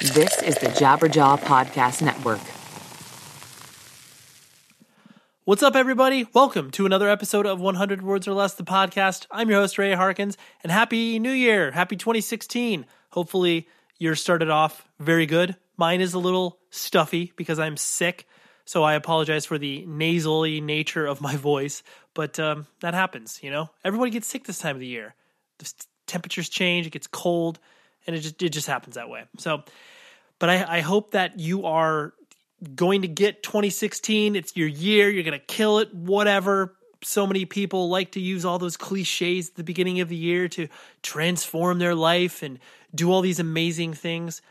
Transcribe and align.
This 0.00 0.40
is 0.44 0.54
the 0.54 0.68
Jabberjaw 0.68 1.40
Podcast 1.40 2.02
Network. 2.02 2.38
What's 5.44 5.64
up, 5.64 5.74
everybody? 5.74 6.24
Welcome 6.32 6.70
to 6.72 6.86
another 6.86 7.08
episode 7.08 7.46
of 7.46 7.58
100 7.58 8.02
Words 8.02 8.28
or 8.28 8.32
Less, 8.32 8.54
the 8.54 8.62
podcast. 8.62 9.26
I'm 9.28 9.50
your 9.50 9.60
host, 9.60 9.76
Ray 9.76 9.92
Harkins, 9.94 10.38
and 10.62 10.70
Happy 10.70 11.18
New 11.18 11.32
Year! 11.32 11.72
Happy 11.72 11.96
2016. 11.96 12.86
Hopefully, 13.10 13.66
your 13.98 14.14
started 14.14 14.50
off 14.50 14.86
very 15.00 15.26
good. 15.26 15.56
Mine 15.76 16.00
is 16.00 16.14
a 16.14 16.20
little 16.20 16.60
stuffy 16.70 17.32
because 17.34 17.58
I'm 17.58 17.76
sick, 17.76 18.28
so 18.66 18.84
I 18.84 18.94
apologize 18.94 19.46
for 19.46 19.58
the 19.58 19.84
nasally 19.84 20.60
nature 20.60 21.06
of 21.06 21.20
my 21.20 21.34
voice, 21.34 21.82
but 22.14 22.38
um, 22.38 22.68
that 22.82 22.94
happens, 22.94 23.40
you 23.42 23.50
know? 23.50 23.68
Everybody 23.84 24.12
gets 24.12 24.28
sick 24.28 24.44
this 24.44 24.60
time 24.60 24.76
of 24.76 24.80
the 24.80 24.86
year. 24.86 25.16
The 25.58 25.72
temperatures 26.06 26.48
change, 26.48 26.86
it 26.86 26.90
gets 26.90 27.08
cold, 27.08 27.58
and 28.06 28.16
it 28.16 28.20
just, 28.20 28.42
it 28.42 28.50
just 28.50 28.66
happens 28.66 28.94
that 28.94 29.08
way. 29.08 29.24
So, 29.36 29.62
but 30.38 30.50
I, 30.50 30.78
I 30.78 30.80
hope 30.80 31.12
that 31.12 31.38
you 31.38 31.66
are 31.66 32.14
going 32.74 33.02
to 33.02 33.08
get 33.08 33.42
2016. 33.42 34.36
It's 34.36 34.56
your 34.56 34.68
year. 34.68 35.10
You're 35.10 35.24
going 35.24 35.38
to 35.38 35.44
kill 35.44 35.78
it, 35.78 35.94
whatever. 35.94 36.74
So 37.04 37.26
many 37.26 37.44
people 37.44 37.88
like 37.88 38.12
to 38.12 38.20
use 38.20 38.44
all 38.44 38.58
those 38.58 38.76
cliches 38.76 39.50
at 39.50 39.54
the 39.54 39.64
beginning 39.64 40.00
of 40.00 40.08
the 40.08 40.16
year 40.16 40.48
to 40.48 40.68
transform 41.02 41.78
their 41.78 41.94
life 41.94 42.42
and 42.42 42.58
do 42.94 43.12
all 43.12 43.20
these 43.20 43.38
amazing 43.38 43.94
things. 43.94 44.42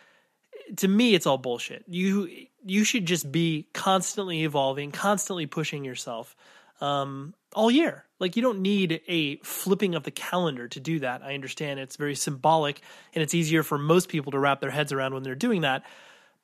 To 0.77 0.88
me, 0.88 1.13
it's 1.13 1.26
all 1.26 1.38
bullshit. 1.38 1.84
You 1.88 2.30
you 2.66 2.84
should 2.84 3.05
just 3.05 3.32
be 3.32 3.68
constantly 3.74 4.44
evolving, 4.44 4.91
constantly 4.91 5.46
pushing 5.46 5.85
yourself 5.85 6.35
um, 6.81 7.34
all 7.54 7.72
year. 7.72 8.05
Like 8.20 8.36
you 8.36 8.41
don't 8.41 8.59
need 8.59 9.02
a 9.08 9.38
flipping 9.38 9.95
of 9.95 10.04
the 10.04 10.12
calendar 10.12 10.68
to 10.70 10.80
do 10.80 10.99
that. 10.99 11.22
I 11.23 11.34
understand 11.34 11.80
it's 11.80 11.95
very 11.95 12.16
symbolic 12.16 12.81
and 13.13 13.22
it's 13.22 13.34
easier 13.34 13.63
for 13.63 13.77
most 13.77 14.09
people 14.09 14.31
to 14.31 14.40
wrap 14.40 14.59
their 14.59 14.72
heads 14.72 14.91
around 14.91 15.13
when 15.13 15.23
they're 15.23 15.35
doing 15.35 15.62
that. 15.62 15.84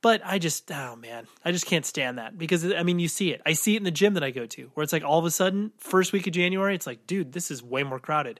But 0.01 0.21
I 0.25 0.37
just, 0.37 0.69
oh 0.71 0.95
man, 0.97 1.27
I 1.45 1.51
just 1.51 1.65
can't 1.65 1.85
stand 1.85 2.17
that 2.17 2.37
because 2.37 2.71
I 2.73 2.83
mean, 2.83 2.99
you 2.99 3.07
see 3.07 3.31
it. 3.31 3.41
I 3.45 3.53
see 3.53 3.75
it 3.75 3.77
in 3.77 3.83
the 3.83 3.91
gym 3.91 4.15
that 4.15 4.23
I 4.23 4.31
go 4.31 4.45
to 4.45 4.69
where 4.73 4.83
it's 4.83 4.93
like 4.93 5.03
all 5.03 5.17
of 5.17 5.25
a 5.25 5.31
sudden, 5.31 5.71
first 5.77 6.11
week 6.11 6.27
of 6.27 6.33
January, 6.33 6.75
it's 6.75 6.85
like, 6.85 7.07
dude, 7.07 7.31
this 7.31 7.49
is 7.49 7.63
way 7.63 7.83
more 7.83 7.99
crowded. 7.99 8.39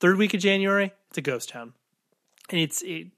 Third 0.00 0.18
week 0.18 0.34
of 0.34 0.40
January, 0.40 0.92
it's 1.08 1.18
a 1.18 1.22
ghost 1.22 1.50
town. 1.50 1.72
And 2.50 2.60
it's, 2.60 2.82
it, 2.82 3.08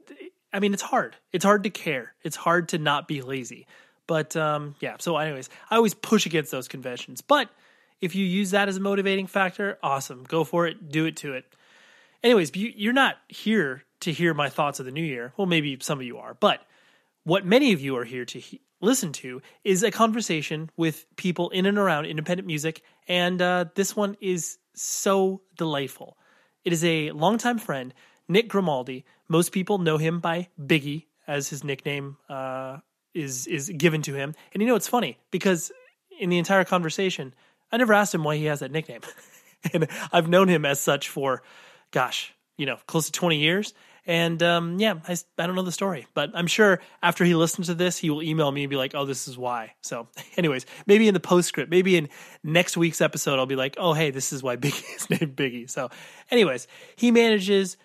I 0.53 0.61
mean, 0.61 0.75
it's 0.75 0.83
hard. 0.83 1.17
It's 1.33 1.45
hard 1.45 1.63
to 1.65 1.71
care. 1.71 2.15
It's 2.23 2.37
hard 2.37 2.69
to 2.71 2.79
not 2.79 3.09
be 3.09 3.23
lazy. 3.23 3.67
But 4.07 4.37
um, 4.37 4.75
yeah, 4.81 4.97
so, 4.99 5.17
anyways, 5.17 5.49
I 5.71 5.77
always 5.77 5.95
push 5.95 6.27
against 6.27 6.51
those 6.51 6.69
conventions. 6.69 7.21
But 7.21 7.49
if 8.01 8.15
you 8.15 8.25
use 8.25 8.51
that 8.53 8.69
as 8.69 8.77
a 8.77 8.81
motivating 8.81 9.27
factor, 9.27 9.79
awesome. 9.83 10.25
Go 10.25 10.45
for 10.45 10.67
it. 10.67 10.91
Do 10.91 11.05
it 11.05 11.17
to 11.19 11.35
it. 11.35 11.45
Anyways, 12.23 12.55
you're 12.55 12.93
not 12.93 13.17
here 13.29 13.85
to 14.01 14.13
hear 14.13 14.35
my 14.35 14.49
thoughts 14.49 14.81
of 14.81 14.87
the 14.87 14.93
new 14.93 15.05
year. 15.05 15.33
Well, 15.37 15.47
maybe 15.47 15.79
some 15.81 15.99
of 15.99 16.05
you 16.05 16.19
are, 16.19 16.35
but 16.35 16.61
what 17.25 17.45
many 17.45 17.73
of 17.73 17.81
you 17.81 17.97
are 17.97 18.05
here 18.05 18.25
to 18.27 18.39
he- 18.39 18.61
listen 18.81 19.13
to 19.13 19.43
is 19.65 19.83
a 19.83 19.91
conversation 19.91 20.71
with 20.77 21.05
people 21.17 21.51
in 21.51 21.67
and 21.67 21.79
around 21.79 22.07
independent 22.07 22.47
music, 22.47 22.83
and 23.09 23.41
uh, 23.41 23.67
this 23.75 23.95
one 23.95 24.17
is 24.21 24.59
so 24.75 25.43
delightful. 25.57 26.17
It 26.65 26.73
is 26.73 26.85
a 26.85 27.11
longtime 27.13 27.59
friend, 27.59 27.95
Nick 28.29 28.49
Grimaldi. 28.49 29.05
Most 29.29 29.53
people 29.53 29.79
know 29.79 29.99
him 29.99 30.21
by 30.21 30.49
Biggie, 30.61 31.07
as 31.27 31.49
his 31.49 31.63
nickname 31.63 32.17
uh, 32.29 32.79
is 33.15 33.47
is 33.47 33.71
given 33.71 34.03
to 34.03 34.15
him. 34.15 34.35
And 34.53 34.63
you 34.63 34.69
know, 34.69 34.77
it's 34.77 34.89
funny 34.89 35.19
because 35.31 35.73
in 36.19 36.29
the 36.29 36.39
entire 36.39 36.65
conversation, 36.65 37.35
I 37.73 37.77
never 37.77 37.93
asked 37.93 38.15
him 38.15 38.25
why 38.25 38.37
he 38.37 38.47
has 38.47 38.61
that 38.61 38.73
nickname, 38.73 39.01
and 39.73 39.89
I've 40.13 40.29
known 40.29 40.49
him 40.49 40.65
as 40.65 40.81
such 40.81 41.09
for, 41.09 41.43
gosh, 41.91 42.35
you 42.57 42.67
know, 42.67 42.79
close 42.87 43.07
to 43.07 43.13
twenty 43.13 43.39
years. 43.39 43.75
And 44.07 44.43
um, 44.43 44.79
yeah, 44.79 44.95
I, 45.07 45.17
I 45.39 45.47
don't 45.47 45.55
know 45.55 45.63
the 45.63 45.73
story, 45.73 46.07
but 46.15 46.31
I'm 46.35 46.47
sure 46.47 46.81
after 47.03 47.25
he 47.25 47.35
listens 47.35 47.67
to 47.67 47.75
this, 47.75 47.99
he 47.99 48.11
will 48.11 48.23
email 48.23 48.51
me 48.51 48.65
and 48.65 48.71
be 48.71 48.77
like, 48.77 48.95
oh, 48.95 49.05
this 49.05 49.29
is 49.29 49.37
why. 49.37 49.75
So, 49.83 50.09
anyways, 50.37 50.67
maybe 50.87 51.07
in 51.07 51.15
the 51.15 51.21
postscript, 51.21 51.71
maybe 51.71 51.97
in 51.97 52.09
next 52.43 52.77
week's 52.77 53.01
episode, 53.01 53.39
I'll 53.39 53.47
be 53.47 53.57
like, 53.57 53.77
oh, 53.79 53.93
hey, 53.93 54.11
this 54.11 54.33
is 54.33 54.43
why 54.43 54.57
Biggie 54.57 54.97
is 54.97 55.11
named 55.11 55.37
Biggie. 55.37 55.69
So, 55.69 55.91
anyways, 56.31 56.67
he 56.97 57.11
manages 57.11 57.77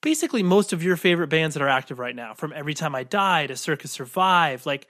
basically 0.00 0.42
most 0.42 0.72
of 0.72 0.82
your 0.82 0.96
favorite 0.96 1.28
bands 1.28 1.54
that 1.54 1.62
are 1.62 1.68
active 1.68 1.98
right 1.98 2.14
now, 2.14 2.34
from 2.34 2.52
Every 2.52 2.74
Time 2.74 2.94
I 2.94 3.04
Die 3.04 3.46
to 3.46 3.56
Circa 3.56 3.88
Survive. 3.88 4.66
Like, 4.66 4.88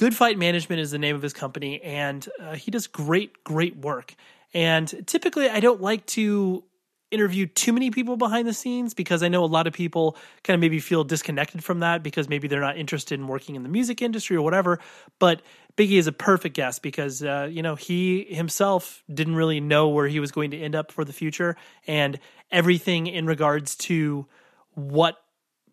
Good 0.00 0.16
Fight 0.16 0.38
Management 0.38 0.80
is 0.80 0.92
the 0.92 0.98
name 0.98 1.14
of 1.14 1.20
his 1.20 1.34
company, 1.34 1.82
and 1.82 2.26
uh, 2.40 2.54
he 2.54 2.70
does 2.70 2.86
great, 2.86 3.44
great 3.44 3.76
work. 3.76 4.14
And 4.54 5.06
typically, 5.06 5.50
I 5.50 5.60
don't 5.60 5.82
like 5.82 6.06
to 6.06 6.64
interview 7.10 7.46
too 7.46 7.70
many 7.70 7.90
people 7.90 8.16
behind 8.16 8.48
the 8.48 8.54
scenes 8.54 8.94
because 8.94 9.22
I 9.22 9.28
know 9.28 9.44
a 9.44 9.52
lot 9.58 9.66
of 9.66 9.74
people 9.74 10.16
kind 10.42 10.54
of 10.54 10.60
maybe 10.62 10.80
feel 10.80 11.04
disconnected 11.04 11.62
from 11.62 11.80
that 11.80 12.02
because 12.02 12.30
maybe 12.30 12.48
they're 12.48 12.62
not 12.62 12.78
interested 12.78 13.20
in 13.20 13.28
working 13.28 13.56
in 13.56 13.62
the 13.62 13.68
music 13.68 14.00
industry 14.00 14.38
or 14.38 14.40
whatever. 14.40 14.78
But 15.18 15.42
Biggie 15.76 15.98
is 15.98 16.06
a 16.06 16.12
perfect 16.12 16.56
guest 16.56 16.80
because 16.80 17.22
uh, 17.22 17.50
you 17.52 17.60
know 17.60 17.74
he 17.74 18.24
himself 18.24 19.04
didn't 19.12 19.34
really 19.34 19.60
know 19.60 19.90
where 19.90 20.08
he 20.08 20.18
was 20.18 20.32
going 20.32 20.52
to 20.52 20.58
end 20.58 20.74
up 20.74 20.92
for 20.92 21.04
the 21.04 21.12
future, 21.12 21.56
and 21.86 22.18
everything 22.50 23.06
in 23.06 23.26
regards 23.26 23.76
to 23.76 24.26
what 24.72 25.22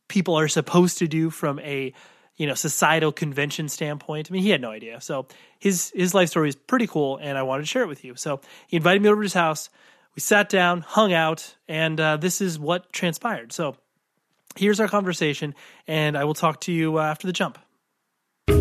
people 0.10 0.38
are 0.38 0.50
supposed 0.50 0.98
to 0.98 1.08
do 1.08 1.30
from 1.30 1.60
a 1.60 1.94
you 2.38 2.48
know 2.48 2.53
societal 2.53 3.12
convention 3.12 3.68
standpoint. 3.68 4.30
I 4.30 4.34
mean, 4.34 4.44
he 4.44 4.50
had 4.50 4.62
no 4.62 4.72
idea. 4.72 5.02
So 5.02 5.28
his 5.59 5.92
his 5.96 6.14
life 6.14 6.30
story 6.30 6.50
is 6.50 6.56
pretty 6.56 6.88
cool, 6.88 7.18
and 7.18 7.38
I 7.38 7.44
wanted 7.44 7.64
to 7.64 7.68
share 7.68 7.84
it 7.84 7.88
with 7.88 8.06
you. 8.06 8.16
So 8.16 8.40
he 8.68 8.78
invited 8.78 9.02
me 9.02 9.09
over 9.09 9.22
to 9.22 9.25
his 9.25 9.34
house 9.34 9.70
we 10.18 10.22
sat 10.22 10.50
down, 10.50 10.81
hung 10.81 11.14
out, 11.14 11.56
and 11.68 12.00
uh, 12.00 12.18
this 12.18 12.42
is 12.42 12.58
what 12.58 12.92
transpired. 12.92 13.53
So 13.53 13.75
here's 14.56 14.80
our 14.80 14.88
conversation, 14.88 15.53
and 15.86 16.18
I 16.18 16.24
will 16.24 16.34
talk 16.34 16.62
to 16.62 16.72
you 16.72 16.98
uh, 16.98 17.03
after 17.03 17.28
the 17.28 17.34
jump. 17.34 17.59
Are 18.50 18.56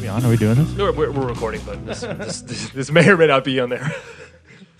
we 0.00 0.08
on? 0.08 0.24
Are 0.24 0.30
we 0.30 0.38
doing 0.38 0.54
this? 0.54 0.72
No, 0.72 0.90
we're, 0.90 1.10
we're 1.10 1.28
recording, 1.28 1.60
but 1.66 1.84
this, 1.84 2.00
this, 2.00 2.40
this, 2.40 2.70
this 2.70 2.90
may 2.90 3.06
or 3.06 3.18
may 3.18 3.26
not 3.26 3.44
be 3.44 3.60
on 3.60 3.68
there. 3.68 3.94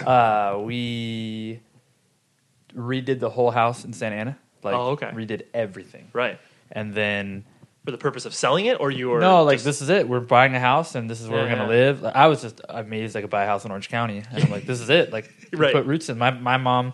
Uh, 0.07 0.61
we 0.63 1.59
redid 2.79 3.21
the 3.21 3.31
whole 3.31 3.51
house 3.51 3.85
in 3.85 3.93
Santa 3.93 4.17
Ana. 4.17 4.39
Like, 4.63 4.75
Oh, 4.75 4.91
okay. 4.91 5.07
Redid 5.09 5.43
everything. 5.55 6.11
right. 6.13 6.39
And 6.73 6.93
then 6.95 7.45
For 7.85 7.93
the 7.93 7.99
purpose 7.99 8.27
of 8.27 8.35
selling 8.35 8.67
it, 8.67 8.79
or 8.81 8.91
you 8.91 9.09
were 9.09 9.21
no, 9.21 9.43
like 9.45 9.57
just- 9.57 9.65
this 9.65 9.83
is 9.83 9.89
it. 9.89 10.09
We're 10.09 10.21
buying 10.21 10.55
a 10.55 10.61
house, 10.61 10.95
and 10.95 11.09
this 11.09 11.21
is 11.21 11.29
where 11.29 11.43
we're 11.43 11.49
gonna 11.49 11.69
live. 11.69 12.03
Like, 12.03 12.15
I 12.17 12.27
was 12.27 12.43
just 12.43 12.61
amazed 12.69 13.17
I 13.17 13.21
could 13.23 13.31
buy 13.31 13.45
a 13.45 13.47
house 13.47 13.65
in 13.65 13.71
Orange 13.71 13.89
County, 13.89 14.23
and 14.31 14.45
I'm 14.45 14.51
like, 14.51 14.67
this 14.67 14.81
is 14.81 14.91
it. 14.91 15.13
Like, 15.13 15.33
we 15.53 15.59
Right. 15.59 15.73
put 15.73 15.87
roots 15.87 16.09
in. 16.11 16.19
My 16.19 16.31
my 16.31 16.57
mom 16.59 16.93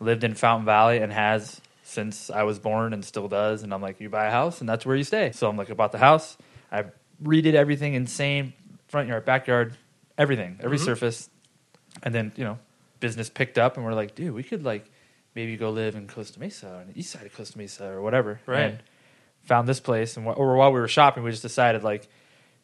lived 0.00 0.24
in 0.24 0.34
Fountain 0.34 0.64
Valley 0.66 0.98
and 0.98 1.12
has 1.12 1.60
since 1.84 2.30
I 2.30 2.42
was 2.44 2.58
born, 2.58 2.92
and 2.94 3.04
still 3.04 3.28
does. 3.28 3.62
And 3.62 3.72
I'm 3.72 3.82
like, 3.82 4.00
you 4.00 4.08
buy 4.08 4.26
a 4.26 4.30
house, 4.30 4.60
and 4.60 4.68
that's 4.68 4.84
where 4.86 4.96
you 4.96 5.04
stay. 5.04 5.30
So 5.32 5.48
I'm 5.48 5.56
like, 5.56 5.70
I 5.70 5.74
bought 5.74 5.92
the 5.92 5.98
house. 5.98 6.36
I 6.72 6.84
redid 7.22 7.54
everything, 7.54 7.94
insane 7.94 8.54
front 8.88 9.08
yard, 9.08 9.24
backyard, 9.24 9.76
everything, 10.18 10.58
every 10.62 10.78
Mm-hmm. 10.78 10.86
surface, 10.86 11.30
and 12.02 12.12
then 12.14 12.32
you 12.36 12.42
know, 12.44 12.58
business 12.98 13.30
picked 13.30 13.58
up, 13.58 13.76
and 13.76 13.84
we're 13.86 13.94
like, 13.94 14.14
dude, 14.16 14.34
we 14.34 14.42
could 14.42 14.64
like 14.64 14.90
maybe 15.34 15.56
go 15.56 15.70
live 15.70 15.94
in 15.94 16.06
Costa 16.08 16.38
Mesa 16.40 16.68
on 16.68 16.86
the 16.92 16.98
east 16.98 17.10
side 17.12 17.24
of 17.26 17.34
Costa 17.34 17.56
Mesa 17.58 17.86
or 17.88 18.02
whatever. 18.02 18.40
Right. 18.46 18.60
And 18.62 18.78
found 19.44 19.66
this 19.68 19.80
place, 19.80 20.16
and 20.16 20.26
wh- 20.26 20.38
or 20.38 20.56
while 20.56 20.72
we 20.72 20.80
were 20.80 20.88
shopping, 20.88 21.22
we 21.24 21.30
just 21.30 21.42
decided 21.42 21.82
like 21.82 22.08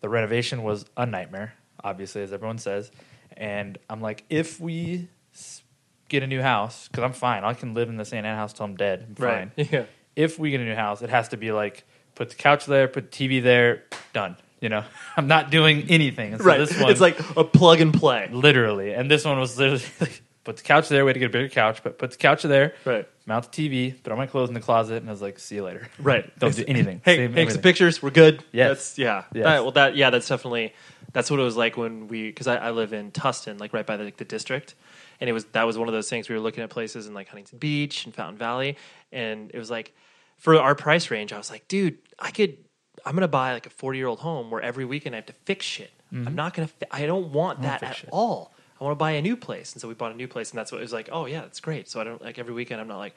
the 0.00 0.08
renovation 0.08 0.62
was 0.62 0.84
a 0.96 1.06
nightmare, 1.06 1.54
obviously, 1.82 2.22
as 2.22 2.32
everyone 2.32 2.58
says. 2.58 2.90
And 3.36 3.78
I'm 3.90 4.00
like, 4.00 4.24
if 4.30 4.60
we 4.60 5.08
s- 5.34 5.62
get 6.08 6.22
a 6.22 6.26
new 6.26 6.40
house, 6.42 6.88
because 6.88 7.04
I'm 7.04 7.12
fine, 7.12 7.44
I 7.44 7.54
can 7.54 7.74
live 7.74 7.88
in 7.88 7.96
the 7.96 8.04
Santa 8.04 8.28
Ana 8.28 8.36
house 8.36 8.52
till 8.52 8.64
I'm 8.66 8.76
dead. 8.76 9.14
I'm 9.18 9.24
right. 9.24 9.50
Yeah. 9.56 9.84
If 10.16 10.38
we 10.38 10.50
get 10.50 10.60
a 10.60 10.64
new 10.64 10.74
house, 10.74 11.00
it 11.02 11.10
has 11.10 11.28
to 11.28 11.36
be 11.36 11.52
like 11.52 11.84
put 12.16 12.30
the 12.30 12.34
couch 12.34 12.66
there, 12.66 12.88
put 12.88 13.12
the 13.12 13.28
TV 13.28 13.42
there, 13.42 13.84
done. 14.12 14.36
You 14.60 14.68
know, 14.68 14.84
I'm 15.16 15.28
not 15.28 15.50
doing 15.50 15.86
anything. 15.88 16.32
And 16.32 16.40
so 16.42 16.46
Right. 16.48 16.58
This 16.58 16.80
one, 16.80 16.90
it's 16.90 17.00
like 17.00 17.18
a 17.36 17.44
plug 17.44 17.80
and 17.80 17.94
play. 17.94 18.28
literally, 18.32 18.92
and 18.94 19.08
this 19.10 19.24
one 19.24 19.38
was 19.38 19.56
literally 19.58 19.84
like, 20.00 20.22
put 20.48 20.56
the 20.56 20.62
couch 20.62 20.88
there. 20.88 21.04
We 21.04 21.10
had 21.10 21.12
to 21.12 21.20
get 21.20 21.26
a 21.26 21.28
bigger 21.28 21.50
couch, 21.50 21.83
but 21.83 21.98
put 21.98 22.10
the 22.10 22.16
couch 22.16 22.42
there, 22.42 22.72
Right. 22.86 23.06
mount 23.27 23.53
the 23.53 23.68
TV, 23.68 23.95
throw 24.03 24.16
my 24.16 24.27
clothes 24.27 24.48
in 24.48 24.54
the 24.54 24.60
closet, 24.60 24.97
and 25.03 25.06
I 25.06 25.12
was 25.12 25.21
like, 25.21 25.39
see 25.39 25.56
you 25.56 25.65
later. 25.65 25.86
Right. 25.98 26.24
Don't 26.39 26.56
do 26.56 26.65
anything. 26.66 27.03
Hey, 27.04 27.16
Save 27.18 27.34
take 27.34 27.50
some 27.50 27.60
pictures. 27.60 28.03
We're 28.03 28.09
good. 28.09 28.42
Yes. 28.50 28.68
That's, 28.68 28.98
yeah. 28.98 29.24
Yes. 29.34 29.45
That- 29.45 29.62
well, 29.62 29.72
that 29.72 29.95
yeah, 29.95 30.09
that's 30.09 30.27
definitely 30.27 30.72
that's 31.12 31.30
what 31.30 31.39
it 31.39 31.42
was 31.42 31.54
like 31.54 31.77
when 31.77 32.09
we 32.09 32.28
because 32.28 32.47
I, 32.47 32.56
I 32.56 32.71
live 32.71 32.95
in 32.95 33.10
Tustin, 33.12 33.60
like 33.60 33.74
right 33.74 33.84
by 33.86 33.98
the, 33.98 34.04
like, 34.04 34.16
the 34.16 34.24
district, 34.24 34.74
and 35.21 35.28
it 35.28 35.34
was 35.34 35.45
that 35.53 35.65
was 35.65 35.77
one 35.77 35.86
of 35.86 35.92
those 35.92 36.09
things 36.09 36.30
we 36.30 36.34
were 36.34 36.41
looking 36.41 36.65
at 36.65 36.71
places 36.71 37.06
in 37.06 37.12
like 37.12 37.28
Huntington 37.28 37.59
Beach 37.59 38.06
and 38.06 38.15
Fountain 38.15 38.39
Valley, 38.39 38.78
and 39.12 39.50
it 39.53 39.59
was 39.59 39.71
like 39.71 39.95
for 40.39 40.59
our 40.59 40.74
price 40.74 41.10
range, 41.10 41.30
I 41.34 41.36
was 41.36 41.50
like, 41.50 41.68
dude, 41.68 41.98
I 42.18 42.30
could. 42.30 42.56
I'm 43.04 43.15
gonna 43.15 43.28
buy 43.28 43.53
like 43.53 43.66
a 43.66 43.71
40 43.71 43.98
year 43.98 44.06
old 44.06 44.21
home 44.21 44.50
where 44.50 44.62
every 44.62 44.86
weekend 44.86 45.15
I 45.15 45.18
have 45.18 45.27
to 45.27 45.33
fix 45.45 45.66
shit. 45.66 45.91
Mm-hmm. 46.12 46.28
I'm 46.28 46.34
not 46.34 46.54
gonna. 46.54 46.71
I 46.91 47.04
don't 47.04 47.33
want 47.34 47.60
that 47.62 47.80
fix 47.80 47.91
at 47.91 47.97
shit. 47.98 48.10
all. 48.12 48.54
I 48.80 48.84
want 48.84 48.92
to 48.92 48.98
buy 48.98 49.13
a 49.13 49.22
new 49.22 49.36
place, 49.36 49.72
and 49.72 49.80
so 49.80 49.89
we 49.89 49.95
bought 49.95 50.13
a 50.13 50.16
new 50.16 50.28
place, 50.28 50.51
and 50.51 50.59
that's 50.59 50.71
what 50.71 50.78
it 50.78 50.83
was 50.84 50.92
like. 50.92 51.09
Oh 51.13 51.27
yeah, 51.27 51.41
that's 51.41 51.60
great. 51.60 51.89
So 51.89 52.01
I 52.01 52.04
don't 52.04 52.22
like 52.22 52.39
every 52.39 52.54
weekend. 52.54 52.80
I'm 52.80 52.89
not 52.89 52.98
like, 52.98 53.15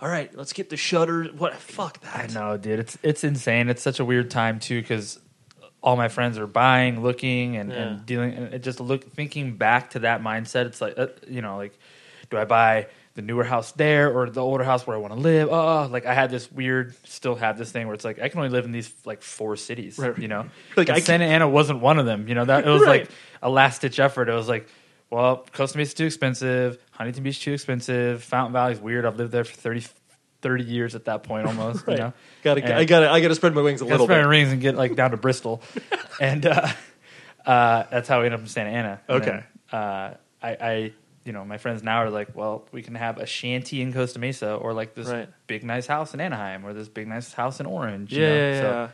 all 0.00 0.08
right, 0.08 0.34
let's 0.36 0.52
get 0.52 0.68
the 0.70 0.76
shutters. 0.76 1.32
What? 1.32 1.54
Fuck 1.54 2.00
that. 2.00 2.30
I 2.30 2.34
know, 2.34 2.56
dude. 2.56 2.80
It's 2.80 2.98
it's 3.02 3.22
insane. 3.24 3.68
It's 3.68 3.82
such 3.82 4.00
a 4.00 4.04
weird 4.04 4.30
time 4.30 4.58
too 4.58 4.80
because 4.80 5.18
all 5.82 5.96
my 5.96 6.08
friends 6.08 6.38
are 6.38 6.46
buying, 6.48 7.02
looking, 7.02 7.56
and, 7.56 7.70
Yeah. 7.70 7.76
and 7.76 8.06
dealing. 8.06 8.32
And 8.34 8.54
it 8.54 8.62
just 8.64 8.80
look 8.80 9.04
thinking 9.12 9.56
back 9.56 9.90
to 9.90 10.00
that 10.00 10.22
mindset. 10.22 10.66
It's 10.66 10.80
like 10.80 10.98
uh, 10.98 11.08
you 11.28 11.40
know, 11.42 11.56
like 11.56 11.78
do 12.30 12.36
I 12.38 12.44
buy 12.44 12.88
the 13.14 13.22
newer 13.22 13.44
house 13.44 13.70
there 13.72 14.12
or 14.12 14.28
the 14.28 14.42
older 14.42 14.64
house 14.64 14.86
where 14.86 14.96
I 14.96 14.98
want 15.00 15.14
to 15.14 15.20
live? 15.20 15.48
Oh, 15.50 15.88
like 15.90 16.04
I 16.04 16.12
had 16.14 16.28
this 16.30 16.50
weird, 16.50 16.94
still 17.06 17.36
have 17.36 17.56
this 17.56 17.70
thing 17.70 17.86
where 17.86 17.94
it's 17.94 18.04
like 18.04 18.20
I 18.20 18.28
can 18.28 18.38
only 18.40 18.50
live 18.50 18.64
in 18.64 18.72
these 18.72 18.92
like 19.04 19.22
four 19.22 19.54
cities, 19.56 19.98
Right. 19.98 20.18
you 20.18 20.26
know. 20.28 20.46
Like, 20.76 20.88
Santa 20.98 21.24
Ana 21.24 21.48
wasn't 21.48 21.80
one 21.80 21.98
of 22.00 22.04
them, 22.06 22.26
you 22.28 22.34
know. 22.34 22.44
That 22.44 22.66
it 22.66 22.70
was 22.70 22.82
Right. 22.82 23.02
like 23.02 23.10
a 23.40 23.48
last 23.48 23.80
ditch 23.82 24.00
effort. 24.00 24.28
It 24.28 24.34
was 24.34 24.48
like, 24.48 24.68
well, 25.10 25.46
Costa 25.52 25.78
Mesa's 25.78 25.94
too 25.94 26.06
expensive, 26.06 26.78
Huntington 26.92 27.22
Beach 27.24 27.36
is 27.38 27.42
too 27.42 27.52
expensive, 27.52 28.22
Fountain 28.24 28.52
Valley's 28.52 28.80
weird. 28.80 29.04
I've 29.06 29.16
lived 29.16 29.32
there 29.32 29.44
for 29.44 29.54
30, 29.54 29.84
30 30.42 30.64
years 30.64 30.94
at 30.94 31.04
that 31.06 31.22
point 31.22 31.46
almost, 31.46 31.86
Right. 31.86 31.96
you 31.98 32.04
know. 32.04 32.12
Gotta, 32.42 32.62
And- 32.64 32.72
I 32.74 32.84
gotta, 32.84 33.10
I 33.10 33.20
gotta 33.20 33.34
spread 33.34 33.54
my 33.54 33.62
wings 33.62 33.80
a 33.80 33.84
little 33.84 34.06
spread 34.06 34.18
bit. 34.18 34.24
my 34.24 34.30
rings 34.30 34.52
and 34.52 34.60
get 34.60 34.74
like 34.76 34.94
down 34.96 35.12
to 35.12 35.16
Bristol, 35.16 35.62
and 36.20 36.44
uh, 36.46 36.68
uh, 37.44 37.84
that's 37.90 38.08
how 38.08 38.20
we 38.20 38.26
ended 38.26 38.40
up 38.40 38.44
in 38.44 38.48
Santa 38.48 38.70
Ana. 38.70 39.00
And 39.08 39.22
Okay. 39.22 39.30
then, 39.70 39.80
uh, 39.80 40.14
I, 40.42 40.50
I, 40.60 40.92
you 41.24 41.32
know, 41.32 41.44
my 41.44 41.58
friends 41.58 41.82
now 41.82 41.98
are 41.98 42.10
like, 42.10 42.36
well, 42.36 42.66
we 42.72 42.82
can 42.82 42.94
have 42.94 43.18
a 43.18 43.26
shanty 43.26 43.82
in 43.82 43.92
Costa 43.92 44.18
Mesa, 44.18 44.54
or 44.54 44.72
like 44.74 44.94
this 44.94 45.08
Right. 45.08 45.28
big 45.46 45.64
nice 45.64 45.86
house 45.86 46.14
in 46.14 46.20
Anaheim, 46.20 46.64
or 46.66 46.72
this 46.72 46.88
big 46.88 47.08
nice 47.08 47.32
house 47.32 47.58
in 47.60 47.66
Orange. 47.66 48.12
you 48.12 48.22
Yeah, 48.22 48.28
know? 48.28 48.34
yeah, 48.50 48.60
So- 48.60 48.70
yeah. 48.70 48.88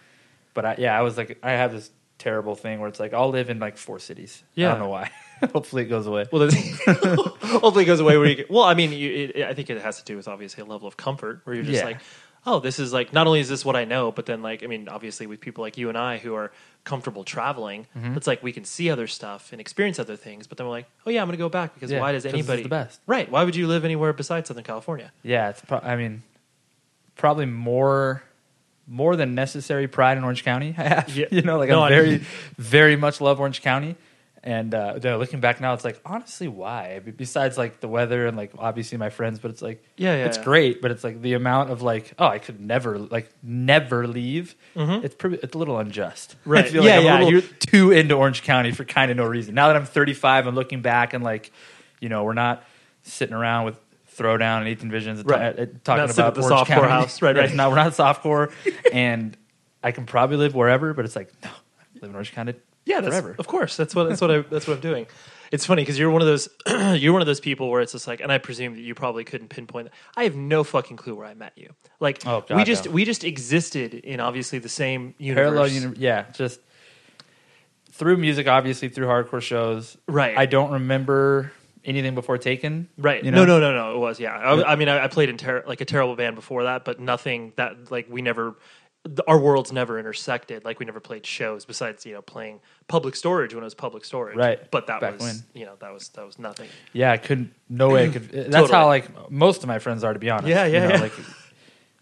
but 0.55 0.65
I, 0.67 0.75
yeah, 0.79 0.99
I 0.99 1.03
was 1.03 1.17
like, 1.17 1.39
I 1.43 1.53
have 1.53 1.73
this 1.73 1.91
terrible 2.19 2.55
thing 2.55 2.79
where 2.81 2.89
it's 2.89 3.01
like 3.01 3.13
I'll 3.15 3.31
live 3.31 3.51
in 3.51 3.59
like 3.59 3.77
four 3.77 3.99
cities. 3.99 4.43
Yeah. 4.55 4.69
I 4.69 4.71
don't 4.73 4.81
know 4.83 4.89
why. 4.91 5.11
Hopefully 5.53 5.83
it 5.83 5.87
goes 5.87 6.07
away. 6.07 6.27
Well, 6.33 6.49
hopefully 6.91 7.85
it 7.85 7.87
goes 7.87 8.01
away 8.01 8.17
where 8.17 8.27
you. 8.27 8.35
Get, 8.37 8.51
well, 8.51 8.65
I 8.65 8.75
mean, 8.75 8.93
you, 8.93 9.31
it, 9.35 9.43
I 9.45 9.55
think 9.55 9.71
it 9.71 9.81
has 9.83 9.99
to 9.99 10.05
do 10.05 10.17
with 10.17 10.29
obviously 10.29 10.63
a 10.63 10.67
level 10.67 10.89
of 10.89 10.97
comfort 10.97 11.41
where 11.45 11.55
you're 11.55 11.65
just 11.65 11.79
Yeah. 11.79 11.85
like, 11.85 11.99
oh, 12.47 12.59
this 12.61 12.79
is 12.79 12.93
like 12.93 13.13
not 13.13 13.27
only 13.27 13.41
is 13.41 13.49
this 13.49 13.65
what 13.65 13.77
I 13.77 13.85
know, 13.85 14.11
but 14.13 14.27
then 14.27 14.43
like 14.43 14.63
I 14.63 14.67
mean, 14.67 14.89
obviously 14.89 15.27
with 15.27 15.41
people 15.41 15.63
like 15.63 15.77
you 15.79 15.89
and 15.89 15.97
I 15.99 16.19
who 16.19 16.35
are 16.35 16.53
comfortable 16.85 17.23
traveling, 17.25 17.87
Mm-hmm. 17.97 18.17
it's 18.17 18.27
like 18.27 18.43
we 18.43 18.53
can 18.53 18.65
see 18.65 18.91
other 18.91 19.07
stuff 19.07 19.53
and 19.53 19.61
experience 19.61 19.99
other 19.99 20.17
things. 20.17 20.47
But 20.47 20.59
then 20.59 20.67
we're 20.67 20.73
like, 20.73 20.87
oh 21.07 21.11
yeah, 21.11 21.21
I'm 21.23 21.29
going 21.29 21.39
to 21.39 21.43
go 21.43 21.49
back 21.49 21.75
because 21.75 21.91
Yeah, 21.91 22.01
why 22.01 22.13
does 22.13 22.27
anybody 22.27 22.63
the 22.63 22.69
best. 22.69 23.01
right? 23.07 23.31
Why 23.31 23.45
would 23.45 23.55
you 23.57 23.69
live 23.69 23.85
anywhere 23.85 24.13
besides 24.13 24.49
Southern 24.49 24.65
California? 24.65 25.13
Yeah, 25.23 25.51
it's. 25.51 25.61
Pro- 25.61 25.79
I 25.79 25.95
mean, 25.97 26.23
probably 27.17 27.47
more, 27.47 28.23
more 28.89 29.15
than 29.15 29.35
necessary 29.37 29.87
pride 29.87 30.19
in 30.19 30.25
Orange 30.25 30.43
County. 30.45 30.75
I 30.77 30.83
have. 30.83 31.17
Yeah. 31.17 31.27
You 31.31 31.43
know, 31.43 31.59
like 31.59 31.69
No, 31.69 31.83
I- 31.83 31.89
very, 31.91 32.23
very 32.59 32.97
much 32.97 33.21
love 33.21 33.39
Orange 33.39 33.63
County. 33.63 33.95
And 34.45 34.75
uh, 34.75 34.95
looking 35.03 35.39
back 35.39 35.61
now, 35.61 35.73
it's 35.73 35.85
like 35.85 36.01
honestly, 36.05 36.49
why? 36.49 36.99
Besides 36.99 37.57
like 37.57 37.79
the 37.79 37.87
weather 37.87 38.27
and 38.27 38.37
like 38.37 38.51
obviously 38.59 38.99
my 38.99 39.09
friends, 39.09 39.39
but 39.39 39.53
it's 39.53 39.63
like 39.63 39.85
Yeah, 39.97 40.17
yeah, 40.17 40.27
it's 40.27 40.37
yeah. 40.39 40.43
great. 40.45 40.83
But 40.83 40.91
it's 40.91 41.05
like 41.05 41.23
the 41.23 41.35
amount 41.35 41.71
of 41.71 41.81
like, 41.83 42.13
oh, 42.19 42.27
I 42.27 42.39
could 42.41 42.61
never 42.61 42.99
like 42.99 43.31
never 43.41 44.07
leave. 44.09 44.57
It's 44.75 45.15
pretty, 45.15 45.39
it's 45.43 45.55
a 45.55 45.59
little 45.59 45.79
unjust. 45.79 46.35
Mm-hmm. 46.43 46.51
Right. 46.51 46.65
I 46.65 46.69
feel 46.69 46.85
Yeah, 46.85 46.97
like 46.97 46.99
I'm 46.99 47.05
yeah, 47.05 47.13
a 47.13 47.19
little 47.25 47.33
you're- 47.41 47.49
too 47.61 47.91
into 47.93 48.15
Orange 48.17 48.43
County 48.43 48.73
for 48.73 48.85
kind 48.85 49.13
of 49.13 49.17
no 49.17 49.27
reason. 49.27 49.55
Now 49.55 49.69
that 49.69 49.77
I'm 49.77 49.87
35 49.87 50.49
and 50.49 50.57
looking 50.57 50.83
back 50.83 51.15
and 51.15 51.23
like, 51.23 51.53
you 52.01 52.09
know, 52.09 52.25
we're 52.25 52.33
not 52.35 52.65
sitting 53.05 53.35
around 53.37 53.67
with 53.67 53.79
Throwdown 54.17 54.59
and 54.59 54.67
Eighteen 54.69 54.91
Visions 54.91 55.25
Right. 55.25 55.57
ta- 55.57 55.63
uh, 55.63 55.67
talking 55.85 56.07
Not 56.07 56.11
about 56.19 56.35
the 56.35 56.43
Orange 56.43 56.61
softcore 56.61 56.67
County. 56.67 56.89
house. 56.89 57.23
Right, 57.23 57.37
right. 57.37 57.55
No, 57.55 57.71
we're 57.71 57.77
not 57.77 57.93
softcore, 57.93 58.53
and 58.93 59.37
I 59.85 59.93
can 59.93 60.05
probably 60.05 60.37
live 60.37 60.55
wherever, 60.55 60.93
but 60.95 61.05
it's 61.05 61.15
like 61.17 61.33
no, 61.45 61.49
I 61.51 61.85
live 62.01 62.11
in 62.11 62.15
Orange 62.17 62.33
County. 62.33 62.55
Yeah, 62.85 63.01
that's, 63.01 63.15
forever. 63.15 63.37
of 63.39 63.47
course. 63.47 63.77
That's 63.77 63.95
what 63.95 64.09
that's 64.09 64.21
what 64.21 64.31
I 64.31 64.41
that's 64.51 64.67
what 64.67 64.75
I'm 64.75 64.81
doing. 64.81 65.07
It's 65.53 65.67
funny 65.67 65.83
because 65.83 65.99
you're 65.99 66.11
one 66.11 66.23
of 66.23 66.27
those 66.27 66.49
you're 67.01 67.13
one 67.13 67.23
of 67.23 67.27
those 67.27 67.41
people 67.41 67.71
where 67.71 67.81
it's 67.83 67.93
just 67.93 68.07
like, 68.09 68.21
and 68.21 68.33
I 68.33 68.39
presume 68.39 68.75
that 68.75 68.81
you 68.81 68.95
probably 68.95 69.25
couldn't 69.25 69.49
pinpoint. 69.49 69.89
That. 69.89 69.95
I 70.17 70.25
have 70.25 70.35
no 70.35 70.65
fucking 70.65 70.97
clue 70.97 71.15
where 71.15 71.27
I 71.27 71.35
met 71.35 71.53
you. 71.57 71.71
Like 72.01 72.27
Oh, 72.27 72.41
God, 72.49 72.57
we 72.57 72.65
just 72.65 72.87
no. 72.87 72.91
we 72.93 73.05
just 73.05 73.23
existed 73.25 73.95
in 73.95 74.19
obviously 74.21 74.59
the 74.59 74.69
same 74.71 75.15
universe. 75.19 75.43
Parallel, 75.51 75.69
uni- 75.69 75.97
yeah, 75.99 76.25
just 76.33 76.61
through 77.91 78.17
music, 78.17 78.49
obviously 78.49 78.89
through 78.89 79.07
hardcore 79.07 79.43
shows. 79.43 79.97
Right. 80.09 80.37
I 80.37 80.47
don't 80.47 80.73
remember 80.73 81.53
anything 81.85 82.15
before 82.15 82.39
Taken. 82.39 82.89
Right. 82.97 83.23
You 83.23 83.31
No, 83.31 83.45
no, 83.45 83.61
no, 83.61 83.73
no. 83.73 83.95
It 83.95 83.99
was. 83.99 84.19
Yeah. 84.21 84.33
I, 84.37 84.73
I 84.73 84.77
mean, 84.77 84.89
I, 84.89 85.05
I 85.05 85.09
played 85.09 85.29
in 85.29 85.37
ter- 85.37 85.65
like 85.67 85.81
a 85.81 85.85
terrible 85.85 86.17
band 86.17 86.35
before 86.37 86.65
that, 86.65 86.85
but 86.85 87.01
nothing 87.01 87.53
that 87.57 87.91
like 87.91 88.07
we 88.09 88.23
never. 88.23 88.57
Our 89.27 89.39
worlds 89.39 89.73
never 89.73 89.99
intersected. 89.99 90.65
Like 90.65 90.79
we 90.79 90.87
never 90.87 91.01
played 91.01 91.27
shows 91.27 91.65
besides 91.65 92.07
you 92.07 92.13
know 92.15 92.23
playing 92.23 92.61
public 92.87 93.17
storage 93.17 93.53
when 93.53 93.63
it 93.63 93.67
was 93.67 93.75
public 93.75 94.05
storage. 94.05 94.37
Right. 94.37 94.71
But 94.71 94.87
that 94.87 95.01
Back 95.01 95.15
was 95.15 95.23
when. 95.23 95.37
you 95.55 95.67
know 95.67 95.75
that 95.81 95.93
was 95.93 96.09
that 96.11 96.25
was 96.25 96.39
nothing. 96.39 96.69
Yeah, 96.93 97.11
I 97.11 97.17
couldn't. 97.17 97.53
No 97.69 97.91
way 97.91 98.07
I 98.07 98.09
could. 98.11 98.29
That's 98.31 98.51
Totally. 98.51 98.73
how 98.73 98.87
like 98.87 99.31
most 99.31 99.63
of 99.63 99.67
my 99.69 99.81
friends 99.81 100.05
are, 100.05 100.13
to 100.13 100.19
be 100.21 100.31
honest. 100.31 100.49
Yeah, 100.49 100.67
You 100.67 100.75
yeah, 100.75 100.87
know, 100.87 100.95
yeah. 100.95 101.01
Like 101.01 101.13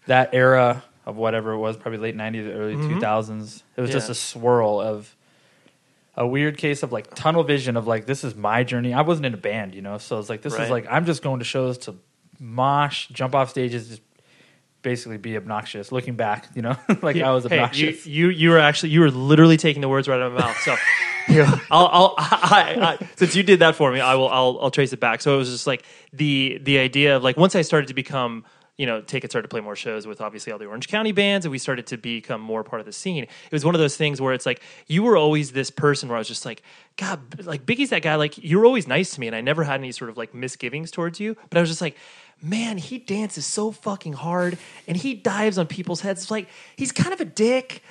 that 0.07 0.29
era 0.33 0.83
of 1.05 1.15
whatever 1.17 1.53
it 1.53 1.57
was, 1.57 1.75
probably 1.77 1.97
late 1.99 2.15
'90s, 2.15 2.47
early 2.55 2.75
2000s. 2.75 3.63
It 3.75 3.81
was 3.81 3.89
just 3.89 4.03
Mm-hmm. 4.05 4.09
Yeah. 4.09 4.11
a 4.11 4.15
swirl 4.15 4.79
of 4.79 5.15
a 6.15 6.27
weird 6.27 6.57
case 6.57 6.83
of 6.83 6.91
like 6.91 7.15
tunnel 7.15 7.43
vision 7.43 7.77
of 7.77 7.87
like 7.87 8.05
this 8.05 8.23
is 8.23 8.35
my 8.35 8.63
journey. 8.63 8.93
I 8.93 9.01
wasn't 9.01 9.25
in 9.25 9.33
a 9.33 9.37
band, 9.37 9.73
you 9.73 9.81
know, 9.81 9.97
so 9.97 10.19
it's 10.19 10.29
like 10.29 10.43
this 10.43 10.53
Right. 10.53 10.63
is 10.65 10.69
like 10.69 10.85
I'm 10.89 11.05
just 11.05 11.23
going 11.23 11.39
to 11.39 11.45
shows 11.45 11.79
to 11.79 11.95
mosh, 12.39 13.07
jump 13.07 13.33
off 13.33 13.49
stages, 13.49 13.87
just 13.87 14.01
basically 14.81 15.17
be 15.17 15.37
obnoxious. 15.37 15.91
Looking 15.91 16.15
back, 16.15 16.47
you 16.55 16.61
know, 16.61 16.75
like 17.01 17.17
I 17.17 17.31
was 17.31 17.45
Hey, 17.45 17.59
obnoxious. 17.59 18.05
you, 18.05 18.27
you 18.27 18.31
you 18.31 18.49
were 18.49 18.59
actually 18.59 18.89
you 18.89 19.01
were 19.01 19.11
literally 19.11 19.57
taking 19.57 19.81
the 19.81 19.89
words 19.89 20.07
right 20.07 20.19
out 20.19 20.27
of 20.27 20.33
my 20.33 20.39
mouth. 20.39 20.57
So, 20.59 20.75
I'll, 21.71 21.87
I'll 21.87 22.15
I, 22.17 22.97
I, 22.99 23.07
since 23.15 23.35
you 23.35 23.43
did 23.43 23.59
that 23.59 23.75
for 23.75 23.91
me, 23.91 23.99
I 23.99 24.15
will 24.15 24.29
I'll, 24.29 24.57
I'll 24.61 24.71
trace 24.71 24.91
it 24.93 24.99
back. 24.99 25.21
So 25.21 25.35
it 25.35 25.37
was 25.37 25.49
just 25.49 25.67
like 25.67 25.83
the 26.13 26.59
the 26.61 26.79
idea 26.79 27.17
of 27.17 27.23
like 27.23 27.37
once 27.37 27.55
I 27.55 27.61
started 27.61 27.87
to 27.87 27.93
become 27.93 28.43
you 28.77 28.85
know 28.85 29.01
take 29.01 29.23
it 29.23 29.31
started 29.31 29.47
to 29.47 29.51
play 29.51 29.61
more 29.61 29.75
shows 29.75 30.07
with 30.07 30.21
obviously 30.21 30.51
all 30.51 30.59
the 30.59 30.65
Orange 30.65 30.87
County 30.87 31.11
bands, 31.11 31.45
and 31.45 31.51
we 31.51 31.57
started 31.57 31.87
to 31.87 31.97
become 31.97 32.41
more 32.41 32.63
part 32.63 32.79
of 32.79 32.85
the 32.85 32.91
scene. 32.91 33.23
It 33.23 33.51
was 33.51 33.65
one 33.65 33.75
of 33.75 33.79
those 33.79 33.97
things 33.97 34.19
where 34.19 34.33
it's 34.33 34.45
like 34.45 34.61
you 34.87 35.03
were 35.03 35.17
always 35.17 35.51
this 35.51 35.69
person 35.69 36.09
where 36.09 36.15
I 36.15 36.19
was 36.19 36.27
just 36.27 36.45
like 36.45 36.63
God, 36.97 37.45
like 37.45 37.65
Biggie's 37.65 37.89
that 37.89 38.01
guy. 38.01 38.15
Like 38.15 38.37
you're 38.37 38.65
always 38.65 38.87
nice 38.87 39.11
to 39.11 39.19
me, 39.19 39.27
and 39.27 39.35
I 39.35 39.41
never 39.41 39.63
had 39.63 39.79
any 39.79 39.91
sort 39.91 40.09
of 40.09 40.17
like 40.17 40.33
misgivings 40.33 40.91
towards 40.91 41.19
you. 41.19 41.35
But 41.49 41.57
I 41.57 41.61
was 41.61 41.69
just 41.69 41.81
like 41.81 41.95
man, 42.41 42.77
he 42.77 42.97
dances 42.97 43.45
so 43.45 43.71
fucking 43.71 44.13
hard 44.13 44.57
and 44.87 44.97
he 44.97 45.13
dives 45.13 45.57
on 45.57 45.67
people's 45.67 46.01
heads. 46.01 46.23
It's 46.23 46.31
like 46.31 46.47
he's 46.75 46.91
kind 46.91 47.13
of 47.13 47.21
a 47.21 47.25
dick, 47.25 47.83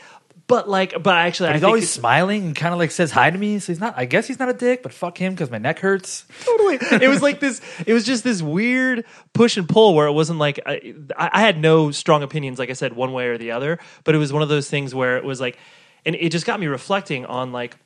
but 0.51 0.69
like, 0.69 1.01
but 1.01 1.17
actually, 1.17 1.47
But 1.47 1.51
I 1.51 1.53
he's 1.55 1.61
think 1.61 1.69
always 1.69 1.91
smiling 1.91 2.45
and 2.47 2.57
kind 2.57 2.73
of 2.73 2.81
like 2.81 2.91
says 2.91 3.13
hi 3.13 3.31
to 3.31 3.39
me. 3.39 3.61
So 3.61 3.73
he's 3.73 3.79
not. 3.79 3.95
I 3.97 4.05
guess 4.05 4.27
he's 4.27 4.41
not 4.41 4.49
a 4.49 4.53
dick, 4.53 4.83
but 4.83 4.93
fuck 4.93 5.17
him 5.17 5.33
because 5.33 5.49
my 5.49 5.59
neck 5.59 5.79
hurts. 5.79 6.25
totally. 6.45 6.79
It 7.01 7.09
was 7.09 7.23
like 7.23 7.39
this. 7.39 7.61
It 7.87 7.93
was 7.93 8.05
just 8.05 8.25
this 8.25 8.43
weird 8.43 9.05
push 9.33 9.57
and 9.57 9.69
pull 9.69 9.95
where 9.95 10.09
it 10.09 10.13
wasn't 10.13 10.41
like 10.41 10.59
I, 10.67 10.95
I 11.17 11.41
had 11.41 11.59
no 11.59 11.93
strong 11.93 12.25
opinions, 12.25 12.59
like 12.59 12.69
I 12.69 12.73
said, 12.73 12.95
one 12.95 13.13
way 13.13 13.29
or 13.29 13.39
the 13.39 13.53
other. 13.53 13.79
But 14.03 14.17
it 14.17 14.19
was 14.19 14.33
one 14.33 14.43
of 14.43 14.49
those 14.49 14.69
things 14.69 14.93
where 14.93 15.17
it 15.17 15.25
was 15.25 15.41
like, 15.41 15.57
and 16.05 16.17
it 16.17 16.31
just 16.31 16.47
got 16.47 16.59
me 16.59 16.67
reflecting 16.67 17.25
on 17.27 17.53
like 17.53 17.77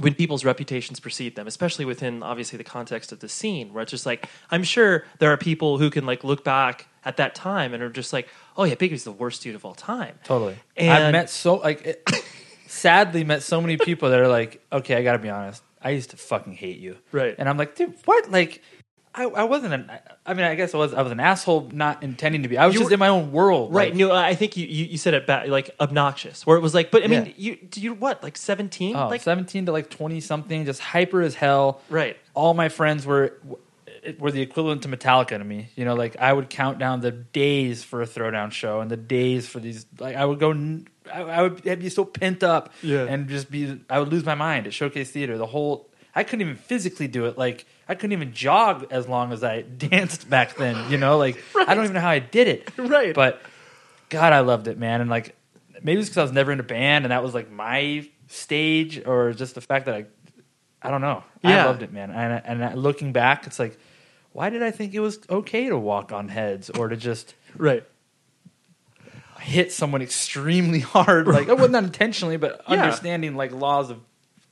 when 0.00 0.12
people's 0.12 0.44
reputations 0.44 1.00
precede 1.00 1.34
them, 1.34 1.46
especially 1.46 1.86
within 1.86 2.22
obviously 2.22 2.58
the 2.58 2.64
context 2.64 3.10
of 3.10 3.20
the 3.20 3.28
scene, 3.30 3.72
where 3.72 3.82
it's 3.82 3.90
just 3.90 4.04
like 4.04 4.28
I'm 4.50 4.64
sure 4.64 5.04
there 5.18 5.32
are 5.32 5.38
people 5.38 5.78
who 5.78 5.88
can 5.88 6.04
like 6.04 6.24
look 6.24 6.44
back 6.44 6.88
at 7.06 7.16
that 7.16 7.34
time 7.34 7.72
and 7.72 7.82
are 7.82 7.88
just 7.88 8.12
like, 8.12 8.28
oh 8.56 8.64
yeah, 8.64 8.74
Biggie's 8.74 9.04
the 9.04 9.12
worst 9.12 9.42
dude 9.42 9.54
of 9.54 9.64
all 9.64 9.74
time. 9.74 10.18
Totally. 10.24 10.56
And- 10.76 10.90
I've 10.92 11.12
met 11.12 11.30
so 11.30 11.54
like 11.54 11.86
it, 11.86 12.10
sadly 12.66 13.24
met 13.24 13.42
so 13.42 13.60
many 13.60 13.76
people 13.78 14.10
that 14.10 14.20
are 14.20 14.28
like, 14.28 14.60
okay, 14.72 14.96
I 14.96 15.02
got 15.02 15.12
to 15.12 15.18
be 15.18 15.30
honest. 15.30 15.62
I 15.80 15.90
used 15.90 16.10
to 16.10 16.16
fucking 16.16 16.52
hate 16.54 16.78
you. 16.78 16.96
Right. 17.12 17.34
And 17.38 17.48
I'm 17.48 17.56
like, 17.56 17.76
dude, 17.76 17.94
what? 18.06 18.30
Like, 18.30 18.60
I, 19.14 19.24
I 19.24 19.44
wasn't 19.44 19.72
an. 19.72 19.90
I 20.26 20.34
mean, 20.34 20.44
I 20.44 20.56
guess 20.56 20.74
I 20.74 20.78
was. 20.78 20.92
I 20.92 21.00
was 21.02 21.12
an 21.12 21.20
asshole, 21.20 21.70
not 21.72 22.02
intending 22.02 22.42
to 22.42 22.48
be. 22.48 22.58
I 22.58 22.66
was 22.66 22.74
You 22.74 22.80
just 22.80 22.90
were- 22.90 22.94
in 22.94 22.98
my 23.00 23.08
own 23.08 23.30
world. 23.30 23.72
Right. 23.72 23.90
Like, 23.90 23.96
no, 23.98 24.12
I 24.12 24.34
think 24.34 24.56
you, 24.56 24.66
you, 24.66 24.84
you 24.86 24.98
said 24.98 25.14
it 25.14 25.26
back, 25.26 25.46
like 25.48 25.70
obnoxious, 25.80 26.44
where 26.44 26.56
it 26.56 26.60
was 26.60 26.74
like, 26.74 26.90
but 26.90 27.04
I 27.04 27.06
mean, 27.06 27.26
Yeah. 27.26 27.32
you, 27.36 27.58
you 27.76 27.94
what, 27.94 28.22
like 28.22 28.36
17? 28.36 28.96
oh, 28.96 29.08
like, 29.08 29.22
17 29.22 29.66
to 29.66 29.72
like 29.72 29.88
20 29.90 30.20
something, 30.20 30.64
just 30.66 30.80
hyper 30.80 31.22
as 31.22 31.34
hell. 31.36 31.80
right. 31.88 32.16
all 32.34 32.52
my 32.52 32.68
friends 32.68 33.06
were 33.06 33.38
were 34.18 34.30
the 34.30 34.42
equivalent 34.42 34.82
to 34.82 34.88
Metallica 34.88 35.38
to 35.38 35.44
me. 35.44 35.68
You 35.76 35.84
know, 35.84 35.94
like 35.94 36.16
I 36.18 36.32
would 36.32 36.48
count 36.50 36.78
down 36.78 37.00
the 37.00 37.10
days 37.12 37.82
for 37.84 38.02
a 38.02 38.06
throwdown 38.06 38.50
show 38.52 38.80
and 38.80 38.90
the 38.90 38.96
days 38.96 39.48
for 39.48 39.60
these. 39.60 39.86
Like 39.98 40.16
I 40.16 40.24
would 40.24 40.38
go, 40.38 40.52
I, 41.12 41.22
I 41.22 41.42
would 41.42 41.66
I'd 41.66 41.80
be 41.80 41.88
so 41.88 42.04
pent 42.04 42.42
up, 42.42 42.72
Yeah. 42.82 43.04
and 43.04 43.28
just 43.28 43.50
be. 43.50 43.80
I 43.90 43.98
would 43.98 44.08
lose 44.08 44.24
my 44.24 44.34
mind 44.34 44.66
at 44.66 44.74
Showcase 44.74 45.10
Theater. 45.10 45.38
The 45.38 45.46
whole 45.46 45.90
I 46.14 46.24
couldn't 46.24 46.40
even 46.42 46.56
physically 46.56 47.08
do 47.08 47.26
it. 47.26 47.36
Like 47.38 47.66
I 47.88 47.94
couldn't 47.94 48.12
even 48.12 48.32
jog 48.32 48.86
as 48.90 49.06
long 49.08 49.32
as 49.32 49.44
I 49.44 49.60
danced 49.88 50.28
back 50.30 50.56
then. 50.56 50.90
You 50.90 50.98
know, 50.98 51.18
like 51.18 51.42
I 51.56 51.74
don't 51.74 51.84
even 51.84 51.94
know 51.94 52.00
how 52.00 52.10
I 52.10 52.18
did 52.20 52.48
it. 52.48 52.70
Right. 52.78 53.14
but 53.14 53.40
God, 54.08 54.32
I 54.32 54.40
loved 54.40 54.68
it, 54.68 54.78
man. 54.78 55.00
And 55.00 55.10
like 55.10 55.34
maybe 55.82 56.00
it's 56.00 56.08
because 56.08 56.18
I 56.18 56.22
was 56.22 56.32
never 56.32 56.52
in 56.52 56.60
a 56.60 56.64
band, 56.64 57.04
and 57.04 57.12
that 57.12 57.22
was 57.22 57.34
like 57.34 57.50
my 57.50 58.08
stage, 58.28 59.02
or 59.06 59.32
just 59.32 59.54
the 59.54 59.60
fact 59.60 59.86
that 59.86 59.94
I 59.94 60.06
I 60.82 60.90
don't 60.90 61.00
know. 61.00 61.24
Yeah. 61.42 61.64
I 61.64 61.66
loved 61.66 61.82
it, 61.82 61.92
man. 61.92 62.10
And 62.10 62.62
and 62.62 62.80
looking 62.80 63.12
back, 63.12 63.46
it's 63.46 63.58
like, 63.58 63.76
why 64.36 64.50
did 64.50 64.62
I 64.62 64.70
think 64.70 64.92
it 64.92 65.00
was 65.00 65.18
okay 65.30 65.68
to 65.70 65.78
walk 65.78 66.12
on 66.12 66.28
heads 66.28 66.68
or 66.70 66.88
to 66.88 66.96
just 66.96 67.34
Right. 67.56 67.84
hit 69.40 69.72
someone 69.72 70.02
extremely 70.02 70.80
hard? 70.80 71.26
Like, 71.36 71.48
it 71.48 71.54
wasn't 71.56 71.72
that 71.72 71.84
intentionally, 71.84 72.36
but 72.36 72.62
Yeah. 72.68 72.82
understanding 72.82 73.34
like 73.34 73.52
laws 73.52 73.88
of, 73.90 73.98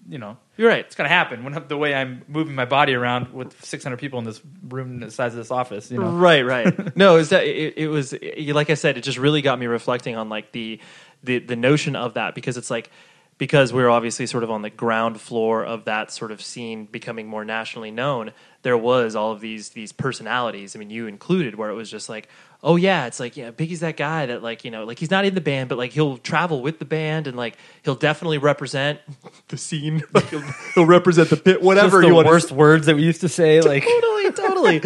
you 0.08 0.16
know, 0.18 0.38
You're 0.56 0.70
right. 0.70 0.84
it's 0.86 0.94
gonna 0.94 1.10
happen 1.10 1.44
when 1.44 1.62
the 1.68 1.76
way 1.76 1.94
I'm 1.94 2.22
moving 2.28 2.54
my 2.54 2.64
body 2.64 2.94
around 2.94 3.32
with 3.34 3.62
600 3.62 3.98
people 3.98 4.18
in 4.18 4.24
this 4.24 4.40
room 4.68 5.00
the 5.00 5.10
size 5.10 5.32
of 5.32 5.36
this 5.38 5.50
office. 5.50 5.90
You 5.90 5.98
know, 5.98 6.10
Right, 6.10 6.42
right. 6.46 6.96
no, 6.96 7.16
is 7.16 7.28
that 7.28 7.44
it, 7.44 7.74
it 7.76 7.88
was 7.88 8.14
it, 8.14 8.54
like 8.54 8.70
I 8.70 8.74
said, 8.74 8.96
it 8.96 9.02
just 9.02 9.18
really 9.18 9.42
got 9.42 9.58
me 9.58 9.66
reflecting 9.66 10.16
on 10.16 10.28
like 10.30 10.52
the 10.52 10.80
the 11.22 11.38
the 11.40 11.56
notion 11.56 11.94
of 11.94 12.14
that 12.14 12.34
because 12.34 12.56
it's 12.56 12.70
like 12.70 12.90
because 13.38 13.72
we 13.72 13.82
were 13.82 13.90
obviously 13.90 14.26
sort 14.26 14.44
of 14.44 14.50
on 14.50 14.62
the 14.62 14.70
ground 14.70 15.20
floor 15.20 15.64
of 15.64 15.84
that 15.86 16.10
sort 16.10 16.30
of 16.30 16.40
scene 16.40 16.84
becoming 16.86 17.26
more 17.26 17.44
nationally 17.44 17.90
known, 17.90 18.32
there 18.62 18.78
was 18.78 19.16
all 19.16 19.32
of 19.32 19.40
these 19.40 19.70
these 19.70 19.92
personalities. 19.92 20.76
I 20.76 20.78
mean, 20.78 20.90
you 20.90 21.06
included, 21.06 21.54
where 21.56 21.68
it 21.70 21.74
was 21.74 21.90
just 21.90 22.08
like, 22.08 22.28
oh 22.62 22.76
yeah, 22.76 23.06
it's 23.06 23.18
like 23.18 23.36
yeah, 23.36 23.50
Biggie's 23.50 23.80
that 23.80 23.96
guy 23.96 24.26
that 24.26 24.42
like 24.42 24.64
you 24.64 24.70
know 24.70 24.84
like 24.84 24.98
he's 24.98 25.10
not 25.10 25.24
in 25.24 25.34
the 25.34 25.40
band, 25.40 25.68
but 25.68 25.78
like 25.78 25.92
he'll 25.92 26.16
travel 26.18 26.62
with 26.62 26.78
the 26.78 26.84
band 26.84 27.26
and 27.26 27.36
like 27.36 27.56
he'll 27.82 27.94
definitely 27.96 28.38
represent 28.38 29.00
the 29.48 29.56
scene. 29.56 30.02
Like, 30.14 30.28
he'll, 30.28 30.44
he'll 30.74 30.86
represent 30.86 31.28
the 31.30 31.36
pit, 31.36 31.60
whatever 31.60 31.98
Just 31.98 32.04
you 32.04 32.08
the 32.10 32.14
want. 32.14 32.28
worst 32.28 32.52
words 32.52 32.86
that 32.86 32.94
we 32.94 33.02
used 33.02 33.20
to 33.22 33.28
say. 33.28 33.60
Like, 33.64 33.84
totally, 33.84 34.30
totally. 34.32 34.76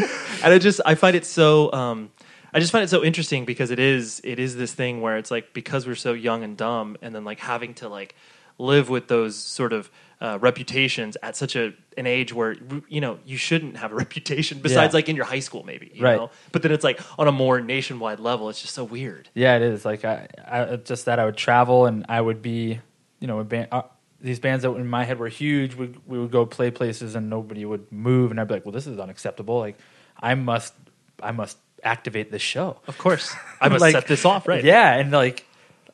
and 0.43 0.55
I 0.55 0.59
just 0.59 0.81
I 0.87 0.95
find 0.95 1.15
it 1.15 1.27
so 1.27 1.71
um 1.73 2.11
I 2.53 2.61
just 2.61 2.73
find 2.73 2.83
it 2.83 2.89
so 2.89 3.05
interesting 3.05 3.45
because 3.45 3.71
it 3.71 3.79
is 3.79 4.23
it 4.25 4.39
is 4.39 4.57
this 4.57 4.73
thing 4.73 5.01
where 5.03 5.19
it's 5.19 5.31
like 5.31 5.53
because 5.53 5.87
we're 5.87 5.95
so 5.95 6.15
young 6.15 6.43
and 6.43 6.57
dumb 6.57 6.97
and 7.03 7.15
then 7.15 7.25
like 7.25 7.41
having 7.41 7.75
to 7.75 7.89
like 7.89 8.15
live 8.59 8.89
with 8.91 9.09
those 9.09 9.37
sort 9.37 9.73
of 9.73 9.91
uh, 10.21 10.37
reputations 10.41 11.17
at 11.23 11.37
such 11.37 11.55
a 11.55 11.73
an 11.97 12.07
age 12.07 12.33
where 12.35 12.57
you 12.89 13.01
know 13.01 13.19
you 13.25 13.37
shouldn't 13.37 13.77
have 13.77 13.93
a 13.93 13.95
reputation 14.05 14.59
besides 14.61 14.93
Yeah. 14.93 14.99
like 14.99 15.09
in 15.09 15.15
your 15.17 15.25
high 15.27 15.39
school 15.41 15.63
maybe 15.65 15.91
you 15.95 16.03
Right. 16.05 16.17
know 16.17 16.31
but 16.51 16.63
then 16.63 16.73
it's 16.73 16.83
like 16.85 17.01
on 17.19 17.29
a 17.29 17.33
more 17.33 17.61
nationwide 17.61 18.19
level 18.21 18.49
it's 18.49 18.61
just 18.61 18.75
so 18.75 18.83
weird 18.85 19.29
Yeah, 19.35 19.57
it 19.57 19.63
is. 19.63 19.85
Like 19.85 20.05
I, 20.05 20.27
I 20.47 20.77
just 20.77 21.05
that 21.07 21.19
I 21.21 21.25
would 21.25 21.37
travel 21.37 21.87
and 21.87 22.05
I 22.09 22.21
would 22.21 22.43
be, 22.43 22.81
you 23.21 23.27
know, 23.29 23.39
a 23.39 23.45
band, 23.45 23.69
uh, 23.71 23.83
these 24.21 24.41
bands 24.41 24.63
that 24.65 24.73
in 24.75 24.89
my 24.89 25.05
head 25.05 25.19
were 25.21 25.29
huge. 25.29 25.77
We 25.77 25.95
we 26.07 26.19
would 26.19 26.33
go 26.33 26.45
play 26.47 26.73
places 26.73 27.15
and 27.15 27.31
nobody 27.31 27.65
would 27.65 27.91
move, 27.93 28.33
and 28.33 28.41
I'd 28.41 28.49
be 28.49 28.55
like, 28.55 28.65
well, 28.65 28.73
this 28.73 28.89
is 28.89 28.99
unacceptable. 28.99 29.59
Like 29.61 29.77
I 30.21 30.35
must, 30.35 30.75
I 31.23 31.31
must 31.31 31.57
activate 31.85 32.33
this 32.33 32.43
show. 32.43 32.81
of 32.89 32.99
course 32.99 33.33
I 33.61 33.69
must 33.69 33.81
Like, 33.81 33.93
set 33.93 34.09
this 34.09 34.25
off 34.25 34.49
right 34.49 34.65
Yeah, 34.65 34.93
and 34.99 35.13
like 35.13 35.45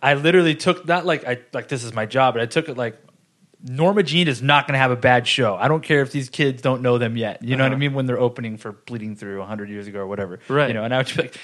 I 0.05 0.15
literally 0.15 0.55
took 0.55 0.87
not 0.87 1.07
like 1.07 1.27
I 1.27 1.39
like 1.53 1.69
this 1.69 1.83
is 1.83 1.93
my 1.95 2.07
job, 2.07 2.35
but 2.35 2.43
I 2.43 2.47
took 2.47 2.69
it 2.69 2.77
like 2.77 2.97
Norma 3.63 4.03
Jean 4.03 4.29
is 4.29 4.43
not 4.43 4.67
going 4.67 4.75
to 4.75 4.79
have 4.79 4.91
a 4.91 4.97
bad 4.97 5.27
show. 5.27 5.57
I 5.57 5.69
don't 5.69 5.83
care 5.83 6.03
if 6.03 6.13
these 6.13 6.29
kids 6.29 6.61
don't 6.61 6.83
know 6.83 6.99
them 6.99 7.17
yet. 7.17 7.43
You 7.43 7.57
know 7.57 7.65
what 7.65 7.73
I 7.73 7.75
Uh-huh. 7.75 7.79
mean? 7.81 7.95
When 7.95 8.05
they're 8.07 8.21
opening 8.21 8.59
for 8.59 8.73
Bleeding 8.73 9.17
Through 9.17 9.39
100 9.39 9.71
years 9.71 9.87
ago 9.87 10.01
or 10.01 10.07
whatever. 10.07 10.41
Right. 10.49 10.69
You 10.69 10.75
know, 10.75 10.85
and 10.85 10.93
I 10.95 10.99
would 10.99 11.07
be 11.07 11.23
like, 11.23 11.37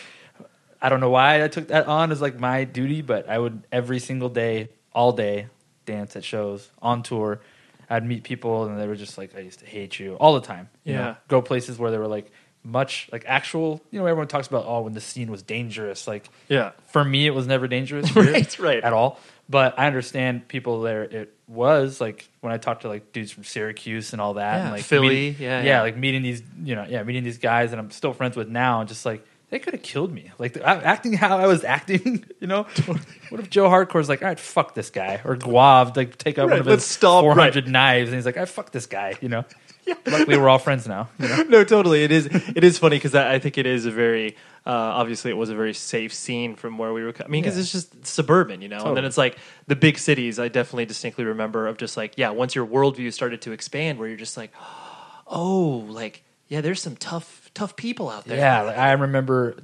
I 0.82 0.90
don't 0.90 1.00
know 1.00 1.08
why 1.10 1.42
I 1.42 1.48
took 1.48 1.68
that 1.68 1.86
on 1.86 2.12
as 2.12 2.20
like 2.20 2.38
my 2.38 2.64
duty, 2.64 3.00
but 3.00 3.26
I 3.28 3.38
would 3.38 3.66
every 3.72 3.98
single 4.00 4.28
day, 4.28 4.68
all 4.92 5.12
day, 5.12 5.46
dance 5.86 6.14
at 6.16 6.22
shows 6.24 6.68
on 6.82 7.02
tour. 7.02 7.40
I'd 7.88 8.04
meet 8.06 8.22
people 8.22 8.64
and 8.66 8.78
they 8.78 8.86
were 8.86 8.94
just 8.96 9.16
like, 9.18 9.34
I 9.34 9.40
used 9.40 9.60
to 9.60 9.66
hate 9.66 9.98
you 9.98 10.14
all 10.16 10.34
the 10.34 10.46
time. 10.46 10.68
You 10.84 10.92
know? 10.94 11.00
Yeah. 11.00 11.14
Go 11.28 11.40
places 11.42 11.78
where 11.78 11.90
they 11.90 11.98
were 11.98 12.06
like 12.06 12.30
much 12.62 13.08
like 13.10 13.24
actual, 13.26 13.80
you 13.90 13.98
know, 13.98 14.06
everyone 14.06 14.28
talks 14.28 14.46
about, 14.46 14.64
oh, 14.66 14.82
when 14.82 14.92
the 14.92 15.00
scene 15.00 15.30
was 15.30 15.42
dangerous. 15.42 16.06
Like, 16.06 16.28
yeah 16.48 16.72
for 16.88 17.04
me 17.04 17.26
it 17.26 17.30
was 17.30 17.46
never 17.46 17.66
dangerous 17.68 18.14
Right, 18.16 18.58
right. 18.58 18.82
at 18.82 18.92
all 18.92 19.18
but 19.48 19.78
i 19.78 19.86
understand 19.86 20.46
people 20.48 20.80
there 20.82 21.04
it 21.04 21.32
was 21.46 22.00
like 22.00 22.28
when 22.40 22.52
i 22.52 22.56
talked 22.56 22.82
to 22.82 22.88
like 22.88 23.12
dudes 23.12 23.30
from 23.30 23.44
syracuse 23.44 24.12
and 24.12 24.20
all 24.20 24.34
that 24.34 24.56
Yeah, 24.56 24.62
and 24.64 24.70
like 24.72 24.82
Philly, 24.82 25.08
meeting- 25.08 25.36
yeah, 25.42 25.60
yeah 25.60 25.64
yeah. 25.66 25.80
like 25.82 25.96
meeting 25.96 26.22
these 26.22 26.42
you 26.64 26.74
know 26.74 26.84
yeah 26.88 27.02
meeting 27.04 27.22
these 27.22 27.38
guys 27.38 27.70
that 27.70 27.78
i'm 27.78 27.90
still 27.92 28.12
friends 28.12 28.36
with 28.36 28.48
now 28.48 28.80
and 28.80 28.88
just 28.88 29.06
like 29.06 29.24
they 29.50 29.58
could 29.60 29.72
have 29.72 29.82
killed 29.82 30.12
me 30.12 30.30
like 30.38 30.56
acting 30.64 31.12
how 31.12 31.38
i 31.38 31.46
was 31.46 31.62
acting 31.76 32.24
you 32.40 32.46
know 32.48 32.64
what 33.30 33.40
if 33.40 33.48
joe 33.50 33.68
hardcore's 33.68 34.08
like 34.08 34.20
all 34.22 34.28
right 34.28 34.40
fuck 34.40 34.74
this 34.74 34.90
guy 34.90 35.20
or 35.24 35.36
guav 35.36 35.96
like 35.96 36.18
take 36.18 36.36
out 36.38 36.48
Right, 36.48 36.58
one 36.60 36.60
of 36.60 36.66
his 36.66 36.84
stop, 36.84 37.22
400 37.22 37.68
knives 37.68 38.08
and 38.10 38.16
he's 38.16 38.26
like 38.26 38.36
i 38.36 38.44
fuck 38.46 38.72
this 38.72 38.86
guy 38.86 39.14
you 39.20 39.28
know 39.28 39.44
luckily 40.06 40.38
we're 40.38 40.48
all 40.48 40.58
friends 40.58 40.86
now 40.86 41.08
you 41.18 41.28
know 41.28 41.42
no, 41.44 41.64
totally. 41.64 42.04
It 42.04 42.12
is. 42.12 42.26
It 42.26 42.62
is 42.62 42.78
funny 42.78 42.96
because 42.96 43.14
I, 43.14 43.34
I 43.34 43.38
think 43.38 43.58
it 43.58 43.66
is 43.66 43.86
a 43.86 43.90
very. 43.90 44.36
Uh, 44.66 44.70
obviously, 44.70 45.30
it 45.30 45.36
was 45.36 45.48
a 45.48 45.54
very 45.54 45.72
safe 45.74 46.12
scene 46.12 46.54
from 46.54 46.78
where 46.78 46.92
we 46.92 47.02
were. 47.02 47.14
I 47.24 47.28
mean, 47.28 47.42
because 47.42 47.56
Yeah. 47.56 47.62
it's 47.62 47.72
just 47.72 48.06
suburban, 48.06 48.60
you 48.60 48.68
know. 48.68 48.84
And 48.84 48.96
then 48.96 49.04
it's 49.04 49.16
like 49.18 49.38
the 49.66 49.74
big 49.76 49.98
cities. 49.98 50.38
I 50.38 50.48
definitely 50.48 50.84
distinctly 50.86 51.24
remember 51.24 51.66
of 51.66 51.76
just 51.78 51.96
like, 51.96 52.12
yeah, 52.16 52.30
once 52.30 52.54
your 52.54 52.66
worldview 52.66 53.12
started 53.12 53.40
to 53.42 53.52
expand, 53.52 53.98
where 53.98 54.06
you're 54.06 54.16
just 54.18 54.36
like, 54.36 54.52
oh, 55.26 55.84
like 55.88 56.22
yeah, 56.48 56.60
there's 56.60 56.82
some 56.82 56.96
tough, 56.96 57.50
tough 57.54 57.74
people 57.76 58.08
out 58.10 58.24
there. 58.26 58.36
Yeah, 58.36 58.62
like 58.62 58.76
I 58.78 58.92
remember 58.92 59.56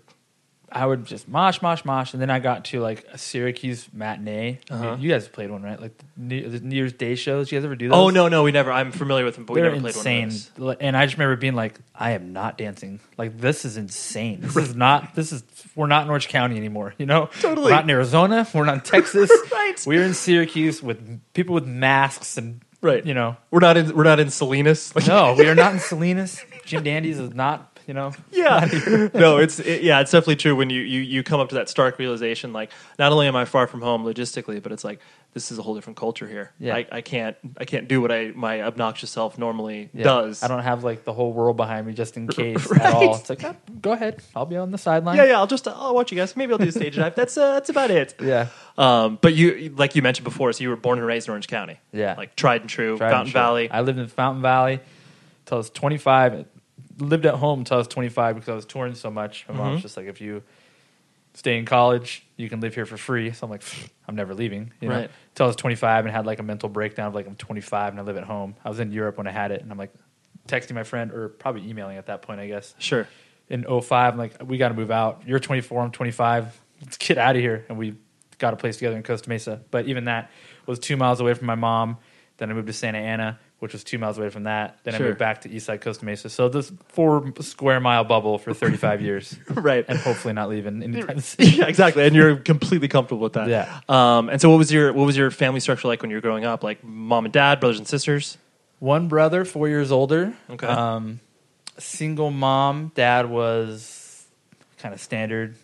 I 0.76 0.84
would 0.84 1.06
just 1.06 1.26
mosh, 1.26 1.62
mosh, 1.62 1.84
mosh, 1.86 2.12
and 2.12 2.20
then 2.20 2.28
I 2.28 2.38
got 2.38 2.66
to 2.66 2.80
like 2.80 3.06
a 3.10 3.16
Syracuse 3.16 3.88
matinee. 3.94 4.58
Uh-huh. 4.70 4.98
You 5.00 5.08
guys 5.10 5.26
played 5.26 5.50
one, 5.50 5.62
right? 5.62 5.80
Like 5.80 5.96
the 5.96 6.04
New, 6.18 6.48
the 6.50 6.60
New 6.60 6.76
Year's 6.76 6.92
Day 6.92 7.14
shows. 7.14 7.50
You 7.50 7.58
guys 7.58 7.64
ever 7.64 7.76
do 7.76 7.88
those? 7.88 7.96
Oh 7.96 8.10
no, 8.10 8.28
no, 8.28 8.42
we 8.42 8.52
never. 8.52 8.70
I'm 8.70 8.92
familiar 8.92 9.24
with 9.24 9.36
them, 9.36 9.46
but 9.46 9.54
we 9.54 9.60
They're 9.62 9.70
never 9.70 9.80
played 9.80 9.96
insane. 9.96 10.20
one 10.24 10.28
those. 10.28 10.50
Like, 10.58 10.78
And 10.82 10.94
I 10.94 11.06
just 11.06 11.16
remember 11.16 11.36
being 11.36 11.54
like, 11.54 11.78
I 11.94 12.10
am 12.10 12.34
not 12.34 12.58
dancing. 12.58 13.00
Like 13.16 13.38
this 13.38 13.64
is 13.64 13.78
insane. 13.78 14.40
This 14.42 14.56
is 14.56 14.74
not. 14.86 15.14
This 15.14 15.32
is. 15.32 15.42
We're 15.74 15.86
not 15.86 16.04
in 16.04 16.10
Orange 16.10 16.28
County 16.28 16.58
anymore. 16.58 16.94
You 16.98 17.06
know, 17.06 17.30
Totally. 17.40 17.64
We're 17.66 17.76
not 17.76 17.84
in 17.84 17.90
Arizona. 17.90 18.46
We're 18.52 18.64
not 18.66 18.74
in 18.74 18.80
Texas. 18.82 19.30
Right. 19.50 19.82
We're 19.86 20.04
in 20.04 20.14
Syracuse 20.14 20.82
with 20.82 21.20
people 21.32 21.54
with 21.54 21.66
masks 21.66 22.36
and 22.36 22.60
Right. 22.82 23.04
You 23.04 23.14
know, 23.14 23.36
We're 23.50 23.60
not 23.60 23.76
in. 23.76 23.96
We're 23.96 24.04
not 24.04 24.20
in 24.20 24.28
Salinas. 24.30 24.94
No, 25.06 25.34
we 25.34 25.48
are 25.48 25.54
not 25.54 25.72
in 25.72 25.78
Salinas. 25.90 26.40
Jim 26.64 26.84
Dandy's 26.84 27.18
is 27.18 27.34
not. 27.34 27.75
You 27.86 27.94
know, 27.94 28.12
yeah 28.32 28.68
no 29.14 29.36
it's 29.38 29.60
it, 29.60 29.82
yeah 29.84 30.00
it's 30.00 30.10
definitely 30.10 30.34
true 30.36 30.56
when 30.56 30.70
you, 30.70 30.80
you 30.80 31.00
you 31.02 31.22
come 31.22 31.38
up 31.38 31.50
to 31.50 31.54
that 31.54 31.68
stark 31.68 32.00
realization 32.00 32.52
like 32.52 32.72
not 32.98 33.12
only 33.12 33.28
am 33.28 33.36
i 33.36 33.44
far 33.44 33.68
from 33.68 33.80
home 33.80 34.04
logistically 34.04 34.60
but 34.60 34.72
it's 34.72 34.82
like 34.82 34.98
this 35.34 35.52
is 35.52 35.58
a 35.58 35.62
whole 35.62 35.76
different 35.76 35.96
culture 35.96 36.26
here 36.26 36.50
Yeah. 36.58 36.74
I, 36.74 36.86
I 36.90 37.00
can't 37.00 37.36
i 37.58 37.64
can't 37.64 37.86
do 37.86 38.00
what 38.00 38.10
i 38.10 38.32
my 38.34 38.60
obnoxious 38.62 39.10
self 39.10 39.38
normally 39.38 39.90
Yeah. 39.94 40.02
does 40.02 40.42
I 40.42 40.48
don't 40.48 40.64
have 40.64 40.82
like 40.82 41.04
the 41.04 41.12
whole 41.12 41.32
world 41.32 41.56
behind 41.56 41.86
me 41.86 41.92
just 41.92 42.16
in 42.16 42.26
case 42.26 42.68
Right. 42.68 42.80
at 42.80 42.94
all. 42.94 43.14
It's 43.14 43.30
like, 43.30 43.44
"Oh, 43.44 43.54
go 43.80 43.92
ahead, 43.92 44.20
I'll 44.34 44.46
be 44.46 44.56
on 44.56 44.72
the 44.72 44.78
sideline. 44.78 45.16
yeah 45.16 45.24
yeah 45.26 45.38
i'll 45.38 45.46
just 45.46 45.68
i'll 45.68 45.94
watch 45.94 46.10
you 46.10 46.16
guys 46.18 46.34
maybe 46.34 46.50
i'll 46.52 46.58
do 46.58 46.66
a 46.68 46.72
stage 46.72 46.96
dive 46.96 47.14
that's 47.14 47.36
uh, 47.38 47.52
that's 47.54 47.68
about 47.68 47.92
it 47.92 48.14
yeah. 48.20 48.48
um 48.78 49.16
but 49.22 49.32
you 49.34 49.72
like 49.76 49.94
you 49.94 50.02
mentioned 50.02 50.24
before 50.24 50.52
so 50.52 50.60
you 50.64 50.70
were 50.70 50.76
born 50.76 50.98
and 50.98 51.06
raised 51.06 51.28
in 51.28 51.30
orange 51.30 51.46
county 51.46 51.78
Yeah. 51.92 52.16
like 52.18 52.34
tried 52.34 52.62
and 52.62 52.70
true 52.70 52.96
Tried 52.98 53.06
and 53.06 53.14
fountain 53.14 53.30
true. 53.32 53.40
valley 53.40 53.70
I 53.70 53.82
lived 53.82 54.00
in 54.00 54.08
Fountain 54.08 54.42
Valley 54.42 54.80
until 55.44 55.58
I 55.58 55.58
was 55.58 55.70
25. 55.70 56.46
Lived 56.98 57.26
at 57.26 57.34
home 57.34 57.64
till 57.64 57.76
I 57.76 57.78
was 57.78 57.88
25 57.88 58.36
because 58.36 58.48
I 58.48 58.54
was 58.54 58.64
touring 58.66 58.94
so 58.94 59.10
much. 59.10 59.44
My 59.48 59.54
mom's 59.54 59.80
Mhm. 59.80 59.82
just 59.82 59.96
like, 59.96 60.06
if 60.06 60.20
you 60.20 60.42
stay 61.34 61.58
in 61.58 61.66
college, 61.66 62.24
you 62.36 62.48
can 62.48 62.60
live 62.60 62.74
here 62.74 62.86
for 62.86 62.96
free. 62.96 63.30
So 63.32 63.44
I'm 63.46 63.50
like, 63.50 63.62
I'm 64.08 64.14
never 64.16 64.34
leaving. 64.34 64.72
You 64.80 64.88
know? 64.88 64.94
Right. 65.00 65.10
Till 65.34 65.44
I 65.44 65.46
was 65.48 65.56
25 65.56 66.06
and 66.06 66.14
had 66.14 66.24
like 66.24 66.38
a 66.38 66.42
mental 66.42 66.68
breakdown 66.70 67.08
of 67.08 67.14
like, 67.14 67.26
I'm 67.26 67.34
25 67.36 67.92
and 67.92 68.00
I 68.00 68.02
live 68.02 68.16
at 68.16 68.24
home. 68.24 68.54
I 68.64 68.70
was 68.70 68.80
in 68.80 68.92
Europe 68.92 69.18
when 69.18 69.26
I 69.26 69.32
had 69.32 69.50
it, 69.50 69.60
and 69.60 69.70
I'm 69.70 69.76
like 69.78 69.92
texting 70.48 70.74
my 70.74 70.84
friend 70.84 71.10
or 71.12 71.28
probably 71.28 71.68
emailing 71.68 71.96
at 71.98 72.06
that 72.06 72.22
point, 72.22 72.40
I 72.40 72.46
guess. 72.46 72.74
sure 72.78 73.06
in 73.48 73.62
05 73.64 74.12
I'm 74.14 74.18
like 74.18 74.34
we 74.44 74.58
got 74.58 74.70
to 74.70 74.74
move 74.74 74.90
out 74.90 75.22
you're 75.24 75.38
24 75.38 75.82
i'm 75.82 75.92
25 75.92 76.60
let's 76.82 76.96
get 76.96 77.16
out 77.16 77.36
of 77.36 77.42
here 77.42 77.64
and 77.68 77.78
we 77.78 77.94
got 78.38 78.52
a 78.52 78.56
place 78.56 78.76
together 78.76 78.96
in 78.96 79.04
costa 79.04 79.28
mesa 79.28 79.60
but 79.70 79.86
even 79.86 80.06
that 80.06 80.32
was 80.66 80.80
two 80.80 80.96
miles 80.96 81.20
away 81.20 81.32
from 81.32 81.46
my 81.46 81.54
mom 81.54 81.96
then 82.38 82.50
i 82.50 82.54
moved 82.54 82.66
to 82.66 82.72
santa 82.72 82.98
ana 82.98 83.38
which 83.58 83.72
was 83.72 83.82
two 83.84 83.98
miles 83.98 84.18
away 84.18 84.28
from 84.28 84.42
that 84.44 84.78
then 84.84 84.94
Sure. 84.94 85.06
i 85.06 85.08
moved 85.08 85.18
back 85.18 85.40
to 85.42 85.48
eastside 85.48 85.80
costa 85.80 86.04
mesa 86.04 86.28
so 86.28 86.48
this 86.48 86.70
four 86.88 87.32
square 87.40 87.80
mile 87.80 88.04
bubble 88.04 88.38
for 88.38 88.52
35 88.52 89.00
years 89.08 89.36
right 89.50 89.84
and 89.88 89.98
hopefully 89.98 90.34
not 90.34 90.48
leaving 90.48 90.82
anytime 90.82 91.20
soon 91.20 91.46
yeah, 91.46 91.66
exactly, 91.66 92.04
and 92.06 92.14
you're 92.14 92.36
completely 92.36 92.88
comfortable 92.88 93.22
with 93.22 93.32
that. 93.34 93.48
Yeah. 93.48 93.80
Um, 93.88 94.28
and 94.28 94.40
so, 94.40 94.50
what 94.50 94.58
was 94.58 94.70
your 94.72 94.92
what 94.92 95.06
was 95.06 95.16
your 95.16 95.30
family 95.30 95.60
structure 95.60 95.88
like 95.88 96.02
when 96.02 96.10
you 96.10 96.16
were 96.16 96.20
growing 96.20 96.44
up? 96.44 96.62
Like 96.62 96.82
mom 96.84 97.24
and 97.24 97.32
dad, 97.32 97.60
brothers 97.60 97.78
and 97.78 97.88
sisters. 97.88 98.36
one 98.78 99.08
brother 99.08 99.44
four 99.44 99.68
years 99.68 99.90
older 99.90 100.34
Okay. 100.50 100.66
um, 100.66 101.20
single 101.78 102.30
mom 102.30 102.92
dad 102.94 103.30
was 103.30 104.26
kind 104.78 104.92
of 104.94 105.00
standard 105.00 105.56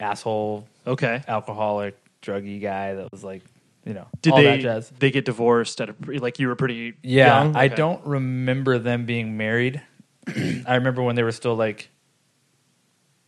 asshole 0.00 0.66
Okay. 0.86 1.22
alcoholic, 1.28 1.96
druggy 2.22 2.60
guy 2.60 2.94
that 2.94 3.10
was 3.10 3.24
like, 3.24 3.42
you 3.86 3.94
know, 3.94 4.06
Did 4.20 4.32
all 4.32 4.38
they 4.38 4.44
that 4.44 4.60
jazz. 4.60 4.92
they 4.98 5.10
get 5.10 5.24
divorced 5.24 5.80
at 5.80 5.88
a 5.88 5.92
pre- 5.94 6.18
like 6.18 6.38
you 6.38 6.48
were 6.48 6.56
pretty 6.56 6.94
Yeah, 7.02 7.42
young? 7.44 7.56
I 7.56 7.66
Okay. 7.66 7.76
don't 7.76 8.04
remember 8.04 8.78
them 8.78 9.06
being 9.06 9.36
married. 9.36 9.80
I 10.66 10.74
remember 10.74 11.02
when 11.02 11.14
they 11.16 11.22
were 11.22 11.32
still 11.32 11.54
like, 11.54 11.88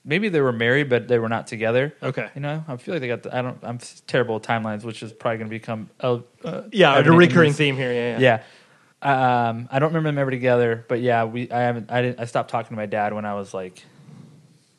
maybe 0.04 0.28
they 0.28 0.40
were 0.40 0.52
married, 0.52 0.88
but 0.88 1.06
they 1.08 1.18
were 1.18 1.28
not 1.28 1.46
together. 1.46 1.94
Okay. 2.02 2.28
You 2.34 2.40
know, 2.40 2.64
I 2.66 2.76
feel 2.76 2.94
like 2.94 3.00
they 3.02 3.08
got. 3.08 3.22
The, 3.22 3.36
I 3.36 3.42
don't. 3.42 3.58
I'm 3.62 3.76
s- 3.76 4.02
terrible 4.06 4.34
with 4.34 4.42
timelines, 4.44 4.82
which 4.84 5.02
is 5.02 5.12
probably 5.12 5.38
going 5.38 5.50
to 5.50 5.54
become 5.56 5.90
uh, 6.00 6.18
uh, 6.44 6.62
Yeah, 6.72 6.90
a 6.94 6.98
evident 6.98 7.14
in 7.14 7.18
recurring 7.28 7.50
this. 7.50 7.56
theme 7.58 7.76
here. 7.76 7.92
Yeah, 7.92 8.18
yeah. 8.18 8.42
Yeah. 9.00 9.48
Um, 9.50 9.68
I 9.70 9.78
don't 9.78 9.90
remember 9.90 10.08
them 10.08 10.18
ever 10.18 10.30
together, 10.32 10.84
but 10.88 11.00
yeah, 11.00 11.22
we. 11.24 11.48
I 11.52 11.60
haven't. 11.60 11.90
I 11.90 12.02
didn't. 12.02 12.20
I 12.20 12.24
stopped 12.24 12.50
talking 12.50 12.70
to 12.70 12.76
my 12.76 12.86
dad 12.86 13.12
when 13.14 13.24
I 13.24 13.34
was 13.34 13.54
like, 13.54 13.84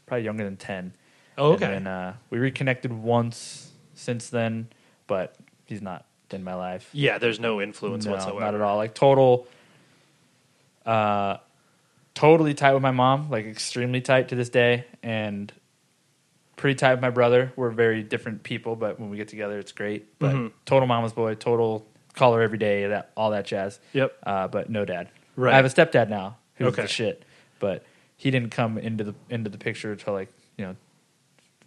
probably 0.08 0.26
younger 0.26 0.44
than 0.44 0.58
ten. 0.58 0.94
Oh, 1.38 1.54
okay. 1.54 1.66
And 1.74 1.86
then 1.86 1.88
uh, 1.88 2.16
we 2.30 2.38
reconnected 2.38 2.92
once 2.92 3.72
since 3.94 4.30
then, 4.30 4.68
but 5.08 5.38
he's 5.70 5.82
not 5.82 6.06
in 6.32 6.44
my 6.44 6.56
life. 6.56 6.90
Yeah, 6.92 7.18
there's 7.18 7.40
no 7.40 7.62
influence 7.62 8.06
No, 8.06 8.12
whatsoever. 8.12 8.40
not 8.42 8.56
at 8.56 8.62
all. 8.62 8.78
Like 8.78 8.94
total, 8.94 9.48
uh, 10.86 11.38
totally 12.14 12.54
tight 12.54 12.74
with 12.74 12.82
my 12.82 12.92
mom. 12.92 13.30
Like 13.30 13.46
extremely 13.46 14.02
tight 14.02 14.30
to 14.30 14.36
this 14.36 14.50
day, 14.50 14.86
and 15.04 15.52
pretty 16.56 16.76
tight 16.76 16.92
with 16.92 17.02
my 17.02 17.10
brother. 17.10 17.54
We're 17.56 17.70
very 17.70 18.04
different 18.04 18.44
people, 18.44 18.76
but 18.76 19.00
when 19.00 19.10
we 19.10 19.18
get 19.18 19.28
together, 19.30 19.58
it's 19.60 19.72
great. 19.72 20.20
But 20.20 20.36
Mhm. 20.36 20.52
total 20.66 20.88
mama's 20.88 21.14
boy, 21.14 21.36
total 21.36 21.88
call 22.16 22.34
her 22.34 22.42
every 22.42 22.58
day, 22.58 22.88
that 22.88 23.12
all 23.16 23.32
that 23.32 23.46
jazz. 23.46 23.80
Yep. 23.94 24.14
Uh, 24.24 24.48
but 24.48 24.70
no 24.70 24.84
dad. 24.84 25.10
Right. 25.36 25.54
I 25.54 25.56
have 25.56 25.66
a 25.66 25.70
stepdad 25.70 26.10
now 26.10 26.38
who's 26.56 26.68
Okay. 26.74 26.82
the 26.82 26.88
shit, 26.88 27.24
but 27.60 27.86
he 28.18 28.30
didn't 28.30 28.50
come 28.50 28.78
into 28.78 29.04
the 29.06 29.16
into 29.30 29.50
the 29.50 29.58
picture 29.58 29.92
until 29.94 30.14
like 30.14 30.30
you 30.58 30.66
know 30.66 30.76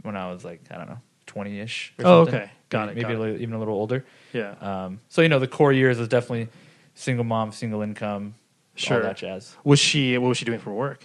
when 0.02 0.14
I 0.16 0.30
was 0.30 0.44
like 0.44 0.61
I 0.71 0.76
don't 0.76 0.88
know 0.88 0.99
twenty 1.26 1.59
ish. 1.59 1.94
Or 1.99 2.02
something. 2.04 2.35
Oh, 2.35 2.38
okay. 2.38 2.50
Got 2.73 2.88
it, 2.88 2.95
Maybe 2.97 3.02
got 3.02 3.11
a 3.11 3.14
it. 3.14 3.19
little, 3.19 3.41
even 3.43 3.55
a 3.55 3.59
little 3.59 3.75
older. 3.75 4.05
Yeah. 4.33 4.55
Um, 4.61 5.00
so 5.09 5.23
you 5.23 5.29
know, 5.29 5.38
the 5.38 5.47
core 5.49 5.73
years 5.73 5.99
is 5.99 6.09
definitely 6.09 6.49
single 6.95 7.25
mom, 7.25 7.52
single 7.52 7.83
income, 7.83 8.35
Sure. 8.75 8.97
all 8.97 9.02
that 9.02 9.17
jazz. 9.19 9.55
was 9.64 9.79
she? 9.79 10.17
What 10.19 10.29
was 10.29 10.38
she 10.38 10.45
doing 10.45 10.59
for 10.59 10.73
work? 10.73 11.05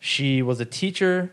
She 0.00 0.42
was 0.42 0.58
a 0.60 0.64
teacher. 0.64 1.32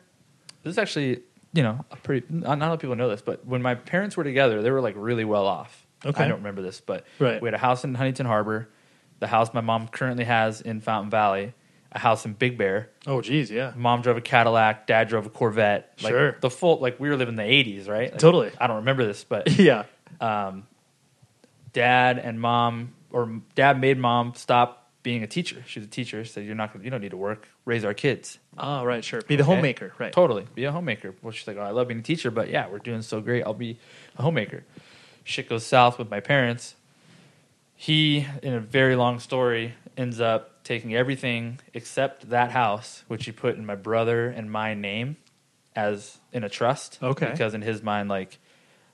This 0.64 0.72
is 0.72 0.78
actually, 0.78 1.22
you 1.54 1.64
know, 1.64 1.86
a 1.92 1.96
pretty. 1.96 2.28
Not, 2.30 2.60
not 2.60 2.66
a 2.66 2.70
lot 2.70 2.74
of 2.76 2.80
people 2.82 2.96
know 2.96 3.10
this, 3.10 3.22
but 3.22 3.46
when 3.46 3.62
my 3.62 3.76
parents 3.76 4.16
were 4.18 4.24
together, 4.24 4.62
they 4.62 4.70
were 4.72 4.82
like 4.82 4.96
really 4.98 5.26
well 5.26 5.48
off. 5.48 5.86
Okay. 6.06 6.24
I 6.24 6.28
don't 6.28 6.38
remember 6.38 6.62
this, 6.62 6.80
but 6.82 7.06
Right. 7.20 7.42
we 7.42 7.48
had 7.48 7.54
a 7.54 7.58
house 7.58 7.84
in 7.84 7.94
Huntington 7.96 8.26
Harbor, 8.26 8.70
the 9.20 9.28
house 9.28 9.54
my 9.54 9.62
mom 9.62 9.88
currently 9.88 10.24
has 10.26 10.62
in 10.62 10.80
Fountain 10.82 11.10
Valley, 11.10 11.54
a 11.92 12.00
house 12.00 12.26
in 12.26 12.34
Big 12.34 12.58
Bear. 12.58 12.90
Oh, 13.08 13.22
geez, 13.22 13.50
yeah. 13.50 13.74
Mom 13.76 14.02
drove 14.02 14.18
a 14.18 14.22
Cadillac, 14.22 14.86
dad 14.88 15.08
drove 15.10 15.26
a 15.26 15.30
Corvette. 15.30 15.94
Like 16.02 16.12
Sure. 16.12 16.36
the 16.40 16.50
full, 16.50 16.80
like 16.80 17.00
we 17.00 17.10
were 17.10 17.16
living 17.18 17.34
in 17.34 17.36
the 17.38 17.44
'80s, 17.44 17.88
right? 17.88 18.12
Like, 18.12 18.20
Totally. 18.20 18.52
I 18.60 18.68
don't 18.68 18.78
remember 18.78 19.06
this, 19.06 19.24
but 19.24 19.50
yeah. 19.60 19.84
um, 20.22 20.68
dad 21.74 22.20
and 22.20 22.40
mom, 22.40 22.94
or 23.12 23.42
dad 23.56 23.80
made 23.80 23.98
mom 23.98 24.34
stop 24.36 24.88
being 25.02 25.24
a 25.24 25.28
teacher. 25.28 25.64
She's 25.66 25.84
a 25.84 25.88
teacher, 25.88 26.26
so 26.26 26.40
you're 26.42 26.56
not, 26.56 26.74
gonna- 26.74 26.84
you 26.84 26.92
don't 26.92 27.02
need 27.02 27.12
to 27.12 27.18
work, 27.18 27.48
raise 27.66 27.86
our 27.86 27.94
kids. 27.94 28.38
Oh, 28.58 28.84
right, 28.84 29.04
sure. 29.04 29.22
Be 29.22 29.36
the 29.38 29.44
Okay? 29.44 29.56
homemaker, 29.56 29.94
right? 29.98 30.12
Totally, 30.12 30.46
be 30.56 30.66
a 30.66 30.72
homemaker. 30.72 31.16
Well, 31.22 31.32
she's 31.32 31.48
like, 31.48 31.58
oh, 31.58 31.62
I 31.62 31.72
love 31.72 31.88
being 31.88 32.02
a 32.02 32.04
teacher, 32.04 32.30
but 32.32 32.50
yeah, 32.50 32.68
we're 32.70 32.80
doing 32.80 33.02
so 33.02 33.22
great. 33.22 33.44
I'll 33.44 33.54
be 33.54 33.78
a 34.18 34.22
homemaker. 34.24 34.64
Shit 35.24 35.48
goes 35.48 35.66
south 35.66 35.98
with 35.98 36.10
my 36.12 36.20
parents. 36.20 36.76
He, 37.76 38.28
in 38.44 38.54
a 38.54 38.60
very 38.60 38.96
long 38.98 39.20
story, 39.20 39.74
ends 39.96 40.20
up 40.20 40.59
taking 40.70 40.94
everything 40.94 41.60
except 41.74 42.30
that 42.30 42.52
house, 42.52 43.04
which 43.08 43.26
he 43.26 43.32
put 43.32 43.56
in 43.56 43.66
my 43.66 43.74
brother 43.74 44.28
and 44.28 44.52
my 44.52 44.76
name 44.76 45.18
as 45.76 46.20
in 46.32 46.44
a 46.44 46.50
trust. 46.50 47.00
Okay. 47.02 47.32
Because 47.32 47.56
in 47.56 47.64
his 47.64 47.82
mind, 47.82 48.08
like, 48.08 48.38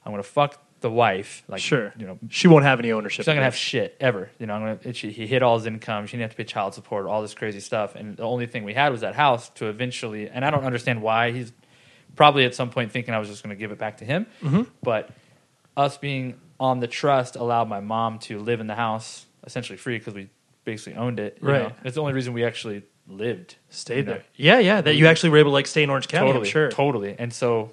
I'm 0.06 0.14
gonna 0.14 0.24
fuck 0.24 0.58
the 0.80 0.90
wife. 0.90 1.44
Like, 1.50 1.60
sure. 1.60 1.94
you 1.98 2.08
know, 2.08 2.18
she 2.30 2.48
won't 2.48 2.64
have 2.64 2.80
any 2.80 2.94
ownership. 2.94 3.24
She's 3.24 3.28
not 3.28 3.34
gonna 3.34 3.44
have 3.44 3.58
shit 3.58 3.98
ever. 4.00 4.30
You 4.40 4.46
know, 4.46 4.54
I'm 4.54 4.62
gonna, 4.62 4.80
it, 4.84 4.96
she, 4.96 5.12
he 5.12 5.28
hit 5.28 5.44
all 5.44 5.58
his 5.58 5.66
income. 5.66 6.08
She 6.08 6.12
didn't 6.14 6.30
have 6.30 6.32
to 6.32 6.38
pay 6.38 6.46
child 6.46 6.74
support, 6.76 7.08
all 7.08 7.22
this 7.22 7.34
crazy 7.34 7.60
stuff. 7.60 7.96
And 7.96 8.16
the 8.16 8.24
only 8.24 8.48
thing 8.48 8.64
we 8.64 8.74
had 8.74 8.94
was 8.94 9.02
that 9.02 9.14
house 9.14 9.50
to 9.56 9.68
eventually. 9.68 10.30
And 10.30 10.46
I 10.46 10.52
don't 10.52 10.64
understand 10.64 11.02
why 11.02 11.32
he's 11.32 11.52
probably 12.16 12.46
at 12.46 12.56
some 12.56 12.70
point 12.70 12.94
thinking 12.94 13.14
I 13.14 13.20
was 13.20 13.28
just 13.28 13.44
gonna 13.44 13.56
give 13.56 13.74
it 13.74 13.78
back 13.78 13.98
to 13.98 14.06
him. 14.06 14.28
Mm-hmm. 14.42 14.62
But 14.82 15.10
us 15.76 15.98
being 15.98 16.40
on 16.58 16.80
the 16.80 16.88
trust 16.88 17.36
allowed 17.36 17.68
my 17.68 17.82
mom 17.82 18.20
to 18.20 18.40
live 18.40 18.62
in 18.62 18.68
the 18.68 18.76
house 18.76 19.26
essentially 19.46 19.78
free 19.78 19.98
because 19.98 20.14
we 20.14 20.30
basically 20.66 20.98
owned 21.00 21.20
it. 21.20 21.38
you 21.42 21.48
Right. 21.48 21.62
know. 21.64 21.72
It's 21.84 21.96
the 21.96 22.02
only 22.02 22.14
reason 22.14 22.34
we 22.34 22.44
actually 22.44 22.84
lived. 23.08 23.56
Stayed 23.70 23.98
you 23.98 24.04
know. 24.04 24.12
there. 24.14 24.24
Yeah, 24.36 24.60
yeah. 24.60 24.82
That 24.82 24.96
you 24.96 25.08
actually 25.08 25.30
were 25.30 25.38
able 25.38 25.52
to 25.52 25.54
like 25.54 25.68
stay 25.68 25.84
in 25.84 25.90
Orange 25.90 26.08
County. 26.08 26.28
Totally, 26.32 26.50
sure. 26.50 26.70
totally. 26.70 27.16
And 27.18 27.32
so 27.32 27.72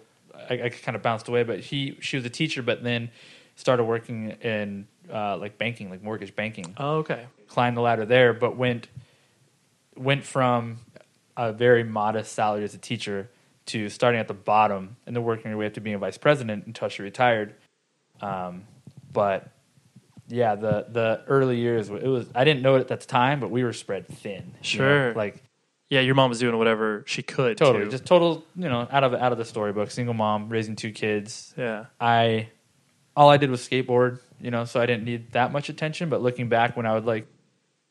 I, 0.48 0.62
I 0.64 0.68
kind 0.68 0.94
of 0.94 1.02
bounced 1.02 1.28
away, 1.28 1.42
but 1.42 1.60
he 1.60 1.96
she 2.00 2.16
was 2.16 2.24
a 2.24 2.30
teacher, 2.30 2.62
but 2.62 2.82
then 2.84 3.10
started 3.56 3.84
working 3.84 4.30
in 4.42 4.86
uh, 5.12 5.36
like 5.36 5.58
banking, 5.58 5.90
like 5.90 6.02
mortgage 6.02 6.34
banking. 6.36 6.74
Oh, 6.78 6.98
okay. 6.98 7.26
Climbed 7.48 7.76
the 7.76 7.80
ladder 7.80 8.04
there, 8.04 8.32
but 8.32 8.56
went 8.56 8.88
went 9.96 10.24
from 10.24 10.78
a 11.36 11.52
very 11.52 11.84
modest 11.84 12.32
salary 12.32 12.64
as 12.64 12.74
a 12.74 12.78
teacher 12.78 13.30
to 13.66 13.88
starting 13.88 14.20
at 14.20 14.28
the 14.28 14.34
bottom 14.34 14.96
and 15.06 15.14
then 15.14 15.22
working 15.22 15.50
your 15.50 15.58
way 15.58 15.66
up 15.66 15.74
to 15.74 15.80
being 15.80 15.94
a 15.94 15.98
vice 15.98 16.18
president 16.18 16.66
until 16.66 16.88
she 16.88 17.02
retired. 17.02 17.54
Um, 18.20 18.64
but 19.12 19.48
yeah, 20.28 20.54
the 20.54 20.86
the 20.88 21.22
early 21.26 21.58
years 21.58 21.90
it 21.90 22.04
was 22.04 22.26
I 22.34 22.44
didn't 22.44 22.62
know 22.62 22.76
it 22.76 22.90
at 22.90 23.00
the 23.00 23.06
time, 23.06 23.40
but 23.40 23.50
we 23.50 23.64
were 23.64 23.72
spread 23.72 24.06
thin. 24.08 24.42
you 24.62 24.78
know? 24.78 24.84
Sure. 24.84 25.14
like 25.14 25.42
Yeah, 25.90 26.00
your 26.00 26.14
mom 26.14 26.30
was 26.30 26.38
doing 26.38 26.56
whatever 26.56 27.04
she 27.06 27.22
could. 27.22 27.58
totally 27.58 27.88
just 27.90 28.06
total 28.06 28.44
you 28.56 28.68
know 28.68 28.88
out 28.90 29.04
of 29.04 29.14
out 29.14 29.32
of 29.32 29.38
the 29.38 29.44
storybook 29.44 29.90
single 29.90 30.14
mom 30.14 30.48
raising 30.48 30.76
two 30.76 30.92
kids 30.92 31.52
yeah. 31.58 31.86
i 32.00 32.48
all 33.16 33.28
i 33.28 33.36
did 33.36 33.50
was 33.50 33.60
skateboard 33.66 34.20
you 34.40 34.50
know 34.50 34.64
so 34.64 34.80
i 34.80 34.86
didn't 34.86 35.04
need 35.04 35.32
that 35.32 35.52
much 35.52 35.68
attention 35.68 36.08
but 36.08 36.22
looking 36.22 36.48
back 36.48 36.76
when 36.76 36.86
i 36.86 36.94
would 36.94 37.04
like 37.04 37.26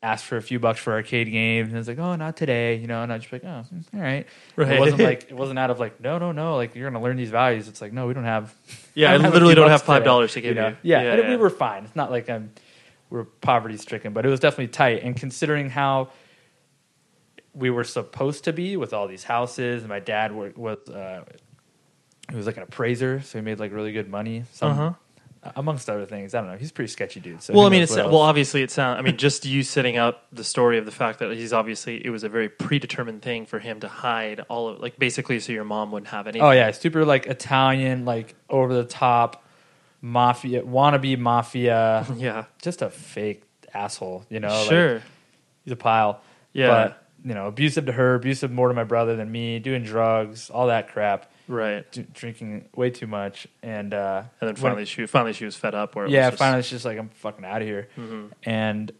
ask 0.04 0.26
for 0.26 0.36
a 0.38 0.42
few 0.42 0.60
bucks 0.60 0.80
for 0.80 0.94
arcade 0.94 1.32
games 1.32 1.70
and 1.70 1.78
it's 1.78 1.88
like 1.88 2.00
oh 2.00 2.16
not 2.16 2.36
today 2.36 2.76
you 2.76 2.88
know 2.88 3.04
and 3.04 3.14
i'd 3.14 3.22
just 3.22 3.32
like 3.32 3.44
oh 3.44 3.64
mm, 3.74 3.84
all 3.94 4.00
right 4.02 4.26
Right. 4.56 4.72
it 4.74 4.80
wasn't 4.80 5.02
like 5.02 5.24
it 5.30 5.34
wasn't 5.44 5.60
out 5.60 5.70
of 5.70 5.80
like 5.80 6.02
no 6.02 6.18
no 6.18 6.32
no 6.32 6.56
like 6.56 6.74
you're 6.76 6.90
gonna 6.90 7.04
learn 7.04 7.18
these 7.18 7.30
values 7.30 7.68
it's 7.68 7.82
like 7.82 7.94
no 7.94 8.08
we 8.08 8.14
don't 8.16 8.24
have 8.24 8.54
Yeah, 8.96 9.10
I 9.10 9.14
don't 9.14 9.22
have 9.26 9.34
literally 9.34 9.54
don't 9.56 9.70
have 9.70 9.84
five 9.84 10.04
dollars 10.04 10.34
to 10.34 10.42
give 10.42 10.56
know? 10.56 10.70
you. 10.70 10.78
yeah, 10.82 11.02
Yeah, 11.04 11.12
and 11.14 11.22
yeah. 11.24 11.30
we 11.30 11.36
were 11.38 11.50
fine 11.52 11.84
it's 11.86 11.96
not 11.96 12.10
like 12.10 12.30
i'm 12.30 12.52
we're 13.12 13.26
poverty 13.26 13.78
stricken 13.78 14.12
but 14.14 14.26
it 14.26 14.30
was 14.30 14.40
definitely 14.40 14.70
tight 14.70 15.04
and 15.04 15.16
considering 15.16 15.70
how 15.70 16.10
we 17.54 17.70
were 17.70 17.84
supposed 17.84 18.46
to 18.46 18.54
be 18.54 18.78
with 18.78 18.94
all 18.94 19.10
these 19.10 19.26
houses. 19.26 19.82
And 19.84 19.90
my 19.90 20.00
dad 20.00 20.32
wa- 20.32 20.52
was 20.56 20.78
uh, 20.88 21.26
he 22.30 22.36
was 22.38 22.46
like 22.46 22.56
an 22.56 22.64
appraiser, 22.64 23.20
so 23.22 23.38
he 23.38 23.44
made 23.44 23.60
like 23.60 23.74
really 23.74 23.92
good 23.92 24.10
money. 24.10 24.46
Some, 24.54 24.72
Uh-huh. 24.72 24.94
Amongst 25.56 25.90
other 25.90 26.06
things. 26.06 26.36
I 26.36 26.42
don't 26.42 26.52
know. 26.52 26.58
He's 26.58 26.70
a 26.70 26.74
pretty 26.74 26.92
sketchy 26.92 27.20
dude. 27.20 27.42
So 27.42 27.54
well, 27.54 27.66
I 27.66 27.70
mean, 27.70 27.82
it's 27.82 27.96
well, 27.96 28.18
obviously, 28.18 28.62
it 28.62 28.72
sounds. 28.72 28.98
Uh, 28.98 29.00
I 29.00 29.02
mean, 29.02 29.18
just 29.18 29.46
you 29.46 29.64
setting 29.64 29.98
up 29.98 30.26
the 30.32 30.44
story 30.44 30.78
of 30.78 30.86
the 30.86 30.92
fact 30.92 31.20
that 31.20 31.32
he's 31.34 31.54
obviously 31.54 32.06
it 32.06 32.10
was 32.10 32.24
a 32.24 32.30
very 32.30 32.50
predetermined 32.50 33.22
thing 33.22 33.46
for 33.46 33.60
him 33.60 33.80
to 33.80 33.88
hide 33.88 34.42
all 34.50 34.70
of, 34.70 34.80
like, 34.80 35.00
basically, 35.00 35.40
so 35.40 35.52
your 35.52 35.64
mom 35.64 35.92
wouldn't 35.92 36.10
have 36.10 36.28
anything. 36.28 36.44
Oh 36.44 36.52
yeah, 36.52 36.72
super 36.72 37.06
like 37.06 37.26
Italian, 37.26 38.06
like 38.06 38.36
over 38.50 38.74
the 38.74 38.86
top 38.86 39.44
mafia, 40.02 40.62
wannabe 40.64 41.18
mafia. 41.18 42.06
yeah, 42.18 42.46
just 42.62 42.82
a 42.82 42.90
fake 42.90 43.44
asshole. 43.74 44.26
You 44.30 44.40
know, 44.40 44.50
like, 44.50 44.70
sure, 44.70 45.02
he's 45.64 45.74
a 45.74 45.78
pile. 45.78 46.22
Yeah. 46.54 46.68
but 46.68 47.08
you 47.24 47.34
know, 47.34 47.48
abusive 47.48 47.86
to 47.86 47.92
her, 47.92 48.16
abusive 48.16 48.52
more 48.52 48.68
to 48.68 48.74
my 48.74 48.84
brother 48.84 49.16
than 49.16 49.32
me, 49.32 49.60
doing 49.60 49.84
drugs, 49.84 50.50
all 50.50 50.68
that 50.68 50.90
crap. 50.90 51.31
Right. 51.52 51.90
d- 51.92 52.06
drinking 52.14 52.70
way 52.76 52.90
too 52.90 53.08
much, 53.08 53.48
and 53.62 53.94
uh, 53.94 54.24
And 54.40 54.48
then 54.48 54.48
when- 54.50 54.56
finally, 54.56 54.86
she 54.86 55.06
finally 55.06 55.34
she 55.34 55.46
was 55.46 55.56
fed 55.56 55.76
up. 55.76 55.96
Where 55.96 56.06
it 56.06 56.12
yeah, 56.12 56.26
was 56.28 56.32
just, 56.34 56.40
finally 56.40 56.62
she's 56.64 56.72
just 56.72 56.86
like 56.86 56.98
I'm 56.98 57.10
fucking 57.10 57.46
out 57.46 57.62
of 57.62 57.68
here, 57.68 57.88
Mm-hmm. 57.98 58.28
and 58.44 58.92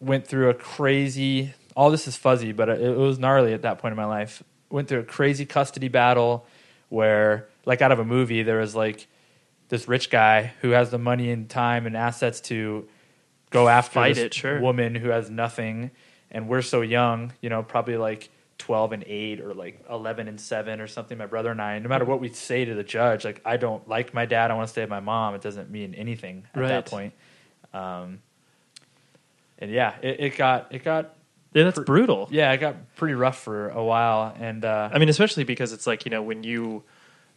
went 0.00 0.26
through 0.26 0.50
a 0.50 0.54
crazy. 0.54 1.54
All 1.76 1.90
this 1.90 2.06
is 2.06 2.16
fuzzy, 2.16 2.52
but 2.52 2.68
it, 2.68 2.80
it 2.80 2.96
was 2.96 3.18
gnarly 3.18 3.52
at 3.52 3.62
that 3.62 3.78
point 3.78 3.92
in 3.92 3.96
my 3.96 4.04
life. 4.04 4.42
Went 4.70 4.88
through 4.88 5.00
a 5.00 5.04
crazy 5.04 5.44
custody 5.46 5.88
battle 5.88 6.46
where, 6.88 7.48
like 7.64 7.82
out 7.82 7.90
of 7.92 7.98
a 7.98 8.04
movie, 8.04 8.42
there 8.42 8.58
was 8.58 8.74
like 8.76 9.06
this 9.70 9.88
rich 9.88 10.10
guy 10.10 10.52
who 10.60 10.70
has 10.70 10.90
the 10.90 10.98
money 10.98 11.30
and 11.30 11.48
time 11.48 11.86
and 11.86 11.96
assets 11.96 12.40
to 12.42 12.86
go 13.50 13.68
after 13.68 13.94
Fight 13.94 14.14
this 14.16 14.24
it, 14.26 14.34
sure. 14.34 14.60
woman 14.60 14.94
who 14.94 15.08
has 15.08 15.30
nothing, 15.30 15.90
and 16.30 16.48
we're 16.48 16.62
so 16.62 16.80
young, 16.82 17.32
you 17.40 17.48
know, 17.50 17.62
probably 17.62 17.96
like. 17.96 18.30
12 18.58 18.92
and 18.92 19.04
8 19.06 19.40
or 19.40 19.52
like 19.54 19.84
11 19.90 20.28
and 20.28 20.40
7 20.40 20.80
or 20.80 20.86
something 20.86 21.18
my 21.18 21.26
brother 21.26 21.50
and 21.50 21.60
I 21.60 21.78
no 21.80 21.88
matter 21.88 22.04
what 22.04 22.20
we 22.20 22.28
say 22.28 22.64
to 22.64 22.74
the 22.74 22.84
judge 22.84 23.24
like 23.24 23.40
I 23.44 23.56
don't 23.56 23.86
like 23.88 24.14
my 24.14 24.26
dad 24.26 24.50
I 24.50 24.54
want 24.54 24.68
to 24.68 24.72
stay 24.72 24.82
with 24.82 24.90
my 24.90 25.00
mom 25.00 25.34
it 25.34 25.42
doesn't 25.42 25.70
mean 25.70 25.94
anything 25.94 26.44
at 26.54 26.60
Right. 26.60 26.68
that 26.68 26.86
point 26.86 27.12
um, 27.72 28.20
and 29.58 29.70
yeah, 29.70 29.94
it, 30.02 30.20
it 30.20 30.36
got 30.36 30.72
it 30.72 30.84
got 30.84 31.14
yeah, 31.52 31.64
that's 31.64 31.78
brutal. 31.78 32.28
yeah, 32.30 32.50
it 32.52 32.58
got 32.58 32.94
pretty 32.96 33.14
rough 33.14 33.38
for 33.40 33.68
a 33.70 33.82
while, 33.84 34.34
and 34.40 34.64
uh, 34.64 34.90
I 34.92 34.98
mean, 34.98 35.08
especially 35.08 35.44
because 35.44 35.72
it's 35.72 35.86
like 35.86 36.04
you 36.04 36.10
know 36.10 36.20
when 36.22 36.42
you, 36.42 36.82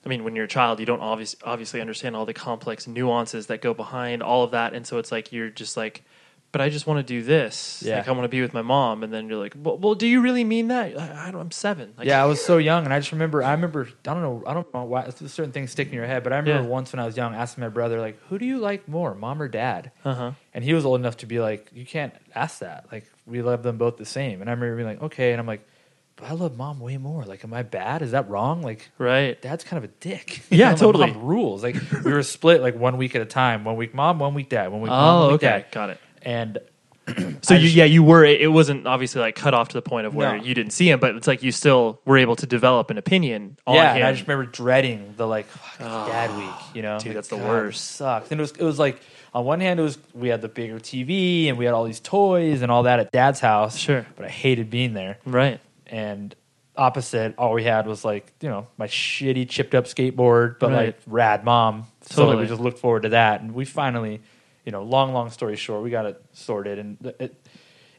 I 0.05 0.09
mean, 0.09 0.23
when 0.23 0.35
you're 0.35 0.45
a 0.45 0.47
child, 0.47 0.79
you 0.79 0.87
don't 0.87 1.01
obviously 1.01 1.39
obviously 1.45 1.81
understand 1.81 2.15
all 2.15 2.25
the 2.25 2.33
complex 2.33 2.87
nuances 2.87 3.45
that 3.47 3.61
go 3.61 3.75
behind 3.75 4.23
all 4.23 4.43
of 4.43 4.51
that, 4.51 4.73
and 4.73 4.87
so 4.87 4.97
it's 4.97 5.11
like 5.11 5.31
you're 5.31 5.49
just 5.51 5.77
like, 5.77 6.03
but 6.51 6.61
I 6.61 6.69
just 6.69 6.87
want 6.87 6.99
to 6.99 7.03
do 7.03 7.21
this. 7.23 7.83
Yeah. 7.85 7.97
Like 7.97 8.07
I 8.07 8.11
want 8.11 8.23
to 8.23 8.29
be 8.29 8.41
with 8.41 8.53
my 8.53 8.61
mom, 8.61 9.03
and 9.03 9.13
then 9.13 9.27
you're 9.29 9.37
like, 9.37 9.53
well, 9.55 9.77
well 9.77 9.95
do 9.95 10.07
you 10.07 10.21
really 10.21 10.43
mean 10.43 10.69
that? 10.69 10.97
I, 10.97 11.27
I 11.27 11.31
don't, 11.31 11.41
I'm 11.41 11.51
seven. 11.51 11.93
Like, 11.97 12.07
yeah, 12.07 12.21
I 12.23 12.25
was 12.25 12.43
so 12.43 12.57
young, 12.71 12.85
and 12.85 12.93
I 12.93 12.99
just 12.99 13.11
remember 13.11 13.43
I 13.43 13.51
remember 13.51 13.87
I 14.07 14.13
don't 14.13 14.21
know 14.21 14.43
I 14.47 14.53
don't 14.53 14.73
know 14.73 14.83
why 14.85 15.09
certain 15.09 15.51
things 15.51 15.71
stick 15.71 15.87
in 15.89 15.93
your 15.93 16.05
head, 16.05 16.23
but 16.23 16.33
I 16.33 16.37
remember 16.37 16.63
Yeah. 16.63 16.69
once 16.69 16.93
when 16.93 16.99
I 16.99 17.05
was 17.05 17.17
young 17.17 17.35
asking 17.35 17.61
my 17.63 17.69
brother 17.69 17.99
like, 17.99 18.19
who 18.29 18.37
do 18.39 18.45
you 18.45 18.57
like 18.59 18.87
more, 18.87 19.13
mom 19.13 19.41
or 19.41 19.47
dad? 19.47 19.91
Uh 20.05 20.13
huh. 20.13 20.31
And 20.53 20.63
he 20.63 20.73
was 20.73 20.85
old 20.85 20.99
enough 20.99 21.17
to 21.17 21.25
be 21.25 21.39
like, 21.39 21.69
you 21.73 21.85
can't 21.85 22.13
ask 22.33 22.59
that. 22.59 22.85
Like 22.91 23.05
we 23.25 23.41
love 23.41 23.61
them 23.63 23.77
both 23.77 23.97
the 23.97 24.05
same. 24.05 24.41
And 24.41 24.49
I 24.49 24.53
remember 24.53 24.75
being 24.77 24.87
like, 24.87 25.01
okay, 25.03 25.31
and 25.33 25.39
I'm 25.39 25.45
like, 25.47 25.67
but 26.15 26.29
I 26.29 26.31
love 26.31 26.57
mom 26.57 26.79
way 26.79 26.97
more. 26.97 27.25
Like, 27.25 27.43
am 27.43 27.53
I 27.53 27.61
bad? 27.61 28.01
Is 28.01 28.09
that 28.11 28.27
wrong? 28.27 28.63
Like, 28.63 28.89
Right. 28.97 29.39
dad's 29.39 29.63
kind 29.63 29.77
of 29.83 29.87
a 29.87 29.93
dick. 29.99 30.41
Yeah, 30.49 30.69
You 30.69 30.71
know, 30.71 30.77
totally. 30.77 31.11
mom 31.11 31.21
rules. 31.23 31.61
Like 31.61 31.75
we 32.03 32.11
were 32.11 32.23
split 32.23 32.61
like 32.61 32.75
one 32.75 32.97
week 32.97 33.15
at 33.15 33.21
a 33.21 33.25
time. 33.25 33.65
One 33.65 33.75
week 33.75 33.93
mom, 33.93 34.17
one 34.17 34.33
week 34.33 34.49
dad. 34.49 34.71
One 34.71 34.81
week 34.81 34.89
mom, 34.89 35.15
Oh, 35.15 35.19
one 35.19 35.27
week 35.33 35.35
okay, 35.43 35.47
dad. 35.47 35.65
got 35.71 35.89
it. 35.91 35.99
And 36.27 36.59
So 37.41 37.53
you, 37.53 37.69
yeah, 37.69 37.85
you 37.85 38.03
were. 38.03 38.25
It 38.25 38.51
wasn't 38.51 38.85
obviously 38.85 39.21
like 39.21 39.35
cut 39.35 39.53
off 39.53 39.69
to 39.69 39.73
the 39.75 39.81
point 39.81 40.07
of 40.07 40.13
where 40.13 40.37
No. 40.37 40.43
you 40.43 40.53
didn't 40.53 40.73
see 40.73 40.89
him, 40.89 40.99
but 40.99 41.15
it's 41.15 41.25
like 41.25 41.41
you 41.41 41.53
still 41.53 42.01
were 42.03 42.17
able 42.17 42.35
to 42.35 42.45
develop 42.45 42.89
an 42.91 42.97
opinion 42.97 43.57
on 43.65 43.75
yeah, 43.75 43.91
him. 43.91 43.95
and 43.97 44.03
I 44.07 44.11
just 44.11 44.27
remember 44.27 44.51
dreading 44.51 45.13
the 45.15 45.25
like 45.25 45.45
fuck, 45.45 45.87
Oh, 45.89 46.07
dad 46.09 46.37
week. 46.37 46.75
You 46.75 46.81
know, 46.81 46.97
dude, 46.99 47.07
Like, 47.07 47.15
that's 47.15 47.29
the 47.29 47.37
God, 47.37 47.45
it 47.45 47.47
worst. 47.47 47.91
Sucked. 47.91 48.31
And 48.31 48.41
it 48.41 48.43
was 48.43 48.51
it 48.51 48.63
was 48.63 48.77
like 48.77 48.99
on 49.33 49.45
one 49.45 49.61
hand 49.61 49.79
it 49.79 49.83
was 49.83 49.97
we 50.13 50.27
had 50.27 50.41
the 50.41 50.49
bigger 50.49 50.79
TV 50.79 51.47
and 51.47 51.57
we 51.57 51.63
had 51.63 51.73
all 51.73 51.85
these 51.85 52.01
toys 52.01 52.61
and 52.61 52.69
all 52.71 52.83
that 52.83 52.99
at 52.99 53.11
dad's 53.13 53.39
house. 53.39 53.77
Sure. 53.77 54.05
but 54.17 54.25
I 54.25 54.29
hated 54.29 54.69
being 54.69 54.93
there. 54.93 55.17
right. 55.25 55.61
And 55.85 56.35
opposite, 56.75 57.33
all 57.37 57.53
we 57.53 57.63
had 57.63 57.87
was 57.87 58.03
like 58.03 58.33
you 58.41 58.49
know 58.49 58.67
my 58.77 58.87
shitty 58.87 59.47
chipped 59.47 59.73
up 59.73 59.85
skateboard, 59.85 60.59
but 60.59 60.71
Right. 60.71 60.85
like 60.87 60.99
rad 61.07 61.45
mom. 61.45 61.85
So 62.01 62.23
like, 62.23 62.27
Totally. 62.31 62.43
we 62.43 62.49
just 62.49 62.61
looked 62.61 62.79
forward 62.79 63.03
to 63.03 63.09
that, 63.09 63.39
and 63.41 63.53
we 63.53 63.63
finally, 63.63 64.19
you 64.67 64.71
know, 64.73 64.83
long 64.83 65.13
long 65.13 65.29
story 65.31 65.55
short, 65.55 65.81
we 65.81 65.89
got 65.89 66.05
it 66.05 66.21
sorted, 66.33 66.77
and 66.77 67.13
it 67.19 67.31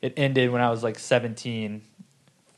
it 0.02 0.12
ended 0.18 0.52
when 0.52 0.60
I 0.60 0.68
was 0.70 0.82
like 0.84 0.98
seventeen. 0.98 1.80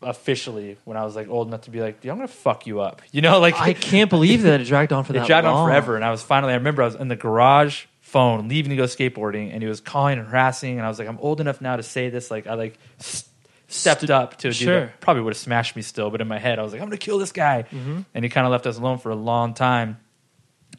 officially 0.03 0.79
when 0.85 0.97
I 0.97 1.05
was 1.05 1.15
like 1.15 1.29
old 1.29 1.49
enough 1.49 1.63
to 1.63 1.71
be 1.71 1.81
like, 1.81 2.01
"Dude, 2.01 2.11
I'm 2.11 2.17
gonna 2.17 2.29
fuck 2.29 2.67
you 2.67 2.81
up," 2.81 3.03
you 3.13 3.21
know, 3.21 3.39
like 3.39 3.55
I 3.61 3.73
can't 3.75 4.11
believe 4.11 4.43
that 4.43 4.61
it 4.61 4.65
dragged 4.65 4.93
on 4.93 5.05
for 5.05 5.13
that. 5.15 5.19
Long, 5.21 5.25
it 5.27 5.29
dragged 5.29 5.47
long. 5.47 5.57
on 5.57 5.69
forever. 5.69 5.97
And 5.97 6.05
I 6.05 6.11
was 6.11 6.23
finally, 6.23 6.53
I 6.53 6.57
remember 6.57 6.83
I 6.83 6.87
was 6.87 6.95
in 6.97 7.09
the 7.09 7.17
garage 7.17 7.85
phone 8.01 8.49
leaving 8.49 8.71
to 8.71 8.77
go 8.77 8.85
skateboarding, 8.85 9.53
and 9.53 9.63
he 9.63 9.69
was 9.69 9.81
calling 9.81 10.19
and 10.19 10.27
harassing, 10.27 10.79
and 10.79 10.85
I 10.87 10.89
was 10.89 10.99
like, 10.99 11.07
I'm 11.09 11.19
old 11.21 11.41
enough 11.41 11.61
now 11.61 11.77
to 11.77 11.83
say 11.83 12.09
this. 12.09 12.31
Like 12.31 12.47
I 12.47 12.55
like 12.55 12.79
s- 12.99 13.29
stepped 13.69 14.01
St- 14.01 14.11
up 14.11 14.37
to 14.39 14.49
a 14.49 14.51
dude 14.51 14.57
sure. 14.57 14.81
that 14.87 15.01
probably 15.01 15.23
would 15.23 15.35
have 15.35 15.39
smashed 15.39 15.77
me 15.77 15.83
still, 15.83 16.11
but 16.11 16.21
in 16.21 16.27
my 16.29 16.39
head 16.39 16.59
I 16.59 16.63
was 16.63 16.73
like, 16.73 16.81
I'm 16.83 16.89
gonna 16.89 16.97
kill 16.97 17.19
this 17.19 17.33
guy, 17.33 17.65
Mm-hmm. 17.71 18.01
and 18.15 18.25
he 18.25 18.29
kind 18.31 18.47
of 18.47 18.51
left 18.51 18.67
us 18.67 18.79
alone 18.79 18.99
for 18.99 19.11
a 19.11 19.17
long 19.17 19.55
time, 19.55 19.99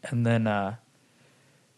and 0.09 0.25
then. 0.25 0.47
uh 0.47 0.75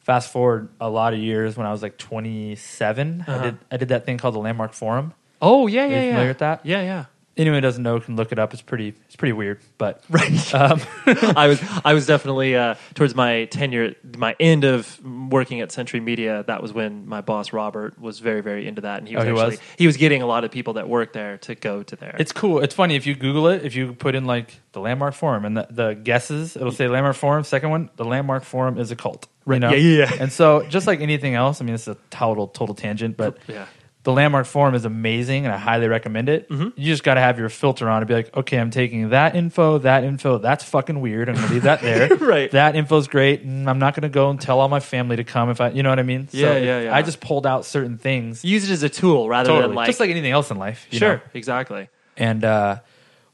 Fast 0.04 0.32
forward 0.32 0.70
a 0.80 0.89
lot 0.89 1.13
of 1.13 1.20
years 1.20 1.56
when 1.58 1.66
I 1.66 1.72
was 1.72 1.82
like 1.82 1.98
27, 1.98 3.26
I 3.28 3.32
Uh-huh. 3.32 3.44
did 3.44 3.58
I 3.72 3.78
did 3.78 3.88
that 3.89 4.06
thing 4.06 4.18
called 4.18 4.36
the 4.36 4.39
Landmark 4.39 4.74
Forum. 4.74 5.13
Oh 5.42 5.68
yeah, 5.68 5.84
Are 5.84 5.88
you 5.88 5.94
yeah, 5.94 6.02
yeah. 6.02 6.10
familiar 6.12 6.28
with 6.30 6.38
that? 6.39 6.66
Yeah, 6.66 6.82
yeah. 6.82 7.06
Anyone 7.36 7.58
who 7.58 7.62
doesn't 7.62 7.82
know 7.82 8.00
can 8.00 8.16
look 8.16 8.32
it 8.32 8.38
up. 8.38 8.54
It's 8.54 8.62
pretty 8.62 8.89
it's 9.08 9.16
pretty 9.16 9.32
weird, 9.34 9.60
but 9.80 10.04
Right. 10.10 10.54
um, 10.54 10.80
I 11.36 11.48
was 11.48 11.60
I 11.84 11.94
was 11.96 12.06
definitely 12.06 12.56
uh, 12.56 12.76
towards 12.94 13.16
my 13.16 13.46
tenure, 13.46 13.96
my 14.18 14.36
end 14.39 14.66
of 14.66 15.00
working 15.04 15.60
at 15.62 15.72
Century 15.72 16.00
Media. 16.00 16.44
That 16.46 16.62
was 16.62 16.74
when 16.74 17.08
my 17.08 17.22
boss 17.22 17.52
Robert 17.52 17.98
was 18.00 18.20
very 18.20 18.42
very 18.42 18.68
into 18.68 18.82
that, 18.82 19.00
and 19.00 19.08
he 19.08 19.16
was 19.16 19.24
Oh, 19.24 19.26
he 19.26 19.32
actually 19.32 19.50
was? 19.56 19.60
he 19.78 19.88
was 19.88 19.98
getting 19.98 20.22
a 20.22 20.28
lot 20.28 20.44
of 20.44 20.52
people 20.52 20.74
that 20.74 20.88
work 20.88 21.13
there 21.13 21.39
to 21.39 21.56
go 21.56 21.82
to 21.82 21.96
there. 21.96 22.16
It's 22.20 22.32
cool. 22.32 22.60
It's 22.60 22.76
funny 22.76 22.96
if 22.96 23.08
you 23.08 23.16
Google 23.16 23.48
it. 23.48 23.66
If 23.66 23.76
you 23.76 23.94
put 23.94 24.13
in 24.13 24.26
like 24.26 24.60
the 24.74 24.80
Landmark 24.82 25.16
Forum 25.16 25.44
and 25.46 25.58
the, 25.58 25.68
the 25.72 25.94
guesses, 25.96 26.56
it'll 26.56 26.72
say 26.72 26.88
Landmark 26.88 27.16
Forum. 27.16 27.44
Second 27.44 27.72
one, 27.72 27.89
the 27.96 28.06
Landmark 28.06 28.44
Forum 28.44 28.78
is 28.78 28.92
a 28.92 28.96
cult. 28.96 29.28
Right. 29.46 29.56
You 29.56 29.60
know? 29.60 29.72
Yeah, 29.72 29.78
yeah, 29.78 30.14
yeah. 30.14 30.22
And 30.22 30.32
so, 30.32 30.64
just 30.68 30.88
like 30.88 31.02
anything 31.02 31.36
else, 31.36 31.62
I 31.62 31.66
mean, 31.66 31.76
it's 31.76 31.88
a 31.88 31.98
total 32.10 32.48
total 32.48 32.76
tangent, 32.76 33.18
but 33.18 33.38
yeah. 33.48 33.66
the 34.04 34.12
Landmark 34.12 34.46
Forum 34.46 34.76
is 34.76 34.86
amazing, 34.86 35.46
and 35.46 35.54
I 35.54 35.58
highly 35.58 35.88
recommend 35.88 36.30
it. 36.30 36.50
Mm-hmm. 36.50 36.70
You 36.80 36.86
just 36.94 37.04
got 37.04 37.16
to 37.16 37.22
have 37.22 37.38
your 37.40 37.50
filter 37.50 37.90
on 37.90 37.98
and 37.98 38.08
be 38.08 38.14
like, 38.14 38.36
okay, 38.36 38.58
I'm 38.58 38.72
taking 38.72 39.10
that 39.10 39.36
info, 39.36 39.80
that 39.80 40.04
info, 40.04 40.38
that's 40.38 40.64
fucking 40.64 41.02
weird. 41.02 41.30
I'm 41.30 41.36
gonna 41.36 41.48
leave 41.48 41.64
that 41.64 41.82
there. 41.82 42.10
Right. 42.24 42.50
That 42.52 42.76
info's 42.76 43.08
great, 43.08 43.42
and 43.42 43.70
I'm 43.70 43.80
not 43.80 43.96
gonna 43.96 44.08
go 44.10 44.30
and 44.30 44.40
tell 44.40 44.60
all 44.60 44.70
my 44.70 44.80
family 44.80 45.18
to 45.18 45.24
come 45.24 45.50
if 45.50 45.60
I, 45.60 45.70
you 45.70 45.84
know 45.84 45.90
what 45.90 46.00
I 46.00 46.04
mean? 46.04 46.30
Yeah, 46.32 46.58
yeah, 46.58 46.82
yeah. 46.82 46.96
I 46.96 47.02
just 47.02 47.20
pulled 47.20 47.46
out 47.46 47.66
certain 47.66 47.98
things. 47.98 48.46
Use 48.46 48.70
it 48.70 48.74
as 48.74 48.84
a 48.84 48.90
tool 48.90 49.28
rather 49.28 49.50
Totally, 49.50 49.68
than 49.68 49.76
like, 49.76 49.88
just 49.88 50.00
like 50.00 50.10
anything 50.10 50.32
else 50.32 50.52
in 50.52 50.58
life. 50.58 50.88
you 50.90 51.00
sure, 51.00 51.18
know? 51.18 51.22
exactly. 51.34 51.90
And 52.16 52.44
uh, 52.46 52.80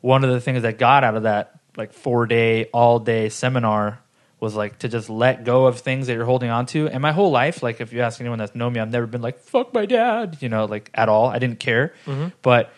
one 0.01 0.23
of 0.23 0.31
the 0.31 0.41
things 0.41 0.63
that 0.63 0.79
got 0.79 1.03
out 1.03 1.15
of 1.15 1.23
that 1.23 1.59
like 1.77 1.93
four 1.93 2.25
day, 2.25 2.65
all 2.65 2.99
day 2.99 3.29
seminar 3.29 3.99
was 4.39 4.55
like 4.55 4.79
to 4.79 4.87
just 4.87 5.09
let 5.09 5.43
go 5.43 5.65
of 5.65 5.79
things 5.79 6.07
that 6.07 6.13
you're 6.13 6.25
holding 6.25 6.49
on 6.49 6.65
to. 6.67 6.87
And 6.87 7.01
my 7.01 7.11
whole 7.11 7.31
life, 7.31 7.61
like 7.61 7.81
if 7.81 7.91
you 7.91 8.01
ask 8.01 8.19
anyone 8.21 8.39
that's 8.39 8.55
known 8.55 8.73
me, 8.73 8.79
I've 8.79 8.91
never 8.91 9.07
been 9.07 9.21
like 9.21 9.39
fuck 9.39 9.73
my 9.73 9.85
dad, 9.85 10.37
you 10.39 10.49
know, 10.49 10.65
like 10.65 10.89
at 10.93 11.09
all. 11.09 11.27
I 11.27 11.39
didn't 11.39 11.59
care. 11.59 11.93
Mm-hmm. 12.05 12.29
But 12.41 12.71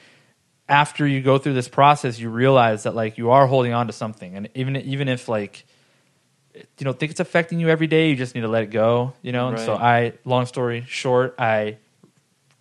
after 0.67 1.05
you 1.05 1.21
go 1.21 1.37
through 1.37 1.53
this 1.53 1.67
process, 1.67 2.17
you 2.17 2.29
realize 2.29 2.83
that 2.83 2.95
like 2.95 3.17
you 3.17 3.31
are 3.31 3.45
holding 3.45 3.73
on 3.73 3.87
to 3.87 3.93
something, 3.93 4.35
and 4.35 4.49
even 4.55 4.77
even 4.77 5.07
if 5.07 5.27
like 5.27 5.65
you 6.53 6.85
know 6.85 6.93
think 6.93 7.11
it's 7.11 7.19
affecting 7.19 7.59
you 7.59 7.69
every 7.69 7.87
day, 7.87 8.09
you 8.09 8.15
just 8.15 8.35
need 8.35 8.41
to 8.41 8.47
let 8.47 8.63
it 8.63 8.71
go, 8.71 9.13
you 9.21 9.31
know. 9.31 9.49
And 9.49 9.59
so 9.59 9.75
I, 9.75 10.13
long 10.25 10.45
story 10.45 10.85
short, 10.87 11.35
I 11.37 11.77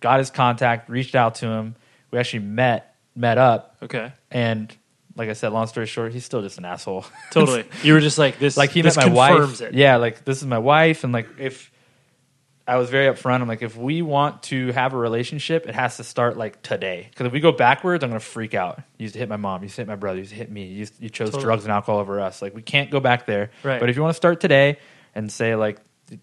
got 0.01 0.19
his 0.19 0.29
contact, 0.29 0.89
reached 0.89 1.15
out 1.15 1.35
to 1.35 1.47
him. 1.47 1.75
We 2.11 2.19
actually 2.19 2.39
met 2.39 2.95
met 3.15 3.37
up, 3.37 3.77
Okay, 3.81 4.11
and 4.29 4.75
like 5.15 5.29
I 5.29 5.33
said, 5.33 5.51
long 5.51 5.67
story 5.67 5.85
short, 5.85 6.13
he's 6.13 6.25
still 6.25 6.41
just 6.41 6.57
an 6.57 6.65
asshole. 6.65 7.05
totally. 7.31 7.65
you 7.83 7.93
were 7.93 7.99
just 7.99 8.17
like 8.17 8.39
this. 8.39 8.57
like 8.57 8.71
he 8.71 8.81
this 8.81 8.97
met 8.97 9.07
my 9.07 9.13
wife. 9.13 9.61
It. 9.61 9.73
Yeah, 9.73 9.97
like 9.97 10.23
this 10.25 10.37
is 10.37 10.47
my 10.47 10.57
wife, 10.57 11.03
and 11.03 11.13
like 11.13 11.27
if 11.37 11.71
I 12.67 12.77
was 12.77 12.89
very 12.89 13.13
upfront, 13.13 13.41
I'm 13.41 13.47
like, 13.47 13.63
if 13.63 13.75
we 13.75 14.01
want 14.01 14.43
to 14.43 14.71
have 14.71 14.93
a 14.93 14.97
relationship, 14.97 15.67
it 15.67 15.75
has 15.75 15.97
to 15.97 16.03
start 16.03 16.37
like 16.37 16.61
today. 16.61 17.07
Because 17.09 17.25
if 17.25 17.33
we 17.33 17.39
go 17.39 17.51
backwards, 17.51 18.03
I'm 18.03 18.09
gonna 18.09 18.19
freak 18.19 18.53
out. 18.53 18.77
You 18.97 19.03
used 19.03 19.13
to 19.13 19.19
hit 19.19 19.29
my 19.29 19.37
mom, 19.37 19.61
you 19.61 19.65
used 19.65 19.75
to 19.75 19.81
hit 19.81 19.87
my 19.87 19.95
brother, 19.95 20.17
you 20.17 20.21
used 20.21 20.31
to 20.31 20.37
hit 20.37 20.51
me. 20.51 20.65
You, 20.65 20.87
you 20.99 21.09
chose 21.09 21.29
Totally. 21.29 21.43
drugs 21.43 21.63
and 21.63 21.71
alcohol 21.71 21.99
over 21.99 22.19
us. 22.19 22.41
Like 22.41 22.55
we 22.55 22.61
can't 22.61 22.91
go 22.91 22.99
back 22.99 23.25
there. 23.25 23.51
Right. 23.63 23.79
But 23.79 23.89
if 23.89 23.95
you 23.95 24.01
want 24.01 24.11
to 24.13 24.17
start 24.17 24.39
today 24.39 24.77
and 25.15 25.31
say 25.31 25.55
like, 25.55 25.79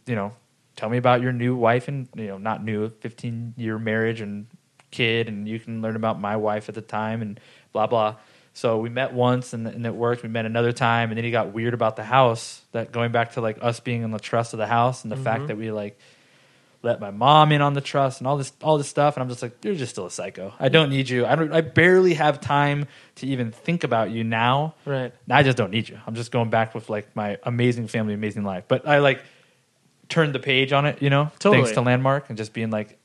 you 0.07 0.14
know, 0.14 0.33
tell 0.77 0.88
me 0.88 0.96
about 0.96 1.20
your 1.22 1.33
new 1.33 1.57
wife 1.57 1.88
and 1.88 2.09
you 2.14 2.29
know, 2.29 2.38
not 2.38 2.64
new, 2.64 2.88
15 2.88 3.55
year 3.57 3.79
marriage 3.79 4.20
and 4.20 4.46
kid, 4.90 5.29
and 5.29 5.48
you 5.48 5.59
can 5.59 5.83
learn 5.83 5.96
about 5.96 6.20
my 6.20 6.37
wife 6.37 6.68
at 6.68 6.74
the 6.74 6.83
time 6.83 7.20
and 7.20 7.40
blah 7.72 7.87
blah. 7.87 8.16
So 8.59 8.79
we 8.79 8.88
met 8.88 9.12
once 9.12 9.53
and, 9.53 9.68
and 9.68 9.87
it 9.87 9.94
worked. 9.94 10.25
We 10.25 10.29
met 10.29 10.44
another 10.44 10.73
time, 10.73 11.11
and 11.11 11.16
then 11.16 11.25
he 11.25 11.31
got 11.31 11.53
weird 11.53 11.75
about 11.75 11.94
the 11.94 12.03
house. 12.03 12.61
That 12.73 12.90
going 12.90 13.12
back 13.12 13.35
to 13.35 13.40
like 13.40 13.59
us 13.62 13.79
being 13.79 14.03
in 14.03 14.11
the 14.11 14.18
trust 14.18 14.53
of 14.53 14.59
the 14.59 14.66
house 14.66 15.05
and 15.05 15.12
the 15.12 15.16
fact 15.16 15.38
mm-hmm. 15.38 15.47
that 15.47 15.59
we 15.59 15.71
like 15.71 15.97
let 16.83 16.99
my 16.99 17.12
mom 17.12 17.53
in 17.53 17.62
on 17.62 17.75
the 17.75 17.81
trust 17.81 18.21
and 18.21 18.27
all 18.27 18.37
this 18.37 18.51
all 18.61 18.77
this 18.77 18.88
stuff. 18.88 19.14
And 19.14 19.23
I'm 19.23 19.29
just 19.29 19.42
like, 19.42 19.64
you're 19.64 19.77
just 19.77 19.92
still 19.92 20.07
a 20.07 20.11
psycho. 20.11 20.53
I 20.59 20.71
don't 20.71 20.90
need 20.90 21.09
you. 21.09 21.25
I 21.25 21.37
don't. 21.37 21.53
I 21.53 21.61
barely 21.61 22.14
have 22.14 22.40
time 22.40 22.88
to 23.16 23.29
even 23.29 23.53
think 23.53 23.85
about 23.85 24.11
you 24.11 24.25
now. 24.25 24.75
Right. 24.85 25.12
I 25.31 25.44
just 25.44 25.57
don't 25.57 25.71
need 25.71 25.88
you. 25.88 26.01
I'm 26.05 26.16
just 26.16 26.33
going 26.33 26.51
back 26.51 26.75
with 26.75 26.90
like 26.90 27.14
my 27.14 27.38
amazing 27.44 27.87
family, 27.87 28.12
amazing 28.12 28.42
life. 28.42 28.64
But 28.66 28.88
I 28.88 28.99
like 28.99 29.23
turned 30.09 30.35
the 30.35 30.40
page 30.40 30.73
on 30.73 30.85
it, 30.85 31.01
you 31.01 31.11
know, 31.11 31.31
Totally. 31.38 31.62
thanks 31.62 31.77
to 31.77 31.81
Landmark 31.81 32.29
and 32.29 32.37
just 32.37 32.53
being 32.53 32.71
like, 32.71 32.99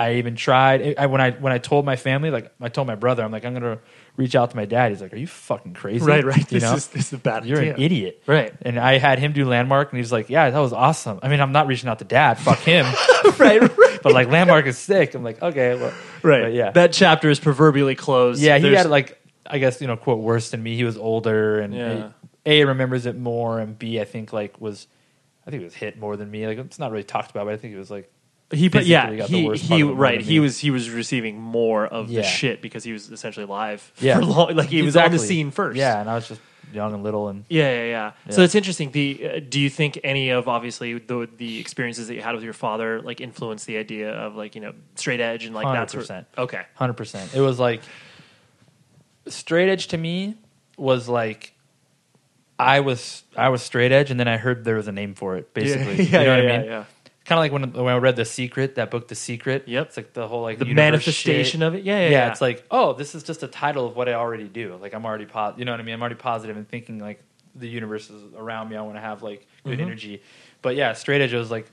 I 0.00 0.14
even 0.14 0.36
tried. 0.36 0.94
I, 0.98 1.06
when 1.06 1.20
I 1.20 1.30
when 1.32 1.52
I 1.52 1.58
told 1.58 1.84
my 1.84 1.96
family, 1.96 2.30
like 2.30 2.52
I 2.60 2.68
told 2.68 2.86
my 2.86 2.94
brother, 2.94 3.22
I'm 3.22 3.30
like, 3.32 3.44
I'm 3.44 3.52
gonna 3.54 3.78
reach 4.16 4.34
out 4.34 4.50
to 4.50 4.56
my 4.56 4.64
dad. 4.64 4.90
He's 4.92 5.00
like, 5.00 5.12
Are 5.12 5.16
you 5.16 5.26
fucking 5.26 5.74
crazy? 5.74 6.04
Right, 6.04 6.24
right. 6.24 6.38
You 6.38 6.44
This 6.44 6.62
know? 6.62 6.74
is 6.74 6.86
this 6.88 7.06
is 7.08 7.12
a 7.12 7.18
bad 7.18 7.44
You're 7.46 7.58
idea. 7.60 7.74
an 7.74 7.80
idiot. 7.82 8.22
Right. 8.26 8.52
And 8.62 8.78
I 8.78 8.98
had 8.98 9.18
him 9.18 9.32
do 9.32 9.44
Landmark, 9.46 9.90
and 9.92 9.98
he's 9.98 10.10
like, 10.12 10.30
Yeah, 10.30 10.50
that 10.50 10.58
was 10.58 10.72
awesome. 10.72 11.20
I 11.22 11.28
mean, 11.28 11.40
I'm 11.40 11.52
not 11.52 11.66
reaching 11.66 11.88
out 11.88 11.98
to 12.00 12.04
dad. 12.04 12.38
Fuck 12.38 12.58
him. 12.60 12.84
right, 13.38 13.60
right, 13.60 14.00
but 14.02 14.12
like 14.12 14.28
Landmark 14.28 14.66
is 14.66 14.78
sick. 14.78 15.14
I'm 15.14 15.22
like, 15.22 15.40
okay, 15.42 15.74
well, 15.76 15.92
right. 16.22 16.52
yeah, 16.52 16.70
That 16.70 16.92
chapter 16.92 17.30
is 17.30 17.38
proverbially 17.40 17.94
closed. 17.94 18.40
yeah. 18.42 18.58
He 18.58 18.72
had 18.72 18.86
like, 18.90 19.20
I 19.46 19.58
guess 19.58 19.80
you 19.80 19.86
know, 19.86 19.96
quote 19.96 20.20
worse 20.20 20.50
than 20.50 20.62
me. 20.62 20.76
He 20.76 20.84
was 20.84 20.96
older, 20.96 21.60
and 21.60 21.74
Yeah. 21.74 22.10
a, 22.46 22.62
a 22.62 22.64
remembers 22.64 23.06
it 23.06 23.16
more, 23.16 23.58
and 23.60 23.78
b 23.78 24.00
I 24.00 24.04
think 24.04 24.32
like 24.32 24.60
was, 24.60 24.86
I 25.46 25.50
think 25.50 25.60
he 25.60 25.64
was 25.64 25.74
hit 25.74 25.98
more 25.98 26.16
than 26.16 26.30
me. 26.30 26.46
Like 26.46 26.58
it's 26.58 26.78
not 26.78 26.90
really 26.90 27.04
talked 27.04 27.30
about, 27.30 27.44
but 27.46 27.54
I 27.54 27.56
think 27.56 27.74
it 27.74 27.78
was 27.78 27.90
like 27.90 28.10
he 28.52 28.68
but 28.68 28.84
yeah 28.86 29.14
got 29.16 29.28
the 29.28 29.36
he 29.38 29.46
worst 29.46 29.68
part 29.68 29.76
he 29.76 29.82
of 29.82 29.88
it 29.88 29.92
more 29.92 30.00
right 30.00 30.20
he 30.20 30.40
was 30.40 30.58
he 30.58 30.70
was 30.70 30.90
receiving 30.90 31.40
more 31.40 31.86
of 31.86 32.10
Yeah. 32.10 32.22
the 32.22 32.26
shit 32.26 32.60
because 32.62 32.82
he 32.84 32.92
was 32.92 33.10
essentially 33.10 33.46
live 33.46 33.92
Yeah. 34.00 34.18
for 34.18 34.24
long 34.24 34.56
like 34.56 34.68
he 34.68 34.82
was 34.82 34.96
on 34.96 35.02
the 35.02 35.06
Exactly. 35.14 35.28
scene 35.28 35.50
first 35.50 35.76
Yeah, 35.78 36.00
and 36.00 36.10
I 36.10 36.14
was 36.16 36.26
just 36.28 36.40
young 36.72 36.94
and 36.94 37.02
little, 37.02 37.26
and 37.28 37.44
yeah 37.48 37.62
yeah 37.68 37.84
yeah, 37.84 38.12
Yeah. 38.26 38.32
so 38.32 38.42
it's 38.42 38.54
interesting 38.54 38.92
the 38.92 39.28
uh, 39.28 39.40
do 39.48 39.58
you 39.58 39.68
think 39.68 39.98
any 40.04 40.30
of 40.30 40.46
obviously 40.48 40.98
the 40.98 41.28
the 41.36 41.58
experiences 41.58 42.06
that 42.08 42.14
you 42.14 42.22
had 42.22 42.34
with 42.34 42.44
your 42.44 42.52
father 42.52 43.00
like 43.02 43.20
influenced 43.20 43.66
the 43.66 43.76
idea 43.76 44.12
of 44.12 44.36
like 44.36 44.54
you 44.54 44.60
know 44.60 44.72
straight 44.94 45.20
edge 45.20 45.44
and 45.46 45.54
like 45.54 45.66
that 45.66 45.90
sort 45.90 46.04
100%. 46.06 46.26
okay 46.38 46.62
Hundred 46.74 46.94
percent. 46.94 47.34
It 47.34 47.40
was 47.40 47.58
like 47.58 47.80
straight 49.26 49.68
edge 49.68 49.88
to 49.88 49.96
me 49.98 50.36
was 50.76 51.08
like 51.08 51.54
I 52.58 52.80
was 52.80 53.22
I 53.36 53.48
was 53.48 53.62
straight 53.62 53.90
edge, 53.90 54.10
and 54.10 54.20
then 54.20 54.28
I 54.28 54.36
heard 54.36 54.64
there 54.64 54.76
was 54.76 54.86
a 54.86 54.92
name 54.92 55.14
for 55.14 55.36
it. 55.36 55.54
Basically, 55.54 56.04
yeah, 56.04 56.20
you 56.20 56.26
know 56.26 56.36
yeah, 56.36 56.36
what 56.36 56.44
yeah, 56.44 56.52
I 56.54 56.58
mean? 56.58 56.66
yeah. 56.66 56.84
Kind 57.30 57.38
of 57.38 57.42
like 57.44 57.52
when 57.74 57.84
when 57.84 57.94
I 57.94 57.98
read 57.98 58.16
The 58.16 58.24
Secret, 58.24 58.74
that 58.74 58.90
book, 58.90 59.06
The 59.06 59.14
Secret. 59.14 59.68
Yep. 59.68 59.86
it's 59.86 59.96
like 59.96 60.12
the 60.14 60.26
whole 60.26 60.42
like 60.42 60.58
the 60.58 60.64
manifestation 60.64 61.60
shit. 61.60 61.66
of 61.68 61.76
it 61.76 61.84
yeah 61.84 61.94
yeah, 62.00 62.04
Yeah, 62.06 62.10
yeah. 62.10 62.30
it's 62.32 62.40
like 62.40 62.64
oh, 62.72 62.92
this 62.92 63.14
is 63.14 63.22
just 63.22 63.44
a 63.44 63.46
title 63.46 63.86
of 63.86 63.94
what 63.94 64.08
I 64.08 64.14
already 64.14 64.48
do. 64.48 64.74
Like 64.82 64.94
I'm 64.94 65.04
already 65.06 65.26
po- 65.26 65.54
you 65.56 65.64
know 65.64 65.70
what 65.70 65.78
I 65.78 65.84
mean? 65.84 65.94
I'm 65.94 66.00
already 66.00 66.16
positive 66.16 66.56
and 66.56 66.68
thinking 66.68 66.98
like 66.98 67.22
the 67.54 67.68
universe 67.68 68.10
is 68.10 68.34
around 68.34 68.68
me. 68.68 68.74
I 68.76 68.82
want 68.82 68.96
to 68.96 69.00
have 69.00 69.22
like 69.22 69.46
good 69.64 69.78
Mhm. 69.78 69.82
energy. 69.82 70.22
But 70.60 70.74
yeah, 70.74 70.92
straight 70.94 71.20
edge 71.20 71.32
was 71.32 71.52
like 71.52 71.70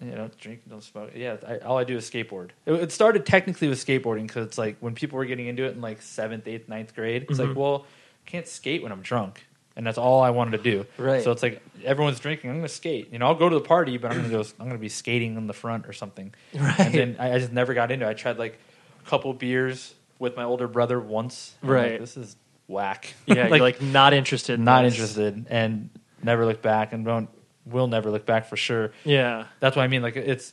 you 0.00 0.12
know, 0.14 0.30
drink, 0.40 0.60
don't 0.70 0.80
smoke. 0.82 1.10
Yeah, 1.16 1.38
I, 1.44 1.58
all 1.58 1.76
I 1.76 1.82
do 1.82 1.96
is 1.96 2.08
skateboard. 2.08 2.50
It, 2.64 2.74
it 2.74 2.92
started 2.92 3.26
technically 3.26 3.66
with 3.66 3.84
skateboarding 3.84 4.28
because 4.28 4.46
it's 4.46 4.58
like 4.58 4.76
when 4.78 4.94
people 4.94 5.18
were 5.18 5.24
getting 5.26 5.46
into 5.48 5.64
it 5.64 5.74
in 5.74 5.80
like 5.80 6.02
seventh, 6.02 6.46
eighth, 6.46 6.68
ninth 6.68 6.94
grade, 6.94 7.26
it's 7.28 7.40
Mhm. 7.40 7.48
like, 7.48 7.56
well, 7.56 7.84
I 8.24 8.30
can't 8.30 8.46
skate 8.46 8.80
when 8.82 8.92
I'm 8.92 9.02
drunk, 9.02 9.44
and 9.80 9.86
that's 9.86 9.96
all 9.96 10.20
I 10.22 10.28
wanted 10.28 10.58
to 10.58 10.62
do. 10.62 10.86
Right. 10.98 11.24
So 11.24 11.30
it's 11.32 11.42
like 11.42 11.62
everyone's 11.82 12.20
drinking. 12.20 12.50
I'm 12.50 12.56
going 12.56 12.68
to 12.68 12.74
skate. 12.74 13.08
You 13.10 13.18
know, 13.18 13.26
I'll 13.28 13.34
go 13.34 13.48
to 13.48 13.54
the 13.54 13.64
party, 13.64 13.96
but 13.96 14.10
I'm 14.10 14.18
going 14.18 14.30
to 14.30 14.36
go. 14.36 14.40
I'm 14.60 14.66
going 14.66 14.72
to 14.76 14.78
be 14.78 14.90
skating 14.90 15.38
in 15.38 15.46
the 15.46 15.54
front 15.54 15.86
or 15.86 15.94
something. 15.94 16.34
Right. 16.54 16.78
And 16.80 16.94
then 16.94 17.16
I, 17.18 17.34
I 17.34 17.38
just 17.38 17.50
never 17.50 17.72
got 17.72 17.90
into. 17.90 18.04
it. 18.06 18.10
I 18.10 18.12
tried 18.12 18.36
like 18.38 18.58
a 19.02 19.08
couple 19.08 19.32
beers 19.32 19.94
with 20.18 20.36
my 20.36 20.44
older 20.44 20.68
brother 20.68 21.00
once. 21.00 21.54
I'm 21.62 21.68
like, 21.70 21.76
Right. 21.76 22.00
this 22.00 22.18
is 22.18 22.36
whack. 22.68 23.14
yeah 23.26 23.48
you're 23.48 23.58
like 23.70 23.80
not 23.80 24.12
interested 24.12 24.58
in 24.58 24.64
not 24.64 24.82
this. 24.82 24.92
interested, 24.94 25.46
and 25.48 25.88
never 26.22 26.44
looked 26.44 26.62
back, 26.62 26.92
and 26.92 27.06
don't 27.06 27.30
will 27.64 27.86
never 27.88 28.10
look 28.10 28.24
back 28.26 28.46
for 28.46 28.56
sure 28.56 28.90
yeah 29.04 29.44
that's 29.60 29.76
what 29.76 29.82
I 29.82 29.88
mean. 29.88 30.02
Like 30.02 30.16
it's 30.16 30.52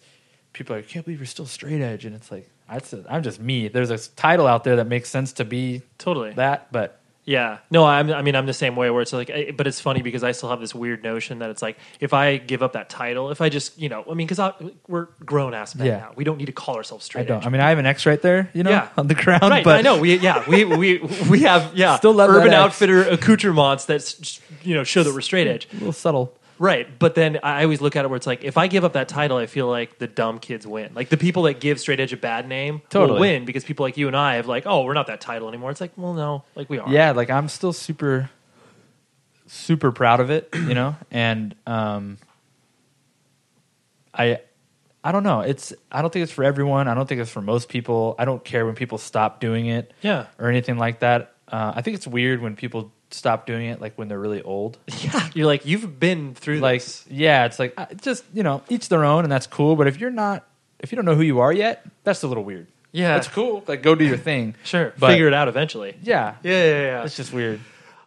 people 0.53 0.73
are 0.75 0.79
like, 0.79 0.85
I 0.85 0.91
can't 0.91 1.05
believe 1.05 1.19
you're 1.19 1.25
still 1.27 1.45
straight 1.45 1.81
edge, 1.81 2.05
and 2.05 2.15
it's 2.15 2.31
like 2.31 2.49
I 2.69 2.79
said, 2.79 3.05
I'm 3.09 3.23
just 3.23 3.39
me. 3.39 3.67
There's 3.67 3.89
a 3.91 3.97
title 3.97 4.47
out 4.47 4.63
there 4.63 4.77
that 4.77 4.87
makes 4.87 5.09
sense 5.09 5.33
to 5.33 5.45
be 5.45 5.81
totally 5.97 6.31
that, 6.33 6.71
but 6.71 6.99
Yeah, 7.29 7.57
no, 7.69 7.83
I'm, 7.85 8.09
I 8.09 8.21
mean, 8.21 8.37
I'm 8.37 8.45
the 8.45 8.53
same 8.53 8.77
way. 8.77 8.89
Where 8.89 9.01
it's 9.01 9.11
like, 9.11 9.29
I, 9.29 9.51
but 9.51 9.67
it's 9.67 9.81
funny 9.81 10.01
because 10.01 10.23
I 10.23 10.31
still 10.31 10.47
have 10.47 10.61
this 10.61 10.73
weird 10.73 11.03
notion 11.03 11.39
that 11.39 11.49
it's 11.49 11.61
like, 11.61 11.77
if 11.99 12.13
I 12.13 12.37
give 12.37 12.63
up 12.63 12.71
that 12.71 12.87
title, 12.89 13.31
if 13.31 13.41
I 13.41 13.49
just, 13.49 13.77
you 13.77 13.89
know, 13.89 14.05
I 14.09 14.13
mean, 14.13 14.27
because 14.27 14.53
we're 14.87 15.07
grown 15.25 15.53
ass 15.53 15.75
men 15.75 15.87
Yeah. 15.87 15.97
now, 15.97 16.13
we 16.15 16.23
don't 16.23 16.37
need 16.37 16.45
to 16.45 16.53
call 16.53 16.77
ourselves 16.77 17.03
I 17.03 17.05
straight 17.05 17.27
don't. 17.27 17.39
edge. 17.39 17.45
I 17.45 17.49
mean, 17.49 17.59
I 17.59 17.67
have 17.67 17.79
an 17.79 17.85
X 17.85 18.05
right 18.05 18.21
there, 18.21 18.49
you 18.53 18.63
know, 18.63 18.69
Yeah. 18.69 18.87
on 18.97 19.07
the 19.07 19.13
ground. 19.13 19.41
right? 19.43 19.61
but 19.61 19.77
I 19.77 19.81
know. 19.81 19.99
We 19.99 20.15
yeah, 20.19 20.41
we 20.49 20.63
we 20.63 20.99
we 21.29 21.41
have 21.41 21.75
yeah, 21.75 21.95
Still 21.97 22.13
love 22.13 22.29
Urban 22.29 22.53
X. 22.53 22.55
Outfitter 22.55 23.01
accoutrements 23.09 23.83
that 23.85 24.39
you 24.63 24.73
know 24.73 24.85
show 24.85 25.03
that 25.03 25.13
we're 25.13 25.19
straight 25.19 25.47
edge. 25.53 25.67
a 25.71 25.75
little 25.75 25.91
subtle. 25.91 26.33
Right, 26.59 26.87
but 26.97 27.13
then 27.15 27.39
I 27.43 27.63
always 27.63 27.81
look 27.81 27.95
at 27.95 28.03
it 28.03 28.07
where 28.09 28.17
it's 28.17 28.25
like, 28.27 28.43
if 28.43 28.57
I 28.57 28.67
give 28.67 28.83
up 28.83 28.93
that 28.93 29.07
title, 29.07 29.37
I 29.37 29.45
feel 29.45 29.67
like 29.67 29.99
the 29.99 30.07
dumb 30.07 30.39
kids 30.39 30.65
win. 30.65 30.91
Like 30.95 31.09
the 31.09 31.17
people 31.17 31.43
that 31.43 31.59
give 31.59 31.79
straight 31.79 31.99
edge 31.99 32.13
a 32.13 32.17
bad 32.17 32.47
name 32.47 32.81
Totally. 32.89 33.13
will 33.13 33.19
win 33.19 33.45
because 33.45 33.63
people 33.63 33.85
like 33.85 33.95
you 33.97 34.07
and 34.07 34.15
I 34.17 34.35
have 34.35 34.47
like, 34.47 34.63
oh, 34.65 34.83
we're 34.83 34.93
not 34.93 35.07
that 35.07 35.21
title 35.21 35.47
anymore. 35.47 35.69
It's 35.71 35.81
like, 35.81 35.91
well, 35.97 36.13
no, 36.13 36.43
like 36.55 36.69
we 36.69 36.79
are. 36.79 36.89
yeah, 36.91 37.11
like 37.11 37.29
I'm 37.29 37.47
still 37.47 37.73
super, 37.73 38.29
super 39.45 39.91
proud 39.91 40.19
of 40.19 40.29
it, 40.31 40.49
you 40.53 40.73
know, 40.73 40.95
and 41.11 41.53
um, 41.67 42.17
I, 44.13 44.39
I 45.03 45.11
don't 45.11 45.23
know. 45.23 45.41
It's 45.41 45.73
I 45.91 46.01
don't 46.01 46.11
think 46.11 46.23
it's 46.23 46.31
for 46.31 46.43
everyone. 46.43 46.87
I 46.87 46.93
don't 46.93 47.07
think 47.07 47.21
it's 47.21 47.29
for 47.31 47.41
most 47.41 47.69
people. 47.69 48.15
I 48.17 48.25
don't 48.25 48.43
care 48.43 48.65
when 48.65 48.75
people 48.75 48.97
stop 48.97 49.39
doing 49.39 49.67
it, 49.67 49.93
Yeah. 50.01 50.25
or 50.39 50.49
anything 50.49 50.77
like 50.77 50.99
that. 50.99 51.33
Uh, 51.47 51.73
I 51.75 51.81
think 51.81 51.95
it's 51.95 52.07
weird 52.07 52.41
when 52.41 52.55
people 52.55 52.91
stop 53.11 53.45
doing 53.45 53.67
it, 53.67 53.79
like 53.81 53.95
when 53.97 54.07
they're 54.07 54.19
really 54.19 54.41
old. 54.41 54.77
yeah. 55.01 55.29
You're 55.33 55.45
like, 55.45 55.65
you've 55.65 55.99
been 55.99 56.35
through 56.35 56.59
like 56.59 56.81
this. 56.81 57.05
yeah 57.09 57.45
it's 57.45 57.57
like 57.59 57.73
uh, 57.77 57.85
just 58.01 58.23
you 58.33 58.43
know 58.43 58.61
each 58.69 58.89
their 58.89 59.05
own 59.05 59.23
and 59.23 59.31
that's 59.31 59.47
cool 59.47 59.75
but 59.75 59.87
if 59.87 59.99
you're 59.99 60.11
not 60.11 60.45
if 60.79 60.91
you 60.91 60.95
don't 60.97 61.05
know 61.05 61.15
who 61.15 61.21
you 61.23 61.39
are 61.39 61.51
yet 61.53 61.85
that's 62.03 62.21
a 62.23 62.27
little 62.27 62.43
weird 62.43 62.67
Yeah. 62.91 63.13
that's 63.15 63.27
cool 63.29 63.63
like 63.67 63.81
go 63.81 63.95
do 63.95 64.05
your 64.05 64.17
thing 64.17 64.55
Sure, 64.63 64.93
But- 64.99 65.11
figure 65.11 65.27
it 65.27 65.33
out 65.33 65.47
eventually. 65.47 65.95
yeah 66.03 66.35
Yeah, 66.43 66.51
yeah, 66.65 66.81
yeah. 66.81 67.03
it's 67.03 67.15
just 67.15 67.31
weird 67.33 67.59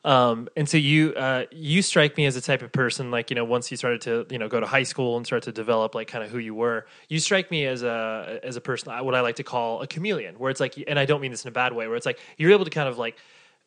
Um, 0.05 0.49
and 0.57 0.67
so 0.69 0.77
you 0.79 1.13
uh, 1.15 1.45
you 1.51 1.83
strike 1.83 2.17
me 2.17 2.25
as 2.27 2.35
a 2.37 2.41
type 2.41 2.63
of 2.63 2.73
person 2.73 3.11
like 3.11 3.29
you 3.31 3.37
know 3.37 3.45
once 3.45 3.71
you 3.71 3.77
started 3.77 4.01
to 4.03 4.27
you 4.31 4.39
know 4.39 4.49
go 4.49 4.59
to 4.61 4.67
high 4.67 4.83
school 4.85 5.17
and 5.19 5.27
start 5.27 5.43
to 5.45 5.53
develop 5.53 5.95
like 5.95 6.09
kind 6.09 6.25
of 6.25 6.31
who 6.31 6.39
you 6.39 6.55
were 6.55 6.87
you 7.09 7.19
strike 7.21 7.51
me 7.51 7.67
as 7.67 7.83
a 7.83 8.41
as 8.43 8.57
a 8.57 8.61
person 8.63 8.93
what 9.05 9.15
I 9.15 9.21
like 9.21 9.37
to 9.37 9.45
call 9.45 9.83
a 9.83 9.87
chameleon 9.87 10.37
where 10.37 10.51
it's 10.51 10.61
like 10.61 10.75
and 10.89 10.99
I 10.99 11.05
don't 11.05 11.21
mean 11.21 11.31
this 11.33 11.45
in 11.45 11.49
a 11.49 11.53
bad 11.53 11.73
way 11.75 11.87
where 11.87 11.97
it's 11.97 12.07
like 12.07 12.19
you're 12.39 12.51
able 12.53 12.65
to 12.65 12.71
kind 12.71 12.89
of 12.89 12.97
like 12.99 13.17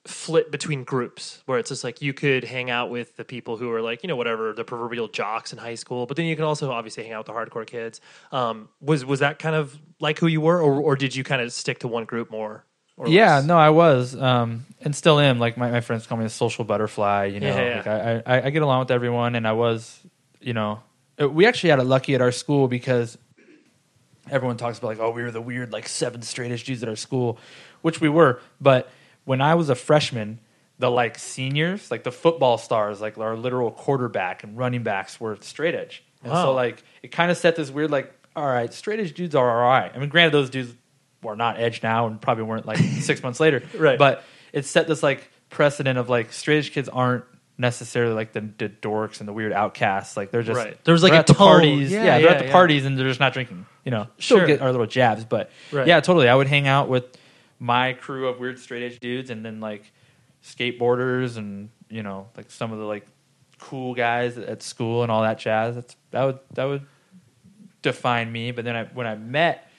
flip 0.06 0.52
between 0.52 0.84
groups 0.84 1.42
where 1.46 1.60
it's 1.60 1.70
just 1.70 1.84
like 1.84 2.02
you 2.02 2.14
could 2.14 2.44
hang 2.44 2.70
out 2.70 2.90
with 2.90 3.16
the 3.16 3.24
people 3.24 3.56
who 3.56 3.72
are 3.72 3.82
like 3.82 4.04
you 4.04 4.08
know 4.10 4.18
whatever 4.18 4.52
the 4.52 4.64
proverbial 4.66 5.08
jocks 5.08 5.54
in 5.54 5.58
high 5.60 5.76
school 5.76 6.06
but 6.06 6.18
then 6.18 6.26
you 6.26 6.36
can 6.36 6.44
also 6.44 6.72
obviously 6.72 7.04
hang 7.04 7.14
out 7.14 7.26
with 7.26 7.28
the 7.28 7.34
hardcore 7.34 7.66
kids. 7.66 8.02
Um, 8.32 8.68
was 8.82 9.06
was 9.06 9.20
that 9.22 9.40
kind 9.40 9.56
of 9.56 9.80
like 10.02 10.20
who 10.20 10.28
you 10.28 10.42
were 10.42 10.62
or, 10.62 10.82
or 10.82 10.96
did 10.98 11.16
you 11.16 11.24
kind 11.24 11.42
of 11.42 11.54
stick 11.54 11.80
to 11.80 11.88
one 11.88 12.04
group 12.04 12.30
more 12.30 12.66
or 12.98 13.08
yeah 13.08 13.36
less? 13.36 13.46
no 13.46 13.58
i 13.58 13.70
was 13.70 14.16
um 14.16 14.66
and 14.82 14.94
still 14.96 15.20
am. 15.20 15.40
Like 15.40 15.56
my, 15.58 15.72
my 15.72 15.80
friends 15.82 16.06
call 16.06 16.18
me 16.18 16.26
a 16.26 16.30
social 16.30 16.66
butterfly 16.66 17.26
you 17.26 17.40
know 17.40 17.48
Yeah, 17.48 17.62
yeah, 17.70 17.76
like 17.78 17.88
I, 17.88 18.24
I 18.26 18.46
i 18.48 18.50
get 18.50 18.62
along 18.62 18.80
with 18.80 18.92
everyone 18.92 19.36
and 19.36 19.48
i 19.48 19.54
was 19.54 20.00
you 20.42 20.54
know 20.54 20.84
uh, 21.22 21.30
we 21.30 21.46
actually 21.46 21.70
had 21.70 21.80
it 21.80 21.86
lucky 21.86 22.14
at 22.14 22.22
our 22.22 22.32
school 22.34 22.68
because 22.68 23.18
everyone 24.30 24.58
talks 24.58 24.80
about 24.80 24.88
like 24.88 25.00
oh 25.00 25.12
we 25.12 25.24
were 25.24 25.32
the 25.32 25.42
weird 25.42 25.72
like 25.72 25.88
seven 25.88 26.22
straight 26.22 26.52
edge 26.52 26.64
dudes 26.66 26.84
at 26.84 26.90
our 26.90 26.96
school 26.96 27.38
which 27.82 28.00
we 28.02 28.10
were 28.10 28.42
but 28.62 28.90
when 29.26 29.42
i 29.42 29.56
was 29.56 29.70
a 29.70 29.76
freshman 29.76 30.40
the 30.80 30.90
like 30.90 31.18
seniors 31.20 31.90
like 31.92 32.04
the 32.04 32.12
football 32.12 32.58
stars 32.58 33.00
like 33.02 33.18
our 33.18 33.36
literal 33.38 33.72
quarterback 33.72 34.44
and 34.44 34.58
running 34.58 34.84
backs 34.84 35.20
were 35.20 35.38
straight 35.42 35.76
edge 35.76 36.04
and 36.24 36.32
Wow. 36.32 36.44
so 36.46 36.54
like 36.54 36.84
it 37.02 37.12
kind 37.12 37.30
of 37.32 37.38
set 37.38 37.56
this 37.56 37.70
weird 37.70 37.92
like 37.92 38.14
all 38.36 38.46
right 38.48 38.74
straight 38.74 39.00
edge 39.00 39.14
dudes 39.14 39.36
are 39.36 39.64
all 39.64 39.70
right 39.70 39.92
i 39.94 39.98
mean 40.00 40.10
granted 40.10 40.34
those 40.34 40.50
dudes 40.50 40.74
are 41.26 41.36
not 41.36 41.60
edge 41.60 41.82
now 41.84 42.08
and 42.08 42.20
probably 42.22 42.44
weren't 42.44 42.66
like 42.66 42.78
six 43.02 43.22
months 43.24 43.40
later 43.40 43.64
Right. 43.78 43.98
but 44.00 44.24
it 44.52 44.66
set 44.66 44.88
this 44.88 45.02
like 45.04 45.30
precedent 45.50 45.98
of 46.00 46.10
like 46.10 46.34
straight 46.34 46.58
edge 46.58 46.72
kids 46.72 46.90
aren't 46.90 47.24
necessarily 47.58 48.14
like 48.16 48.34
the, 48.34 48.42
the 48.58 48.68
dorks 48.68 49.20
and 49.20 49.30
the 49.30 49.34
weird 49.34 49.54
outcasts 49.54 50.18
like 50.18 50.32
they're 50.32 50.42
just 50.42 50.58
Right. 50.58 50.84
There 50.86 50.92
was, 50.92 51.04
like, 51.04 51.14
a 51.14 51.18
at 51.18 51.28
the 51.28 51.34
tone. 51.34 51.48
parties 51.48 51.92
Yeah, 51.92 52.00
yeah, 52.04 52.18
they're 52.18 52.22
yeah, 52.32 52.32
at 52.38 52.46
the 52.46 52.52
parties 52.52 52.84
and 52.86 52.98
they're 52.98 53.08
just 53.08 53.20
not 53.20 53.32
drinking 53.34 53.68
you 53.86 53.92
know 53.92 54.08
still 54.18 54.40
Sure. 54.40 54.48
get 54.48 54.62
our 54.62 54.72
little 54.72 54.88
jabs 54.88 55.24
but 55.24 55.52
Right. 55.72 55.86
yeah 55.88 56.00
totally 56.00 56.28
i 56.28 56.34
would 56.36 56.48
hang 56.48 56.68
out 56.68 56.90
with 56.90 57.06
my 57.64 57.94
crew 57.94 58.28
of 58.28 58.40
weird 58.40 58.60
straight 58.60 58.84
edge 58.84 59.00
dudes 59.00 59.30
and 59.30 59.46
then 59.46 59.62
like 59.62 59.94
skateboarders 60.44 61.38
and 61.38 61.70
you 61.90 62.04
know 62.04 62.28
like 62.36 62.52
some 62.52 62.74
of 62.74 62.78
the 62.80 62.84
like 62.84 63.08
cool 63.58 63.94
guys 63.94 64.38
at 64.38 64.62
school 64.62 65.02
and 65.02 65.10
all 65.10 65.22
that 65.22 65.40
jazz. 65.40 65.76
That's 65.76 65.96
that 66.12 66.24
would 66.26 66.40
that 66.56 66.66
would 66.66 66.86
define 67.82 68.30
me. 68.30 68.52
But 68.52 68.66
then 68.66 68.76
I, 68.76 68.84
when 68.84 69.08
i 69.08 69.16
met 69.16 69.70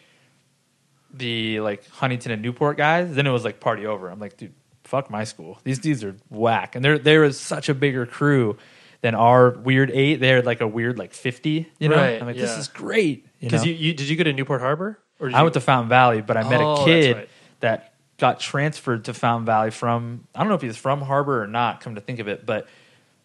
the 1.12 1.60
like 1.60 1.86
huntington 1.90 2.32
and 2.32 2.42
newport 2.42 2.76
guys 2.76 3.14
then 3.14 3.26
it 3.26 3.30
was 3.30 3.44
like 3.44 3.60
party 3.60 3.84
over. 3.84 4.08
I'm 4.08 4.18
like 4.18 4.38
dude 4.38 4.54
fuck 4.82 5.10
my 5.10 5.24
school. 5.24 5.58
These 5.62 5.78
dudes 5.78 6.02
are 6.04 6.16
whack. 6.30 6.76
And 6.76 6.84
there 6.84 6.98
there 6.98 7.20
was 7.20 7.38
such 7.38 7.68
a 7.68 7.74
bigger 7.74 8.06
crew 8.06 8.56
than 9.02 9.14
our 9.14 9.50
weird 9.50 9.90
eight. 9.90 10.16
They're 10.16 10.40
like 10.40 10.62
a 10.62 10.66
weird 10.66 10.98
like 10.98 11.12
50 11.12 11.70
you 11.78 11.88
know? 11.90 11.96
Right, 11.96 12.18
i'm 12.18 12.26
like 12.26 12.36
yeah. 12.36 12.46
this 12.46 12.56
is 12.56 12.68
great 12.68 13.26
because 13.40 13.62
know? 13.62 13.70
you, 13.70 13.74
you 13.74 13.92
did 13.92 14.08
you 14.08 14.16
go 14.16 14.24
to 14.24 14.32
Newport 14.32 14.62
Harbor? 14.62 14.98
Or 15.20 15.28
did 15.28 15.34
I 15.34 15.40
you- 15.40 15.44
went 15.44 15.54
to 15.54 15.60
Fountain 15.60 15.90
Valley, 15.90 16.22
but 16.22 16.38
I 16.38 16.48
met 16.48 16.60
Oh, 16.62 16.82
a 16.82 16.84
kid 16.86 17.16
right. 17.16 17.28
That 17.64 17.94
got 18.18 18.40
transferred 18.40 19.06
to 19.06 19.14
Fountain 19.14 19.46
Valley 19.46 19.70
from 19.70 20.26
I 20.34 20.40
don't 20.40 20.48
know 20.48 20.54
if 20.54 20.60
he 20.60 20.68
was 20.68 20.76
from 20.76 21.00
Harbor 21.00 21.42
or 21.42 21.46
not. 21.46 21.80
Come 21.80 21.94
to 21.94 22.00
think 22.02 22.18
of 22.18 22.28
it, 22.28 22.44
but 22.44 22.68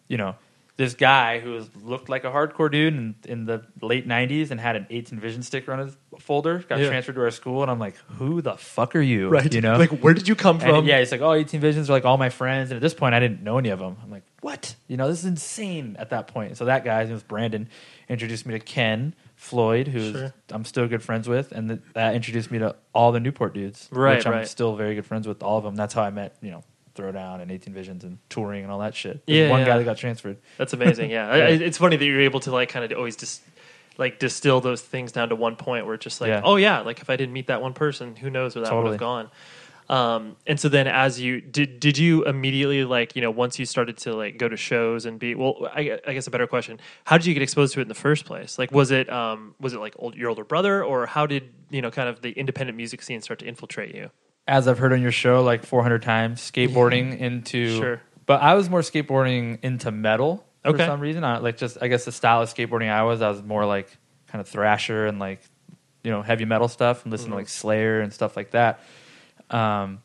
you 0.08 0.16
know, 0.16 0.34
this 0.78 0.94
guy 0.94 1.40
who 1.40 1.50
was, 1.50 1.68
looked 1.76 2.08
like 2.08 2.24
a 2.24 2.30
hardcore 2.30 2.72
dude 2.72 2.94
in, 2.94 3.14
in 3.26 3.44
the 3.44 3.66
late 3.82 4.08
'90s 4.08 4.50
and 4.50 4.58
had 4.58 4.76
an 4.76 4.86
18 4.88 5.20
Vision 5.20 5.42
sticker 5.42 5.74
on 5.74 5.80
his 5.80 5.94
folder 6.20 6.60
got 6.60 6.80
Yeah. 6.80 6.88
transferred 6.88 7.16
to 7.16 7.20
our 7.20 7.30
school, 7.30 7.60
and 7.60 7.70
I'm 7.70 7.78
like, 7.78 7.96
who 8.16 8.40
the 8.40 8.56
fuck 8.56 8.96
are 8.96 9.00
you? 9.02 9.28
right 9.28 9.52
You 9.52 9.60
know, 9.60 9.76
like 9.76 9.90
where 9.90 10.14
did 10.14 10.26
you 10.26 10.34
come 10.34 10.56
and 10.56 10.64
from 10.64 10.86
yeah, 10.86 11.00
he's 11.00 11.12
like, 11.12 11.20
oh, 11.20 11.34
18 11.34 11.60
Visions 11.60 11.90
are 11.90 11.92
like 11.92 12.06
all 12.06 12.16
my 12.16 12.30
friends. 12.30 12.70
And 12.70 12.76
at 12.76 12.82
this 12.82 12.94
point, 12.94 13.14
I 13.14 13.20
didn't 13.20 13.42
know 13.42 13.58
any 13.58 13.68
of 13.68 13.78
them. 13.78 13.98
I'm 14.02 14.10
like, 14.10 14.24
what? 14.40 14.74
You 14.88 14.96
know, 14.96 15.06
this 15.06 15.18
is 15.18 15.26
insane 15.26 15.96
at 15.98 16.10
that 16.10 16.28
point. 16.28 16.56
So 16.56 16.64
that 16.64 16.82
guy, 16.82 17.00
his 17.00 17.10
name 17.10 17.14
was 17.16 17.24
Brandon, 17.24 17.68
introduced 18.08 18.46
me 18.46 18.52
to 18.54 18.60
Ken 18.60 19.14
Floyd, 19.40 19.88
who 19.88 20.12
Sure. 20.12 20.34
I'm 20.50 20.66
still 20.66 20.86
good 20.86 21.02
friends 21.02 21.26
with. 21.26 21.50
And 21.50 21.68
th- 21.70 21.80
that 21.94 22.14
introduced 22.14 22.50
me 22.50 22.58
to 22.58 22.76
all 22.94 23.10
the 23.10 23.20
Newport 23.20 23.54
dudes, 23.54 23.88
Right, 23.90 24.16
which 24.18 24.26
I'm 24.26 24.32
right. 24.34 24.46
still 24.46 24.76
very 24.76 24.94
good 24.94 25.06
friends 25.06 25.26
with 25.26 25.42
all 25.42 25.56
of 25.56 25.64
them. 25.64 25.74
That's 25.76 25.94
how 25.94 26.02
I 26.02 26.10
met, 26.10 26.36
you 26.42 26.50
know, 26.50 26.62
Throwdown 26.94 27.40
and 27.40 27.50
18 27.50 27.72
Visions 27.72 28.04
and 28.04 28.18
touring 28.28 28.64
and 28.64 28.70
all 28.70 28.80
that 28.80 28.94
shit. 28.94 29.24
There's 29.26 29.38
Yeah, 29.38 29.50
one 29.50 29.60
yeah. 29.60 29.66
guy 29.66 29.78
that 29.78 29.84
got 29.84 29.96
transferred. 29.96 30.36
That's 30.58 30.74
amazing. 30.74 31.10
Yeah, 31.10 31.26
I, 31.30 31.36
I- 31.38 31.48
it's 31.52 31.78
funny 31.78 31.96
that 31.96 32.04
you're 32.04 32.20
able 32.20 32.40
to 32.40 32.50
like 32.52 32.68
kind 32.68 32.84
of 32.84 32.96
always 32.98 33.16
just 33.16 33.40
like 33.96 34.18
distill 34.18 34.60
those 34.60 34.82
things 34.82 35.10
down 35.10 35.30
to 35.30 35.36
one 35.36 35.56
point 35.56 35.86
where 35.86 35.94
it's 35.94 36.04
just 36.04 36.20
like, 36.20 36.28
Yeah. 36.28 36.42
oh 36.44 36.56
yeah, 36.56 36.80
like 36.80 37.00
if 37.00 37.08
I 37.08 37.16
didn't 37.16 37.32
meet 37.32 37.46
that 37.46 37.62
one 37.62 37.72
person, 37.72 38.16
who 38.16 38.28
knows 38.28 38.54
where 38.54 38.64
that 38.64 38.70
would 38.72 38.76
Totally. 38.76 38.92
have 38.94 39.00
gone. 39.00 39.30
Um, 39.90 40.36
and 40.46 40.58
so 40.60 40.68
then 40.68 40.86
as 40.86 41.20
you 41.20 41.40
did, 41.40 41.80
did 41.80 41.98
you 41.98 42.24
immediately 42.24 42.84
like 42.84 43.16
you 43.16 43.22
know 43.22 43.30
once 43.32 43.58
you 43.58 43.66
started 43.66 43.96
to 43.98 44.14
like 44.14 44.38
go 44.38 44.48
to 44.48 44.56
shows 44.56 45.04
and 45.04 45.18
be 45.18 45.34
well, 45.34 45.68
I, 45.74 45.98
I 46.06 46.12
guess 46.14 46.28
a 46.28 46.30
better 46.30 46.46
question, 46.46 46.78
how 47.04 47.18
did 47.18 47.26
you 47.26 47.34
get 47.34 47.42
exposed 47.42 47.74
to 47.74 47.80
it 47.80 47.82
in 47.82 47.88
the 47.88 47.94
first 47.96 48.24
place? 48.24 48.56
Like 48.56 48.70
was 48.70 48.92
it 48.92 49.10
um, 49.12 49.56
was 49.58 49.72
it 49.74 49.80
like 49.80 49.94
old, 49.98 50.14
your 50.14 50.28
older 50.28 50.44
brother 50.44 50.84
or 50.84 51.06
how 51.06 51.26
did 51.26 51.50
you 51.70 51.82
know 51.82 51.90
kind 51.90 52.08
of 52.08 52.22
the 52.22 52.30
independent 52.30 52.76
music 52.76 53.02
scene 53.02 53.20
start 53.20 53.40
to 53.40 53.46
infiltrate 53.46 53.92
you? 53.92 54.10
As 54.46 54.68
I've 54.68 54.78
heard 54.78 54.92
on 54.92 55.02
your 55.02 55.10
show 55.12 55.42
like 55.42 55.64
400 55.66 56.02
times, 56.02 56.40
skateboarding 56.40 57.18
into. 57.18 57.76
Sure. 57.76 58.00
But 58.26 58.42
I 58.42 58.54
was 58.54 58.70
more 58.70 58.82
skateboarding 58.82 59.58
into 59.64 59.90
metal 59.90 60.46
for 60.62 60.68
Okay. 60.70 60.86
some 60.86 61.00
reason. 61.00 61.24
I, 61.24 61.38
like 61.38 61.56
just 61.56 61.78
I 61.82 61.88
guess 61.88 62.04
the 62.04 62.12
style 62.12 62.42
of 62.42 62.48
skateboarding 62.54 62.88
I 62.88 63.02
was, 63.02 63.22
I 63.22 63.28
was 63.28 63.42
more 63.42 63.66
like 63.66 63.88
kind 64.28 64.40
of 64.40 64.46
thrasher 64.48 65.06
and 65.06 65.18
like 65.18 65.40
you 66.04 66.12
know 66.12 66.22
heavy 66.22 66.44
metal 66.44 66.68
stuff 66.68 67.02
and 67.02 67.10
listen 67.10 67.24
Mm-hmm. 67.26 67.32
to 67.32 67.38
like 67.38 67.48
Slayer 67.48 68.00
and 68.00 68.12
stuff 68.12 68.36
like 68.36 68.52
that. 68.52 68.78
Um, 69.50 70.02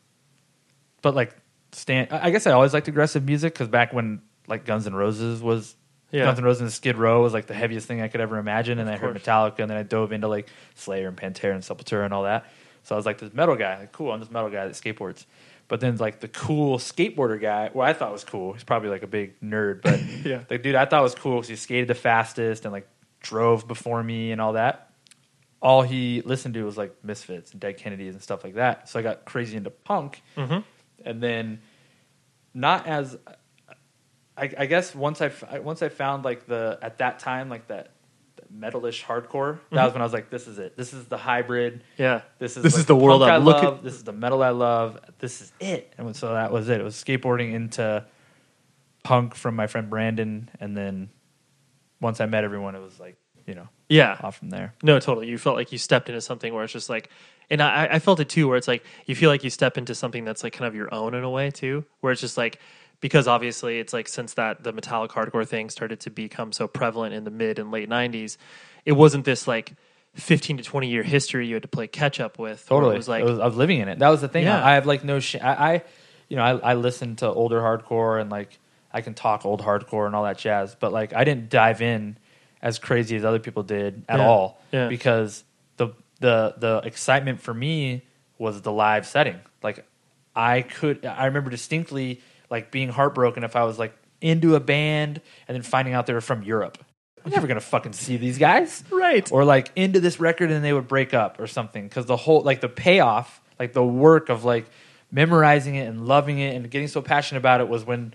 but 1.02 1.14
like 1.14 1.34
stand, 1.72 2.08
I 2.10 2.26
I 2.26 2.30
guess 2.30 2.46
I 2.46 2.52
always 2.52 2.72
liked 2.74 2.88
aggressive 2.88 3.24
music 3.24 3.52
because 3.54 3.68
back 3.68 3.92
when 3.92 4.22
like 4.46 4.64
Guns 4.64 4.86
N' 4.86 4.94
Roses 4.94 5.42
was 5.42 5.76
Yeah. 6.10 6.24
Guns 6.24 6.38
N' 6.38 6.44
Roses 6.44 6.62
and 6.62 6.72
Skid 6.72 6.96
Row 6.96 7.22
was 7.22 7.32
like 7.32 7.46
the 7.46 7.54
heaviest 7.54 7.86
thing 7.86 8.00
I 8.00 8.08
could 8.08 8.20
ever 8.20 8.38
imagine, 8.38 8.78
and 8.78 8.88
Of 8.88 8.94
I 8.94 8.98
heard 8.98 9.12
course. 9.14 9.22
Metallica, 9.24 9.58
and 9.60 9.70
then 9.70 9.76
I 9.76 9.82
dove 9.82 10.12
into 10.12 10.28
like 10.28 10.48
Slayer 10.74 11.08
and 11.08 11.16
Pantera 11.16 11.52
and 11.54 11.62
Sepultura 11.62 12.04
and 12.04 12.14
all 12.14 12.24
that. 12.24 12.46
So 12.84 12.94
I 12.94 12.98
was 12.98 13.06
like 13.06 13.18
this 13.18 13.32
metal 13.34 13.56
guy, 13.56 13.78
like 13.80 13.92
cool, 13.92 14.12
I'm 14.12 14.20
this 14.20 14.30
metal 14.30 14.50
guy 14.50 14.66
that 14.66 14.74
skateboards. 14.74 15.26
But 15.68 15.80
then 15.80 15.96
like 15.96 16.20
the 16.20 16.28
cool 16.28 16.78
skateboarder 16.78 17.40
guy, 17.40 17.70
well, 17.74 17.86
I 17.86 17.92
thought 17.92 18.12
was 18.12 18.22
cool. 18.24 18.52
He's 18.52 18.62
probably 18.62 18.88
like 18.88 19.02
a 19.02 19.08
big 19.08 19.40
nerd, 19.40 19.82
but 19.82 20.00
Yeah. 20.24 20.42
the 20.48 20.58
dude 20.58 20.76
I 20.76 20.84
thought 20.84 21.02
was 21.02 21.14
cool 21.16 21.36
because 21.38 21.48
he 21.48 21.56
skated 21.56 21.88
the 21.88 21.94
fastest 21.96 22.64
and 22.64 22.72
like 22.72 22.88
drove 23.20 23.66
before 23.66 24.00
me 24.02 24.30
and 24.30 24.40
all 24.40 24.52
that. 24.52 24.85
All 25.62 25.82
he 25.82 26.22
listened 26.22 26.54
to 26.54 26.62
was 26.64 26.76
like 26.76 26.94
Misfits 27.02 27.52
and 27.52 27.60
Dead 27.60 27.76
Kennedys 27.78 28.14
and 28.14 28.22
stuff 28.22 28.44
like 28.44 28.54
that. 28.54 28.88
So 28.88 28.98
I 28.98 29.02
got 29.02 29.24
crazy 29.24 29.56
into 29.56 29.70
punk, 29.70 30.22
Mm-hmm. 30.36 30.60
and 31.04 31.22
then 31.22 31.60
not 32.54 32.86
as 32.86 33.16
I, 34.36 34.50
I 34.58 34.66
guess 34.66 34.94
once 34.94 35.20
I 35.22 35.30
once 35.60 35.82
I 35.82 35.88
found 35.88 36.24
like 36.24 36.46
the 36.46 36.78
at 36.82 36.98
that 36.98 37.18
time 37.20 37.48
like 37.48 37.68
that, 37.68 37.92
that 38.36 38.52
metalish 38.52 39.02
hardcore. 39.02 39.58
That 39.72 39.84
was 39.84 39.92
when 39.94 40.02
I 40.02 40.04
was 40.04 40.12
like, 40.12 40.28
this 40.28 40.46
is 40.46 40.58
it. 40.58 40.76
This 40.76 40.92
is 40.92 41.06
the 41.06 41.16
hybrid. 41.16 41.82
Yeah, 41.96 42.20
This 42.38 42.56
is 42.58 42.62
This 42.62 42.74
like, 42.74 42.80
is 42.80 42.86
the 42.86 42.96
world 42.96 43.22
I 43.22 43.34
I'm 43.36 43.44
looking- 43.44 43.64
love. 43.64 43.82
This 43.82 43.94
is 43.94 44.04
the 44.04 44.12
metal 44.12 44.42
I 44.42 44.50
love. 44.50 44.98
This 45.18 45.40
is 45.40 45.52
it. 45.58 45.92
And 45.96 46.14
so 46.14 46.34
that 46.34 46.52
was 46.52 46.68
it. 46.68 46.80
It 46.80 46.84
was 46.84 46.94
skateboarding 46.94 47.54
into 47.54 48.04
punk 49.04 49.34
from 49.34 49.56
my 49.56 49.66
friend 49.66 49.88
Brandon, 49.88 50.50
and 50.60 50.76
then 50.76 51.08
once 52.00 52.20
I 52.20 52.26
met 52.26 52.44
everyone, 52.44 52.74
it 52.74 52.82
was 52.82 53.00
like 53.00 53.16
you 53.46 53.54
know 53.54 53.68
yeah. 53.88 54.18
off 54.22 54.38
from 54.38 54.50
there. 54.50 54.74
No, 54.82 54.98
totally. 54.98 55.28
You 55.28 55.38
felt 55.38 55.56
like 55.56 55.72
you 55.72 55.78
stepped 55.78 56.08
into 56.08 56.20
something 56.20 56.52
where 56.52 56.64
it's 56.64 56.72
just 56.72 56.88
like, 56.88 57.10
and 57.50 57.62
I, 57.62 57.88
I 57.92 57.98
felt 57.98 58.20
it 58.20 58.28
too, 58.28 58.48
where 58.48 58.56
it's 58.56 58.68
like 58.68 58.84
you 59.06 59.14
feel 59.14 59.30
like 59.30 59.44
you 59.44 59.50
step 59.50 59.78
into 59.78 59.94
something 59.94 60.24
that's 60.24 60.42
like 60.42 60.52
kind 60.52 60.66
of 60.66 60.74
your 60.74 60.92
own 60.92 61.14
in 61.14 61.22
a 61.22 61.30
way 61.30 61.50
too, 61.50 61.84
where 62.00 62.12
it's 62.12 62.20
just 62.20 62.36
like 62.36 62.58
because 63.00 63.28
obviously 63.28 63.78
it's 63.78 63.92
like 63.92 64.08
since 64.08 64.34
that 64.34 64.64
the 64.64 64.72
metallic 64.72 65.10
hardcore 65.10 65.46
thing 65.46 65.70
started 65.70 66.00
to 66.00 66.10
become 66.10 66.50
so 66.50 66.66
prevalent 66.66 67.14
in 67.14 67.24
the 67.24 67.30
mid 67.30 67.58
and 67.58 67.70
late 67.70 67.88
'90s, 67.88 68.36
it 68.84 68.92
wasn't 68.92 69.24
this 69.24 69.46
like 69.46 69.74
15 70.14 70.58
to 70.58 70.62
20 70.62 70.88
year 70.88 71.02
history 71.02 71.46
you 71.46 71.54
had 71.54 71.62
to 71.62 71.68
play 71.68 71.86
catch 71.86 72.20
up 72.20 72.38
with. 72.38 72.66
Totally, 72.66 72.94
it 72.94 72.98
was 72.98 73.08
like 73.08 73.22
I 73.22 73.46
was 73.46 73.56
living 73.56 73.80
in 73.80 73.88
it. 73.88 73.98
That 73.98 74.08
was 74.08 74.20
the 74.20 74.28
thing. 74.28 74.44
Yeah. 74.44 74.62
I, 74.62 74.72
I 74.72 74.74
have 74.74 74.86
like 74.86 75.04
no. 75.04 75.20
Sh- 75.20 75.36
I, 75.36 75.72
I, 75.74 75.82
you 76.28 76.36
know, 76.36 76.42
I, 76.42 76.72
I 76.72 76.74
listened 76.74 77.18
to 77.18 77.28
older 77.28 77.60
hardcore 77.60 78.20
and 78.20 78.30
like 78.30 78.58
I 78.92 79.02
can 79.02 79.14
talk 79.14 79.44
old 79.44 79.62
hardcore 79.62 80.06
and 80.06 80.16
all 80.16 80.24
that 80.24 80.38
jazz. 80.38 80.74
But 80.74 80.92
like 80.92 81.12
I 81.12 81.24
didn't 81.24 81.50
dive 81.50 81.82
in 81.82 82.16
as 82.66 82.78
crazy 82.80 83.14
as 83.16 83.24
other 83.24 83.38
people 83.38 83.62
did 83.62 84.02
at 84.08 84.18
Yeah. 84.18 84.26
all 84.26 84.60
Yeah. 84.72 84.88
because 84.88 85.44
the 85.76 85.88
the 86.20 86.54
the 86.58 86.80
excitement 86.84 87.40
for 87.40 87.54
me 87.54 88.02
was 88.38 88.60
the 88.62 88.72
live 88.72 89.06
setting. 89.06 89.38
Like 89.62 89.86
I 90.34 90.62
could 90.62 91.06
I 91.06 91.26
remember 91.26 91.48
distinctly 91.50 92.20
like 92.50 92.70
being 92.72 92.88
heartbroken 92.88 93.44
if 93.44 93.54
I 93.54 93.62
was 93.64 93.78
like 93.78 93.94
into 94.20 94.56
a 94.56 94.60
band 94.60 95.20
and 95.46 95.54
then 95.54 95.62
finding 95.62 95.94
out 95.94 96.06
they 96.06 96.12
were 96.12 96.20
from 96.20 96.42
Europe. 96.42 96.78
I'm 97.24 97.30
never 97.30 97.46
gonna 97.46 97.60
fucking 97.60 97.92
see 97.92 98.16
these 98.16 98.38
guys, 98.38 98.82
Right. 98.90 99.30
Or 99.30 99.44
like 99.44 99.70
into 99.76 100.00
this 100.00 100.18
record 100.18 100.50
and 100.50 100.64
they 100.64 100.72
would 100.72 100.88
break 100.88 101.14
up 101.14 101.38
or 101.40 101.46
something 101.46 101.84
because 101.88 102.06
the 102.06 102.16
whole 102.16 102.42
like 102.42 102.60
the 102.60 102.68
payoff, 102.68 103.40
like 103.60 103.72
the 103.74 103.84
work 103.84 104.28
of 104.28 104.44
like 104.44 104.66
memorizing 105.12 105.76
it 105.76 105.86
and 105.88 106.06
loving 106.08 106.38
it 106.40 106.54
and 106.56 106.68
getting 106.70 106.88
so 106.88 107.00
passionate 107.02 107.38
about 107.38 107.60
it 107.60 107.68
was 107.68 107.84
when 107.84 108.12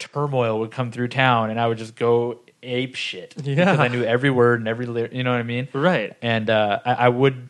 turmoil 0.00 0.58
would 0.60 0.70
come 0.72 0.90
through 0.90 1.08
town 1.08 1.50
and 1.50 1.60
I 1.60 1.66
would 1.68 1.78
just 1.78 1.94
go 1.94 2.40
ape 2.62 2.94
shit 2.96 3.34
Yeah. 3.42 3.54
because 3.54 3.78
I 3.78 3.88
knew 3.88 4.02
every 4.02 4.30
word 4.30 4.58
and 4.60 4.68
every 4.68 4.86
lyric. 4.86 5.12
You 5.12 5.22
know 5.22 5.30
what 5.30 5.38
I 5.40 5.44
mean? 5.44 5.68
Right. 5.72 6.16
and 6.20 6.50
uh, 6.50 6.80
I, 6.84 6.92
I 6.94 7.08
would 7.08 7.48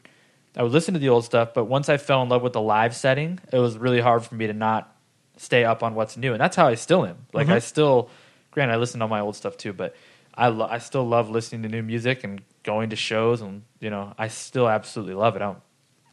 I 0.57 0.63
would 0.65 0.73
listen 0.73 0.95
to 0.95 1.01
the 1.01 1.09
old 1.11 1.25
stuff, 1.25 1.55
but 1.55 1.65
once 1.67 1.89
I 1.89 1.97
fell 1.97 2.23
in 2.23 2.29
love 2.29 2.43
with 2.43 2.53
the 2.53 2.61
live 2.61 2.95
setting, 2.95 3.39
it 3.53 3.59
was 3.59 3.79
really 3.79 4.01
hard 4.01 4.25
for 4.25 4.35
me 4.35 4.49
to 4.49 4.53
not 4.53 4.95
stay 5.37 5.65
up 5.65 5.83
on 5.85 5.95
what's 5.95 6.17
new, 6.17 6.33
and 6.33 6.41
that's 6.41 6.57
how 6.57 6.67
I 6.67 6.75
still 6.75 7.07
am. 7.07 7.19
Like 7.33 7.49
I 7.49 7.61
still, 7.61 8.11
granted, 8.51 8.75
I 8.75 8.77
listen 8.77 8.99
to 8.99 9.05
all 9.05 9.09
my 9.09 9.21
old 9.21 9.37
stuff 9.37 9.57
too, 9.57 9.73
but 9.73 9.95
I 10.35 10.49
lo- 10.49 10.67
I 10.69 10.79
still 10.79 11.07
love 11.07 11.31
listening 11.31 11.63
to 11.63 11.69
new 11.69 11.83
music 11.83 12.25
and 12.25 12.43
going 12.65 12.91
to 12.91 12.97
shows, 12.97 13.41
and 13.43 13.63
you 13.79 13.91
know 13.91 14.13
I 14.19 14.27
still 14.29 14.69
absolutely 14.69 15.15
love 15.15 15.37
it. 15.37 15.43
I 15.43 15.47
don't 15.47 15.59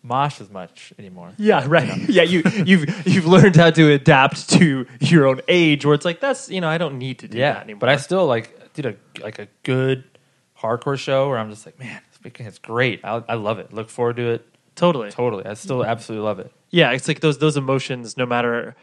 mosh 0.08 0.42
as 0.42 0.50
much 0.50 0.94
anymore. 0.98 1.34
Yeah, 1.38 1.66
right. 1.68 1.88
Yeah, 2.10 2.24
you 2.24 2.44
you've 2.66 3.08
you've 3.08 3.26
learned 3.26 3.56
how 3.56 3.70
to 3.72 3.92
adapt 3.92 4.50
to 4.52 4.86
your 5.00 5.28
own 5.28 5.42
age, 5.48 5.86
where 5.86 5.94
it's 5.94 6.06
like 6.06 6.20
that's 6.20 6.50
you 6.50 6.62
know 6.62 6.70
I 6.70 6.78
don't 6.78 6.98
need 6.98 7.20
to 7.20 7.28
do 7.28 7.38
that 7.38 7.56
yeah, 7.56 7.62
anymore. 7.62 7.80
but 7.80 7.90
I 7.90 7.98
still 7.98 8.26
like 8.26 8.74
did 8.74 8.86
a 8.86 8.96
like 9.22 9.40
a 9.40 9.48
good 9.64 10.04
hardcore 10.58 10.98
show 10.98 11.30
where 11.30 11.38
I'm 11.38 11.50
just 11.50 11.66
like, 11.66 11.80
man, 11.80 12.02
it's, 12.24 12.40
it's 12.40 12.60
great. 12.60 13.02
I, 13.04 13.24
I 13.28 13.36
love 13.36 13.60
it. 13.60 13.74
Look 13.74 13.90
forward 13.90 14.16
to 14.18 14.32
it. 14.32 14.48
totally. 14.76 15.12
Totally, 15.12 15.46
I 15.46 15.54
still 15.54 15.80
mm-hmm. 15.80 15.90
absolutely 15.90 16.26
love 16.26 16.40
it. 16.40 16.52
Yeah, 16.70 16.92
it's 16.92 17.08
like 17.08 17.20
those 17.20 17.38
those 17.38 17.58
emotions. 17.58 18.18
No 18.18 18.26
matter 18.26 18.76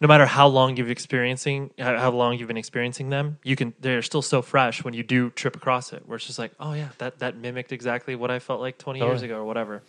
no 0.00 0.08
matter 0.08 0.24
how 0.24 0.46
long 0.46 0.76
you've 0.76 0.90
experiencing 0.90 1.70
how, 1.78 2.10
long 2.10 2.38
you've 2.38 2.48
been 2.48 2.56
experiencing 2.56 3.10
them, 3.10 3.38
you 3.42 3.54
can 3.54 3.74
they're 3.80 4.02
still 4.02 4.22
so 4.22 4.40
fresh 4.40 4.82
when 4.82 4.94
you 4.94 5.02
do 5.02 5.30
trip 5.30 5.56
across 5.56 5.92
it. 5.92 6.02
Where 6.06 6.16
it's 6.16 6.26
just 6.26 6.38
like, 6.38 6.52
oh 6.58 6.72
yeah, 6.72 6.88
that 6.98 7.18
that 7.18 7.36
mimicked 7.36 7.72
exactly 7.72 8.14
what 8.16 8.30
I 8.30 8.38
felt 8.38 8.60
like 8.60 8.78
twenty 8.78 9.00
years 9.00 9.20
Totally. 9.20 9.26
ago 9.26 9.36
or 9.40 9.44
whatever. 9.44 9.82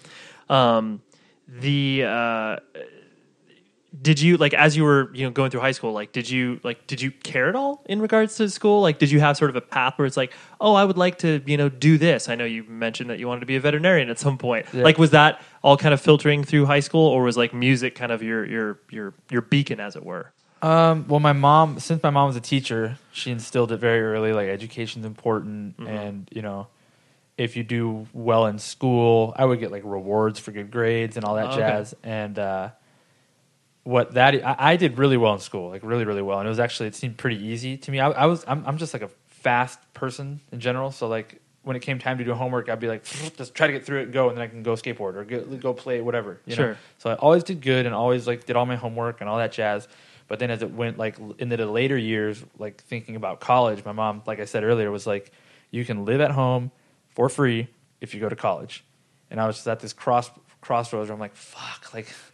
Um, 0.50 1.02
the 1.47 2.04
uh, 2.06 2.58
did 4.01 4.21
you 4.21 4.38
like 4.38 4.54
as 4.54 4.77
you 4.77 4.84
were 4.84 5.12
you 5.13 5.25
know 5.25 5.32
going 5.32 5.51
through 5.51 5.60
high 5.60 5.71
school 5.73 5.91
like 5.91 6.13
did 6.13 6.30
you 6.30 6.60
like 6.63 6.88
did 6.88 7.01
you 7.01 7.12
care 7.12 7.49
at 7.49 7.56
all 7.56 7.84
in 7.88 7.99
regards 8.01 8.36
to 8.38 8.49
school 8.49 8.80
like 8.82 8.99
did 8.99 9.12
you 9.12 9.19
have 9.19 9.36
sort 9.36 9.49
of 9.49 9.56
a 9.58 9.62
path 9.62 9.97
where 9.97 10.06
it's 10.06 10.15
like 10.15 10.32
oh 10.62 10.75
i 10.75 10.86
would 10.86 10.97
like 10.97 11.17
to 11.17 11.41
you 11.45 11.58
know 11.58 11.67
do 11.67 11.97
this 11.97 12.30
i 12.30 12.36
know 12.36 12.45
you 12.45 12.63
mentioned 12.63 13.10
that 13.10 13.19
you 13.19 13.27
wanted 13.27 13.41
to 13.41 13.45
be 13.45 13.58
a 13.58 13.60
veterinarian 13.60 14.10
at 14.10 14.17
some 14.17 14.38
point 14.38 14.65
Yeah. 14.73 14.84
like 14.84 14.97
was 14.97 15.10
that 15.12 15.41
all 15.62 15.75
kind 15.75 15.93
of 15.93 15.99
filtering 15.99 16.45
through 16.45 16.67
high 16.67 16.80
school 16.80 17.06
or 17.06 17.23
was 17.23 17.36
like 17.36 17.54
music 17.54 17.93
kind 17.95 18.13
of 18.13 18.23
your 18.23 18.45
your 18.45 18.80
your 18.89 19.13
your 19.30 19.41
beacon 19.41 19.82
as 19.82 19.97
it 19.97 20.06
were 20.06 20.32
Um, 20.62 21.06
well, 21.08 21.19
my 21.19 21.34
mom, 21.34 21.80
since 21.80 22.04
my 22.04 22.12
mom 22.12 22.27
was 22.27 22.36
a 22.36 22.39
teacher, 22.41 22.97
she 23.12 23.32
instilled 23.32 23.71
it 23.71 23.77
very 23.77 23.99
early. 24.04 24.32
Like 24.32 24.47
education's 24.47 25.06
important, 25.08 25.80
and 25.80 26.30
you 26.32 26.43
know, 26.43 26.67
if 27.36 27.58
you 27.58 27.63
do 27.63 28.06
well 28.13 28.45
in 28.45 28.60
school, 28.60 29.34
I 29.36 29.43
would 29.45 29.60
get 29.60 29.71
like 29.71 29.82
rewards 29.84 30.39
for 30.39 30.51
good 30.51 30.69
grades 30.69 31.17
and 31.17 31.25
all 31.25 31.34
that 31.36 31.47
Oh, 31.47 31.49
okay. 31.54 31.58
jazz. 31.62 31.95
And 32.04 32.38
uh, 32.38 32.69
what 33.84 34.13
that 34.13 34.36
I, 34.36 34.56
I 34.74 34.76
did 34.76 34.98
really 34.98 35.17
well 35.17 35.34
in 35.34 35.39
school, 35.39 35.70
like 35.70 35.82
really, 35.84 36.06
really 36.06 36.22
well. 36.22 36.39
And 36.39 36.48
it 36.48 36.50
was 36.50 36.60
actually 36.60 36.88
it 36.88 36.96
seemed 36.96 37.17
pretty 37.17 37.44
easy 37.44 37.78
to 37.78 37.91
me. 37.91 38.00
I, 38.00 38.10
I 38.12 38.26
was 38.26 38.44
I'm, 38.48 38.63
I'm 38.65 38.78
just 38.78 38.94
like 38.94 39.02
a 39.02 39.10
fast 39.28 39.80
person 39.94 40.39
in 40.52 40.60
general, 40.60 40.91
so 40.91 41.08
like 41.08 41.41
when 41.63 41.76
it 41.76 41.82
came 41.82 42.00
time 42.00 42.17
to 42.17 42.24
do 42.24 42.34
homework, 42.34 42.70
I'd 42.70 42.80
be 42.80 42.88
like, 42.88 43.04
just 43.38 43.54
try 43.54 43.67
to 43.67 43.74
get 43.74 43.86
through 43.86 44.00
it 44.00 44.04
and 44.04 44.13
go, 44.13 44.30
and 44.30 44.38
then 44.38 44.44
I 44.44 44.48
can 44.48 44.63
go 44.63 44.74
skateboard 44.74 45.15
or 45.15 45.24
go, 45.24 45.41
go 45.58 45.74
play 45.74 46.02
whatever. 46.02 46.41
You 46.48 46.56
Sure. 46.56 46.67
Know? 46.72 46.78
So 46.98 47.12
I 47.12 47.15
always 47.15 47.44
did 47.44 47.62
good 47.62 47.86
and 47.86 47.94
always 47.94 48.26
like 48.26 48.46
did 48.46 48.56
all 48.56 48.65
my 48.65 48.76
homework 48.76 49.22
and 49.22 49.30
all 49.30 49.38
that 49.38 49.52
jazz. 49.52 49.88
But 50.28 50.39
then 50.39 50.50
as 50.50 50.63
it 50.63 50.72
went 50.72 50.98
like 50.98 51.17
into 51.38 51.58
the 51.58 51.67
later 51.67 51.98
years, 51.98 52.44
like 52.58 52.82
thinking 52.82 53.15
about 53.15 53.41
college, 53.41 53.86
my 53.86 53.91
mom, 53.91 54.24
like 54.26 54.39
I 54.39 54.46
said 54.46 54.63
earlier, 54.63 54.89
was 54.89 55.06
like, 55.06 55.32
you 55.70 55.86
can 55.86 56.06
live 56.06 56.20
at 56.22 56.32
home 56.32 56.72
for 57.10 57.30
free 57.30 57.67
if 58.00 58.13
you 58.15 58.20
go 58.20 58.30
to 58.30 58.36
college. 58.36 58.84
And 59.30 59.39
I 59.39 59.46
was 59.46 59.58
just 59.58 59.67
at 59.67 59.82
this 59.82 59.94
cross 59.94 60.32
crossroads 60.62 61.10
where 61.10 61.13
I'm 61.13 61.19
like, 61.19 61.36
fuck, 61.36 61.93
like 61.93 62.08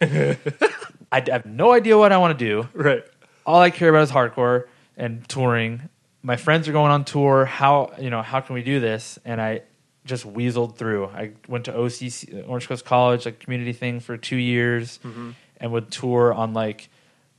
I 1.10 1.24
have 1.26 1.46
no 1.46 1.72
idea 1.72 1.98
what 1.98 2.12
I 2.12 2.18
want 2.18 2.38
to 2.38 2.44
do 2.44 2.68
right 2.74 3.02
all 3.48 3.62
I 3.62 3.70
care 3.70 3.88
about 3.88 4.02
is 4.02 4.10
hardcore 4.10 4.66
and 4.98 5.26
touring. 5.26 5.88
My 6.22 6.36
friends 6.36 6.68
are 6.68 6.72
going 6.72 6.92
on 6.92 7.06
tour. 7.06 7.46
How 7.46 7.92
you 7.98 8.10
know 8.10 8.20
how 8.20 8.40
can 8.40 8.54
we 8.54 8.62
do 8.62 8.78
this? 8.78 9.18
And 9.24 9.40
I 9.40 9.62
just 10.04 10.30
weaseled 10.30 10.76
through. 10.76 11.06
I 11.06 11.32
went 11.48 11.64
to 11.64 11.72
OCC 11.72 12.46
Orange 12.46 12.68
Coast 12.68 12.84
College, 12.84 13.24
like 13.24 13.40
community 13.40 13.72
thing 13.72 14.00
for 14.00 14.18
two 14.18 14.36
years, 14.36 15.00
mm-hmm. 15.02 15.30
and 15.56 15.72
would 15.72 15.90
tour 15.90 16.32
on 16.34 16.52
like 16.52 16.90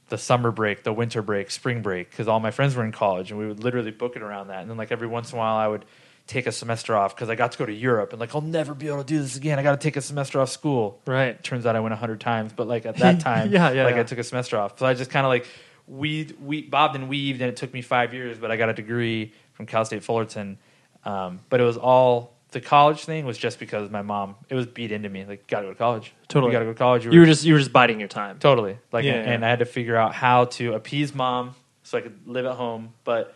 the 0.09 0.17
summer 0.17 0.49
break, 0.49 0.83
the 0.83 0.91
winter 0.91 1.21
break, 1.21 1.51
spring 1.51 1.83
break, 1.83 2.09
because 2.09 2.27
all 2.27 2.39
my 2.39 2.49
friends 2.49 2.75
were 2.75 2.83
in 2.83 2.91
college, 2.91 3.29
and 3.29 3.39
we 3.39 3.47
would 3.47 3.63
literally 3.63 3.91
book 3.91 4.15
it 4.15 4.23
around 4.23 4.47
that. 4.47 4.61
And 4.61 4.69
then 4.69 4.77
like 4.77 4.91
every 4.91 5.07
once 5.07 5.31
in 5.31 5.37
a 5.37 5.39
while, 5.39 5.57
I 5.57 5.67
would 5.67 5.85
take 6.29 6.45
a 6.47 6.51
semester 6.51 6.95
off 6.95 7.15
because 7.15 7.27
I 7.29 7.35
got 7.35 7.51
to 7.53 7.57
go 7.57 7.65
to 7.65 7.73
Europe, 7.73 8.11
and 8.11 8.19
like 8.19 8.35
I'll 8.35 8.41
never 8.41 8.73
be 8.73 8.87
able 8.87 8.99
to 8.99 9.03
do 9.03 9.19
this 9.19 9.35
again. 9.35 9.57
I 9.59 9.63
got 9.63 9.71
to 9.71 9.83
take 9.83 9.97
a 9.97 10.01
semester 10.01 10.39
off 10.39 10.49
school 10.49 11.01
right 11.07 11.41
turns 11.43 11.65
out 11.65 11.75
I 11.75 11.79
went 11.79 11.93
a 11.93 11.97
hundred 11.97 12.21
times, 12.21 12.53
but 12.55 12.67
like 12.67 12.85
at 12.85 12.97
that 12.97 13.19
time, 13.29 13.51
Yeah, 13.51 13.71
yeah, 13.71 13.83
like 13.83 13.95
yeah. 13.95 14.01
I 14.01 14.03
took 14.03 14.19
a 14.19 14.23
semester 14.23 14.57
off. 14.57 14.77
So 14.79 14.85
I 14.85 14.93
just 14.93 15.09
kind 15.11 15.25
of 15.25 15.29
like 15.29 15.47
weaved, 15.87 16.39
we 16.39 16.61
bobbed 16.61 16.95
and 16.95 17.09
weaved, 17.09 17.41
and 17.41 17.49
it 17.49 17.57
took 17.57 17.73
me 17.73 17.81
five 17.81 18.13
years, 18.13 18.37
but 18.37 18.51
I 18.51 18.57
got 18.57 18.69
a 18.69 18.73
degree 18.73 19.33
from 19.53 19.65
Cal 19.65 19.83
State 19.85 20.03
Fullerton. 20.03 20.57
Um, 21.03 21.39
but 21.49 21.59
it 21.59 21.63
was 21.63 21.77
all 21.77 22.35
the 22.51 22.61
college 22.61 23.05
thing 23.05 23.25
was 23.25 23.37
just 23.37 23.57
because 23.59 23.89
my 23.89 24.01
mom. 24.01 24.35
It 24.49 24.55
was 24.55 24.65
beat 24.67 24.91
into 24.91 25.09
me 25.09 25.25
like, 25.25 25.47
got 25.47 25.61
to 25.61 25.67
go 25.67 25.73
to 25.73 25.77
college. 25.77 26.13
Totally. 26.27 26.51
you 26.51 26.55
got 26.55 26.59
to 26.59 26.65
go 26.65 26.73
to 26.73 26.77
college. 26.77 27.05
you 27.05 27.19
were 27.19 27.25
just 27.25 27.43
you 27.43 27.53
were 27.53 27.59
just 27.59 27.73
biding 27.73 27.99
your 27.99 28.07
time 28.09 28.37
totally 28.39 28.77
like, 28.91 29.03
Yeah, 29.05 29.13
and, 29.13 29.25
yeah. 29.27 29.33
and 29.33 29.45
I 29.45 29.49
had 29.49 29.59
to 29.59 29.65
figure 29.65 29.95
out 29.95 30.13
how 30.13 30.45
to 30.45 30.73
appease 30.73 31.13
mom 31.15 31.55
so 31.83 31.97
I 31.97 32.01
could 32.01 32.27
live 32.27 32.45
at 32.45 32.55
home, 32.55 32.93
but 33.03 33.33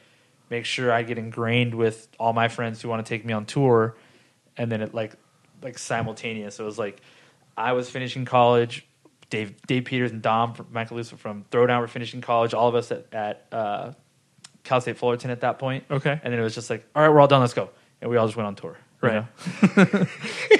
make 0.53 0.65
sure 0.65 0.91
I 0.91 1.01
get 1.03 1.17
ingrained 1.17 1.73
with 1.73 2.07
all 2.19 2.31
my 2.33 2.47
friends 2.47 2.81
who 2.81 2.87
want 2.89 3.03
to 3.05 3.09
take 3.09 3.25
me 3.25 3.33
on 3.33 3.45
tour, 3.45 3.95
and 4.55 4.71
then 4.71 4.81
it 4.81 4.93
like 4.93 5.13
like 5.63 5.77
simultaneous. 5.79 6.59
It 6.59 6.63
was 6.63 6.77
like 6.77 7.01
I 7.57 7.73
was 7.73 7.89
finishing 7.89 8.25
college. 8.25 8.85
Dave 9.29 9.49
Dave 9.65 9.85
Peters 9.85 10.11
and 10.11 10.21
Dom 10.21 10.53
from 10.53 10.67
Macaluso 10.67 11.17
from 11.17 11.43
Throwdown 11.51 11.79
were 11.81 11.87
finishing 11.87 12.21
college. 12.21 12.53
All 12.53 12.67
of 12.69 12.75
us 12.75 12.91
at, 12.91 13.05
at 13.11 13.45
uh, 13.51 13.91
Cal 14.63 14.79
State 14.79 14.97
Fullerton 14.97 15.31
at 15.31 15.41
that 15.41 15.57
point. 15.57 15.85
Okay. 15.89 16.19
and 16.23 16.31
then 16.31 16.39
it 16.39 16.43
was 16.43 16.53
just 16.53 16.69
like, 16.69 16.85
all 16.95 17.01
right, 17.01 17.09
we're 17.09 17.19
all 17.19 17.27
done. 17.27 17.41
Let's 17.41 17.55
go, 17.55 17.69
and 18.01 18.11
we 18.11 18.17
all 18.17 18.27
just 18.27 18.37
went 18.37 18.45
on 18.47 18.55
tour. 18.55 18.77
you 19.01 19.09
Right. 19.09 19.15
know? 19.15 20.05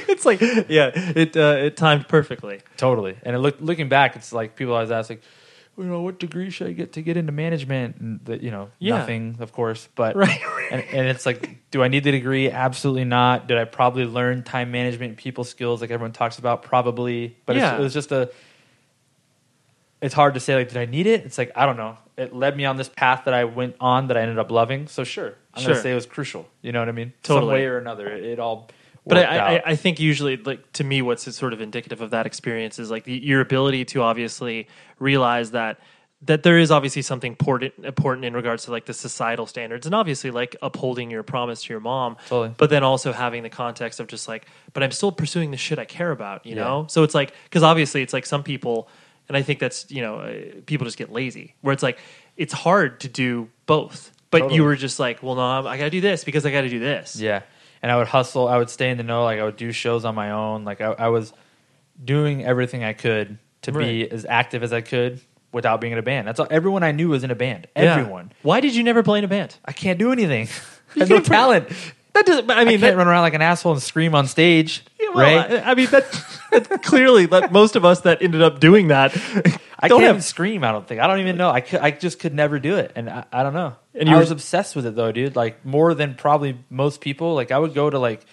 it's 0.09 0.25
like 0.25 0.41
yeah 0.41 0.89
it 0.95 1.37
uh, 1.37 1.55
it 1.67 1.77
timed 1.77 2.07
perfectly 2.07 2.61
Totally. 2.77 3.15
And 3.23 3.35
it 3.35 3.39
look, 3.39 3.57
looking 3.61 3.89
back, 3.89 4.15
it's 4.15 4.33
like 4.33 4.55
people 4.55 4.73
always 4.73 4.91
ask, 4.91 5.09
like, 5.09 5.21
you 5.77 5.85
know, 5.85 6.01
what 6.01 6.19
degree 6.19 6.49
should 6.49 6.67
I 6.67 6.71
get 6.73 6.93
to 6.93 7.01
get 7.01 7.17
into 7.17 7.31
management? 7.31 7.97
And 7.97 8.19
the, 8.23 8.41
you 8.43 8.51
know, 8.51 8.69
Yeah. 8.79 8.97
nothing, 8.99 9.37
of 9.39 9.51
course. 9.51 9.87
But 9.95 10.15
Right. 10.15 10.39
and, 10.71 10.83
and 10.93 11.07
it's 11.07 11.25
like, 11.25 11.57
do 11.71 11.81
I 11.83 11.87
need 11.87 12.03
the 12.03 12.11
degree? 12.11 12.49
Absolutely 12.51 13.05
not. 13.05 13.47
Did 13.47 13.57
I 13.57 13.65
probably 13.65 14.05
learn 14.05 14.43
time 14.43 14.71
management 14.71 15.17
people 15.17 15.43
skills 15.43 15.81
like 15.81 15.89
everyone 15.91 16.11
talks 16.11 16.37
about? 16.37 16.61
Probably. 16.63 17.35
But 17.45 17.55
Yeah. 17.55 17.73
it's, 17.73 17.79
it 17.79 17.83
was 17.83 17.93
just 17.93 18.11
a. 18.11 18.29
It's 20.01 20.13
hard 20.13 20.33
to 20.33 20.39
say. 20.39 20.55
Like, 20.55 20.67
did 20.69 20.77
I 20.77 20.85
need 20.85 21.07
it? 21.07 21.23
It's 21.25 21.37
like 21.37 21.51
I 21.55 21.65
don't 21.65 21.77
know. 21.77 21.97
It 22.17 22.35
led 22.35 22.55
me 22.57 22.65
on 22.65 22.77
this 22.77 22.89
path 22.89 23.23
that 23.25 23.33
I 23.33 23.45
went 23.45 23.75
on 23.79 24.07
that 24.07 24.17
I 24.17 24.21
ended 24.21 24.37
up 24.37 24.51
loving. 24.51 24.87
So 24.87 25.03
sure, 25.03 25.33
I'm 25.53 25.61
Sure. 25.63 25.71
gonna 25.71 25.81
say 25.81 25.91
it 25.91 25.95
was 25.95 26.05
crucial. 26.05 26.47
You 26.61 26.71
know 26.73 26.79
what 26.79 26.89
I 26.89 26.91
mean? 26.91 27.13
Totally. 27.23 27.41
Some 27.49 27.53
way 27.53 27.65
or 27.65 27.77
another, 27.77 28.07
it, 28.09 28.23
it 28.23 28.39
all. 28.39 28.69
But 29.05 29.17
I, 29.17 29.55
I. 29.57 29.61
I 29.71 29.75
think 29.75 29.99
usually 29.99 30.37
like 30.37 30.71
to 30.73 30.83
me 30.83 31.01
what's 31.01 31.23
sort 31.35 31.53
of 31.53 31.61
indicative 31.61 32.01
of 32.01 32.11
that 32.11 32.25
experience 32.25 32.79
is 32.79 32.89
like 32.91 33.03
the, 33.03 33.17
your 33.17 33.41
ability 33.41 33.85
to 33.85 34.01
obviously 34.01 34.67
realize 34.99 35.51
that 35.51 35.79
that 36.25 36.41
there 36.43 36.57
is 36.57 36.71
obviously 36.71 37.01
something 37.01 37.33
important 37.33 37.73
important 37.83 38.23
in 38.23 38.33
regards 38.33 38.63
to 38.65 38.71
like 38.71 38.85
the 38.85 38.93
societal 38.93 39.45
standards 39.45 39.85
and 39.85 39.93
obviously 39.93 40.31
like 40.31 40.55
upholding 40.61 41.11
your 41.11 41.21
promise 41.21 41.63
to 41.63 41.73
your 41.73 41.81
mom 41.81 42.15
Totally. 42.29 42.55
but 42.57 42.69
then 42.69 42.81
also 42.81 43.11
having 43.11 43.43
the 43.43 43.49
context 43.49 43.99
of 43.99 44.07
just 44.07 44.25
like 44.29 44.45
but 44.71 44.83
i'm 44.83 44.91
still 44.91 45.11
pursuing 45.11 45.51
the 45.51 45.57
shit 45.57 45.79
i 45.79 45.83
care 45.85 46.11
about 46.11 46.45
you 46.45 46.55
Yeah. 46.55 46.63
know 46.63 46.85
so 46.89 47.03
it's 47.03 47.13
like 47.13 47.33
because 47.43 47.61
obviously 47.61 48.01
it's 48.03 48.13
like 48.13 48.25
some 48.25 48.41
people 48.41 48.87
and 49.27 49.35
i 49.35 49.41
think 49.41 49.59
that's 49.59 49.91
you 49.91 50.01
know 50.01 50.19
uh, 50.19 50.33
people 50.65 50.85
just 50.85 50.97
get 50.97 51.11
lazy 51.11 51.55
where 51.59 51.73
it's 51.73 51.83
like 51.83 51.99
it's 52.37 52.53
hard 52.53 53.01
to 53.01 53.09
do 53.09 53.49
both 53.65 54.13
but 54.31 54.39
Totally. 54.39 54.55
you 54.55 54.63
were 54.63 54.77
just 54.77 54.99
like 55.01 55.21
well 55.21 55.35
no 55.35 55.67
i 55.67 55.77
gotta 55.77 55.89
do 55.89 55.99
this 55.99 56.23
because 56.23 56.45
i 56.45 56.51
gotta 56.51 56.69
do 56.69 56.79
this 56.79 57.17
Yeah, 57.17 57.41
and 57.83 57.91
I 57.91 57.97
would 57.97 58.07
hustle. 58.07 58.47
I 58.47 58.57
would 58.57 58.69
stay 58.69 58.89
in 58.89 58.97
the 58.97 59.03
know. 59.03 59.25
Like 59.25 59.39
I 59.39 59.43
would 59.43 59.57
do 59.57 59.71
shows 59.71 60.05
on 60.05 60.15
my 60.15 60.31
own. 60.31 60.63
Like 60.63 60.81
I, 60.81 60.93
I 60.93 61.07
was 61.09 61.33
doing 62.03 62.43
everything 62.43 62.83
I 62.83 62.93
could 62.93 63.37
to 63.63 63.71
be 63.71 64.09
as 64.09 64.25
active 64.25 64.63
as 64.63 64.73
I 64.73 64.81
could 64.81 65.21
without 65.51 65.81
being 65.81 65.93
in 65.93 65.99
a 65.99 66.03
band. 66.03 66.27
That's 66.27 66.39
all. 66.39 66.47
Everyone 66.49 66.81
I 66.81 66.93
knew 66.93 67.09
was 67.09 67.23
in 67.23 67.29
a 67.29 67.35
band. 67.35 67.67
Yeah. 67.75 67.97
Everyone. 67.97 68.31
why 68.41 68.61
did 68.61 68.73
you 68.73 68.83
never 68.83 69.03
play 69.03 69.19
in 69.19 69.25
a 69.25 69.27
band 69.27 69.55
I 69.65 69.73
can't 69.73 69.99
do 69.99 70.11
anything. 70.11 70.47
I 70.95 70.99
have 70.99 71.09
no 71.09 71.19
talent. 71.19 71.69
That 72.13 72.25
doesn't. 72.25 72.49
I 72.51 72.61
I 72.61 72.65
mean, 72.65 72.79
can't 72.79 72.81
that, 72.81 72.97
run 72.97 73.07
around 73.07 73.21
like 73.23 73.33
an 73.33 73.41
asshole 73.41 73.73
and 73.73 73.81
scream 73.81 74.13
on 74.13 74.27
stage, 74.27 74.83
Yeah, 74.99 75.07
well, 75.15 75.17
right? 75.47 75.51
I, 75.63 75.71
I 75.71 75.75
mean, 75.75 75.87
that, 75.91 76.11
that 76.51 76.83
clearly, 76.83 77.25
that 77.27 77.51
most 77.51 77.75
of 77.75 77.85
us 77.85 78.01
that 78.01 78.21
ended 78.21 78.41
up 78.43 78.59
doing 78.59 78.89
that 78.89 79.15
I 79.79 79.87
don't 79.87 79.99
can't 79.99 80.03
even 80.03 80.15
have. 80.17 80.23
scream. 80.23 80.63
I 80.63 80.71
don't 80.71 80.87
think. 80.87 81.01
I 81.01 81.07
don't 81.07 81.19
even 81.21 81.37
know. 81.37 81.49
I, 81.49 81.61
could, 81.61 81.79
I 81.79 81.89
just 81.91 82.19
could 82.19 82.33
never 82.35 82.59
do 82.59 82.75
it, 82.77 82.91
and 82.95 83.09
I, 83.09 83.25
I 83.33 83.41
don't 83.43 83.53
know. 83.53 83.75
And 83.95 84.07
you 84.07 84.13
I 84.13 84.17
were- 84.17 84.21
was 84.21 84.31
obsessed 84.31 84.75
with 84.75 84.85
it 84.85 84.95
though, 84.95 85.11
dude. 85.11 85.35
Like 85.35 85.65
more 85.65 85.93
than 85.95 86.13
probably 86.15 86.57
most 86.69 87.01
people. 87.01 87.33
Like 87.33 87.51
I 87.51 87.57
would 87.57 87.73
go 87.73 87.89
to 87.89 87.97
like 87.99 88.23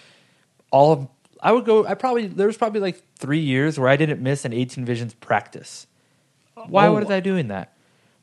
all 0.69 0.91
of. 0.93 1.07
I 1.41 1.51
would 1.51 1.65
go. 1.65 1.85
I 1.87 1.95
probably 1.95 2.27
there 2.27 2.45
was 2.47 2.57
probably 2.57 2.81
like 2.81 3.01
three 3.17 3.39
years 3.39 3.79
where 3.79 3.89
I 3.89 3.95
didn't 3.95 4.21
miss 4.21 4.45
an 4.45 4.53
18 4.53 4.85
Visions 4.85 5.15
practice. 5.15 5.87
Why 6.67 6.85
Oh. 6.87 6.93
was 6.99 7.09
I 7.09 7.19
doing 7.19 7.47
that? 7.47 7.73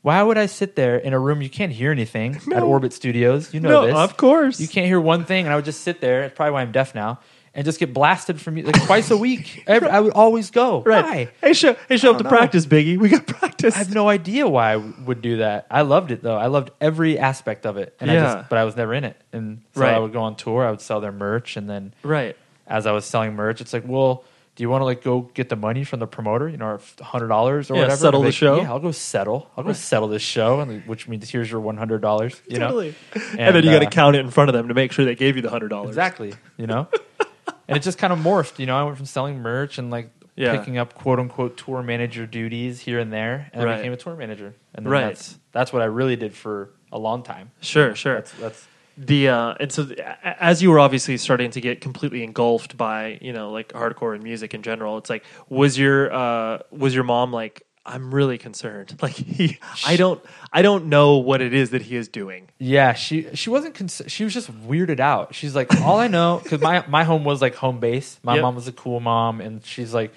Why 0.01 0.23
would 0.23 0.37
I 0.37 0.45
sit 0.45 0.75
there 0.75 0.97
in 0.97 1.13
a 1.13 1.19
room 1.19 1.41
you 1.41 1.49
can't 1.49 1.71
hear 1.71 1.91
anything 1.91 2.39
at 2.53 2.63
Orbit 2.63 2.93
Studios? 2.93 3.53
You 3.53 3.59
know 3.59 3.69
No, 3.69 3.85
this, 3.87 3.95
of 3.95 4.15
course. 4.17 4.59
You 4.59 4.67
can't 4.67 4.87
hear 4.87 4.99
one 4.99 5.25
thing, 5.25 5.45
and 5.45 5.53
I 5.53 5.55
would 5.55 5.65
just 5.65 5.81
sit 5.81 5.99
there. 6.01 6.23
It's 6.23 6.35
probably 6.35 6.53
why 6.53 6.61
I'm 6.61 6.71
deaf 6.71 6.95
now, 6.95 7.19
and 7.53 7.65
just 7.65 7.79
get 7.79 7.93
blasted 7.93 8.39
from 8.39 8.55
you 8.55 8.63
like 8.63 8.81
twice 8.85 9.11
a 9.11 9.17
week. 9.27 9.63
Every, 9.67 9.89
I 9.89 9.99
would 9.99 10.13
always 10.13 10.51
go. 10.51 10.81
Right. 10.83 11.03
Why? 11.03 11.29
Hey, 11.41 11.53
show, 11.53 11.75
hey, 11.89 11.97
show 11.97 12.11
up 12.11 12.17
to 12.19 12.23
know. 12.23 12.29
practice, 12.29 12.65
Biggie. 12.65 12.97
We 12.97 13.09
got 13.09 13.27
practice. 13.27 13.75
I 13.75 13.79
have 13.79 13.93
no 13.93 14.07
idea 14.07 14.47
why 14.47 14.71
I 14.73 14.77
would 14.77 15.21
do 15.21 15.37
that. 15.37 15.67
I 15.69 15.81
loved 15.81 16.11
it 16.11 16.23
though. 16.23 16.37
I 16.37 16.47
loved 16.47 16.71
every 16.79 17.19
aspect 17.19 17.65
of 17.65 17.75
it, 17.75 17.93
and 17.99 18.09
I 18.09 18.13
Yeah. 18.13 18.35
just, 18.35 18.49
but 18.49 18.57
I 18.57 18.63
was 18.63 18.77
never 18.77 18.93
in 18.93 19.03
it. 19.03 19.17
And 19.33 19.61
so 19.75 19.81
Right. 19.81 19.95
I 19.95 19.99
would 19.99 20.13
go 20.13 20.21
on 20.21 20.35
tour. 20.37 20.65
I 20.65 20.71
would 20.71 20.79
sell 20.81 21.01
their 21.01 21.11
merch, 21.11 21.57
and 21.57 21.69
then 21.69 21.93
right. 22.03 22.37
as 22.67 22.87
I 22.87 22.93
was 22.93 23.03
selling 23.03 23.33
merch, 23.35 23.59
it's 23.59 23.73
like, 23.73 23.83
well, 23.85 24.23
do 24.59 24.63
you 24.63 24.69
want 24.69 24.81
to 24.81 24.85
like 24.85 25.01
go 25.01 25.21
get 25.21 25.47
the 25.47 25.55
money 25.55 25.85
from 25.85 26.01
the 26.01 26.05
promoter? 26.05 26.49
You 26.49 26.57
know, 26.57 26.77
hundred 26.99 27.29
dollars 27.29 27.71
or 27.71 27.75
Yeah, 27.75 27.83
whatever. 27.83 27.95
settle 28.01 28.19
And 28.19 28.25
I'm 28.25 28.27
the 28.27 28.31
show. 28.33 28.57
Yeah, 28.61 28.69
I'll 28.73 28.79
go 28.79 28.91
settle. 28.91 29.49
I'll 29.55 29.63
go 29.63 29.71
settle 29.71 30.09
this 30.09 30.21
show, 30.21 30.59
and 30.59 30.85
which 30.85 31.07
means 31.07 31.29
here's 31.29 31.49
your 31.49 31.61
one 31.61 31.77
hundred 31.77 32.01
dollars. 32.01 32.41
You 32.45 32.59
totally. 32.59 32.89
know, 33.15 33.21
And, 33.37 33.55
then 33.55 33.63
you 33.63 33.71
got 33.71 33.79
to 33.79 33.87
uh, 33.87 33.89
count 33.89 34.17
it 34.17 34.19
in 34.19 34.29
front 34.31 34.49
of 34.49 34.53
them 34.55 34.67
to 34.67 34.73
make 34.73 34.91
sure 34.91 35.05
they 35.05 35.15
gave 35.15 35.37
you 35.37 35.41
the 35.41 35.49
hundred 35.49 35.69
dollars. 35.69 35.91
Exactly. 35.91 36.33
You 36.57 36.67
know? 36.67 36.89
and 37.69 37.77
it 37.77 37.83
just 37.83 37.97
kind 37.97 38.11
of 38.11 38.19
morphed. 38.19 38.59
You 38.59 38.65
know, 38.65 38.75
I 38.77 38.83
went 38.83 38.97
from 38.97 39.05
selling 39.05 39.39
merch 39.41 39.77
and 39.77 39.89
like 39.91 40.11
Yeah. 40.35 40.57
picking 40.57 40.77
up 40.77 40.93
quote 40.93 41.19
unquote 41.19 41.55
tour 41.55 41.81
manager 41.81 42.25
duties 42.25 42.81
here 42.81 42.99
and 42.99 43.13
there, 43.13 43.49
and 43.53 43.63
Right. 43.63 43.75
I 43.75 43.77
became 43.77 43.93
a 43.93 43.97
tour 43.97 44.17
manager. 44.17 44.55
And 44.75 44.85
then 44.85 44.91
Right. 44.91 45.05
that's 45.05 45.39
that's 45.53 45.71
what 45.71 45.81
I 45.81 45.85
really 45.85 46.17
did 46.17 46.33
for 46.35 46.71
a 46.91 46.99
long 46.99 47.23
time. 47.23 47.51
Sure, 47.61 47.95
sure. 47.95 48.15
That's 48.15 48.33
that's 48.33 48.67
the 49.01 49.29
uh, 49.29 49.53
and 49.61 49.71
so 49.71 49.85
th- 49.85 49.97
as 50.23 50.61
you 50.61 50.69
were 50.71 50.79
obviously 50.79 51.15
starting 51.17 51.51
to 51.51 51.61
get 51.61 51.79
completely 51.79 52.21
engulfed 52.23 52.75
by 52.75 53.17
you 53.21 53.31
know 53.33 53.49
like 53.51 53.69
hardcore 53.69 54.13
and 54.13 54.21
music 54.23 54.53
in 54.53 54.61
general, 54.61 54.97
it's 54.97 55.09
like 55.09 55.23
was 55.47 55.77
your 55.79 56.11
uh, 56.13 56.59
was 56.69 56.93
your 56.93 57.05
mom 57.05 57.31
like 57.31 57.63
I'm 57.85 58.13
really 58.13 58.37
concerned 58.37 58.97
like 59.01 59.13
he 59.13 59.57
I 59.85 59.95
don't 59.95 60.21
I 60.51 60.61
don't 60.61 60.87
know 60.87 61.15
what 61.17 61.41
it 61.41 61.53
is 61.53 61.69
that 61.69 61.81
he 61.83 61.95
is 61.95 62.09
doing. 62.09 62.49
yeah. 62.59 62.91
She 62.93 63.33
she 63.35 63.49
wasn't. 63.49 63.73
Cons- 63.73 64.01
she 64.07 64.25
was 64.25 64.33
just 64.33 64.51
weirded 64.67 64.99
out. 64.99 65.33
She's 65.33 65.55
like, 65.55 65.73
all 65.81 65.97
I 65.97 66.07
know 66.07 66.39
because 66.43 66.59
my 66.61 66.85
my 66.87 67.05
home 67.05 67.23
was 67.23 67.41
like 67.41 67.55
home 67.55 67.79
base. 67.79 68.19
My 68.21 68.35
Yep. 68.35 68.41
mom 68.41 68.55
was 68.55 68.67
a 68.67 68.73
cool 68.73 68.99
mom, 68.99 69.39
and 69.41 69.63
she's 69.65 69.93
like, 69.93 70.13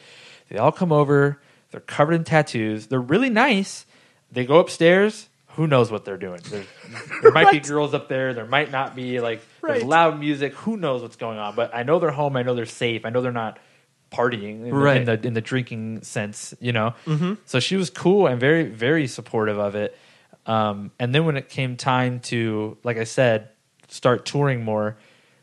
they 0.49 0.59
all 0.59 0.73
come 0.73 0.91
over. 0.93 1.41
They're 1.71 1.81
covered 1.81 2.15
in 2.15 2.25
tattoos. 2.25 2.89
They're 2.89 3.01
really 3.01 3.31
nice. 3.31 3.87
They 4.31 4.45
go 4.45 4.59
upstairs. 4.59 5.29
Who 5.57 5.67
knows 5.67 5.91
what 5.91 6.05
they're 6.05 6.17
doing? 6.17 6.41
There's, 6.49 6.67
there 7.23 7.31
might 7.33 7.51
be 7.51 7.61
girls 7.61 7.93
up 7.95 8.09
there. 8.09 8.33
There 8.35 8.47
might 8.47 8.71
not 8.71 8.95
be. 8.97 9.21
Like 9.21 9.43
Right. 9.61 9.73
there's 9.75 9.85
loud 9.85 10.19
music. 10.19 10.55
Who 10.55 10.77
knows 10.77 11.03
what's 11.03 11.17
going 11.17 11.39
on? 11.39 11.55
But 11.55 11.75
I 11.75 11.83
know 11.83 11.99
they're 11.99 12.11
home. 12.11 12.37
I 12.37 12.43
know 12.43 12.55
they're 12.55 12.67
safe. 12.67 13.05
I 13.05 13.11
know 13.11 13.21
they're 13.21 13.33
not 13.33 13.59
partying 14.11 14.67
in, 14.67 14.75
Right. 14.75 15.05
the, 15.07 15.13
in 15.15 15.21
the 15.21 15.29
in 15.29 15.35
the 15.35 15.41
drinking 15.41 16.03
sense. 16.03 16.55
You 16.61 16.73
know. 16.73 16.95
Mm-hmm. 17.07 17.35
So 17.47 17.61
she 17.61 17.77
was 17.77 17.91
cool 17.91 18.27
and 18.27 18.41
very 18.41 18.65
very 18.65 19.07
supportive 19.07 19.59
of 19.59 19.75
it. 19.75 19.97
Um, 20.47 20.91
and 20.99 21.15
then 21.15 21.25
when 21.25 21.37
it 21.37 21.49
came 21.49 21.77
time 21.77 22.19
to, 22.21 22.77
like 22.83 22.97
I 22.97 23.05
said, 23.05 23.51
start 23.89 24.27
touring 24.27 24.65
more, 24.65 24.97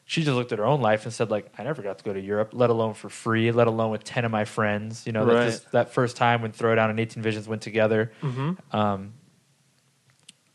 she 0.03 0.23
just 0.23 0.35
looked 0.35 0.51
at 0.51 0.59
her 0.59 0.65
own 0.65 0.81
life 0.81 1.05
and 1.05 1.13
said, 1.13 1.31
like, 1.31 1.49
I 1.57 1.63
never 1.63 1.81
got 1.81 1.99
to 1.99 2.03
go 2.03 2.11
to 2.11 2.19
Europe, 2.19 2.49
let 2.51 2.69
alone 2.69 2.95
for 2.95 3.07
free, 3.09 3.51
let 3.51 3.67
alone 3.67 3.91
with 3.91 4.03
ten 4.03 4.25
of 4.25 4.31
my 4.31 4.43
friends. 4.43 5.05
You 5.05 5.13
know, 5.13 5.23
Right. 5.23 5.33
that 5.35 5.45
just 5.45 5.71
that 5.71 5.93
first 5.93 6.17
time 6.17 6.41
when 6.41 6.51
Throwdown 6.51 6.89
and 6.89 6.99
18 6.99 7.23
Visions 7.23 7.47
went 7.47 7.61
together. 7.61 8.11
Mm-hmm. 8.21 8.75
Um, 8.75 9.13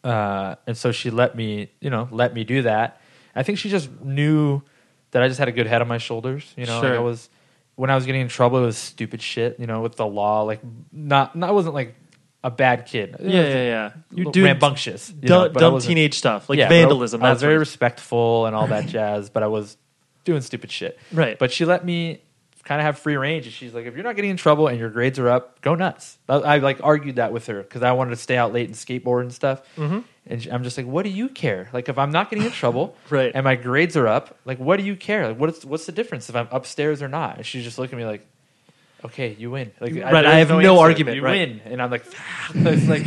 uh, 0.04 0.56
and 0.66 0.76
so 0.76 0.92
she 0.92 1.10
let 1.10 1.34
me, 1.34 1.70
you 1.80 1.90
know, 1.90 2.08
let 2.10 2.34
me 2.34 2.44
do 2.44 2.62
that. 2.62 3.00
I 3.34 3.42
think 3.42 3.58
she 3.58 3.68
just 3.70 3.90
knew 4.00 4.62
that 5.10 5.22
I 5.22 5.28
just 5.28 5.38
had 5.38 5.48
a 5.48 5.52
good 5.52 5.66
head 5.66 5.80
on 5.82 5.88
my 5.88 5.98
shoulders. 5.98 6.52
You 6.56 6.66
know, 6.66 6.80
like 6.80 6.92
I 6.92 6.98
was 7.00 7.28
when 7.76 7.90
I 7.90 7.94
was 7.96 8.06
getting 8.06 8.20
in 8.20 8.28
trouble, 8.28 8.58
it 8.58 8.66
was 8.66 8.76
stupid 8.78 9.20
shit. 9.22 9.58
You 9.58 9.66
know, 9.66 9.80
with 9.80 9.96
the 9.96 10.06
law, 10.06 10.42
like 10.42 10.60
not, 10.92 11.34
not 11.34 11.48
I 11.48 11.52
wasn't 11.52 11.74
like 11.74 11.94
a 12.44 12.50
bad 12.50 12.86
kid. 12.86 13.16
Yeah, 13.20 13.28
yeah, 13.30 13.54
yeah. 13.54 13.92
You 14.12 14.24
You 14.26 14.32
do 14.32 14.44
rambunctious, 14.44 15.10
you 15.10 15.28
dumb, 15.28 15.52
know, 15.52 15.60
dumb 15.60 15.80
teenage 15.80 16.14
stuff 16.14 16.48
like 16.48 16.58
yeah, 16.58 16.68
but 16.68 16.74
I- 16.74 16.80
vandalism. 16.82 17.22
I 17.22 17.30
was 17.32 17.40
very 17.40 17.58
respectful 17.58 18.46
and 18.46 18.54
all 18.54 18.66
that 18.68 18.86
jazz, 18.96 19.30
but 19.30 19.42
I 19.42 19.46
was 19.46 19.76
doing 20.24 20.42
stupid 20.42 20.70
shit. 20.70 20.98
Right. 21.12 21.38
But 21.38 21.52
she 21.52 21.64
let 21.64 21.84
me 21.84 22.20
kind 22.64 22.80
of 22.80 22.84
have 22.86 22.98
free 22.98 23.16
range, 23.16 23.44
and 23.46 23.52
she's 23.54 23.74
like, 23.74 23.86
"If 23.86 23.94
you're 23.94 24.04
not 24.04 24.16
getting 24.16 24.30
in 24.30 24.36
trouble 24.36 24.68
and 24.68 24.78
your 24.78 24.90
grades 24.90 25.18
are 25.18 25.28
up, 25.28 25.60
go 25.60 25.74
nuts." 25.74 26.16
I, 26.28 26.34
I 26.34 26.58
like 26.58 26.80
argued 26.82 27.16
that 27.16 27.32
with 27.32 27.46
her 27.46 27.62
because 27.62 27.82
I 27.82 27.92
wanted 27.92 28.10
to 28.10 28.16
stay 28.16 28.36
out 28.36 28.52
late 28.52 28.66
and 28.66 28.74
skateboard 28.76 29.22
and 29.22 29.32
stuff. 29.32 29.62
Mm-hmm. 29.76 30.00
And 30.26 30.42
she, 30.42 30.50
I'm 30.50 30.64
just 30.64 30.76
like, 30.78 30.86
"What 30.86 31.02
do 31.04 31.10
you 31.10 31.28
care? 31.28 31.68
Like, 31.72 31.88
if 31.88 31.98
I'm 31.98 32.10
not 32.10 32.30
getting 32.30 32.44
in 32.46 32.50
trouble, 32.52 32.96
Right. 33.10 33.32
and 33.34 33.44
my 33.44 33.56
grades 33.56 33.96
are 33.96 34.06
up, 34.08 34.36
like, 34.44 34.58
what 34.58 34.78
do 34.78 34.84
you 34.84 34.96
care? 34.96 35.28
Like, 35.28 35.38
what's 35.38 35.64
what's 35.64 35.86
the 35.86 35.92
difference 35.92 36.28
if 36.30 36.36
I'm 36.36 36.48
upstairs 36.50 37.02
or 37.02 37.08
not?" 37.08 37.36
And 37.36 37.46
she's 37.46 37.64
just 37.64 37.78
looking 37.78 37.98
at 37.98 38.02
me 38.02 38.06
like. 38.06 38.26
Okay, 39.04 39.36
you 39.38 39.50
win. 39.50 39.70
Like, 39.80 39.94
Right, 39.94 40.12
there's 40.12 40.24
I 40.26 40.36
have 40.38 40.48
no 40.48 40.58
answer. 40.60 40.80
argument, 40.80 41.16
You 41.16 41.22
right. 41.24 41.46
win, 41.46 41.60
and 41.66 41.82
I'm 41.82 41.90
like, 41.90 42.06
it's 42.54 42.88
like 42.88 43.02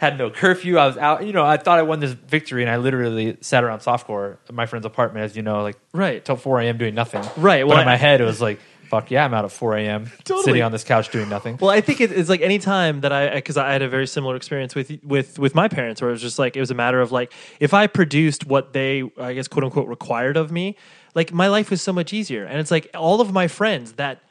had 0.00 0.16
no 0.16 0.30
curfew. 0.30 0.78
I 0.78 0.86
was 0.86 0.96
out. 0.96 1.26
You 1.26 1.34
know, 1.34 1.44
I 1.44 1.58
thought 1.58 1.78
I 1.78 1.82
won 1.82 2.00
this 2.00 2.12
victory, 2.12 2.62
and 2.62 2.70
I 2.70 2.78
literally 2.78 3.36
sat 3.42 3.62
around 3.62 3.80
softcore 3.80 4.38
at 4.48 4.54
my 4.54 4.64
friend's 4.64 4.86
apartment, 4.86 5.24
as 5.26 5.36
you 5.36 5.42
know, 5.42 5.60
like 5.62 5.76
Right. 5.92 6.24
till 6.24 6.36
4 6.36 6.60
a.m. 6.62 6.78
doing 6.78 6.94
nothing. 6.94 7.20
Right, 7.36 7.60
But 7.60 7.66
well, 7.68 7.78
in 7.80 7.84
my 7.84 7.96
head, 7.96 8.22
it 8.22 8.24
was 8.24 8.40
like, 8.40 8.58
fuck 8.88 9.10
yeah, 9.10 9.24
I'm 9.24 9.34
out 9.34 9.44
at 9.44 9.52
4 9.52 9.76
a.m. 9.76 10.10
Totally. 10.24 10.44
sitting 10.44 10.62
on 10.62 10.72
this 10.72 10.84
couch 10.84 11.10
doing 11.10 11.28
nothing. 11.28 11.58
Well, 11.60 11.70
I 11.70 11.80
think 11.80 12.00
it, 12.00 12.12
it's 12.12 12.28
like 12.28 12.40
any 12.40 12.58
time 12.58 13.00
that 13.02 13.12
I 13.12 13.34
because 13.34 13.56
I 13.56 13.72
had 13.72 13.82
a 13.82 13.88
very 13.88 14.06
similar 14.06 14.36
experience 14.36 14.74
with 14.74 14.98
with 15.02 15.38
with 15.38 15.54
my 15.54 15.68
parents, 15.68 16.00
where 16.00 16.10
it 16.10 16.12
was 16.12 16.22
just 16.22 16.38
like 16.38 16.56
it 16.56 16.60
was 16.60 16.70
a 16.70 16.74
matter 16.74 17.00
of 17.00 17.12
like 17.12 17.32
if 17.60 17.74
I 17.74 17.86
produced 17.86 18.46
what 18.46 18.72
they 18.72 19.10
I 19.18 19.34
guess 19.34 19.48
quote 19.48 19.64
unquote 19.64 19.88
required 19.88 20.36
of 20.36 20.50
me, 20.50 20.76
like 21.14 21.32
my 21.32 21.48
life 21.48 21.70
was 21.70 21.82
so 21.82 21.92
much 21.92 22.12
easier. 22.12 22.44
And 22.44 22.58
it's 22.60 22.70
like 22.70 22.88
all 22.94 23.20
of 23.20 23.32
my 23.32 23.48
friends 23.48 23.92
that 23.94 24.22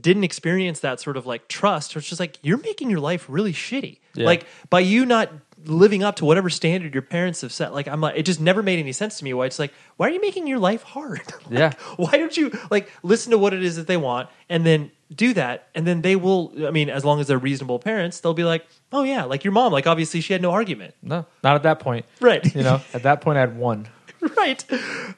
didn't 0.00 0.24
experience 0.24 0.80
that 0.80 1.00
sort 1.00 1.16
of 1.16 1.26
like 1.26 1.48
trust, 1.48 1.96
it's 1.96 2.08
just 2.08 2.20
like 2.20 2.38
you're 2.42 2.58
making 2.58 2.90
your 2.90 3.00
life 3.00 3.26
really 3.28 3.52
shitty. 3.52 3.98
Yeah. 4.14 4.26
Like 4.26 4.46
by 4.68 4.80
you 4.80 5.04
not 5.04 5.32
living 5.66 6.02
up 6.02 6.16
to 6.16 6.24
whatever 6.24 6.48
standard 6.50 6.94
your 6.94 7.02
parents 7.02 7.40
have 7.42 7.52
set. 7.52 7.72
Like 7.74 7.86
I'm 7.88 8.00
like 8.00 8.16
it 8.16 8.22
just 8.24 8.40
never 8.40 8.62
made 8.62 8.78
any 8.78 8.92
sense 8.92 9.18
to 9.18 9.24
me. 9.24 9.34
Why 9.34 9.46
it's 9.46 9.58
like 9.58 9.72
why 9.96 10.06
are 10.08 10.10
you 10.10 10.20
making 10.20 10.46
your 10.46 10.58
life 10.58 10.82
hard? 10.82 11.20
Like, 11.50 11.58
Yeah. 11.58 11.72
why 11.96 12.12
don't 12.12 12.36
you 12.36 12.50
like 12.70 12.90
listen 13.02 13.30
to 13.32 13.38
what 13.38 13.52
it 13.54 13.62
is 13.62 13.76
that 13.76 13.86
they 13.86 13.96
want 13.96 14.28
and 14.48 14.64
then 14.64 14.90
do 15.14 15.34
that 15.34 15.68
and 15.74 15.86
then 15.86 16.02
they 16.02 16.14
will 16.14 16.52
i 16.66 16.70
mean 16.70 16.88
as 16.88 17.04
long 17.04 17.18
as 17.20 17.26
they're 17.26 17.36
reasonable 17.36 17.80
parents 17.80 18.20
they'll 18.20 18.32
be 18.32 18.44
like 18.44 18.64
oh 18.92 19.02
yeah 19.02 19.24
like 19.24 19.42
your 19.42 19.52
mom 19.52 19.72
like 19.72 19.84
obviously 19.88 20.20
she 20.20 20.32
had 20.32 20.40
no 20.40 20.52
argument 20.52 20.94
No, 21.02 21.26
not 21.42 21.56
at 21.56 21.64
that 21.64 21.80
point. 21.80 22.06
Right. 22.20 22.54
You 22.54 22.62
know, 22.62 22.80
at 22.94 23.02
that 23.02 23.20
point, 23.20 23.36
I 23.36 23.40
had 23.40 23.56
one. 23.56 23.88
right 24.36 24.64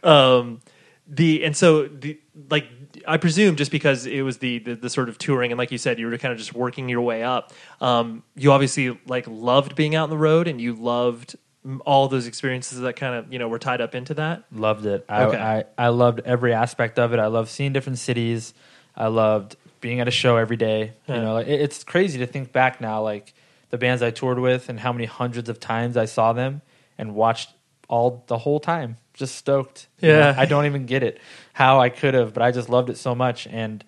um 0.04 0.60
the 1.06 1.44
and 1.44 1.56
so 1.56 1.86
the 1.88 2.18
like 2.50 2.66
i 3.06 3.16
presume 3.16 3.56
just 3.56 3.70
because 3.70 4.06
it 4.06 4.22
was 4.22 4.38
the, 4.38 4.58
the 4.60 4.74
the 4.74 4.90
sort 4.90 5.08
of 5.08 5.18
touring 5.18 5.50
and 5.52 5.58
like 5.58 5.70
you 5.70 5.78
said 5.78 5.98
you 5.98 6.06
were 6.06 6.18
kind 6.18 6.32
of 6.32 6.38
just 6.38 6.54
working 6.54 6.88
your 6.88 7.00
way 7.00 7.22
up 7.22 7.52
um 7.80 8.22
you 8.36 8.52
obviously 8.52 8.98
like 9.06 9.26
loved 9.26 9.74
being 9.74 9.94
out 9.94 10.04
on 10.04 10.10
the 10.10 10.18
road 10.18 10.48
and 10.48 10.60
you 10.60 10.74
loved 10.74 11.36
all 11.86 12.08
those 12.08 12.26
experiences 12.26 12.80
that 12.80 12.96
kind 12.96 13.14
of 13.14 13.32
you 13.32 13.38
know 13.38 13.48
were 13.48 13.58
tied 13.58 13.80
up 13.80 13.94
into 13.94 14.14
that 14.14 14.44
Loved 14.52 14.84
it. 14.84 15.04
I, 15.08 15.24
Okay. 15.24 15.38
I, 15.38 15.64
I 15.78 15.88
loved 15.88 16.20
every 16.24 16.52
aspect 16.52 16.98
of 16.98 17.12
it. 17.12 17.20
I 17.20 17.26
loved 17.28 17.48
seeing 17.48 17.72
different 17.72 17.98
cities. 17.98 18.52
I 18.96 19.06
loved 19.06 19.56
being 19.80 20.00
at 20.00 20.08
a 20.08 20.10
show 20.10 20.36
every 20.36 20.56
day. 20.56 20.92
Yeah. 21.06 21.16
You 21.16 21.22
know, 21.22 21.34
like, 21.34 21.46
it, 21.46 21.60
it's 21.60 21.84
crazy 21.84 22.18
to 22.18 22.26
think 22.26 22.50
back 22.52 22.80
now, 22.80 23.00
like 23.02 23.32
the 23.70 23.78
bands 23.78 24.02
I 24.02 24.10
toured 24.10 24.40
with 24.40 24.68
and 24.68 24.80
how 24.80 24.92
many 24.92 25.04
hundreds 25.04 25.48
of 25.48 25.60
times 25.60 25.96
I 25.96 26.04
saw 26.06 26.32
them 26.32 26.62
and 26.98 27.14
watched 27.14 27.50
all 27.88 28.24
the 28.26 28.38
whole 28.38 28.58
time. 28.58 28.96
Just 29.14 29.34
stoked. 29.36 29.88
You 30.00 30.08
know, 30.08 30.18
Yeah. 30.18 30.34
I 30.36 30.46
don't 30.46 30.66
even 30.66 30.86
get 30.86 31.02
it 31.02 31.20
how 31.52 31.80
I 31.80 31.88
could 31.90 32.14
have, 32.14 32.32
but 32.34 32.42
I 32.42 32.50
just 32.50 32.68
loved 32.68 32.88
it 32.90 32.96
so 32.96 33.14
much. 33.14 33.46
And 33.46 33.84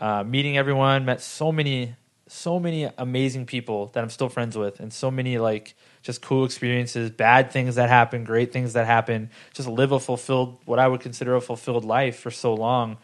uh, 0.00 0.24
meeting 0.24 0.58
everyone, 0.58 1.04
met 1.04 1.20
so 1.20 1.52
many, 1.52 1.94
so 2.28 2.58
many 2.58 2.90
amazing 2.98 3.46
people 3.46 3.86
that 3.94 4.02
I'm 4.02 4.10
still 4.10 4.28
friends 4.28 4.56
with, 4.58 4.80
and 4.80 4.92
so 4.92 5.10
many 5.10 5.38
like 5.38 5.74
just 6.02 6.20
cool 6.20 6.44
experiences, 6.44 7.10
bad 7.10 7.50
things 7.50 7.76
that 7.76 7.88
happen, 7.88 8.24
great 8.24 8.52
things 8.52 8.72
that 8.74 8.86
happen. 8.86 9.30
Just 9.54 9.68
live 9.68 9.92
a 9.92 10.00
fulfilled, 10.00 10.58
what 10.64 10.78
I 10.78 10.88
would 10.88 11.00
consider 11.00 11.34
a 11.36 11.40
fulfilled 11.40 11.84
life 11.84 12.18
for 12.18 12.30
so 12.30 12.52
long 12.54 12.98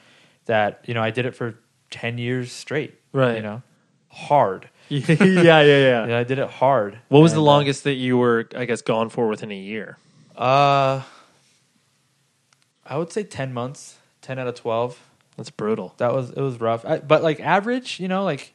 that 0.47 0.85
you 0.87 0.95
know 0.95 1.03
I 1.03 1.11
did 1.11 1.25
it 1.27 1.35
for 1.37 1.55
ten 1.91 2.19
years 2.19 2.51
straight. 2.53 2.95
Right. 3.13 3.37
You 3.37 3.43
know, 3.43 3.63
hard. 4.09 4.69
yeah 4.89 5.01
yeah 5.09 5.63
yeah 5.63 6.07
Yeah, 6.09 6.19
I 6.19 6.25
did 6.25 6.39
it 6.39 6.51
hard. 6.51 6.99
what 7.09 7.21
was 7.21 7.33
the 7.33 7.39
And, 7.39 7.47
uh, 7.49 7.53
longest 7.53 7.85
that 7.85 7.95
you 7.95 8.19
were 8.19 8.47
i 8.55 8.67
guess 8.67 8.83
gone 8.83 9.09
for 9.09 9.27
within 9.29 9.51
a 9.51 9.57
year 9.57 9.97
Uh, 10.37 11.01
I 12.87 12.99
would 12.99 13.13
say 13.13 13.23
ten 13.23 13.53
months, 13.55 13.97
ten 14.21 14.39
out 14.39 14.47
of 14.49 14.55
twelve. 14.55 14.99
that's 15.37 15.51
brutal 15.51 15.95
That 15.99 16.13
was 16.13 16.31
it 16.31 16.41
was 16.41 16.61
rough, 16.61 16.85
I, 16.85 16.99
but 16.99 17.23
like 17.23 17.41
average, 17.41 18.01
you 18.01 18.09
know, 18.09 18.25
like 18.25 18.53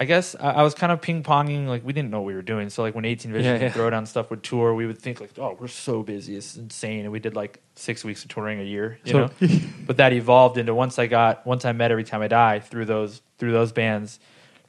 I 0.00 0.04
guess 0.04 0.36
I, 0.38 0.50
I 0.50 0.62
was 0.62 0.74
kind 0.74 0.92
of 0.92 1.00
ping 1.02 1.24
ponging. 1.24 1.66
Like 1.66 1.84
we 1.84 1.92
didn't 1.92 2.10
know 2.10 2.20
what 2.20 2.26
we 2.28 2.34
were 2.34 2.42
doing. 2.42 2.70
So 2.70 2.82
like 2.82 2.94
when 2.94 3.04
18 3.04 3.32
Vision 3.32 3.44
Yeah, 3.46 3.52
and 3.54 3.62
yeah. 3.62 3.70
Throwdown 3.82 4.06
stuff 4.06 4.30
would 4.30 4.44
tour, 4.44 4.72
we 4.74 4.86
would 4.86 4.98
think 4.98 5.20
like, 5.20 5.30
oh, 5.38 5.56
we're 5.58 5.66
so 5.66 6.04
busy, 6.04 6.36
it's 6.36 6.56
insane. 6.56 7.00
And 7.00 7.10
we 7.10 7.18
did 7.18 7.34
like 7.34 7.60
six 7.74 8.04
weeks 8.04 8.22
of 8.22 8.28
touring 8.30 8.60
a 8.60 8.64
year, 8.64 8.98
you 9.04 9.12
So- 9.12 9.18
know. 9.18 9.30
but 9.86 9.96
that 9.96 10.12
evolved 10.12 10.56
into 10.56 10.72
once 10.74 10.98
I 11.00 11.08
got 11.08 11.44
once 11.46 11.64
I 11.64 11.72
met 11.72 11.90
Every 11.90 12.04
Time 12.04 12.22
I 12.22 12.28
Die 12.28 12.60
through 12.60 12.84
those 12.84 13.22
through 13.38 13.52
those 13.52 13.72
bands. 13.72 14.20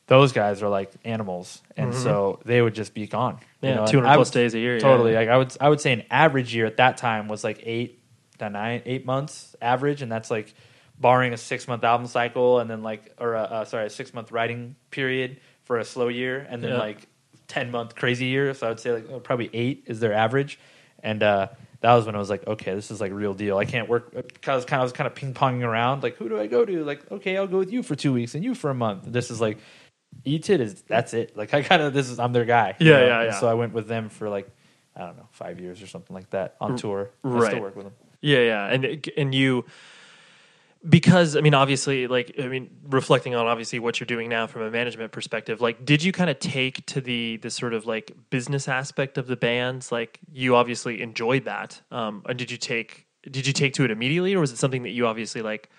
Those 0.07 0.31
guys 0.31 0.63
are 0.63 0.69
like 0.69 0.91
animals, 1.05 1.61
and 1.77 1.93
so 1.93 2.39
they 2.43 2.63
would 2.63 2.73
just 2.73 2.95
be 2.95 3.05
gone. 3.05 3.37
you 3.61 3.67
Mm-hmm. 3.69 3.77
Yeah, 3.77 3.85
know, 3.85 3.85
200 3.85 4.09
I 4.09 4.15
plus 4.15 4.29
would- 4.29 4.33
days 4.33 4.55
a 4.55 4.57
year, 4.59 4.73
yeah. 4.73 4.79
Totally. 4.79 5.13
Like 5.13 5.29
I 5.29 5.37
would, 5.37 5.55
I 5.61 5.69
would 5.69 5.79
say 5.79 5.93
an 5.93 6.01
average 6.09 6.55
year 6.55 6.65
at 6.65 6.77
that 6.77 6.97
time 6.97 7.27
was 7.27 7.43
like 7.43 7.61
eight 7.63 7.98
to 8.39 8.49
nine, 8.49 8.81
eight 8.85 9.05
months 9.05 9.55
average, 9.61 10.01
and 10.01 10.11
that's 10.11 10.31
like 10.31 10.53
barring 10.99 11.33
a 11.33 11.37
six 11.37 11.67
month 11.67 11.83
album 11.83 12.07
cycle, 12.07 12.59
and 12.59 12.69
then 12.69 12.83
like, 12.83 13.13
or 13.19 13.35
a, 13.35 13.41
uh, 13.41 13.65
sorry, 13.65 13.85
a 13.85 13.89
six 13.89 14.13
month 14.13 14.31
writing 14.31 14.75
period 14.91 15.39
for 15.63 15.77
a 15.79 15.85
slow 15.85 16.07
year, 16.07 16.45
and 16.49 16.63
then 16.63 16.71
Yeah. 16.71 16.77
like 16.79 17.07
ten 17.47 17.71
month 17.71 17.95
crazy 17.95 18.25
year. 18.25 18.53
So 18.53 18.67
I 18.67 18.69
would 18.69 18.79
say 18.79 18.91
like 18.93 19.05
oh, 19.11 19.19
probably 19.19 19.49
eight 19.53 19.83
is 19.87 19.99
their 19.99 20.13
average, 20.13 20.59
and 21.03 21.21
uh, 21.23 21.47
that 21.81 21.93
was 21.93 22.05
when 22.05 22.15
I 22.15 22.19
was 22.19 22.29
like, 22.29 22.45
okay, 22.47 22.73
this 22.75 22.91
is 22.91 22.99
like 22.99 23.11
real 23.13 23.33
deal. 23.33 23.57
I 23.57 23.65
can't 23.65 23.87
work 23.87 24.11
because 24.13 24.65
kind 24.65 24.79
of 24.79 24.81
I 24.81 24.83
was 24.83 24.93
kind 24.93 25.07
of 25.07 25.15
ping 25.15 25.33
ponging 25.33 25.63
around. 25.63 26.03
Like, 26.03 26.17
who 26.17 26.27
do 26.29 26.39
I 26.39 26.47
go 26.47 26.65
to? 26.65 26.83
Like, 26.83 27.09
okay, 27.11 27.37
I'll 27.37 27.47
go 27.47 27.59
with 27.59 27.71
you 27.71 27.83
for 27.83 27.95
two 27.95 28.13
weeks 28.13 28.35
and 28.35 28.43
you 28.43 28.55
for 28.55 28.69
a 28.69 28.75
month. 28.75 29.03
This 29.07 29.31
is 29.31 29.39
like. 29.41 29.57
ETID 30.25 30.59
is 30.59 30.81
that's 30.81 31.13
it. 31.13 31.37
Like 31.37 31.53
I 31.53 31.61
kind 31.61 31.81
of 31.83 31.93
this 31.93 32.09
is 32.09 32.17
I'm 32.19 32.33
their 32.33 32.43
guy. 32.43 32.75
you 32.79 32.87
Yeah, 32.89 32.97
know? 32.99 33.05
yeah, 33.07 33.21
And 33.21 33.31
yeah. 33.31 33.39
So 33.39 33.47
I 33.47 33.53
went 33.53 33.73
with 33.73 33.87
them 33.87 34.09
for 34.09 34.27
like 34.27 34.49
I 34.95 35.01
don't 35.01 35.17
know 35.17 35.27
five 35.31 35.59
years 35.59 35.81
or 35.83 35.87
something 35.87 36.13
like 36.15 36.29
that 36.31 36.55
on 36.59 36.75
tour. 36.77 37.11
I 37.23 37.27
right. 37.27 37.47
still 37.51 37.61
work 37.61 37.75
with 37.75 37.85
them. 37.85 37.93
Yeah, 38.21 38.39
yeah, 38.39 38.65
and 38.65 39.09
and 39.17 39.33
you 39.33 39.65
because 40.87 41.35
I 41.35 41.41
mean, 41.41 41.53
obviously, 41.53 42.07
like 42.07 42.35
I 42.41 42.47
mean, 42.47 42.69
reflecting 42.83 43.35
on 43.35 43.47
obviously 43.47 43.79
what 43.79 43.99
you're 43.99 44.05
doing 44.05 44.29
now 44.29 44.47
from 44.47 44.61
a 44.61 44.71
management 44.71 45.11
perspective, 45.11 45.59
like, 45.59 45.83
did 45.83 46.03
you 46.03 46.11
kind 46.11 46.29
of 46.29 46.39
take 46.39 46.85
to 46.87 47.01
the 47.01 47.37
the 47.37 47.49
sort 47.49 47.73
of 47.73 47.85
like 47.85 48.13
business 48.29 48.67
aspect 48.67 49.17
of 49.17 49.27
the 49.27 49.35
bands? 49.35 49.91
Like, 49.91 50.19
you 50.31 50.55
obviously 50.55 51.01
enjoyed 51.01 51.45
that, 51.45 51.81
um, 51.91 52.23
and 52.27 52.37
did 52.37 52.51
you 52.51 52.57
take 52.57 53.07
did 53.29 53.45
you 53.45 53.53
take 53.53 53.73
to 53.73 53.83
it 53.83 53.91
immediately, 53.91 54.33
or 54.35 54.39
was 54.39 54.51
it 54.51 54.57
something 54.57 54.83
that 54.83 54.91
you 54.91 55.05
obviously 55.05 55.41
like 55.41 55.69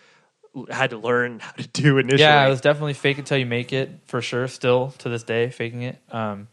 had 0.68 0.90
to 0.90 0.98
learn 0.98 1.38
how 1.40 1.52
to 1.52 1.68
do 1.68 1.96
initially? 1.98 2.20
Yeah, 2.20 2.46
it 2.46 2.50
was 2.50 2.60
definitely 2.60 2.94
fake 2.94 3.18
it 3.18 3.26
till 3.26 3.38
you 3.38 3.46
make 3.46 3.72
it 3.72 3.90
for 4.06 4.20
sure. 4.20 4.48
Still 4.48 4.90
to 4.98 5.08
this 5.08 5.22
day, 5.22 5.48
faking 5.48 5.82
it. 5.82 5.98
Um, 6.10 6.48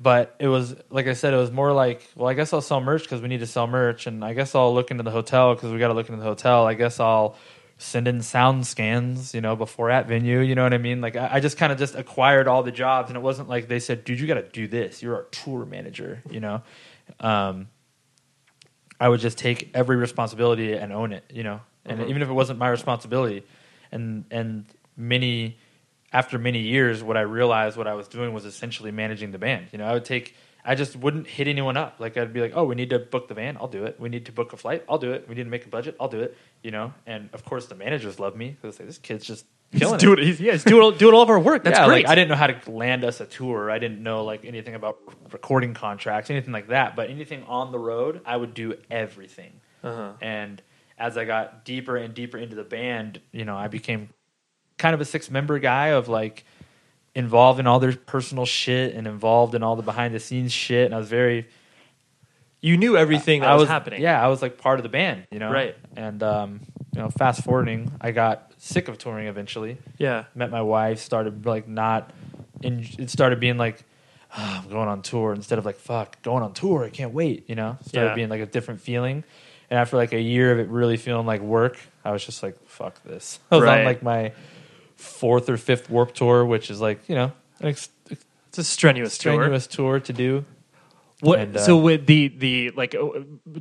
but 0.00 0.34
it 0.38 0.48
was 0.48 0.74
like 0.88 1.06
I 1.06 1.12
said, 1.12 1.34
it 1.34 1.36
was 1.36 1.52
more 1.52 1.72
like, 1.72 2.08
well, 2.16 2.28
I 2.28 2.32
guess 2.32 2.54
I'll 2.54 2.62
sell 2.62 2.80
merch 2.80 3.02
because 3.02 3.20
we 3.20 3.28
need 3.28 3.40
to 3.40 3.46
sell 3.46 3.66
merch, 3.66 4.06
and 4.06 4.24
I 4.24 4.32
guess 4.32 4.54
I'll 4.54 4.74
look 4.74 4.90
into 4.90 5.02
the 5.02 5.10
hotel 5.10 5.54
because 5.54 5.70
we 5.72 5.78
got 5.78 5.88
to 5.88 5.94
look 5.94 6.08
into 6.08 6.20
the 6.20 6.26
hotel. 6.26 6.66
I 6.66 6.72
guess 6.72 6.98
I'll 6.98 7.36
send 7.76 8.08
in 8.08 8.22
sound 8.22 8.66
scans, 8.66 9.34
you 9.34 9.42
know, 9.42 9.56
before 9.56 9.90
at 9.90 10.08
venue. 10.08 10.40
You 10.40 10.54
know 10.54 10.62
what 10.62 10.72
I 10.72 10.78
mean? 10.78 11.02
Like 11.02 11.16
I, 11.16 11.34
I 11.34 11.40
just 11.40 11.58
kind 11.58 11.70
of 11.70 11.78
just 11.78 11.94
acquired 11.94 12.48
all 12.48 12.62
the 12.62 12.72
jobs, 12.72 13.10
and 13.10 13.16
it 13.16 13.20
wasn't 13.20 13.50
like 13.50 13.68
they 13.68 13.78
said, 13.78 14.04
dude, 14.04 14.18
you 14.18 14.26
got 14.26 14.34
to 14.34 14.48
do 14.48 14.66
this. 14.66 15.02
You're 15.02 15.16
our 15.16 15.24
tour 15.24 15.66
manager, 15.66 16.22
you 16.30 16.40
know. 16.40 16.62
Um, 17.20 17.68
I 18.98 19.06
would 19.08 19.20
just 19.20 19.36
take 19.36 19.70
every 19.74 19.96
responsibility 19.96 20.72
and 20.72 20.94
own 20.94 21.12
it, 21.12 21.24
you 21.30 21.42
know. 21.42 21.60
And 21.84 22.08
even 22.08 22.22
if 22.22 22.28
it 22.28 22.32
wasn't 22.32 22.58
my 22.58 22.68
responsibility, 22.68 23.42
and 23.92 24.24
and 24.30 24.64
many 24.96 25.58
after 26.12 26.38
many 26.38 26.60
years, 26.60 27.02
what 27.02 27.16
I 27.16 27.22
realized 27.22 27.76
what 27.76 27.86
I 27.86 27.94
was 27.94 28.08
doing 28.08 28.32
was 28.32 28.44
essentially 28.44 28.90
managing 28.90 29.30
the 29.30 29.38
band. 29.38 29.68
You 29.72 29.78
know, 29.78 29.86
I 29.86 29.92
would 29.92 30.04
take. 30.04 30.34
I 30.62 30.74
just 30.74 30.94
wouldn't 30.94 31.26
hit 31.26 31.48
anyone 31.48 31.78
up. 31.78 31.96
Like 32.00 32.16
I'd 32.16 32.32
be 32.32 32.40
like, 32.40 32.52
"Oh, 32.54 32.64
we 32.64 32.74
need 32.74 32.90
to 32.90 32.98
book 32.98 33.28
the 33.28 33.34
van. 33.34 33.56
I'll 33.56 33.68
do 33.68 33.84
it. 33.84 33.98
We 33.98 34.08
need 34.08 34.26
to 34.26 34.32
book 34.32 34.52
a 34.52 34.56
flight. 34.56 34.84
I'll 34.88 34.98
do 34.98 35.12
it. 35.12 35.26
We 35.28 35.34
need 35.34 35.44
to 35.44 35.50
make 35.50 35.64
a 35.64 35.68
budget. 35.68 35.96
I'll 35.98 36.08
do 36.08 36.20
it." 36.20 36.36
You 36.62 36.70
know, 36.70 36.92
and 37.06 37.30
of 37.32 37.44
course 37.44 37.66
the 37.66 37.74
managers 37.74 38.18
love 38.18 38.36
me 38.36 38.56
because 38.60 38.76
they 38.76 38.84
say, 38.84 38.86
"This 38.86 38.98
kid's 38.98 39.24
just 39.24 39.46
He's 39.70 39.80
killing 39.80 39.98
doing, 39.98 40.18
it." 40.18 40.24
he's, 40.24 40.40
yeah, 40.40 40.52
he's 40.52 40.64
doing 40.64 40.82
all, 40.82 40.90
doing 40.90 41.14
all 41.14 41.22
of 41.22 41.30
our 41.30 41.38
work. 41.38 41.62
That's 41.62 41.78
yeah, 41.78 41.86
great. 41.86 42.04
Like, 42.04 42.12
I 42.12 42.14
didn't 42.16 42.28
know 42.28 42.36
how 42.36 42.48
to 42.48 42.70
land 42.70 43.04
us 43.04 43.20
a 43.20 43.26
tour. 43.26 43.70
I 43.70 43.78
didn't 43.78 44.02
know 44.02 44.24
like 44.24 44.44
anything 44.44 44.74
about 44.74 44.98
recording 45.32 45.74
contracts, 45.74 46.28
anything 46.28 46.52
like 46.52 46.68
that. 46.68 46.96
But 46.96 47.08
anything 47.08 47.44
on 47.44 47.70
the 47.70 47.78
road, 47.78 48.20
I 48.26 48.36
would 48.36 48.52
do 48.52 48.74
everything. 48.90 49.60
Uh-huh. 49.82 50.12
And 50.20 50.60
as 50.98 51.16
I 51.16 51.24
got 51.24 51.64
deeper 51.64 51.96
and 51.96 52.12
deeper 52.12 52.36
into 52.36 52.56
the 52.56 52.64
band, 52.64 53.20
you 53.32 53.44
know, 53.44 53.56
I 53.56 53.68
became 53.68 54.10
kind 54.80 54.94
of 54.94 55.00
a 55.00 55.04
six 55.04 55.30
member 55.30 55.58
guy 55.58 55.88
of 55.88 56.08
like 56.08 56.44
involved 57.14 57.60
in 57.60 57.66
all 57.66 57.78
their 57.78 57.92
personal 57.92 58.46
shit 58.46 58.94
and 58.94 59.06
involved 59.06 59.54
in 59.54 59.62
all 59.62 59.76
the 59.76 59.82
behind 59.82 60.14
the 60.14 60.20
scenes 60.20 60.52
shit. 60.52 60.86
And 60.86 60.94
I 60.94 60.98
was 60.98 61.08
very 61.08 61.46
you 62.62 62.76
knew 62.76 62.96
everything 62.96 63.40
that 63.40 63.50
I 63.50 63.54
was, 63.54 63.62
was 63.62 63.68
happening. 63.70 64.02
Yeah, 64.02 64.22
I 64.22 64.28
was 64.28 64.42
like 64.42 64.58
part 64.58 64.78
of 64.78 64.82
the 64.82 64.88
band, 64.90 65.26
you 65.30 65.38
know. 65.38 65.50
Right. 65.50 65.76
And 65.96 66.22
um, 66.22 66.60
you 66.94 67.00
know, 67.00 67.08
fast 67.10 67.42
forwarding, 67.42 67.92
I 68.00 68.10
got 68.10 68.52
sick 68.58 68.88
of 68.88 68.98
touring 68.98 69.28
eventually 69.28 69.78
yeah. 69.98 70.24
met 70.34 70.50
my 70.50 70.60
wife, 70.62 70.98
started 70.98 71.46
like 71.46 71.66
not, 71.68 72.10
and 72.62 72.84
it 72.98 73.08
started 73.08 73.40
being 73.40 73.56
like, 73.56 73.82
"Ah, 74.36 74.62
I'm 74.62 74.68
going 74.70 74.88
on 74.88 75.00
tour 75.02 75.32
instead 75.32 75.58
of 75.58 75.64
like, 75.64 75.76
fuck, 75.76 76.20
going 76.22 76.42
on 76.42 76.52
tour, 76.52 76.84
I 76.84 76.90
can't 76.90 77.12
wait, 77.14 77.48
you 77.48 77.54
know? 77.54 77.78
Started 77.86 78.10
Yeah. 78.10 78.14
being 78.14 78.28
like 78.28 78.42
a 78.42 78.46
different 78.46 78.80
feeling. 78.82 79.24
And 79.70 79.78
after 79.78 79.96
like 79.96 80.12
a 80.12 80.20
year 80.20 80.52
of 80.52 80.58
it 80.58 80.68
really 80.68 80.96
feeling 80.98 81.26
like 81.26 81.40
work, 81.40 81.78
I 82.04 82.10
was 82.10 82.24
just 82.26 82.42
like, 82.42 82.56
fuck 82.66 83.02
this. 83.04 83.38
I 83.50 83.56
was 83.56 83.64
Right. 83.64 83.78
on 83.80 83.84
like 83.86 84.02
my 84.02 84.32
fourth 85.00 85.48
or 85.48 85.56
fifth 85.56 85.90
Warped 85.90 86.16
Tour, 86.16 86.44
which 86.44 86.70
is 86.70 86.80
like, 86.80 87.08
you 87.08 87.14
know, 87.14 87.32
an 87.60 87.68
ex- 87.68 87.90
It's 88.48 88.58
a 88.58 88.64
strenuous, 88.64 89.16
tour. 89.18 89.34
strenuous 89.34 89.66
tour 89.66 90.00
to 90.00 90.12
do. 90.12 90.44
What? 91.20 91.38
And, 91.38 91.56
uh, 91.56 91.60
so 91.60 91.76
with 91.76 92.06
the 92.06 92.28
the 92.28 92.70
like, 92.70 92.94
uh, 92.94 93.06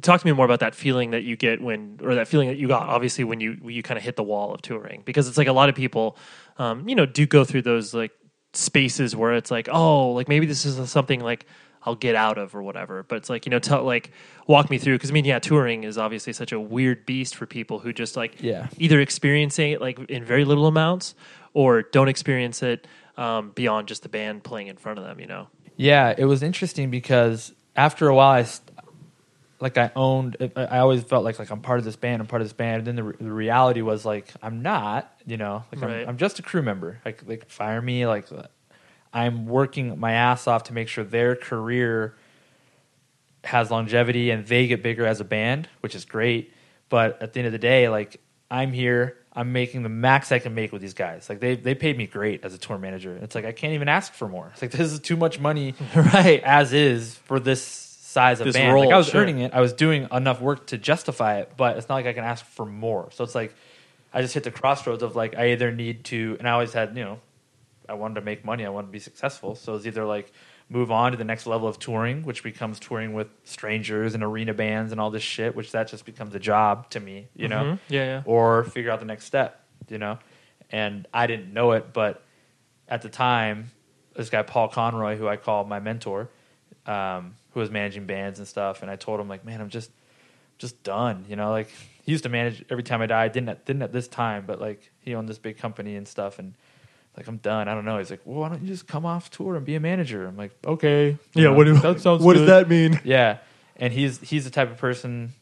talk 0.02 0.22
to 0.22 0.26
me 0.26 0.32
more 0.32 0.46
about 0.46 0.62
that 0.62 0.76
feeling 0.76 1.12
that 1.12 1.24
you 1.24 1.36
get 1.36 1.62
when, 1.62 2.00
or 2.02 2.16
that 2.16 2.28
feeling 2.28 2.48
that 2.48 2.58
you 2.58 2.68
got, 2.70 2.88
obviously 2.88 3.24
when 3.26 3.42
you 3.42 3.58
when 3.62 3.76
you 3.76 3.84
kind 3.84 3.98
of 3.98 4.04
hit 4.04 4.16
the 4.16 4.24
wall 4.24 4.54
of 4.54 4.62
touring, 4.62 5.02
because 5.06 5.28
it's 5.28 5.38
like 5.38 5.48
a 5.48 5.54
lot 5.54 5.68
of 5.68 5.76
people, 5.76 6.16
um, 6.58 6.88
you 6.88 6.96
know, 6.96 7.06
do 7.06 7.26
go 7.26 7.44
through 7.44 7.64
those 7.64 7.94
like 7.94 8.12
spaces 8.54 9.16
where 9.16 9.34
it's 9.34 9.52
like, 9.52 9.68
oh, 9.70 10.12
like 10.12 10.28
maybe 10.30 10.46
this 10.46 10.66
is 10.66 10.90
something 10.90 11.20
like 11.20 11.46
I'll 11.84 11.96
get 11.96 12.16
out 12.16 12.38
of 12.38 12.54
or 12.56 12.62
whatever. 12.62 13.04
But 13.04 13.18
it's 13.18 13.30
like 13.30 13.46
you 13.46 13.50
know, 13.50 13.60
tell 13.60 13.84
like 13.84 14.12
walk 14.48 14.70
me 14.70 14.78
through 14.78 14.96
because 14.96 15.10
I 15.12 15.14
mean, 15.14 15.26
yeah, 15.26 15.40
touring 15.40 15.84
is 15.84 15.98
obviously 15.98 16.34
such 16.34 16.52
a 16.52 16.60
weird 16.60 17.06
beast 17.06 17.36
for 17.36 17.46
people 17.46 17.80
who 17.80 17.94
just 17.94 18.16
like 18.18 18.42
Yeah. 18.42 18.68
either 18.78 19.00
experiencing 19.00 19.72
it 19.72 19.82
like 19.82 19.98
in 20.10 20.24
very 20.24 20.44
little 20.46 20.68
amounts 20.68 21.16
or 21.54 21.82
don't 21.84 22.08
experience 22.10 22.62
it 22.64 22.86
um, 23.18 23.52
beyond 23.52 23.88
just 23.88 24.04
the 24.04 24.10
band 24.10 24.44
playing 24.44 24.68
in 24.68 24.78
front 24.78 25.00
of 25.00 25.06
them. 25.06 25.20
You 25.20 25.28
know. 25.28 25.48
Yeah, 25.78 26.14
it 26.18 26.26
was 26.26 26.44
interesting 26.44 26.90
because 26.92 27.54
after 27.76 28.08
a 28.10 28.16
while, 28.16 28.32
I 28.32 28.44
st- 28.44 28.70
like 29.62 29.78
I 29.78 29.92
owned. 29.96 30.36
I 30.56 30.64
I 30.66 30.80
always 30.80 31.04
felt 31.04 31.24
like 31.24 31.40
like 31.40 31.50
I'm 31.50 31.62
part 31.62 31.80
of 31.80 31.86
this 31.86 31.96
band. 31.96 32.22
I'm 32.22 32.28
part 32.28 32.42
of 32.42 32.46
this 32.48 32.54
band. 32.54 32.80
And 32.80 32.88
then 32.88 32.96
the, 32.98 33.04
re- 33.04 33.16
the 33.20 33.32
reality 33.32 33.82
was 33.82 34.06
like 34.06 34.28
I'm 34.42 34.62
not. 34.62 35.12
You 35.26 35.38
know, 35.38 35.64
like 35.72 35.82
Right. 35.82 36.02
I'm, 36.04 36.10
I'm 36.10 36.18
just 36.18 36.40
a 36.40 36.42
crew 36.42 36.62
member. 36.62 37.00
Like 37.06 37.24
like 37.28 37.50
fire 37.50 37.82
me. 37.82 38.06
Like 38.08 38.28
I'm 39.14 39.48
working 39.48 40.00
my 40.00 40.14
ass 40.14 40.48
off 40.48 40.64
to 40.66 40.74
make 40.74 40.88
sure 40.88 41.04
their 41.04 41.36
career 41.36 42.16
has 43.44 43.72
longevity 43.72 44.30
and 44.32 44.46
they 44.46 44.68
get 44.68 44.84
bigger 44.84 45.06
as 45.06 45.20
a 45.20 45.24
band, 45.24 45.68
which 45.82 45.96
is 45.96 46.06
great. 46.06 46.54
But 46.90 47.22
at 47.22 47.34
the 47.34 47.40
end 47.40 47.48
of 47.48 47.52
the 47.54 47.58
day, 47.60 47.90
like 47.90 48.20
I'm 48.52 48.74
here, 48.74 49.18
I'm 49.34 49.52
making 49.54 49.84
the 49.84 49.90
max 49.90 50.32
I 50.32 50.40
can 50.40 50.54
make 50.56 50.72
with 50.72 50.82
these 50.82 50.94
guys. 50.94 51.30
Like 51.30 51.40
they 51.40 51.56
they 51.56 51.76
paid 51.76 51.98
me 51.98 52.08
great 52.08 52.44
as 52.44 52.54
a 52.54 52.58
tour 52.58 52.78
manager. 52.78 53.18
It's 53.22 53.36
like 53.36 53.46
I 53.46 53.52
can't 53.52 53.74
even 53.74 53.88
ask 53.88 54.14
for 54.14 54.28
more. 54.28 54.50
It's 54.54 54.62
like 54.62 54.72
this 54.72 54.92
is 54.92 55.00
too 55.00 55.16
much 55.18 55.40
money 55.40 55.76
Right. 55.96 56.42
as 56.44 56.74
is 56.74 57.16
for 57.16 57.40
this 57.40 57.62
size 57.64 58.40
of 58.42 58.46
This 58.46 58.56
band. 58.56 58.74
role, 58.74 58.86
like 58.86 58.94
I 58.94 58.98
was 58.98 59.08
sure. 59.08 59.22
earning 59.22 59.40
it. 59.40 59.54
I 59.54 59.62
was 59.62 59.72
doing 59.74 60.08
enough 60.12 60.42
work 60.42 60.68
to 60.68 60.78
justify 60.78 61.40
it, 61.40 61.52
but 61.58 61.78
it's 61.78 61.88
not 61.88 61.96
like 61.96 62.08
I 62.08 62.14
can 62.14 62.24
ask 62.24 62.44
for 62.46 62.66
more. 62.66 63.10
So 63.14 63.24
it's 63.24 63.36
like 63.36 63.54
I 64.12 64.22
just 64.22 64.34
hit 64.34 64.44
the 64.44 64.52
crossroads 64.52 65.04
of 65.04 65.16
like 65.16 65.36
I 65.38 65.52
either 65.52 65.72
need 65.72 66.04
to 66.06 66.36
and 66.40 66.48
I 66.48 66.52
always 66.52 66.74
had, 66.74 66.98
you 66.98 67.04
know, 67.04 67.20
I 67.90 67.94
wanted 67.94 68.16
to 68.16 68.22
make 68.22 68.46
money, 68.46 68.66
I 68.66 68.70
wanted 68.70 68.88
to 68.88 68.92
be 68.94 69.00
successful. 69.00 69.56
So 69.56 69.76
it's 69.76 69.86
either 69.86 70.06
like 70.06 70.32
move 70.70 70.92
on 70.92 71.12
to 71.12 71.18
the 71.18 71.24
next 71.24 71.48
level 71.48 71.68
of 71.68 71.80
touring, 71.80 72.24
which 72.24 72.44
becomes 72.44 72.80
touring 72.80 73.14
with 73.14 73.28
strangers 73.44 74.14
and 74.14 74.24
arena 74.24 74.54
bands 74.54 74.92
and 74.92 75.02
all 75.02 75.10
this 75.10 75.24
shit, 75.24 75.56
which 75.56 75.72
that 75.72 75.88
just 75.88 76.06
becomes 76.06 76.36
a 76.36 76.40
job 76.40 76.90
to 76.92 77.00
me, 77.00 77.28
you 77.36 77.48
know? 77.48 77.64
Mhm. 77.64 77.80
Yeah, 77.90 78.04
yeah. 78.06 78.22
Or 78.26 78.64
figure 78.66 78.92
out 78.92 79.00
the 79.00 79.06
next 79.08 79.26
step, 79.26 79.64
you 79.90 79.98
know? 79.98 80.20
And 80.72 81.08
I 81.12 81.26
didn't 81.26 81.52
know 81.52 81.72
it, 81.72 81.92
but 81.92 82.24
at 82.88 83.02
the 83.02 83.10
time, 83.10 83.72
this 84.16 84.30
guy 84.30 84.44
Paul 84.44 84.68
Conroy, 84.68 85.16
who 85.18 85.28
I 85.28 85.38
call 85.38 85.66
my 85.66 85.80
mentor, 85.80 86.30
um, 86.86 87.36
who 87.54 87.60
was 87.60 87.72
managing 87.72 88.06
bands 88.06 88.38
and 88.38 88.48
stuff, 88.48 88.84
and 88.84 88.92
I 88.92 88.96
told 88.96 89.20
him 89.20 89.28
like, 89.28 89.44
man, 89.44 89.62
I'm 89.62 89.70
just 89.70 89.92
just 90.60 90.84
done, 90.84 91.26
you 91.30 91.36
know. 91.38 91.52
Like 91.52 91.70
he 92.04 92.12
used 92.12 92.24
to 92.26 92.30
manage 92.30 92.66
Every 92.70 92.84
Time 92.84 93.02
I 93.02 93.06
Die, 93.06 93.28
didn't 93.30 93.50
at, 93.50 93.66
didn't 93.66 93.82
at 93.82 93.94
this 93.94 94.08
time, 94.08 94.44
but 94.46 94.60
like 94.60 94.92
he 95.00 95.16
owned 95.16 95.30
this 95.30 95.38
big 95.38 95.58
company 95.58 95.96
and 95.96 96.08
stuff, 96.08 96.38
and 96.38 96.54
like 97.20 97.28
I'm 97.28 97.38
done. 97.38 97.68
I 97.68 97.76
don't 97.76 97.86
know. 97.86 97.98
He's 98.00 98.10
like, 98.10 98.22
well, 98.26 98.40
why 98.40 98.50
don't 98.50 98.62
you 98.62 98.68
just 98.68 98.88
come 98.88 99.06
off 99.06 99.30
tour 99.30 99.56
and 99.56 99.66
be 99.66 99.76
a 99.76 99.80
manager? 99.80 100.26
I'm 100.26 100.38
like, 100.38 100.52
okay, 100.66 101.18
You 101.36 101.44
know, 101.44 101.74
that 101.76 102.00
sounds 102.02 102.24
what 102.24 102.36
does 102.36 102.48
that 102.48 102.68
mean? 102.70 103.00
Yeah, 103.04 103.38
and 103.76 103.94
he's 103.94 104.20
he's 104.22 104.46
the 104.46 104.50
type 104.50 104.72
of 104.72 104.78
person 104.78 105.34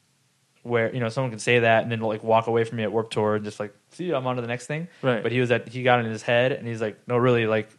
where 0.63 0.93
you 0.93 0.99
know 0.99 1.07
someone 1.07 1.29
can 1.31 1.39
say 1.39 1.59
that 1.59 1.83
and 1.83 1.91
then 1.91 2.01
like 2.01 2.23
walk 2.23 2.47
away 2.47 2.63
from 2.65 2.77
me 2.77 2.83
at 2.83 2.91
Warped 2.91 3.13
Tour 3.13 3.35
and 3.35 3.45
just 3.45 3.59
like 3.59 3.73
see 3.91 4.11
I'm 4.11 4.27
on 4.27 4.35
to 4.35 4.41
the 4.41 4.47
next 4.49 4.67
thing. 4.67 4.87
Right. 5.01 5.23
But 5.23 5.31
he 5.31 5.39
was 5.39 5.51
at 5.51 5.69
he 5.69 5.83
got 5.83 5.99
in 5.99 6.05
his 6.07 6.23
head 6.23 6.51
and 6.51 6.67
he's 6.67 6.81
like, 6.81 6.97
no, 7.07 7.15
really, 7.17 7.45
like 7.47 7.69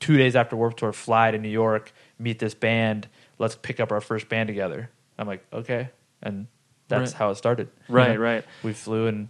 two 0.00 0.16
days 0.16 0.36
after 0.36 0.56
Warped 0.56 0.78
Tour, 0.78 0.92
fly 0.92 1.30
to 1.30 1.38
New 1.38 1.48
York, 1.48 1.92
meet 2.18 2.38
this 2.38 2.54
band, 2.54 3.08
let's 3.38 3.56
pick 3.56 3.80
up 3.80 3.92
our 3.92 4.00
first 4.00 4.28
band 4.28 4.46
together. 4.46 4.88
I'm 5.18 5.26
like, 5.26 5.44
okay, 5.52 5.90
and 6.22 6.46
that's 6.88 7.12
Right. 7.12 7.18
how 7.18 7.30
it 7.30 7.36
started. 7.36 7.68
Right, 7.88 8.08
You 8.12 8.14
know? 8.14 8.20
right. 8.20 8.44
We 8.62 8.72
flew 8.72 9.06
and 9.08 9.28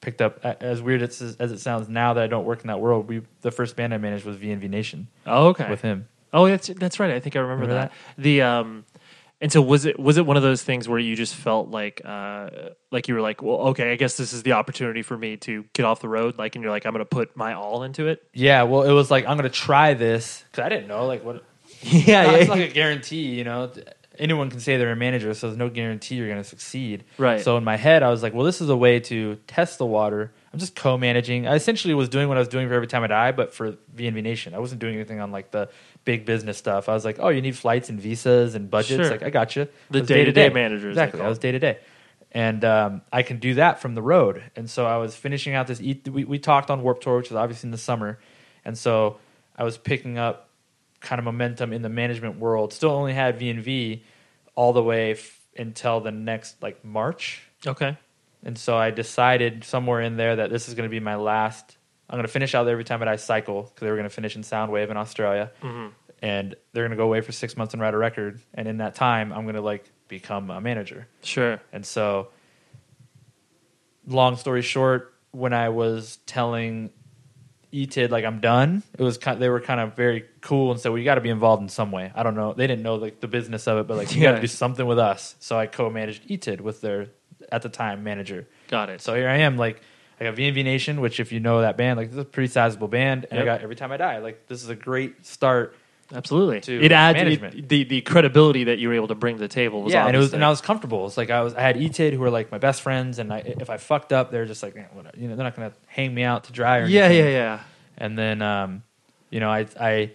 picked 0.00 0.22
up 0.22 0.44
as 0.44 0.80
weird 0.80 1.02
as, 1.02 1.36
as 1.38 1.52
it 1.52 1.58
sounds 1.60 1.88
now 1.88 2.14
that 2.14 2.22
I 2.24 2.26
don't 2.26 2.44
work 2.44 2.60
in 2.62 2.68
that 2.68 2.80
world. 2.80 3.08
We 3.08 3.22
the 3.42 3.50
first 3.50 3.76
band 3.76 3.92
I 3.94 3.98
managed 3.98 4.24
was 4.24 4.36
VNV 4.36 4.68
Nation 4.70 5.08
Oh, 5.26 5.48
okay. 5.48 5.68
with 5.68 5.82
him. 5.82 6.08
Oh, 6.32 6.46
that's 6.48 6.68
that's 6.68 7.00
right. 7.00 7.10
I 7.10 7.20
think 7.20 7.36
I 7.36 7.40
remember, 7.40 7.66
Remember 7.66 7.90
that. 8.16 8.22
The 8.22 8.42
um, 8.42 8.84
and 9.40 9.50
so 9.52 9.62
was 9.62 9.84
it 9.86 9.98
was 9.98 10.18
it 10.18 10.26
one 10.26 10.36
of 10.36 10.42
those 10.42 10.62
things 10.62 10.88
where 10.88 10.98
you 10.98 11.14
just 11.16 11.34
felt 11.34 11.68
like 11.68 12.02
uh 12.04 12.50
like 12.90 13.08
you 13.08 13.14
were 13.14 13.20
like, 13.20 13.40
well, 13.42 13.68
okay, 13.68 13.92
I 13.92 13.96
guess 13.96 14.16
this 14.16 14.32
is 14.32 14.42
the 14.42 14.52
opportunity 14.52 15.02
for 15.02 15.16
me 15.16 15.36
to 15.38 15.64
get 15.72 15.84
off 15.84 16.00
the 16.00 16.08
road, 16.08 16.36
like, 16.38 16.54
and 16.56 16.62
you're 16.62 16.72
like, 16.72 16.84
I'm 16.86 16.92
going 16.92 17.04
to 17.04 17.08
put 17.08 17.36
my 17.36 17.54
all 17.54 17.82
into 17.82 18.08
it. 18.08 18.22
Yeah, 18.34 18.64
well, 18.64 18.82
it 18.82 18.92
was 18.92 19.10
like 19.10 19.26
I'm 19.26 19.36
gonna 19.36 19.48
try 19.48 19.94
this 19.94 20.44
because 20.50 20.64
I 20.64 20.68
didn't 20.68 20.88
know 20.88 21.06
like 21.06 21.24
what. 21.24 21.44
yeah, 21.82 22.24
yeah, 22.24 22.30
it's 22.32 22.50
like 22.50 22.70
a 22.70 22.72
guarantee, 22.72 23.26
you 23.36 23.44
know. 23.44 23.70
Anyone 24.18 24.50
can 24.50 24.60
say 24.60 24.76
they're 24.76 24.90
a 24.92 24.96
manager, 24.96 25.32
so 25.34 25.46
there's 25.46 25.56
no 25.56 25.68
guarantee 25.68 26.16
you're 26.16 26.28
going 26.28 26.42
to 26.42 26.48
succeed. 26.48 27.04
Right. 27.18 27.40
So 27.40 27.56
in 27.56 27.64
my 27.64 27.76
head, 27.76 28.02
I 28.02 28.10
was 28.10 28.22
like, 28.22 28.34
well, 28.34 28.44
this 28.44 28.60
is 28.60 28.68
a 28.68 28.76
way 28.76 29.00
to 29.00 29.36
test 29.46 29.78
the 29.78 29.86
water. 29.86 30.32
I'm 30.52 30.58
just 30.58 30.74
co-managing. 30.74 31.46
I 31.46 31.54
essentially 31.54 31.94
was 31.94 32.08
doing 32.08 32.28
what 32.28 32.36
I 32.36 32.40
was 32.40 32.48
doing 32.48 32.68
for 32.68 32.74
Every 32.74 32.86
Time 32.86 33.04
I 33.04 33.06
Die, 33.06 33.32
but 33.32 33.54
for 33.54 33.72
VNV 33.96 34.22
Nation. 34.22 34.54
I 34.54 34.58
wasn't 34.58 34.80
doing 34.80 34.94
anything 34.94 35.20
on 35.20 35.30
like 35.30 35.50
the 35.50 35.68
big 36.04 36.24
business 36.24 36.56
stuff. 36.58 36.88
I 36.88 36.94
was 36.94 37.04
like, 37.04 37.18
oh, 37.20 37.28
you 37.28 37.40
need 37.40 37.56
flights 37.56 37.88
and 37.90 38.00
visas 38.00 38.54
and 38.54 38.70
budgets. 38.70 39.02
Sure. 39.02 39.10
Like, 39.10 39.22
I 39.22 39.30
got 39.30 39.56
you. 39.56 39.68
The 39.90 40.00
day-to-day 40.02 40.48
managers, 40.50 40.92
Exactly. 40.92 41.20
I 41.20 41.28
was 41.28 41.38
day 41.38 41.52
to 41.52 41.58
day. 41.58 41.78
And 42.32 42.64
um, 42.64 43.02
I 43.12 43.22
can 43.22 43.38
do 43.38 43.54
that 43.54 43.80
from 43.80 43.94
the 43.94 44.02
road. 44.02 44.42
And 44.56 44.68
so 44.68 44.86
I 44.86 44.98
was 44.98 45.14
finishing 45.14 45.54
out 45.54 45.66
this. 45.66 45.80
E- 45.80 46.00
we, 46.10 46.24
we 46.24 46.38
talked 46.38 46.70
on 46.70 46.82
Warped 46.82 47.02
Tour, 47.02 47.18
which 47.18 47.30
was 47.30 47.36
obviously 47.36 47.68
in 47.68 47.70
the 47.70 47.78
summer. 47.78 48.18
And 48.64 48.76
so 48.76 49.18
I 49.56 49.64
was 49.64 49.78
picking 49.78 50.18
up 50.18 50.47
kind 51.00 51.18
of 51.18 51.24
momentum 51.24 51.72
in 51.72 51.82
the 51.82 51.88
management 51.88 52.38
world. 52.38 52.72
Still 52.72 52.90
only 52.90 53.14
had 53.14 53.38
VNV 53.38 54.02
all 54.54 54.72
the 54.72 54.82
way 54.82 55.12
f- 55.12 55.40
until 55.56 56.00
the 56.00 56.10
next 56.10 56.62
like 56.62 56.84
March. 56.84 57.42
okay, 57.66 57.96
And 58.44 58.56
so 58.58 58.76
I 58.76 58.90
decided 58.90 59.64
somewhere 59.64 60.00
in 60.00 60.16
there 60.16 60.36
that 60.36 60.50
this 60.50 60.68
is 60.68 60.74
going 60.74 60.88
to 60.88 60.90
be 60.90 61.00
my 61.00 61.14
last. 61.16 61.76
I'm 62.10 62.16
going 62.16 62.26
to 62.26 62.32
finish 62.32 62.54
out 62.54 62.66
Every 62.66 62.84
Time 62.84 63.02
I 63.02 63.06
Die 63.06 63.16
cycle 63.16 63.62
because 63.62 63.80
they 63.80 63.90
were 63.90 63.96
going 63.96 64.08
to 64.08 64.14
finish 64.14 64.34
in 64.36 64.42
Soundwave 64.42 64.90
in 64.90 64.96
Australia, 64.96 65.52
Mm-hmm. 65.62 65.88
and 66.22 66.54
they're 66.72 66.82
going 66.84 66.90
to 66.90 66.96
go 66.96 67.04
away 67.04 67.20
for 67.20 67.32
six 67.32 67.56
months 67.56 67.74
and 67.74 67.80
write 67.82 67.94
a 67.94 67.98
record. 67.98 68.40
And 68.54 68.66
in 68.66 68.78
that 68.78 68.94
time, 68.94 69.32
I'm 69.32 69.42
going 69.44 69.54
to 69.56 69.60
like 69.60 69.84
become 70.08 70.50
a 70.50 70.60
manager. 70.60 71.06
sure, 71.22 71.60
And 71.72 71.84
so, 71.84 72.28
long 74.06 74.36
story 74.36 74.62
short, 74.62 75.14
when 75.32 75.52
I 75.52 75.68
was 75.68 76.18
telling 76.26 76.90
ETID 77.72 78.10
like 78.10 78.24
I'm 78.24 78.40
done, 78.40 78.82
it 78.98 79.02
was 79.02 79.18
kind. 79.18 79.40
They 79.40 79.48
were 79.48 79.60
kind 79.60 79.80
of 79.80 79.94
very 79.94 80.24
cool 80.40 80.70
and 80.70 80.80
said, 80.80 80.92
"We 80.92 81.04
got 81.04 81.16
to 81.16 81.20
be 81.20 81.30
involved 81.30 81.62
in 81.62 81.68
some 81.68 81.92
way." 81.92 82.10
I 82.14 82.22
don't 82.22 82.34
know. 82.34 82.54
They 82.54 82.66
didn't 82.66 82.82
know 82.82 82.94
like 82.94 83.20
the 83.20 83.28
business 83.28 83.66
of 83.66 83.78
it, 83.78 83.86
but 83.86 83.96
like 83.96 84.14
you 84.14 84.22
got 84.22 84.32
to 84.32 84.40
do 84.40 84.46
something 84.46 84.86
with 84.86 84.98
us. 84.98 85.36
So 85.40 85.58
I 85.58 85.66
co-managed 85.66 86.28
ETID 86.28 86.60
with 86.60 86.80
their 86.80 87.08
at 87.52 87.62
the 87.62 87.68
time 87.68 88.02
manager. 88.04 88.46
got 88.68 88.90
it. 88.90 89.00
So 89.00 89.14
here 89.14 89.28
I 89.28 89.38
am, 89.38 89.56
like 89.56 89.82
I 90.20 90.24
got 90.24 90.34
VNV 90.34 90.64
Nation, 90.64 91.00
which 91.00 91.20
if 91.20 91.30
you 91.30 91.40
know 91.40 91.60
that 91.60 91.76
band, 91.76 91.98
like 91.98 92.08
this 92.08 92.16
is 92.16 92.22
a 92.22 92.24
pretty 92.24 92.48
sizable 92.48 92.88
band, 92.88 93.26
and 93.30 93.38
I 93.40 93.44
got 93.44 93.60
Every 93.62 93.76
Time 93.76 93.92
I 93.92 93.96
Die. 93.96 94.18
Like 94.18 94.46
this 94.46 94.62
is 94.62 94.68
a 94.68 94.74
great 94.74 95.24
start. 95.24 95.76
Absolutely, 96.14 96.60
to 96.62 96.82
it 96.82 96.90
adds 96.90 97.16
management. 97.18 97.54
it- 97.54 97.68
the 97.68 97.84
the 97.84 98.00
credibility 98.00 98.64
that 98.64 98.78
you 98.78 98.88
were 98.88 98.94
able 98.94 99.08
to 99.08 99.14
bring 99.14 99.36
to 99.36 99.40
the 99.40 99.48
table. 99.48 99.82
Was 99.82 99.92
yeah, 99.92 100.06
and 100.06 100.16
it 100.16 100.18
was 100.18 100.32
and. 100.32 100.42
I 100.44 100.48
was 100.48 100.60
comfortable. 100.62 101.06
It's 101.06 101.16
like 101.18 101.28
I 101.30 101.42
was 101.42 101.54
I 101.54 101.60
had 101.60 101.76
ETID 101.76 102.12
who 102.14 102.20
were 102.20 102.30
like 102.30 102.50
my 102.50 102.56
best 102.58 102.80
friends, 102.80 103.18
and 103.18 103.32
I, 103.32 103.38
if 103.38 103.68
I 103.68 103.76
fucked 103.76 104.12
up, 104.12 104.30
they're 104.30 104.46
just 104.46 104.62
like 104.62 104.74
"Eh, 104.76 104.84
whatever. 104.94 105.16
You 105.18 105.28
know, 105.28 105.36
they're 105.36 105.44
not 105.44 105.54
gonna 105.54 105.72
hang 105.86 106.14
me 106.14 106.22
out 106.22 106.44
to 106.44 106.52
dry 106.52 106.78
or 106.78 106.86
yeah, 106.86 107.04
anything. 107.04 107.24
yeah, 107.26 107.30
yeah. 107.30 107.60
And 107.98 108.16
then 108.18 108.40
um, 108.40 108.82
you 109.30 109.40
know, 109.40 109.50
I 109.50 109.66
I 109.78 110.10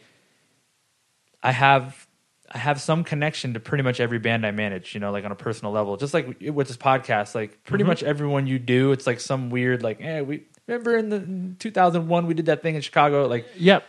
I 1.44 1.52
have 1.52 2.08
I 2.52 2.58
have 2.58 2.80
some 2.82 3.04
connection 3.04 3.54
to 3.54 3.60
pretty 3.60 3.84
much 3.84 4.00
every 4.00 4.20
band 4.20 4.46
I 4.46 4.52
manage, 4.52 4.94
you 4.94 5.00
know, 5.00 5.12
like 5.12 5.26
on 5.26 5.32
a 5.32 5.36
personal 5.36 5.72
level. 5.74 5.98
Just 5.98 6.14
like 6.14 6.40
with 6.42 6.68
this 6.68 6.78
podcast, 6.78 7.36
like 7.36 7.64
pretty 7.64 7.84
much 7.84 8.04
everyone 8.04 8.48
you 8.48 8.60
do, 8.60 8.92
it's 8.94 9.06
like 9.08 9.20
some 9.20 9.50
weird 9.50 9.84
like, 9.84 10.00
hey, 10.00 10.22
we 10.22 10.44
remember 10.68 10.96
in 10.96 11.10
the 11.10 11.18
in 11.18 11.56
2001 11.60 12.26
we 12.28 12.34
did 12.34 12.46
that 12.48 12.62
thing 12.64 12.76
in 12.76 12.82
Chicago, 12.82 13.28
like 13.28 13.46
Yep. 13.58 13.84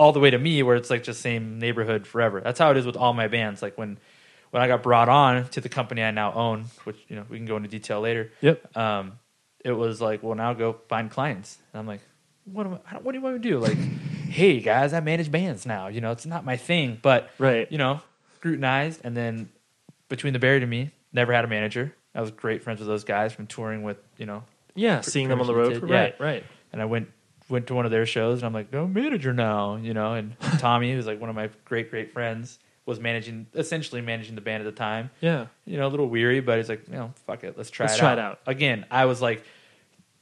All 0.00 0.12
the 0.12 0.18
way 0.18 0.30
to 0.30 0.38
me 0.38 0.62
where 0.62 0.74
it's 0.76 0.88
like 0.90 1.02
just 1.04 1.20
same 1.20 1.58
neighborhood 1.60 2.06
forever. 2.06 2.40
That's 2.40 2.58
how 2.58 2.70
it 2.72 2.76
is 2.78 2.86
with 2.86 2.96
all 2.96 3.12
my 3.12 3.28
bands. 3.28 3.60
Like 3.62 3.76
when 3.78 3.98
when 4.50 4.62
I 4.62 4.66
got 4.66 4.82
brought 4.82 5.08
on 5.08 5.46
to 5.50 5.60
the 5.60 5.68
company 5.68 6.02
I 6.02 6.10
now 6.10 6.32
own, 6.32 6.64
which 6.84 6.96
you 7.08 7.14
know 7.16 7.24
we 7.28 7.36
can 7.36 7.46
go 7.46 7.56
into 7.56 7.68
detail 7.68 8.00
later. 8.00 8.32
Yep. 8.40 8.76
Um, 8.76 9.12
it 9.64 9.72
was 9.72 10.00
like, 10.00 10.22
well, 10.22 10.34
now 10.34 10.54
go 10.54 10.72
find 10.88 11.10
clients. 11.10 11.58
And 11.72 11.78
I'm 11.80 11.86
like, 11.86 12.00
what 12.46 12.66
am 12.66 12.78
I, 12.90 12.96
what 12.98 13.12
do 13.12 13.18
you 13.18 13.22
want 13.22 13.36
me 13.36 13.42
to 13.42 13.48
do? 13.50 13.58
Like, 13.58 13.76
hey 14.30 14.60
guys, 14.60 14.92
I 14.94 15.00
manage 15.00 15.30
bands 15.30 15.66
now. 15.66 15.88
You 15.88 16.00
know, 16.00 16.10
it's 16.12 16.24
not 16.26 16.44
my 16.46 16.56
thing, 16.56 16.98
but 17.02 17.30
Right. 17.38 17.70
you 17.70 17.76
know, 17.78 18.00
scrutinized. 18.36 19.02
And 19.04 19.14
then 19.16 19.50
between 20.08 20.32
the 20.32 20.38
Buried 20.38 20.62
and 20.62 20.70
me, 20.70 20.90
never 21.12 21.32
had 21.34 21.44
a 21.44 21.48
manager. 21.48 21.94
I 22.14 22.20
was 22.22 22.30
great 22.30 22.62
friends 22.64 22.80
with 22.80 22.88
those 22.88 23.04
guys 23.04 23.32
from 23.34 23.46
touring 23.46 23.82
with 23.82 23.98
you 24.16 24.24
know 24.26 24.42
Yeah, 24.74 25.02
seeing 25.02 25.28
them 25.28 25.40
on 25.42 25.46
the 25.46 25.54
road. 25.54 25.72
much 25.72 25.80
For, 25.80 25.86
yeah. 25.88 26.00
right, 26.00 26.20
right. 26.20 26.44
and 26.72 26.80
I 26.80 26.86
went 26.86 27.10
went 27.50 27.66
to 27.68 27.74
one 27.74 27.84
of 27.84 27.90
their 27.90 28.06
shows, 28.06 28.38
and 28.38 28.46
I'm 28.46 28.52
like, 28.52 28.72
no 28.72 28.86
manager 28.86 29.32
now, 29.32 29.76
you 29.76 29.92
know. 29.94 30.14
And 30.14 30.38
Tommy, 30.58 30.92
who's 30.92 31.06
like 31.06 31.20
one 31.20 31.30
of 31.30 31.36
my 31.36 31.50
great 31.64 31.90
great 31.90 32.12
friends, 32.12 32.58
was 32.86 32.98
managing 33.00 33.46
essentially 33.54 34.00
managing 34.00 34.34
the 34.34 34.40
band 34.40 34.62
at 34.62 34.66
the 34.66 34.76
time. 34.78 35.10
Yeah. 35.20 35.46
You 35.64 35.76
know, 35.78 35.86
a 35.86 35.90
little 35.90 36.08
weary, 36.08 36.40
but 36.40 36.58
he's 36.58 36.68
like, 36.68 36.86
you 36.88 36.94
know, 36.94 37.12
fuck 37.26 37.44
it, 37.44 37.56
let's 37.58 37.70
try 37.70 37.84
Let's 37.86 37.96
it 37.96 38.00
try 38.00 38.12
out. 38.12 38.18
it 38.18 38.22
out. 38.22 38.40
Again, 38.46 38.86
I 38.90 39.04
was 39.06 39.20
like 39.20 39.44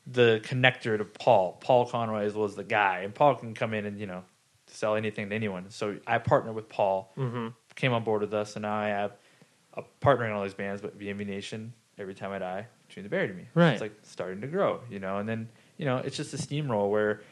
the 0.07 0.41
connector 0.45 0.97
to 0.97 1.05
Paul. 1.05 1.59
Paul 1.61 1.87
Conroy 1.87 2.31
was 2.33 2.57
the 2.57 2.65
guy, 2.65 3.01
and 3.01 3.15
Paul 3.15 3.35
can 3.37 3.55
come 3.55 3.75
in 3.75 3.85
and 3.87 3.99
you 3.99 4.07
know 4.07 4.25
sell 4.67 4.97
anything 4.97 5.29
to 5.31 5.35
anyone. 5.35 5.67
So 5.71 5.97
I 6.07 6.19
partnered 6.19 6.55
with 6.55 6.69
Paul, 6.69 7.13
Mm-hmm. 7.17 7.49
came 7.75 7.93
on 7.93 8.05
board 8.05 8.23
with 8.23 8.35
us, 8.35 8.57
and 8.57 8.63
now 8.63 8.75
I 8.75 8.89
have 8.89 9.13
a 9.75 9.83
partner 10.01 10.27
in 10.27 10.33
all 10.33 10.43
these 10.43 10.55
bands, 10.55 10.83
but 10.83 10.99
VNV 10.99 11.27
Nation, 11.27 11.73
Every 11.99 12.15
Time 12.15 12.33
I 12.33 12.39
Die, 12.39 12.67
Between 12.89 13.03
the 13.05 13.09
Buried 13.09 13.31
and 13.31 13.39
Me. 13.39 13.47
Right. 13.55 13.73
It's 13.73 13.81
like 13.81 13.95
starting 14.03 14.41
to 14.41 14.47
grow, 14.47 14.81
you 14.91 14.99
know, 14.99 15.19
and 15.19 15.29
then, 15.29 15.49
you 15.79 15.87
know, 15.87 15.99
it's 15.99 16.17
just 16.17 16.35
a 16.35 16.37
steamroll 16.37 16.91
where 16.91 17.23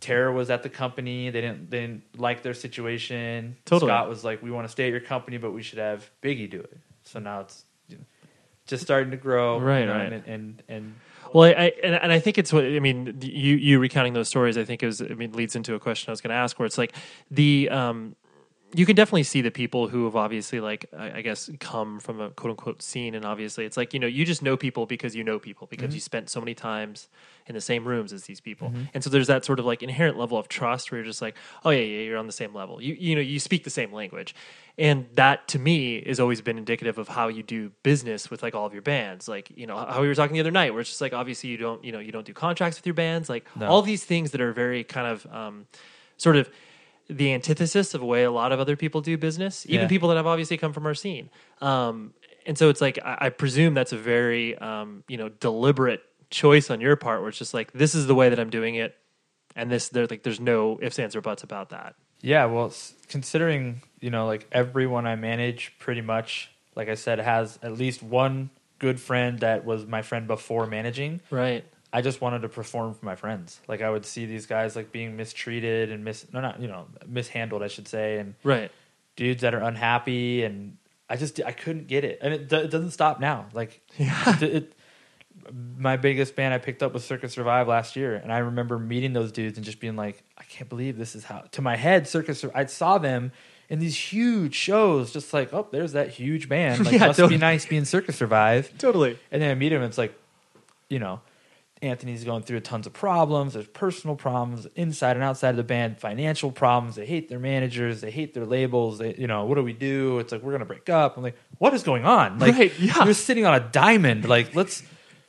Terror 0.00 0.32
was 0.32 0.50
at 0.50 0.62
the 0.62 0.68
company. 0.68 1.30
They 1.30 1.40
didn't, 1.40 1.70
they 1.70 1.80
didn't 1.80 2.02
like 2.18 2.42
their 2.42 2.52
situation. 2.52 3.56
Totally. 3.64 3.88
Scott 3.88 4.08
was 4.08 4.22
like, 4.24 4.42
we 4.42 4.50
want 4.50 4.66
to 4.66 4.72
stay 4.72 4.84
at 4.84 4.90
your 4.90 5.00
company, 5.00 5.38
but 5.38 5.52
we 5.52 5.62
should 5.62 5.78
have 5.78 6.10
Biggie 6.22 6.50
do 6.50 6.60
it. 6.60 6.76
So 7.04 7.20
now 7.20 7.40
it's 7.40 7.64
you 7.88 7.96
know, 7.96 8.04
just 8.66 8.82
starting 8.82 9.10
to 9.12 9.16
grow. 9.16 9.58
you 9.58 9.64
Right, 9.64 9.86
know, 9.86 9.92
right. 9.94 10.12
And, 10.12 10.26
and, 10.26 10.62
and 10.68 10.94
Well, 11.32 11.44
I, 11.44 11.52
I 11.52 11.72
and, 11.82 11.94
and 11.94 12.12
I 12.12 12.18
think 12.18 12.36
it's 12.38 12.52
what 12.52 12.64
I 12.64 12.80
mean. 12.80 13.18
You 13.22 13.56
you 13.56 13.78
recounting 13.78 14.12
those 14.12 14.28
stories, 14.28 14.58
I 14.58 14.64
think 14.64 14.82
is 14.82 15.00
I 15.00 15.06
mean 15.14 15.32
leads 15.32 15.56
into 15.56 15.74
a 15.74 15.80
question 15.80 16.10
I 16.10 16.12
was 16.12 16.20
going 16.20 16.30
to 16.30 16.36
ask, 16.36 16.58
where 16.58 16.66
it's 16.66 16.78
like 16.78 16.94
the 17.30 17.68
um, 17.70 18.16
you 18.74 18.84
can 18.86 18.96
definitely 18.96 19.22
see 19.22 19.40
the 19.40 19.50
people 19.50 19.88
who 19.88 20.04
have 20.04 20.16
obviously 20.16 20.60
like 20.60 20.86
I, 20.96 21.18
I 21.18 21.22
guess 21.22 21.48
come 21.60 22.00
from 22.00 22.20
a 22.20 22.30
quote 22.30 22.50
unquote 22.50 22.82
scene, 22.82 23.14
and 23.14 23.24
obviously 23.24 23.64
it's 23.64 23.76
like 23.76 23.94
you 23.94 24.00
know 24.00 24.06
you 24.06 24.24
just 24.24 24.42
know 24.42 24.56
people 24.56 24.86
because 24.86 25.14
you 25.14 25.24
know 25.24 25.38
people 25.38 25.66
because 25.68 25.88
Mm-hmm. 25.88 25.94
you 25.94 26.00
spent 26.00 26.30
so 26.30 26.40
many 26.40 26.54
times 26.54 27.08
in 27.46 27.54
the 27.54 27.60
same 27.60 27.86
rooms 27.86 28.12
as 28.12 28.24
these 28.24 28.40
people, 28.40 28.72
and 28.94 29.04
so 29.04 29.10
there's 29.10 29.26
that 29.26 29.44
sort 29.44 29.58
of 29.58 29.64
like 29.66 29.82
inherent 29.82 30.18
level 30.18 30.38
of 30.38 30.48
trust 30.48 30.90
where 30.90 30.98
you're 31.00 31.06
just 31.06 31.20
like, 31.22 31.36
oh 31.64 31.70
yeah, 31.70 31.80
yeah, 31.80 32.00
you're 32.02 32.18
on 32.18 32.26
the 32.26 32.32
same 32.32 32.54
level. 32.54 32.82
You 32.82 32.94
you 32.98 33.14
know 33.14 33.20
you 33.20 33.38
speak 33.38 33.64
the 33.64 33.70
same 33.70 33.92
language. 33.92 34.34
And 34.76 35.06
that 35.14 35.46
to 35.48 35.60
me 35.60 36.02
has 36.04 36.18
always 36.18 36.40
been 36.40 36.58
indicative 36.58 36.98
of 36.98 37.06
how 37.06 37.28
you 37.28 37.44
do 37.44 37.70
business 37.84 38.28
with 38.28 38.42
like 38.42 38.56
all 38.56 38.66
of 38.66 38.72
your 38.72 38.82
bands. 38.82 39.28
Like, 39.28 39.52
you 39.54 39.68
know, 39.68 39.76
how 39.76 40.00
we 40.00 40.08
were 40.08 40.16
talking 40.16 40.34
the 40.34 40.40
other 40.40 40.50
night, 40.50 40.72
where 40.72 40.80
it's 40.80 40.90
just 40.90 41.00
like 41.00 41.12
obviously 41.12 41.48
you 41.50 41.56
don't, 41.56 41.84
you 41.84 41.92
know, 41.92 42.00
you 42.00 42.10
don't 42.10 42.26
do 42.26 42.32
contracts 42.32 42.76
with 42.76 42.84
your 42.84 42.94
bands, 42.94 43.28
like 43.28 43.44
No. 43.54 43.66
all 43.68 43.82
these 43.82 44.02
things 44.04 44.32
that 44.32 44.40
are 44.40 44.52
very 44.52 44.82
kind 44.82 45.06
of 45.06 45.32
um, 45.32 45.66
sort 46.16 46.34
of 46.34 46.50
the 47.08 47.32
antithesis 47.34 47.92
of 47.94 48.02
a 48.02 48.06
way 48.06 48.24
a 48.24 48.30
lot 48.30 48.50
of 48.52 48.60
other 48.60 48.76
people 48.76 49.00
do 49.00 49.16
business, 49.18 49.66
even 49.66 49.82
Yeah. 49.82 49.88
people 49.88 50.08
that 50.08 50.16
have 50.16 50.26
obviously 50.26 50.56
come 50.56 50.72
from 50.72 50.86
our 50.86 50.94
scene. 50.94 51.28
Um, 51.60 52.14
and 52.46 52.56
so 52.56 52.68
it's 52.70 52.80
like 52.80 52.98
I, 53.04 53.18
I 53.22 53.28
presume 53.30 53.74
that's 53.74 53.92
a 53.92 53.96
very 53.98 54.56
um, 54.58 55.04
you 55.08 55.16
know 55.16 55.28
deliberate 55.28 56.02
choice 56.30 56.70
on 56.70 56.80
your 56.80 56.96
part, 56.96 57.20
where 57.20 57.28
it's 57.28 57.38
just 57.38 57.54
like 57.54 57.72
this 57.72 57.94
is 57.94 58.06
the 58.06 58.14
way 58.14 58.28
that 58.28 58.38
I'm 58.40 58.50
doing 58.50 58.74
it, 58.74 58.96
and 59.56 59.70
this 59.70 59.88
there 59.90 60.06
like 60.06 60.22
there's 60.22 60.40
no 60.40 60.78
ifs 60.82 60.98
ands 60.98 61.14
or 61.16 61.20
buts 61.20 61.42
about 61.42 61.70
that. 61.70 61.94
Yeah, 62.20 62.46
well, 62.46 62.72
considering 63.08 63.82
you 64.00 64.10
know, 64.10 64.26
like 64.26 64.46
everyone 64.52 65.06
I 65.06 65.16
manage, 65.16 65.72
pretty 65.78 66.00
much, 66.00 66.50
like 66.74 66.88
I 66.88 66.94
said, 66.94 67.18
has 67.18 67.58
at 67.62 67.72
least 67.78 68.02
one 68.02 68.50
good 68.78 69.00
friend 69.00 69.40
that 69.40 69.64
was 69.64 69.86
my 69.86 70.02
friend 70.02 70.26
before 70.26 70.66
managing. 70.66 71.20
Right. 71.30 71.64
I 71.94 72.00
just 72.02 72.20
wanted 72.20 72.42
to 72.42 72.48
perform 72.48 72.92
for 72.94 73.06
my 73.06 73.14
friends. 73.14 73.60
Like 73.68 73.80
I 73.80 73.88
would 73.88 74.04
see 74.04 74.26
these 74.26 74.46
guys 74.46 74.74
like 74.76 74.90
being 74.92 75.16
mistreated 75.16 75.90
and 75.92 76.04
mis 76.04 76.26
no 76.32 76.40
not 76.40 76.60
you 76.60 76.66
know 76.68 76.86
mishandled, 77.06 77.62
I 77.62 77.68
should 77.68 77.86
say, 77.88 78.18
and 78.18 78.34
Right. 78.42 78.70
dudes 79.16 79.42
that 79.42 79.54
are 79.54 79.62
unhappy, 79.62 80.42
and 80.42 80.76
I 81.08 81.16
just 81.16 81.40
I 81.44 81.52
couldn't 81.52 81.86
get 81.86 82.02
it, 82.04 82.18
and 82.20 82.34
it, 82.34 82.52
it 82.52 82.70
doesn't 82.70 82.90
stop 82.90 83.20
now. 83.20 83.46
Like 83.54 83.80
Yeah. 83.98 84.36
it, 84.36 84.42
it- 84.42 84.72
my 85.76 85.96
biggest 85.96 86.36
band 86.36 86.54
I 86.54 86.58
picked 86.58 86.82
up 86.82 86.94
was 86.94 87.04
Circa 87.04 87.28
Survive 87.28 87.68
last 87.68 87.96
year, 87.96 88.14
and 88.14 88.32
I 88.32 88.38
remember 88.38 88.78
meeting 88.78 89.12
those 89.12 89.30
dudes 89.30 89.58
and 89.58 89.64
just 89.64 89.78
being 89.78 89.94
like, 89.96 90.22
I 90.38 90.44
can't 90.44 90.68
believe 90.70 90.96
this 90.96 91.14
is 91.14 91.24
how. 91.24 91.40
To 91.52 91.60
my 91.60 91.76
head, 91.76 92.08
Circa. 92.08 92.34
I 92.54 92.64
saw 92.66 92.98
them 92.98 93.30
in 93.68 93.78
these 93.78 93.96
huge 93.96 94.54
shows, 94.54 95.12
just 95.12 95.34
like, 95.34 95.52
oh, 95.52 95.66
there's 95.70 95.92
that 95.92 96.08
huge 96.10 96.48
band. 96.48 96.78
Like, 96.86 96.94
Yeah, 96.94 97.06
must 97.08 97.18
totally. 97.18 97.36
be 97.36 97.40
nice 97.40 97.66
being 97.66 97.84
Circa 97.84 98.12
Survive. 98.12 98.72
Totally. 98.78 99.18
And 99.30 99.42
then 99.42 99.50
I 99.50 99.54
meet 99.54 99.72
him, 99.72 99.82
and 99.82 99.88
it's 99.88 99.98
like, 99.98 100.14
you 100.88 100.98
know, 101.00 101.20
Anthony's 101.84 102.24
going 102.24 102.42
through 102.42 102.60
tons 102.60 102.86
of 102.86 102.92
problems. 102.92 103.54
There's 103.54 103.66
personal 103.68 104.16
problems 104.16 104.66
inside 104.74 105.16
and 105.16 105.22
outside 105.24 105.50
of 105.50 105.56
the 105.56 105.62
band, 105.64 105.98
financial 105.98 106.50
problems. 106.50 106.96
They 106.96 107.06
hate 107.06 107.28
their 107.28 107.38
managers. 107.38 108.00
They 108.00 108.10
hate 108.10 108.34
their 108.34 108.46
labels. 108.46 108.98
They, 108.98 109.14
you 109.14 109.26
know, 109.26 109.44
what 109.44 109.54
do 109.56 109.62
we 109.62 109.72
do? 109.72 110.18
It's 110.18 110.32
like 110.32 110.42
we're 110.42 110.52
gonna 110.52 110.64
break 110.64 110.88
up. 110.88 111.16
I'm 111.16 111.22
like, 111.22 111.36
what 111.58 111.72
is 111.74 111.82
going 111.82 112.04
on? 112.04 112.38
Like, 112.38 112.54
Right, 112.54 112.78
yeah. 112.80 113.04
you're 113.04 113.14
sitting 113.14 113.46
on 113.46 113.54
a 113.54 113.60
diamond. 113.60 114.28
Like, 114.28 114.54
let's 114.54 114.82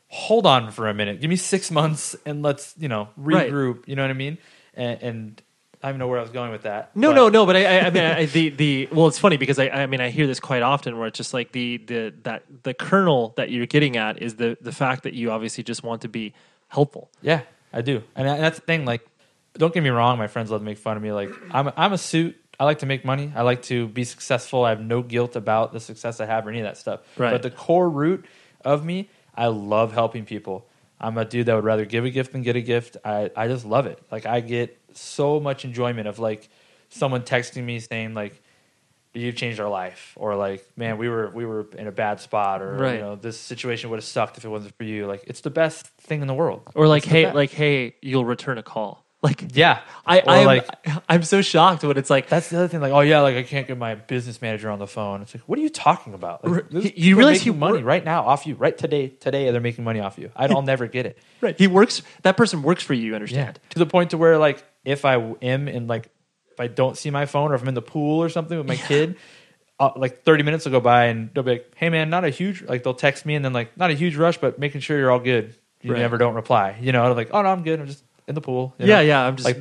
hold 0.07 0.45
on 0.45 0.71
for 0.71 0.87
a 0.87 0.93
minute, 0.93 1.19
give 1.21 1.29
me 1.29 1.35
six 1.35 1.69
months, 1.71 2.15
and 2.25 2.41
let's 2.41 2.73
you 2.77 2.87
know 2.87 3.09
Right. 3.17 3.51
regroup. 3.51 3.87
You 3.87 3.95
know 3.95 4.03
what 4.03 4.11
I 4.11 4.13
mean? 4.13 4.37
And, 4.73 5.01
and 5.01 5.41
I 5.85 5.89
don't 5.89 5.99
know 5.99 6.07
where 6.07 6.17
I 6.17 6.21
was 6.23 6.31
going 6.31 6.51
with 6.51 6.63
that. 6.63 6.95
No, 6.95 7.09
but- 7.09 7.15
no, 7.15 7.29
no. 7.29 7.45
But 7.45 7.55
I, 7.57 7.65
I, 7.65 7.79
I 7.85 7.89
mean, 7.91 8.03
I, 8.03 8.25
the 8.25 8.49
the 8.49 8.89
well, 8.91 9.07
it's 9.07 9.19
funny 9.19 9.37
because 9.37 9.59
I, 9.59 9.69
I 9.69 9.85
mean, 9.85 10.01
I 10.01 10.09
hear 10.09 10.25
this 10.25 10.39
quite 10.39 10.63
often 10.63 10.97
where 10.97 11.07
it's 11.07 11.17
just 11.17 11.33
like 11.33 11.51
the 11.51 11.77
the 11.77 12.13
that 12.23 12.43
the 12.63 12.73
kernel 12.73 13.33
that 13.37 13.51
you're 13.51 13.65
getting 13.67 13.95
at 13.97 14.21
is 14.21 14.35
the 14.35 14.57
the 14.61 14.71
fact 14.71 15.03
that 15.03 15.13
you 15.13 15.31
obviously 15.31 15.63
just 15.63 15.83
want 15.83 16.01
to 16.01 16.07
be 16.07 16.33
helpful. 16.69 17.09
Yeah, 17.21 17.41
I 17.71 17.81
do, 17.81 18.01
and 18.15 18.27
that- 18.27 18.39
that's 18.39 18.59
the 18.59 18.65
thing. 18.65 18.85
Like, 18.85 19.05
don't 19.53 19.73
get 19.73 19.83
me 19.83 19.89
wrong, 19.89 20.17
my 20.17 20.27
friends 20.27 20.49
love 20.51 20.61
to 20.61 20.65
make 20.65 20.77
fun 20.79 20.97
of 20.97 21.03
me. 21.03 21.11
Like, 21.11 21.29
I'm 21.51 21.67
a, 21.67 21.73
I'm 21.77 21.93
a 21.93 21.97
suit. 21.97 22.35
I 22.59 22.63
like 22.63 22.79
to 22.79 22.85
make 22.85 23.03
money. 23.05 23.31
I 23.35 23.41
like 23.43 23.63
to 23.63 23.87
be 23.87 24.05
successful. 24.05 24.63
I 24.63 24.69
have 24.69 24.79
no 24.81 25.01
guilt 25.01 25.35
about 25.35 25.73
the 25.73 25.79
success 25.79 26.21
I 26.21 26.25
have 26.25 26.47
or 26.47 26.49
any 26.51 26.59
of 26.59 26.65
that 26.65 26.77
stuff. 26.77 27.01
Right. 27.17 27.31
But 27.31 27.41
the 27.43 27.51
core 27.51 27.89
root 27.89 28.25
of 28.63 28.85
me, 28.85 29.09
I 29.35 29.47
love 29.47 29.93
helping 29.93 30.23
people. 30.25 30.65
I'm 30.99 31.17
a 31.17 31.25
dude 31.25 31.47
that 31.47 31.55
would 31.55 31.65
rather 31.65 31.83
give 31.83 32.05
a 32.05 32.09
gift 32.09 32.31
than 32.31 32.43
get 32.43 32.55
a 32.55 32.61
gift. 32.61 32.95
I, 33.03 33.29
I 33.35 33.49
just 33.49 33.65
love 33.65 33.85
it. 33.87 34.01
Like 34.09 34.25
I 34.25 34.39
get 34.39 34.79
so 34.95 35.39
much 35.39 35.65
enjoyment 35.65 36.07
of 36.07 36.19
like 36.19 36.49
someone 36.89 37.21
texting 37.21 37.63
me 37.63 37.79
saying 37.79 38.13
like 38.13 38.41
you've 39.13 39.35
changed 39.35 39.59
our 39.61 39.69
life 39.69 40.13
or 40.17 40.35
like 40.35 40.65
man 40.75 40.97
we 40.97 41.07
were 41.07 41.29
we 41.29 41.45
were 41.45 41.67
in 41.77 41.87
a 41.87 41.91
bad 41.91 42.19
spot 42.19 42.61
or 42.61 42.73
Right. 42.75 42.95
you 42.95 42.99
know 42.99 43.15
this 43.15 43.39
situation 43.39 43.89
would 43.89 43.97
have 43.97 44.03
sucked 44.05 44.37
if 44.37 44.43
it 44.45 44.49
wasn't 44.49 44.75
for 44.77 44.83
you. 44.83 45.07
Like 45.07 45.23
it's 45.27 45.41
the 45.41 45.49
best 45.49 45.87
thing 45.87 46.21
in 46.21 46.27
the 46.27 46.33
world. 46.33 46.63
Or 46.75 46.87
like, 46.87 47.03
It's 47.03 47.11
hey, 47.11 47.31
like, 47.31 47.51
hey, 47.51 47.95
you'll 48.01 48.25
return 48.25 48.57
a 48.57 48.63
call. 48.63 49.04
Like, 49.25 49.55
yeah. 49.57 49.81
I, 50.05 50.19
Or, 50.19 50.29
I'm 50.29 50.45
like 50.45 50.67
I'm 51.09 51.23
so 51.23 51.41
shocked 51.41 51.83
when 51.83 51.97
it's 51.97 52.09
like 52.09 52.29
That's 52.29 52.49
the 52.49 52.57
other 52.57 52.67
thing. 52.67 52.79
Like, 52.79 52.93
oh 52.93 52.99
yeah, 53.01 53.21
like 53.21 53.35
I 53.35 53.43
can't 53.43 53.67
get 53.67 53.77
my 53.77 53.95
business 53.95 54.41
manager 54.41 54.69
on 54.69 54.79
the 54.79 54.87
phone. 54.87 55.21
It's 55.23 55.33
like, 55.33 55.43
what 55.47 55.57
are 55.59 55.61
you 55.63 55.69
talking 55.69 56.13
about? 56.13 56.45
Like, 56.45 56.97
you 56.97 57.17
realize 57.17 57.41
he 57.41 57.49
money 57.49 57.79
wor- 57.79 57.83
right 57.85 58.05
now 58.05 58.23
off 58.25 58.45
you, 58.45 58.55
right 58.55 58.77
today. 58.77 59.07
Today 59.09 59.49
they're 59.51 59.59
making 59.61 59.83
money 59.83 59.99
off 59.99 60.17
you. 60.17 60.31
I 60.35 60.47
don't 60.47 60.65
never 60.65 60.87
get 60.87 61.05
it. 61.05 61.17
right. 61.41 61.57
He 61.57 61.67
works. 61.67 62.03
That 62.21 62.37
person 62.37 62.61
works 62.61 62.83
for 62.83 62.93
you. 62.93 63.03
You 63.05 63.09
Yeah, 63.11 63.15
understand? 63.15 63.59
to 63.71 63.79
the 63.79 63.85
point 63.87 64.11
to 64.11 64.17
where 64.17 64.37
like 64.37 64.63
if 64.85 65.05
I 65.05 65.15
am 65.41 65.67
in 65.67 65.87
like 65.87 66.09
if 66.51 66.59
I 66.59 66.67
don't 66.67 66.95
see 66.95 67.09
my 67.09 67.25
phone 67.25 67.51
or 67.51 67.55
if 67.55 67.61
I'm 67.63 67.67
in 67.67 67.73
the 67.73 67.81
pool 67.81 68.21
or 68.23 68.29
something 68.29 68.57
with 68.57 68.67
my 68.67 68.77
kid, 68.77 69.17
uh, 69.79 69.89
like 69.97 70.23
30 70.23 70.43
minutes 70.43 70.65
will 70.65 70.71
go 70.71 70.79
by 70.79 71.05
and 71.05 71.31
they'll 71.33 71.43
be 71.43 71.51
like, 71.53 71.73
hey 71.75 71.89
man, 71.89 72.09
not 72.11 72.23
a 72.23 72.29
huge 72.29 72.61
like 72.61 72.83
they'll 72.83 72.93
text 72.93 73.25
me 73.25 73.33
and 73.35 73.43
then 73.43 73.53
like 73.53 73.75
not 73.75 73.89
a 73.89 73.93
huge 73.95 74.15
rush, 74.15 74.37
but 74.37 74.59
making 74.59 74.81
sure 74.81 74.97
you're 74.99 75.11
all 75.11 75.19
good. 75.19 75.55
You 75.81 75.93
Right. 75.93 75.99
never 75.99 76.17
don't 76.17 76.33
reply. 76.35 76.77
You 76.79 76.91
know, 76.93 77.11
like 77.13 77.29
oh 77.31 77.41
no, 77.41 77.49
I'm 77.49 77.63
good. 77.63 77.79
I'm 77.79 77.87
just 77.87 78.03
in 78.27 78.35
the 78.35 78.41
pool. 78.41 78.73
you 78.79 78.87
Yeah, 78.87 78.95
know? 78.97 79.01
yeah. 79.01 79.21
I'm 79.25 79.35
just 79.35 79.45
like 79.45 79.57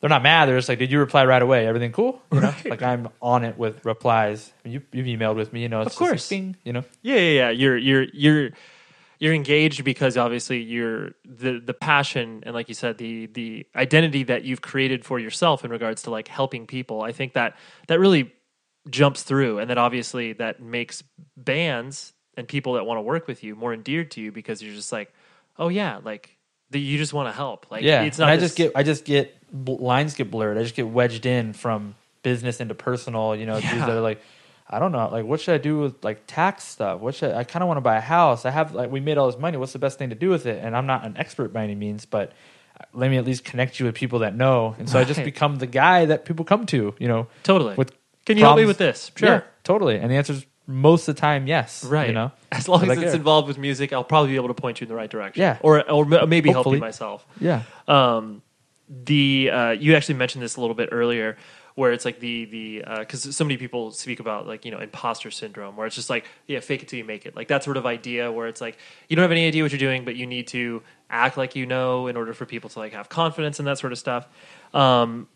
they're 0.00 0.10
not 0.10 0.22
mad. 0.22 0.46
They're 0.46 0.58
just 0.58 0.68
like, 0.68 0.78
did 0.78 0.92
you 0.92 0.98
reply 0.98 1.24
right 1.24 1.40
away? 1.40 1.66
Everything 1.66 1.92
cool? 1.92 2.20
You 2.30 2.40
know, 2.40 2.48
Right. 2.48 2.70
like 2.70 2.82
I'm 2.82 3.08
on 3.22 3.44
it 3.44 3.56
with 3.56 3.84
replies. 3.84 4.52
You 4.64 4.82
you've 4.92 5.06
emailed 5.06 5.36
with 5.36 5.52
me. 5.52 5.62
You 5.62 5.68
know, 5.68 5.80
it's 5.80 5.88
Of 5.88 5.92
just 5.92 6.00
like, 6.00 6.10
course. 6.10 6.56
you 6.64 6.72
know, 6.72 6.84
Yeah, 7.02 7.16
yeah, 7.16 7.30
yeah. 7.30 7.50
You're 7.50 7.76
you're 7.76 8.04
you're 8.12 8.50
you're 9.18 9.32
engaged 9.32 9.82
because 9.84 10.16
obviously 10.18 10.60
you're 10.62 11.12
the 11.24 11.58
the 11.64 11.72
passion 11.72 12.42
and 12.44 12.54
like 12.54 12.68
you 12.68 12.74
said 12.74 12.98
the 12.98 13.26
the 13.26 13.66
identity 13.74 14.24
that 14.24 14.44
you've 14.44 14.60
created 14.60 15.04
for 15.04 15.18
yourself 15.18 15.64
in 15.64 15.70
regards 15.70 16.02
to 16.02 16.10
like 16.10 16.28
helping 16.28 16.66
people. 16.66 17.00
I 17.00 17.12
think 17.12 17.32
that 17.32 17.56
that 17.88 17.98
really 17.98 18.32
jumps 18.90 19.22
through 19.22 19.60
and 19.60 19.70
that 19.70 19.78
obviously 19.78 20.34
that 20.34 20.60
makes 20.60 21.02
bands 21.38 22.12
and 22.36 22.46
people 22.46 22.74
that 22.74 22.84
want 22.84 22.98
to 22.98 23.02
work 23.02 23.26
with 23.26 23.42
you 23.42 23.54
more 23.54 23.72
endeared 23.72 24.10
to 24.10 24.20
you 24.20 24.30
because 24.32 24.62
you're 24.62 24.74
just 24.74 24.92
like, 24.92 25.10
"Oh 25.58 25.68
yeah, 25.68 26.00
like 26.04 26.33
the, 26.74 26.80
you 26.80 26.98
just 26.98 27.12
want 27.12 27.28
to 27.28 27.32
help." 27.32 27.66
Like 27.70 27.82
yeah. 27.82 28.02
it's 28.02 28.18
and 28.18 28.26
not 28.26 28.32
I 28.34 28.36
just 28.36 28.56
get 28.56 28.72
I 28.74 28.82
just 28.82 29.04
get 29.04 29.34
lines 29.52 30.14
get 30.14 30.30
blurred. 30.30 30.58
I 30.58 30.62
just 30.62 30.74
get 30.74 30.86
wedged 30.88 31.26
in 31.26 31.54
from 31.54 31.94
business 32.22 32.60
into 32.60 32.74
personal. 32.74 33.34
You 33.34 33.46
know, 33.46 33.60
dudes 33.60 33.72
that 33.72 33.90
are 33.90 34.00
like. 34.00 34.20
I 34.66 34.78
don't 34.78 34.92
know. 34.92 35.10
Like, 35.12 35.26
what 35.26 35.42
should 35.42 35.54
I 35.54 35.58
do 35.58 35.78
with 35.78 36.02
like 36.02 36.22
tax 36.26 36.64
stuff? 36.64 36.98
What 36.98 37.14
should 37.14 37.32
I 37.32 37.40
I 37.40 37.44
kind 37.44 37.62
of 37.62 37.68
want 37.68 37.76
to 37.76 37.82
buy 37.82 37.96
a 37.96 38.00
house? 38.00 38.46
I 38.46 38.50
have 38.50 38.74
like 38.74 38.90
we 38.90 38.98
made 38.98 39.18
all 39.18 39.26
this 39.30 39.38
money. 39.38 39.58
What's 39.58 39.74
the 39.74 39.78
best 39.78 39.98
thing 39.98 40.08
to 40.08 40.16
do 40.16 40.30
with 40.30 40.46
it? 40.46 40.64
And 40.64 40.74
I'm 40.74 40.86
not 40.86 41.04
an 41.04 41.18
expert 41.18 41.52
by 41.52 41.64
any 41.64 41.74
means, 41.74 42.06
but 42.06 42.32
uh, 42.80 42.84
let 42.94 43.10
me 43.10 43.18
at 43.18 43.26
least 43.26 43.44
connect 43.44 43.78
you 43.78 43.84
with 43.84 43.94
people 43.94 44.20
that 44.20 44.34
know. 44.34 44.74
And 44.78 44.88
so 44.88 44.98
I 44.98 45.04
just 45.04 45.22
become 45.22 45.56
the 45.56 45.66
guy 45.66 46.06
that 46.06 46.24
people 46.24 46.46
come 46.46 46.64
to. 46.66 46.94
You 46.98 47.08
know, 47.08 47.26
totally. 47.42 47.76
with 47.76 47.92
Can 48.24 48.38
you 48.38 48.44
help 48.44 48.56
me 48.56 48.64
with 48.64 48.78
this? 48.78 49.12
Sure. 49.14 49.28
Yeah, 49.28 49.40
totally. 49.64 49.98
And 49.98 50.10
the 50.10 50.16
answer 50.16 50.32
is 50.32 50.46
most 50.66 51.08
of 51.08 51.14
the 51.14 51.20
time, 51.20 51.46
yes. 51.46 51.84
Right. 51.84 52.08
You 52.08 52.14
know, 52.14 52.32
as 52.52 52.68
long 52.68 52.82
as 52.82 52.88
Like, 52.88 52.98
it's 52.98 53.12
yeah. 53.12 53.16
involved 53.16 53.48
with 53.48 53.58
music, 53.58 53.92
I'll 53.92 54.04
probably 54.04 54.30
be 54.30 54.36
able 54.36 54.48
to 54.48 54.54
point 54.54 54.80
you 54.80 54.86
in 54.86 54.88
the 54.88 54.94
right 54.94 55.10
direction. 55.10 55.40
Yeah. 55.42 55.58
Or 55.62 55.88
or 55.90 56.04
maybe 56.04 56.50
help 56.50 56.64
Hopefully. 56.64 56.76
you 56.76 56.80
myself. 56.80 57.26
Yeah. 57.40 57.62
um, 57.88 58.42
the 58.88 59.50
uh, 59.50 59.70
you 59.70 59.94
actually 59.96 60.16
mentioned 60.16 60.42
this 60.42 60.56
a 60.56 60.60
little 60.60 60.74
bit 60.74 60.90
earlier 60.92 61.36
where 61.74 61.92
it's 61.92 62.04
like 62.04 62.20
the 62.20 62.44
the 62.44 62.84
because 63.00 63.34
so 63.34 63.44
many 63.44 63.56
people 63.56 63.90
speak 63.90 64.20
about 64.20 64.46
like 64.46 64.64
you 64.64 64.70
know 64.70 64.78
imposter 64.78 65.30
syndrome 65.30 65.76
where 65.76 65.86
it's 65.86 65.96
just 65.96 66.10
like 66.10 66.26
yeah 66.46 66.60
fake 66.60 66.82
it 66.82 66.88
till 66.88 66.98
you 66.98 67.04
make 67.04 67.26
it 67.26 67.34
like 67.34 67.48
that 67.48 67.64
sort 67.64 67.76
of 67.76 67.86
idea 67.86 68.30
where 68.30 68.46
it's 68.46 68.60
like 68.60 68.76
you 69.08 69.16
don't 69.16 69.22
have 69.22 69.32
any 69.32 69.46
idea 69.46 69.62
what 69.62 69.72
you're 69.72 69.78
doing 69.78 70.04
but 70.04 70.14
you 70.16 70.26
need 70.26 70.46
to 70.46 70.82
act 71.10 71.36
like 71.36 71.56
you 71.56 71.66
know 71.66 72.06
in 72.06 72.16
order 72.16 72.32
for 72.32 72.44
people 72.46 72.70
to 72.70 72.78
like 72.78 72.92
have 72.92 73.08
confidence 73.08 73.58
and 73.58 73.66
that 73.66 73.78
sort 73.78 73.90
of 73.92 73.98
stuff 73.98 74.28
um, 74.72 75.26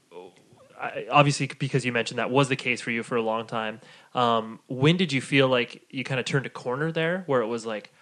obviously 1.11 1.47
because 1.59 1.85
you 1.85 1.93
mentioned 1.93 2.19
that 2.19 2.31
was 2.31 2.49
the 2.49 2.57
case 2.57 2.81
for 2.81 2.91
you 2.91 3.03
for 3.03 3.17
a 3.17 3.23
long 3.23 3.47
time 3.47 3.81
um, 4.15 4.61
when 4.69 4.97
did 4.97 5.13
you 5.13 5.21
feel 5.21 5.49
like 5.49 5.83
you 5.91 6.05
kind 6.05 6.19
of 6.21 6.27
turned 6.27 6.47
a 6.47 6.51
corner 6.51 6.93
there 6.93 7.23
where 7.27 7.41
it 7.41 7.47
was 7.47 7.65
like 7.67 7.93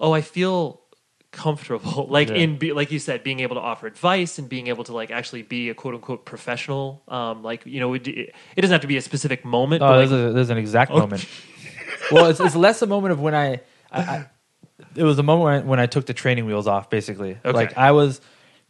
oh 0.00 0.12
i 0.12 0.20
feel 0.20 0.80
comfortable 1.32 2.06
like 2.10 2.28
Yeah. 2.28 2.36
in 2.36 2.56
be, 2.58 2.72
like 2.72 2.90
you 2.90 2.98
said 2.98 3.22
being 3.22 3.40
able 3.40 3.56
to 3.56 3.60
offer 3.60 3.86
advice 3.86 4.38
and 4.38 4.48
being 4.48 4.68
able 4.68 4.84
to 4.84 4.92
like 4.92 5.10
actually 5.10 5.42
be 5.42 5.68
a 5.68 5.74
quote 5.74 5.94
unquote 5.94 6.24
professional 6.24 7.02
um 7.08 7.42
like 7.42 7.66
you 7.66 7.80
know 7.80 7.92
it, 7.94 8.06
it 8.08 8.32
doesn't 8.56 8.72
have 8.72 8.80
to 8.82 8.86
be 8.86 8.96
a 8.96 9.02
specific 9.02 9.44
moment 9.44 9.82
Oh, 9.82 9.88
but 9.88 9.96
there's, 9.98 10.12
like, 10.12 10.30
a, 10.30 10.32
there's 10.32 10.50
an 10.50 10.58
exact 10.58 10.90
Oh. 10.92 11.00
moment. 11.00 11.26
well, 12.12 12.26
it's, 12.26 12.40
it's 12.40 12.54
less 12.56 12.80
a 12.82 12.86
moment 12.86 13.12
of 13.12 13.20
when 13.20 13.34
I, 13.34 13.60
I, 13.92 14.00
I 14.02 14.26
it 14.94 15.02
was 15.02 15.18
a 15.18 15.22
moment 15.22 15.44
when, 15.44 15.66
when 15.66 15.80
I 15.80 15.86
took 15.86 16.06
the 16.06 16.14
training 16.14 16.46
wheels 16.46 16.66
off. 16.66 16.88
Basically, 16.88 17.36
Okay. 17.44 17.52
like 17.52 17.76
I 17.76 17.92
was 17.92 18.20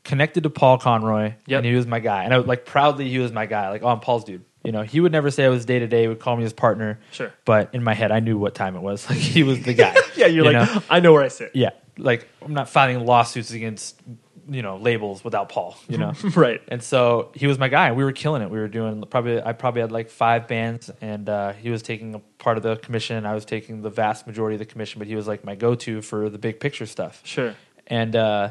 connected 0.07 0.45
to 0.45 0.51
Paul 0.51 0.79
Conroy, 0.79 1.35
Yep. 1.47 1.59
and 1.59 1.67
he 1.67 1.75
was 1.75 1.87
my 1.87 2.01
guy, 2.01 2.25
and 2.25 2.33
I 2.33 2.39
was 2.39 2.47
like 2.47 2.65
proudly 2.65 3.09
he 3.09 3.19
was 3.19 3.33
my 3.33 3.45
guy. 3.47 3.69
Like, 3.69 3.83
oh, 3.83 3.89
I'm 3.89 4.01
Paul's 4.01 4.25
dude. 4.25 4.45
You 4.65 4.73
know, 4.73 4.83
he 4.83 4.99
would 5.01 5.13
never 5.13 5.31
say 5.31 5.45
I 5.45 5.49
was 5.49 5.65
day 5.65 5.79
to 5.79 5.87
day. 5.87 6.03
He 6.03 6.09
would 6.09 6.19
call 6.19 6.35
me 6.37 6.43
his 6.43 6.53
partner. 6.53 6.99
Sure. 7.13 7.33
but 7.45 7.71
in 7.75 7.85
my 7.85 7.95
head, 7.95 8.11
I 8.11 8.19
knew 8.21 8.37
what 8.39 8.55
time 8.55 8.75
it 8.75 8.83
was. 8.83 9.07
Like 9.11 9.19
he 9.19 9.43
was 9.43 9.63
the 9.63 9.75
guy. 9.75 9.95
yeah 10.17 10.27
you're 10.27 10.45
you 10.45 10.53
like 10.53 10.75
know? 10.75 10.83
i 10.91 10.99
know 11.01 11.13
where 11.13 11.23
i 11.23 11.29
sit 11.29 11.51
yeah. 11.55 11.71
Like 11.99 12.29
I'm 12.43 12.53
not 12.55 12.69
filing 12.69 13.05
lawsuits 13.07 13.51
against 13.53 14.01
you 14.49 14.63
know 14.63 14.77
labels 14.77 15.25
without 15.25 15.49
Paul. 15.49 15.77
You 15.89 15.99
know, 15.99 16.13
right 16.37 16.61
and 16.69 16.83
so 16.83 17.31
he 17.35 17.47
was 17.47 17.59
my 17.59 17.69
guy. 17.69 17.93
We 17.93 18.05
were 18.05 18.13
killing 18.13 18.43
it. 18.43 18.51
We 18.51 18.59
were 18.59 18.69
doing 18.69 19.03
probably 19.11 19.41
I 19.43 19.53
probably 19.55 19.81
had 19.81 19.93
like 19.93 20.09
five 20.11 20.47
bands, 20.47 20.91
and 21.01 21.29
uh, 21.29 21.53
he 21.55 21.71
was 21.71 21.83
taking 21.83 22.15
a 22.15 22.19
part 22.39 22.57
of 22.57 22.63
the 22.63 22.77
commission. 22.77 23.25
I 23.27 23.35
was 23.35 23.45
taking 23.45 23.83
the 23.83 23.91
vast 23.91 24.27
majority 24.27 24.55
of 24.57 24.59
the 24.61 24.67
commission, 24.67 24.99
but 24.99 25.09
he 25.09 25.17
was 25.17 25.27
like 25.27 25.45
my 25.45 25.55
go 25.55 25.75
to 25.77 26.03
for 26.03 26.29
the 26.29 26.39
big 26.39 26.61
picture 26.61 26.87
stuff. 26.87 27.21
sure 27.25 27.55
And 27.87 28.15
uh, 28.15 28.51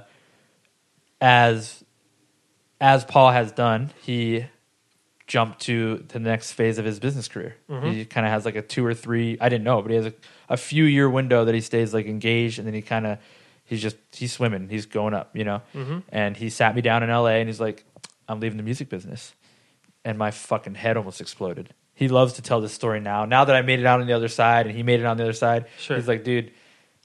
as 1.22 1.84
as 2.82 3.06
Paul 3.06 3.32
has 3.32 3.52
done, 3.52 3.92
he 4.02 4.46
jumped 5.28 5.62
to 5.62 6.04
the 6.10 6.20
next 6.20 6.52
phase 6.52 6.78
of 6.78 6.86
his 6.86 7.00
business 7.00 7.28
career. 7.28 7.56
Mm-hmm. 7.70 7.88
He 7.92 8.06
kind 8.06 8.28
of 8.28 8.32
has 8.32 8.46
like 8.46 8.56
a 8.56 8.62
two 8.62 8.86
or 8.86 8.94
three. 8.94 9.38
I 9.42 9.50
didn't 9.50 9.64
know, 9.64 9.82
but 9.82 9.90
he 9.92 9.98
has 9.98 10.06
a, 10.08 10.14
a 10.50 10.58
few 10.58 10.84
year 10.84 11.10
window 11.10 11.46
that 11.46 11.56
he 11.56 11.62
stays 11.62 11.94
like 11.94 12.06
engaged, 12.06 12.60
and 12.60 12.68
then 12.68 12.74
he 12.76 12.82
kind 12.82 13.08
of 13.08 13.18
he's 13.64 13.82
just 13.82 13.98
he's 14.12 14.34
swimming, 14.34 14.70
he's 14.70 14.86
going 14.86 15.14
up, 15.14 15.36
you 15.36 15.44
know. 15.44 15.62
Mm-hmm. 15.74 16.00
And 16.10 16.38
he 16.38 16.50
sat 16.50 16.76
me 16.76 16.82
down 16.82 17.02
in 17.04 17.10
L.A. 17.10 17.34
and 17.40 17.50
he's 17.50 17.60
like, 17.60 17.84
"I'm 18.28 18.40
leaving 18.40 18.58
the 18.58 18.64
music 18.64 18.90
business," 18.90 19.34
and 20.04 20.18
my 20.18 20.32
fucking 20.32 20.76
head 20.76 20.98
almost 20.98 21.22
exploded. 21.22 21.74
He 21.94 22.10
loves 22.10 22.34
to 22.34 22.42
tell 22.42 22.60
this 22.60 22.74
story 22.74 23.00
now. 23.00 23.24
Now 23.24 23.46
that 23.46 23.56
I 23.56 23.62
made 23.62 23.80
it 23.80 23.86
out 23.86 24.02
on 24.02 24.08
the 24.08 24.14
other 24.14 24.28
side, 24.28 24.68
and 24.68 24.76
he 24.76 24.84
made 24.84 25.00
it 25.00 25.06
on 25.06 25.16
the 25.18 25.24
other 25.24 25.34
side, 25.34 25.66
Sure. 25.80 25.96
he's 25.98 26.08
like, 26.08 26.24
"Dude." 26.24 26.52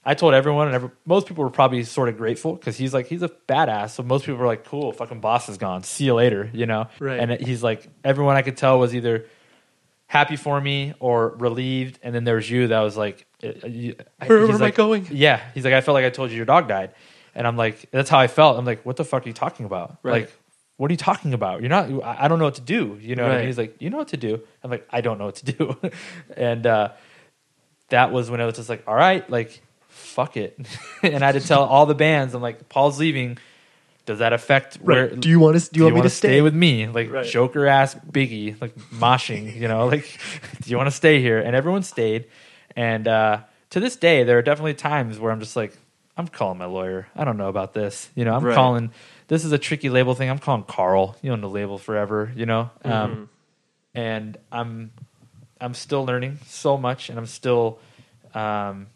I 0.03 0.15
told 0.15 0.33
everyone, 0.33 0.67
and 0.67 0.75
every, 0.75 0.89
most 1.05 1.27
people 1.27 1.43
were 1.43 1.49
probably 1.51 1.83
sort 1.83 2.09
of 2.09 2.17
grateful 2.17 2.53
because 2.55 2.75
he's 2.75 2.93
like 2.93 3.05
he's 3.07 3.21
a 3.21 3.29
badass. 3.29 3.91
So 3.91 4.01
most 4.03 4.25
people 4.25 4.39
were 4.39 4.47
like, 4.47 4.65
"Cool, 4.65 4.91
fucking 4.93 5.19
boss 5.19 5.47
is 5.47 5.57
gone. 5.59 5.83
See 5.83 6.05
you 6.05 6.15
later," 6.15 6.49
you 6.53 6.65
know. 6.65 6.87
Right. 6.99 7.19
And 7.19 7.31
he's 7.39 7.61
like, 7.61 7.87
everyone 8.03 8.35
I 8.35 8.41
could 8.41 8.57
tell 8.57 8.79
was 8.79 8.95
either 8.95 9.25
happy 10.07 10.35
for 10.37 10.59
me 10.59 10.93
or 10.99 11.29
relieved, 11.37 11.99
and 12.01 12.15
then 12.15 12.23
there 12.23 12.35
was 12.35 12.49
you 12.49 12.67
that 12.69 12.79
was 12.81 12.97
like, 12.97 13.25
uh, 13.43 13.49
Where- 13.61 13.69
he's 13.69 13.95
where 14.25 14.51
am 14.51 14.63
I 14.63 14.71
going? 14.71 15.07
Yeah, 15.11 15.39
he's 15.53 15.63
like, 15.65 15.73
I 15.75 15.81
felt 15.81 15.93
like 15.93 16.05
I 16.05 16.09
told 16.09 16.31
you 16.31 16.35
your 16.37 16.45
dog 16.45 16.67
died, 16.67 16.91
and 17.35 17.45
I'm 17.45 17.55
like, 17.55 17.89
that's 17.91 18.09
how 18.09 18.17
I 18.19 18.27
felt. 18.27 18.57
I'm 18.57 18.65
like, 18.65 18.83
what 18.85 18.97
the 18.97 19.05
fuck 19.05 19.23
are 19.25 19.29
you 19.29 19.33
talking 19.33 19.65
about? 19.67 19.97
Right. 20.03 20.21
Like, 20.23 20.33
what 20.77 20.89
are 20.89 20.93
you 20.93 20.97
talking 20.97 21.35
about? 21.35 21.61
You're 21.61 21.69
not. 21.69 21.89
I 22.03 22.27
don't 22.27 22.39
know 22.39 22.45
what 22.45 22.55
to 22.55 22.61
do. 22.61 22.97
You 22.99 23.15
know 23.15 23.21
what 23.21 23.31
I 23.33 23.35
Right. 23.35 23.39
mean? 23.41 23.47
He's 23.49 23.57
like, 23.59 23.75
you 23.79 23.91
know 23.91 23.97
what 23.97 24.07
to 24.09 24.17
do. 24.17 24.41
I'm 24.63 24.71
like, 24.71 24.87
I 24.91 25.01
don't 25.01 25.19
know 25.19 25.25
what 25.25 25.35
to 25.35 25.45
do, 25.51 25.77
and 26.35 26.65
uh, 26.65 26.89
that 27.89 28.11
was 28.11 28.31
when 28.31 28.41
I 28.41 28.45
was 28.47 28.55
just 28.55 28.67
like, 28.67 28.83
all 28.87 28.95
right, 28.95 29.29
like, 29.29 29.61
fuck 30.01 30.35
it, 30.37 30.57
and 31.03 31.23
I 31.23 31.27
had 31.31 31.41
to 31.41 31.47
tell 31.47 31.63
all 31.63 31.85
the 31.85 31.95
bands, 31.95 32.33
I'm 32.33 32.41
like, 32.41 32.67
Paul's 32.69 32.99
leaving. 32.99 33.37
Does 34.07 34.17
that 34.19 34.33
affect 34.33 34.75
where? 34.77 35.09
do 35.15 35.29
you 35.29 35.39
want 35.39 35.59
to 35.59 35.71
do 35.71 35.77
you 35.79 35.83
want 35.83 35.93
me 35.93 35.99
wanna 35.99 36.09
to 36.09 36.15
stay, 36.15 36.41
with 36.41 36.55
me? 36.55 36.87
Like 36.87 37.11
Right. 37.11 37.25
Joker 37.25 37.67
ass 37.67 37.93
Biggie, 37.95 38.59
like 38.59 38.75
moshing, 38.91 39.55
you 39.55 39.67
know, 39.67 39.85
like 39.93 40.19
do 40.61 40.69
you 40.71 40.75
want 40.77 40.87
to 40.87 40.95
stay 40.95 41.21
here? 41.21 41.39
And 41.39 41.55
everyone 41.55 41.83
stayed. 41.83 42.25
And 42.75 43.07
uh, 43.07 43.41
to 43.69 43.79
this 43.79 43.95
day, 43.95 44.23
there 44.23 44.37
are 44.39 44.41
definitely 44.41 44.73
times 44.73 45.19
where 45.19 45.31
I'm 45.31 45.39
just 45.39 45.55
like, 45.55 45.77
I'm 46.17 46.27
calling 46.27 46.57
my 46.57 46.65
lawyer. 46.65 47.07
I 47.15 47.23
don't 47.25 47.37
know 47.37 47.47
about 47.47 47.73
this. 47.73 48.09
You 48.15 48.25
know, 48.25 48.33
I'm 48.33 48.43
Right. 48.43 48.55
calling. 48.55 48.91
This 49.27 49.45
is 49.45 49.51
a 49.51 49.57
tricky 49.59 49.89
label 49.89 50.15
thing. 50.15 50.29
I'm 50.31 50.39
calling 50.39 50.63
Carl. 50.63 51.15
You 51.21 51.31
own 51.31 51.41
the 51.41 51.47
label 51.49 51.77
forever. 51.77 52.31
You 52.35 52.47
know, 52.47 52.71
Mm-hmm. 52.83 52.91
um, 52.91 53.29
and 53.93 54.35
I'm 54.51 54.91
I'm 55.61 55.73
still 55.75 56.05
learning 56.05 56.39
so 56.47 56.75
much, 56.75 57.09
and 57.09 57.19
I'm 57.19 57.27
still 57.27 57.79
um, 58.33 58.87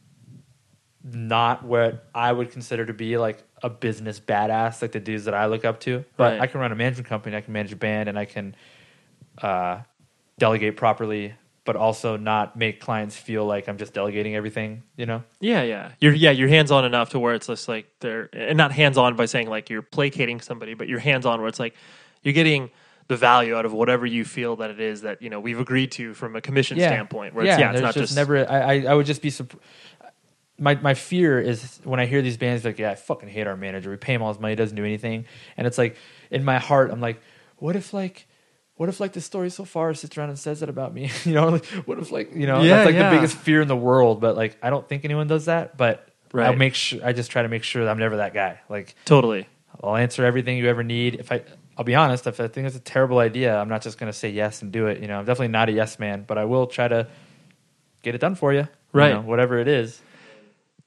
not 1.14 1.64
what 1.64 2.08
I 2.16 2.32
would 2.32 2.51
consider 2.51 2.86
to 2.86 2.93
be 2.93 3.18
like 3.18 3.43
a 3.62 3.70
business 3.70 4.20
badass, 4.20 4.82
like 4.82 4.91
the 4.91 4.99
dudes 4.99 5.26
that 5.26 5.36
I 5.36 5.45
look 5.45 5.64
up 5.64 5.80
to. 5.82 6.03
But 6.18 6.34
Right. 6.34 6.41
I 6.41 6.47
can 6.47 6.60
run 6.60 6.72
a 6.72 6.76
management 6.76 7.08
company, 7.08 7.38
I 7.38 7.41
can 7.41 7.53
manage 7.53 7.72
a 7.72 7.76
band, 7.76 8.10
and 8.10 8.18
I 8.18 8.26
can 8.26 8.56
uh, 9.41 9.80
delegate 10.39 10.78
properly, 10.78 11.36
but 11.64 11.76
also 11.76 12.18
not 12.18 12.56
make 12.56 12.80
clients 12.80 13.16
feel 13.16 13.45
like 13.45 13.68
I'm 13.68 13.78
just 13.78 13.93
delegating 13.93 14.36
everything. 14.36 14.84
You 14.97 15.06
know? 15.06 15.24
Yeah, 15.39 15.62
yeah. 15.62 15.91
You're 15.99 16.14
yeah, 16.14 16.32
you're 16.32 16.49
hands 16.49 16.72
on 16.72 16.86
enough 16.86 17.10
to 17.12 17.20
where 17.20 17.36
it's 17.36 17.47
just 17.47 17.68
like 17.68 17.88
they're 17.99 18.30
and 18.34 18.58
not 18.58 18.72
hands 18.72 18.97
on 18.97 19.16
by 19.16 19.26
saying 19.26 19.47
like 19.47 19.70
you're 19.70 19.82
placating 19.84 20.41
somebody, 20.41 20.74
but 20.74 20.88
you're 20.88 20.99
hands 20.99 21.26
on 21.26 21.39
where 21.39 21.47
it's 21.47 21.60
like 21.60 21.76
you're 22.24 22.34
getting 22.34 22.72
the 23.08 23.16
value 23.16 23.56
out 23.56 23.66
of 23.66 23.74
whatever 23.74 24.03
you 24.06 24.26
feel 24.26 24.56
that 24.56 24.72
it 24.72 24.80
is 24.80 25.01
that 25.01 25.22
you 25.22 25.30
know 25.30 25.39
we've 25.39 25.60
agreed 25.60 25.91
to 25.91 26.16
from 26.16 26.36
a 26.36 26.41
commission 26.41 26.78
standpoint. 26.80 27.36
Where 27.36 27.45
it's, 27.45 27.60
yeah, 27.60 27.72
it's 27.72 27.82
not 27.82 27.93
just, 27.93 28.08
just, 28.08 28.16
never. 28.16 28.49
I, 28.49 28.82
I 28.86 28.93
would 28.95 29.06
just 29.06 29.22
be. 29.22 29.30
Supp- 29.30 29.60
my 30.58 30.76
my 30.76 30.93
fear 30.93 31.39
is 31.39 31.80
when 31.84 31.99
I 31.99 32.06
hear 32.06 32.22
these 32.22 32.38
bands 32.38 32.64
like, 32.64 32.80
yeah, 32.80 32.91
I 32.91 32.95
fucking 32.95 33.30
hate 33.30 33.47
our 33.47 33.58
manager. 33.58 33.89
We 33.89 33.97
pay 33.97 34.14
him 34.14 34.22
all 34.22 34.30
his 34.32 34.39
money, 34.39 34.53
he 34.53 34.56
doesn't 34.56 34.76
do 34.76 34.86
anything, 34.86 35.26
and 35.58 35.68
it's 35.68 35.78
like 35.78 35.95
in 36.32 36.43
my 36.43 36.60
heart, 36.60 36.91
I'm 36.91 37.01
like, 37.01 37.20
what 37.58 37.76
if 37.76 37.93
like. 37.93 38.28
What 38.78 38.89
if 38.89 38.99
like 38.99 39.14
the 39.14 39.22
story 39.22 39.49
so 39.51 39.64
far 39.64 39.93
sits 39.93 40.18
around 40.18 40.28
and 40.32 40.38
says 40.38 40.60
that 40.60 40.68
about 40.68 40.93
me? 40.93 41.10
you 41.24 41.34
know, 41.34 41.47
like, 41.47 41.66
what 41.88 41.97
if 41.97 42.12
like 42.12 42.36
you 42.36 42.45
know 42.45 42.62
Yeah, 42.62 42.76
that's 42.76 42.86
like 42.88 42.95
yeah. 42.95 43.10
the 43.10 43.16
biggest 43.16 43.38
fear 43.38 43.62
in 43.62 43.70
the 43.70 43.76
world. 43.76 44.20
But 44.20 44.36
like 44.36 44.58
I 44.62 44.70
don't 44.70 44.86
think 44.86 45.06
anyone 45.06 45.28
does 45.28 45.45
that. 45.45 45.78
But 45.78 46.06
I 46.34 46.38
Right. 46.49 46.58
make 46.58 46.76
sure 46.76 46.99
I 47.01 47.14
just 47.14 47.32
try 47.32 47.41
to 47.43 47.47
make 47.47 47.64
sure 47.64 47.86
that 47.86 47.89
I'm 47.89 47.99
never 47.99 48.18
that 48.18 48.34
guy. 48.34 48.60
Like 48.68 48.93
totally. 49.06 49.47
I'll 49.82 49.95
answer 49.95 50.26
everything 50.26 50.58
you 50.58 50.68
ever 50.68 50.84
need. 50.84 51.16
If 51.16 51.32
I, 51.32 51.43
I'll 51.78 51.86
be 51.86 51.95
honest, 51.95 52.28
if 52.28 52.41
I 52.41 52.49
think 52.49 52.68
it's 52.68 52.76
a 52.76 52.82
terrible 52.82 53.20
idea, 53.20 53.56
I'm 53.58 53.70
not 53.70 53.82
just 53.82 53.97
going 53.97 54.12
to 54.12 54.18
say 54.18 54.30
yes 54.30 54.62
and 54.62 54.74
do 54.74 54.88
it. 54.88 54.99
You 55.01 55.08
know, 55.08 55.20
I'm 55.20 55.26
definitely 55.26 55.49
not 55.53 55.70
a 55.70 55.72
yes 55.72 55.97
man, 55.97 56.26
but 56.28 56.38
I 56.38 56.43
will 56.43 56.68
try 56.68 56.89
to 56.89 57.08
get 58.03 58.14
it 58.14 58.18
done 58.20 58.36
for 58.36 58.51
you. 58.51 58.60
you 58.60 58.68
Right. 58.91 59.14
know, 59.14 59.22
whatever 59.22 59.58
it 59.60 59.70
is. 59.70 60.01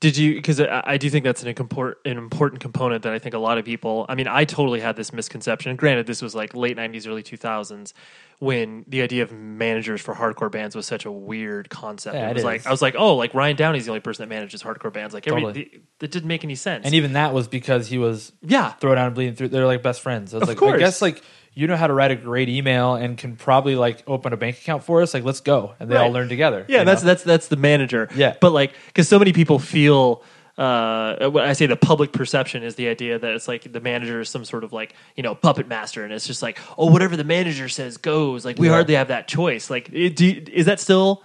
Did 0.00 0.16
you? 0.16 0.34
Because 0.34 0.60
I, 0.60 0.82
I 0.84 0.96
do 0.96 1.10
think 1.10 1.24
that's 1.24 1.42
an 1.42 1.48
import, 1.48 1.98
an 2.04 2.18
important 2.18 2.60
component 2.60 3.02
that 3.02 3.12
I 3.12 3.18
think 3.18 3.34
a 3.34 3.38
lot 3.38 3.58
of 3.58 3.64
people. 3.64 4.06
I 4.08 4.14
mean, 4.14 4.28
I 4.28 4.44
totally 4.44 4.78
had 4.78 4.94
this 4.94 5.12
misconception. 5.12 5.74
Granted, 5.74 6.06
this 6.06 6.22
was 6.22 6.36
like 6.36 6.54
late 6.54 6.76
'90s, 6.76 7.08
early 7.08 7.24
2000s, 7.24 7.92
when 8.38 8.84
the 8.86 9.02
idea 9.02 9.24
of 9.24 9.32
managers 9.32 10.00
for 10.00 10.14
hardcore 10.14 10.52
bands 10.52 10.76
was 10.76 10.86
such 10.86 11.04
a 11.04 11.10
weird 11.10 11.68
concept. 11.68 12.14
Yeah, 12.14 12.28
it 12.28 12.30
it 12.30 12.34
was 12.34 12.44
like 12.44 12.60
is. 12.60 12.66
I 12.68 12.70
was 12.70 12.80
like, 12.80 12.94
oh, 12.96 13.16
like 13.16 13.34
Ryan 13.34 13.56
Downey's 13.56 13.86
the 13.86 13.90
only 13.90 14.00
person 14.00 14.28
that 14.28 14.32
manages 14.32 14.62
hardcore 14.62 14.92
bands. 14.92 15.14
Like, 15.14 15.26
every, 15.26 15.40
Totally. 15.42 15.64
the, 15.64 15.80
that 15.98 16.12
didn't 16.12 16.28
make 16.28 16.44
any 16.44 16.54
sense. 16.54 16.84
And 16.86 16.94
even 16.94 17.14
that 17.14 17.34
was 17.34 17.48
because 17.48 17.88
he 17.88 17.98
was 17.98 18.32
yeah, 18.40 18.74
Throwdown 18.80 19.06
and 19.06 19.14
bleeding 19.16 19.34
through. 19.34 19.48
They're 19.48 19.66
like 19.66 19.82
best 19.82 20.00
friends. 20.00 20.32
I 20.32 20.36
was 20.36 20.42
Of 20.42 20.48
like, 20.50 20.58
course. 20.58 20.74
I 20.74 20.78
guess 20.78 21.02
like 21.02 21.24
you 21.54 21.66
know 21.66 21.76
how 21.76 21.86
to 21.86 21.92
write 21.92 22.10
a 22.10 22.16
great 22.16 22.48
email 22.48 22.94
and 22.94 23.18
can 23.18 23.36
probably 23.36 23.74
like 23.76 24.02
open 24.06 24.32
a 24.32 24.36
bank 24.36 24.58
account 24.58 24.84
for 24.84 25.02
us. 25.02 25.12
Like, 25.14 25.24
let's 25.24 25.40
go. 25.40 25.74
And 25.80 25.90
they 25.90 25.96
all 25.96 26.10
learn 26.10 26.28
together. 26.28 26.64
Yeah, 26.68 26.84
that's 26.84 27.02
know? 27.02 27.08
that's 27.08 27.22
that's 27.24 27.48
the 27.48 27.56
manager. 27.56 28.08
Yeah. 28.14 28.36
but 28.40 28.52
like 28.52 28.74
because 28.86 29.08
so 29.08 29.18
many 29.18 29.32
people 29.32 29.58
feel. 29.58 30.22
Uh, 30.56 31.30
I 31.40 31.52
say 31.52 31.66
the 31.66 31.76
public 31.76 32.10
perception 32.10 32.64
is 32.64 32.74
the 32.74 32.88
idea 32.88 33.16
that 33.16 33.32
it's 33.32 33.46
like 33.46 33.72
the 33.72 33.80
manager 33.80 34.20
is 34.20 34.28
some 34.28 34.44
sort 34.44 34.64
of 34.64 34.72
like 34.72 34.92
you 35.14 35.22
know 35.22 35.36
puppet 35.36 35.68
master, 35.68 36.02
and 36.02 36.12
it's 36.12 36.26
just 36.26 36.42
like 36.42 36.58
oh 36.76 36.90
whatever 36.90 37.16
the 37.16 37.22
manager 37.22 37.68
says 37.68 37.96
goes. 37.96 38.44
Like 38.44 38.58
we 38.58 38.66
Yeah. 38.66 38.72
hardly 38.72 38.94
have 38.94 39.08
that 39.08 39.28
choice. 39.28 39.70
Like 39.70 39.88
it, 39.92 40.16
do 40.16 40.42
is 40.52 40.66
that 40.66 40.80
still 40.80 41.22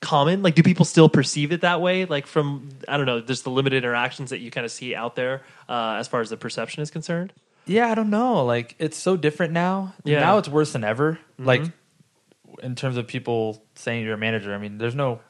common? 0.00 0.42
Like 0.44 0.54
do 0.54 0.62
people 0.62 0.84
still 0.84 1.08
perceive 1.08 1.50
it 1.50 1.62
that 1.62 1.80
way? 1.80 2.04
Like 2.04 2.28
from 2.28 2.68
I 2.86 2.96
don't 2.96 3.06
know, 3.06 3.20
just 3.20 3.42
the 3.42 3.50
limited 3.50 3.78
interactions 3.78 4.30
that 4.30 4.38
you 4.38 4.52
kind 4.52 4.64
of 4.64 4.70
see 4.70 4.94
out 4.94 5.16
there 5.16 5.42
uh, 5.68 5.96
as 5.98 6.06
far 6.06 6.20
as 6.20 6.30
the 6.30 6.36
perception 6.36 6.80
is 6.80 6.90
concerned. 6.92 7.32
Yeah, 7.66 7.90
I 7.90 7.94
don't 7.94 8.10
know. 8.10 8.44
Like 8.44 8.74
it's 8.78 8.96
so 8.96 9.16
different 9.16 9.52
now. 9.52 9.94
Yeah. 10.04 10.20
Now 10.20 10.38
it's 10.38 10.48
worse 10.48 10.72
than 10.72 10.84
ever. 10.84 11.18
Like 11.38 11.62
Mm-hmm. 11.62 12.60
in 12.66 12.74
terms 12.74 12.96
of 12.96 13.06
people 13.06 13.62
saying 13.74 14.04
you're 14.04 14.14
a 14.14 14.18
manager. 14.18 14.54
I 14.54 14.58
mean, 14.58 14.78
there's 14.78 14.94
no 14.94 15.20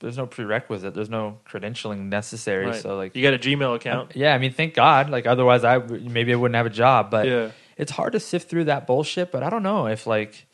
there's 0.00 0.16
no 0.16 0.26
prerequisite. 0.26 0.94
There's 0.94 1.10
no 1.10 1.38
credentialing 1.48 2.08
necessary. 2.08 2.66
Right. 2.66 2.74
So 2.76 2.96
like 2.96 3.14
you 3.14 3.22
got 3.22 3.34
a 3.34 3.38
Gmail 3.38 3.74
account. 3.76 4.12
yeah, 4.16 4.34
I 4.34 4.38
mean, 4.38 4.52
thank 4.52 4.74
God. 4.74 5.10
Like 5.10 5.26
otherwise, 5.26 5.62
I 5.64 5.78
maybe 5.78 6.32
I 6.32 6.36
wouldn't 6.36 6.56
have 6.56 6.66
a 6.66 6.70
job. 6.70 7.10
But 7.10 7.26
Yeah. 7.26 7.50
it's 7.76 7.92
hard 7.92 8.12
to 8.14 8.20
sift 8.20 8.48
through 8.50 8.64
that 8.64 8.86
bullshit. 8.86 9.30
But 9.30 9.42
I 9.42 9.50
don't 9.50 9.62
know 9.62 9.86
if 9.86 10.06
like, 10.06 10.46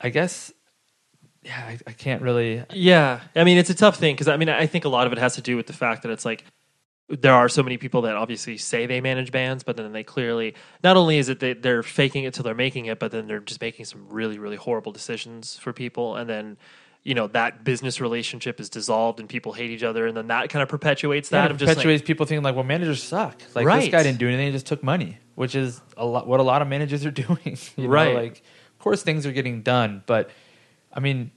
I 0.00 0.10
guess, 0.10 0.52
yeah, 1.42 1.56
I, 1.66 1.78
I 1.86 1.92
can't 1.92 2.22
really. 2.22 2.62
Yeah, 2.72 3.20
I 3.34 3.44
mean 3.44 3.56
it's 3.58 3.70
a 3.70 3.74
tough 3.74 3.96
thing 3.96 4.14
because 4.14 4.28
I 4.28 4.36
mean 4.36 4.48
I 4.48 4.66
think 4.66 4.84
a 4.84 4.88
lot 4.90 5.06
of 5.06 5.12
it 5.12 5.18
has 5.18 5.34
to 5.36 5.40
do 5.42 5.56
with 5.56 5.66
the 5.66 5.72
fact 5.72 6.02
that 6.02 6.10
it's 6.12 6.24
like 6.24 6.44
there 7.08 7.34
are 7.34 7.48
so 7.48 7.62
many 7.62 7.76
people 7.76 8.02
that 8.02 8.16
obviously 8.16 8.56
say 8.56 8.86
they 8.86 9.00
manage 9.00 9.30
bands, 9.30 9.62
but 9.62 9.76
then 9.76 9.92
they 9.92 10.02
clearly 10.02 10.54
not 10.82 10.96
only 10.96 11.18
is 11.18 11.28
it 11.28 11.40
that 11.40 11.62
they're 11.62 11.82
faking 11.82 12.24
it 12.24 12.34
till 12.34 12.42
they're 12.42 12.54
making 12.54 12.86
it, 12.86 12.98
but 12.98 13.12
then 13.12 13.26
they're 13.28 13.40
just 13.40 13.60
making 13.60 13.84
some 13.84 14.06
really 14.08 14.38
really 14.38 14.56
horrible 14.56 14.92
decisions 14.92 15.56
for 15.56 15.72
people, 15.72 16.16
and 16.16 16.28
then 16.28 16.56
you 17.04 17.14
know 17.14 17.28
that 17.28 17.62
business 17.62 18.00
relationship 18.00 18.58
is 18.58 18.68
dissolved 18.68 19.20
and 19.20 19.28
people 19.28 19.52
hate 19.52 19.70
each 19.70 19.84
other, 19.84 20.06
and 20.06 20.16
then 20.16 20.26
that 20.26 20.50
kind 20.50 20.62
of 20.62 20.68
perpetuates 20.68 21.28
that 21.28 21.42
That 21.42 21.50
of 21.52 21.58
just 21.58 21.68
like, 21.68 21.76
perpetuates 21.76 22.02
people 22.02 22.26
thinking 22.26 22.42
like, 22.42 22.56
well, 22.56 22.64
managers 22.64 23.02
suck. 23.02 23.40
Like 23.54 23.66
this 23.66 23.88
guy 23.88 24.02
didn't 24.02 24.18
do 24.18 24.26
anything; 24.26 24.46
he 24.46 24.52
just 24.52 24.66
took 24.66 24.82
money, 24.82 25.18
which 25.36 25.54
is 25.54 25.80
a 25.96 26.04
lot. 26.04 26.26
What 26.26 26.40
a 26.40 26.44
lot 26.44 26.60
of 26.60 26.66
managers 26.68 27.06
are 27.06 27.10
doing, 27.12 27.56
you 27.76 27.84
know? 27.84 27.88
Right. 27.88 28.14
Like, 28.16 28.38
of 28.38 28.78
course, 28.80 29.04
things 29.04 29.26
are 29.26 29.32
getting 29.32 29.62
done, 29.62 30.02
but 30.06 30.30
I 30.92 30.98
mean, 30.98 31.30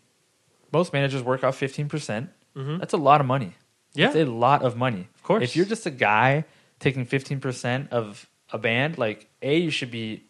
most 0.74 0.94
managers 0.94 1.22
work 1.22 1.44
off 1.44 1.56
fifteen 1.58 1.90
percent. 1.90 2.32
Mm-hmm. 2.56 2.80
That's 2.80 2.94
a 2.94 2.98
lot 2.98 3.22
of 3.22 3.28
money. 3.28 3.54
Mm-hmm. 3.92 4.00
Yeah. 4.00 4.08
That's 4.08 4.28
a 4.28 4.32
lot 4.32 4.62
of 4.64 4.76
money. 4.78 5.08
Of 5.16 5.24
course. 5.24 5.44
if 5.44 5.56
you're 5.56 5.66
just 5.66 5.86
a 5.86 5.92
guy 5.92 6.46
taking 6.80 7.06
fifteen 7.06 7.40
percent 7.40 7.92
of 7.92 8.30
a 8.52 8.58
band, 8.58 8.98
like 8.98 9.28
a, 9.42 9.58
you 9.58 9.70
should 9.70 9.92
be 9.92 10.24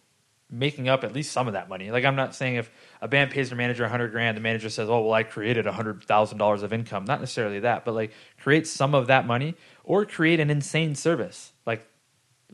making 0.51 0.89
up 0.89 1.03
at 1.03 1.14
least 1.14 1.32
some 1.32 1.45
of 1.47 1.53
that 1.53 1.70
money. 1.70 1.91
Like 1.91 2.03
I'm 2.05 2.16
not 2.16 2.34
saying 2.34 2.55
if 2.55 2.72
a 3.01 3.07
band 3.07 3.30
pays 3.32 3.49
their 3.49 3.57
manager 3.57 3.84
a 3.86 3.89
hundred 3.89 4.12
grand, 4.12 4.36
the 4.36 4.41
manager 4.41 4.70
says, 4.70 4.89
"Oh, 4.89 5.01
well, 5.01 5.14
I 5.14 5.24
created 5.24 5.68
a 5.68 5.72
hundred 5.72 6.03
thousand 6.03 6.38
dollars 6.39 6.64
of 6.64 6.74
income." 6.74 7.05
Not 7.05 7.20
necessarily 7.20 7.60
that, 7.62 7.86
but 7.86 7.93
like 7.93 8.12
create 8.41 8.66
some 8.68 8.95
of 8.95 9.07
that 9.07 9.28
money 9.28 9.55
or 9.84 10.05
create 10.05 10.39
an 10.39 10.49
insane 10.49 10.95
service. 10.95 11.51
Like 11.66 11.86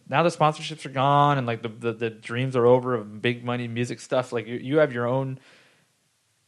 now 0.09 0.23
the 0.23 0.29
sponsorships 0.29 0.85
are 0.85 0.89
gone 0.89 1.37
and 1.37 1.47
like 1.47 1.61
the 1.61 1.69
the, 1.69 1.93
the 1.93 2.09
dreams 2.09 2.55
are 2.55 2.65
over 2.65 2.95
of 2.95 3.21
big 3.21 3.43
money 3.45 3.67
music 3.67 3.99
stuff. 4.01 4.33
Like 4.33 4.45
you, 4.45 4.55
you 4.57 4.77
have 4.79 4.91
your 4.91 5.07
own 5.07 5.39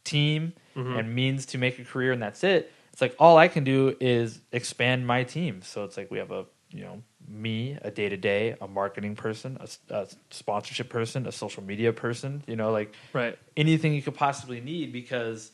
team 0.04 0.52
and 0.98 1.14
means 1.14 1.46
to 1.46 1.58
make 1.58 1.78
a 1.78 1.84
career, 1.84 2.12
and 2.12 2.22
that's 2.22 2.44
it. 2.44 2.70
It's 2.98 3.00
like 3.00 3.14
all 3.20 3.38
I 3.38 3.46
can 3.46 3.62
do 3.62 3.94
is 4.00 4.40
expand 4.50 5.06
my 5.06 5.22
team. 5.22 5.62
So 5.62 5.84
it's 5.84 5.96
like 5.96 6.10
we 6.10 6.18
have 6.18 6.32
a 6.32 6.46
you 6.70 6.82
know 6.82 7.00
me, 7.28 7.78
a 7.80 7.92
day 7.92 8.08
to 8.08 8.16
day, 8.16 8.56
a 8.60 8.66
marketing 8.66 9.14
person, 9.14 9.56
a 9.88 10.08
sponsorship 10.30 10.88
person, 10.88 11.24
a 11.28 11.30
social 11.30 11.62
media 11.62 11.92
person. 11.92 12.42
You 12.48 12.56
know, 12.56 12.72
like 12.72 12.92
right. 13.12 13.38
anything 13.56 13.94
you 13.94 14.02
could 14.02 14.16
possibly 14.16 14.60
need 14.60 14.92
because 14.92 15.52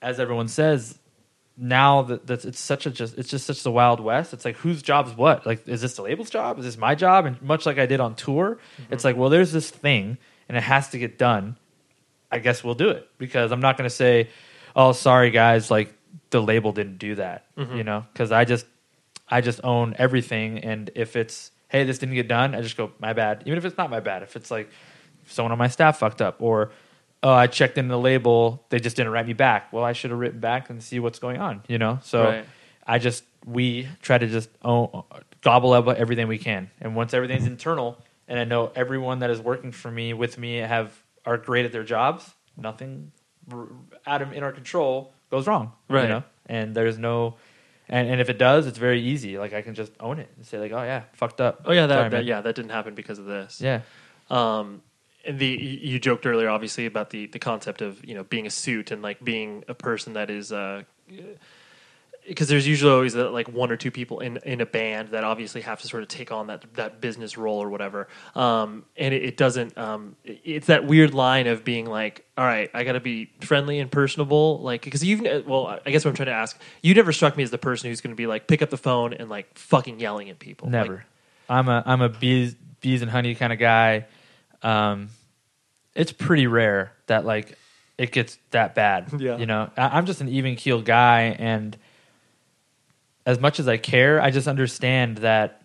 as 0.00 0.20
everyone 0.20 0.46
says 0.46 0.96
now 1.56 2.02
that 2.02 2.28
that's 2.28 2.44
it's 2.44 2.60
such 2.60 2.86
a 2.86 2.92
just 2.92 3.18
it's 3.18 3.28
just 3.28 3.44
such 3.44 3.64
the 3.64 3.70
wild 3.72 3.98
west 3.98 4.32
it's 4.32 4.44
like 4.44 4.56
whose 4.58 4.82
job 4.82 5.06
is 5.06 5.16
what 5.16 5.46
like 5.46 5.66
is 5.68 5.80
this 5.80 5.94
the 5.94 6.02
label's 6.02 6.28
job 6.28 6.58
is 6.58 6.64
this 6.64 6.76
my 6.76 6.96
job 6.96 7.26
and 7.26 7.40
much 7.40 7.64
like 7.64 7.78
i 7.78 7.86
did 7.86 8.00
on 8.00 8.12
tour 8.16 8.58
mm-hmm. 8.80 8.92
it's 8.92 9.04
like 9.04 9.16
well 9.16 9.30
there's 9.30 9.52
this 9.52 9.70
thing 9.70 10.18
and 10.48 10.58
it 10.58 10.64
has 10.64 10.88
to 10.88 10.98
get 10.98 11.16
done 11.16 11.56
i 12.32 12.40
guess 12.40 12.64
we'll 12.64 12.74
do 12.74 12.88
it 12.88 13.08
because 13.18 13.52
i'm 13.52 13.60
not 13.60 13.76
going 13.78 13.88
to 13.88 13.94
say 13.94 14.28
oh 14.74 14.90
sorry 14.90 15.30
guys 15.30 15.70
like 15.70 15.96
the 16.34 16.42
label 16.42 16.72
didn't 16.72 16.98
do 16.98 17.14
that 17.14 17.46
you 17.56 17.64
mm-hmm. 17.64 17.82
know? 17.82 18.04
Because 18.12 18.32
i 18.32 18.44
just 18.44 18.66
i 19.28 19.40
just 19.40 19.60
own 19.62 19.94
everything 19.96 20.58
and 20.58 20.90
if 20.96 21.14
it's 21.14 21.52
hey 21.68 21.84
this 21.84 21.98
didn't 21.98 22.16
get 22.16 22.26
done 22.26 22.54
i 22.54 22.60
just 22.60 22.76
go 22.76 22.90
my 22.98 23.12
bad. 23.12 23.44
Even 23.46 23.56
if 23.56 23.64
it's 23.64 23.78
not 23.78 23.88
my 23.88 24.00
bad 24.00 24.22
if 24.24 24.34
it's 24.34 24.50
like 24.50 24.68
someone 25.26 25.52
on 25.52 25.58
my 25.58 25.68
staff 25.68 25.98
fucked 25.98 26.20
up 26.20 26.36
or 26.40 26.72
oh 27.22 27.32
i 27.32 27.46
checked 27.46 27.78
in 27.78 27.86
the 27.86 27.98
label 27.98 28.64
they 28.70 28.80
just 28.80 28.96
didn't 28.96 29.12
write 29.12 29.26
me 29.26 29.32
back. 29.32 29.72
Well 29.72 29.84
i 29.84 29.92
should 29.92 30.10
have 30.10 30.18
written 30.18 30.40
back 30.40 30.70
and 30.70 30.82
see 30.82 30.98
what's 30.98 31.20
going 31.20 31.40
on 31.40 31.62
you 31.68 31.78
know? 31.78 32.00
So 32.02 32.24
Right. 32.24 32.46
i 32.84 32.98
just 32.98 33.22
we 33.46 33.88
try 34.02 34.18
to 34.18 34.26
just 34.26 34.48
own, 34.62 35.04
gobble 35.42 35.72
up 35.74 35.86
everything 35.86 36.26
we 36.28 36.38
can. 36.38 36.70
And 36.80 36.96
once 36.96 37.12
everything's 37.14 37.44
mm-hmm. 37.44 37.52
internal 37.52 37.98
and 38.26 38.40
i 38.40 38.44
know 38.44 38.72
everyone 38.74 39.20
that 39.20 39.30
is 39.30 39.40
working 39.40 39.70
for 39.70 39.90
me 39.90 40.12
with 40.12 40.36
me 40.36 40.56
have 40.56 40.90
are 41.24 41.38
great 41.38 41.64
at 41.64 41.72
their 41.72 41.84
jobs 41.84 42.34
nothing 42.56 43.12
out 44.06 44.22
of 44.22 44.32
in 44.32 44.42
our 44.42 44.52
control 44.52 45.12
goes 45.34 45.46
wrong 45.50 45.66
Right. 45.88 46.02
you 46.04 46.08
know 46.14 46.22
and 46.56 46.66
there's 46.76 46.98
no 47.10 47.14
and, 47.96 48.04
and 48.10 48.18
if 48.24 48.28
it 48.34 48.38
does 48.48 48.62
it's 48.68 48.78
very 48.88 49.00
easy 49.12 49.32
like 49.44 49.52
i 49.60 49.62
can 49.66 49.74
just 49.82 49.92
own 50.08 50.16
it 50.24 50.28
and 50.36 50.44
say 50.50 50.58
like 50.64 50.72
oh 50.78 50.84
yeah 50.92 51.02
fucked 51.20 51.40
up 51.46 51.54
Oh 51.68 51.72
yeah, 51.78 51.86
that, 51.90 51.98
Sorry, 51.98 52.10
that 52.14 52.24
yeah 52.32 52.40
that 52.44 52.54
didn't 52.58 52.74
happen 52.78 52.94
because 52.94 53.18
of 53.22 53.26
this. 53.34 53.60
yeah 53.68 53.80
Um, 54.30 54.66
and 55.26 55.38
the 55.38 55.46
you 55.90 55.98
joked 56.08 56.24
earlier, 56.26 56.50
obviously, 56.56 56.84
about 56.92 57.08
the 57.14 57.22
the 57.36 57.38
concept 57.50 57.80
of 57.88 57.90
you 58.08 58.14
know 58.16 58.24
being 58.34 58.46
a 58.46 58.50
suit 58.64 58.90
and 58.92 59.00
like 59.08 59.18
being 59.32 59.50
a 59.68 59.74
person 59.88 60.12
that 60.18 60.28
is. 60.38 60.46
Uh, 60.52 60.82
because 62.26 62.48
there's 62.48 62.66
usually 62.66 62.90
always 62.92 63.14
like 63.14 63.48
one 63.48 63.70
or 63.70 63.76
two 63.76 63.90
people 63.90 64.20
in, 64.20 64.38
in 64.44 64.60
a 64.60 64.66
band 64.66 65.08
that 65.10 65.24
obviously 65.24 65.60
have 65.60 65.80
to 65.82 65.88
sort 65.88 66.02
of 66.02 66.08
take 66.08 66.32
on 66.32 66.46
that 66.48 66.64
that 66.74 67.00
business 67.00 67.36
role 67.36 67.62
or 67.62 67.68
whatever, 67.68 68.08
um, 68.34 68.84
and 68.96 69.12
it, 69.14 69.22
it 69.24 69.36
doesn't. 69.36 69.76
Um, 69.76 70.16
it- 70.24 70.40
it's 70.44 70.66
that 70.68 70.86
weird 70.86 71.12
line 71.14 71.46
of 71.46 71.64
being 71.64 71.86
like, 71.86 72.24
all 72.38 72.44
right, 72.44 72.70
I 72.74 72.84
got 72.84 72.92
to 72.92 73.00
be 73.00 73.30
friendly 73.40 73.78
and 73.80 73.90
personable, 73.90 74.60
like 74.60 74.82
because 74.82 75.02
you've 75.04 75.24
uh, 75.24 75.42
well, 75.46 75.78
I 75.84 75.90
guess 75.90 76.04
what 76.04 76.10
I'm 76.10 76.16
trying 76.16 76.26
to 76.26 76.32
ask, 76.32 76.58
you 76.82 76.94
never 76.94 77.12
struck 77.12 77.36
me 77.36 77.42
as 77.42 77.50
the 77.50 77.58
person 77.58 77.90
who's 77.90 78.00
going 78.00 78.12
to 78.14 78.16
be 78.16 78.26
like 78.26 78.46
pick 78.46 78.62
up 78.62 78.70
the 78.70 78.76
phone 78.78 79.12
and 79.12 79.28
like 79.28 79.56
fucking 79.58 80.00
yelling 80.00 80.30
at 80.30 80.38
people. 80.38 80.66
Like, 80.66 80.72
Never. 80.72 81.04
I'm 81.48 81.68
a 81.68 81.82
I'm 81.84 82.00
a 82.00 82.08
bees 82.08 82.54
bees 82.80 83.02
and 83.02 83.10
honey 83.10 83.34
kind 83.34 83.52
of 83.52 83.58
guy. 83.58 84.06
Um, 84.62 85.10
it's 85.94 86.12
pretty 86.12 86.46
rare 86.46 86.92
that 87.06 87.24
like 87.24 87.56
it 87.98 88.12
gets 88.12 88.38
that 88.50 88.74
bad. 88.74 89.08
Yeah. 89.20 89.36
You 89.36 89.46
know, 89.46 89.70
I, 89.76 89.96
I'm 89.98 90.06
just 90.06 90.20
an 90.20 90.28
even 90.28 90.56
keeled 90.56 90.84
guy, 90.84 91.36
and 91.38 91.76
as 93.26 93.40
much 93.40 93.60
as 93.60 93.68
I 93.68 93.76
care, 93.76 94.20
I 94.20 94.30
just 94.30 94.48
understand 94.48 95.18
that 95.18 95.64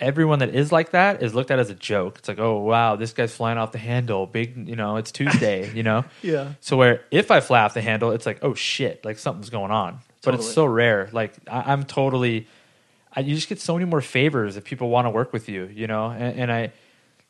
everyone 0.00 0.40
that 0.40 0.54
is 0.54 0.72
like 0.72 0.90
that 0.90 1.22
is 1.22 1.34
looked 1.34 1.50
at 1.50 1.58
as 1.58 1.70
a 1.70 1.74
joke. 1.74 2.18
It's 2.18 2.28
like, 2.28 2.38
oh 2.38 2.60
wow, 2.60 2.96
this 2.96 3.12
guy's 3.12 3.34
flying 3.34 3.58
off 3.58 3.72
the 3.72 3.78
handle. 3.78 4.26
Big, 4.26 4.68
you 4.68 4.76
know, 4.76 4.96
it's 4.96 5.12
Tuesday. 5.12 5.72
you 5.74 5.82
know. 5.82 6.04
Yeah. 6.22 6.54
So 6.60 6.76
where 6.76 7.02
if 7.10 7.30
I 7.30 7.40
fly 7.40 7.62
off 7.62 7.74
the 7.74 7.82
handle, 7.82 8.10
it's 8.10 8.26
like, 8.26 8.38
oh 8.42 8.54
shit, 8.54 9.04
like 9.04 9.18
something's 9.18 9.50
going 9.50 9.70
on. 9.70 10.00
But 10.22 10.34
it's 10.34 10.50
so 10.50 10.64
rare. 10.64 11.10
Like 11.12 11.34
I, 11.50 11.72
I'm 11.72 11.84
totally. 11.84 12.46
I, 13.16 13.20
you 13.20 13.34
just 13.34 13.48
get 13.48 13.60
so 13.60 13.74
many 13.74 13.84
more 13.84 14.00
favors 14.00 14.56
if 14.56 14.64
people 14.64 14.88
want 14.88 15.06
to 15.06 15.10
work 15.10 15.32
with 15.32 15.48
you. 15.48 15.66
You 15.66 15.86
know, 15.86 16.06
and, 16.10 16.40
and 16.40 16.52
I. 16.52 16.72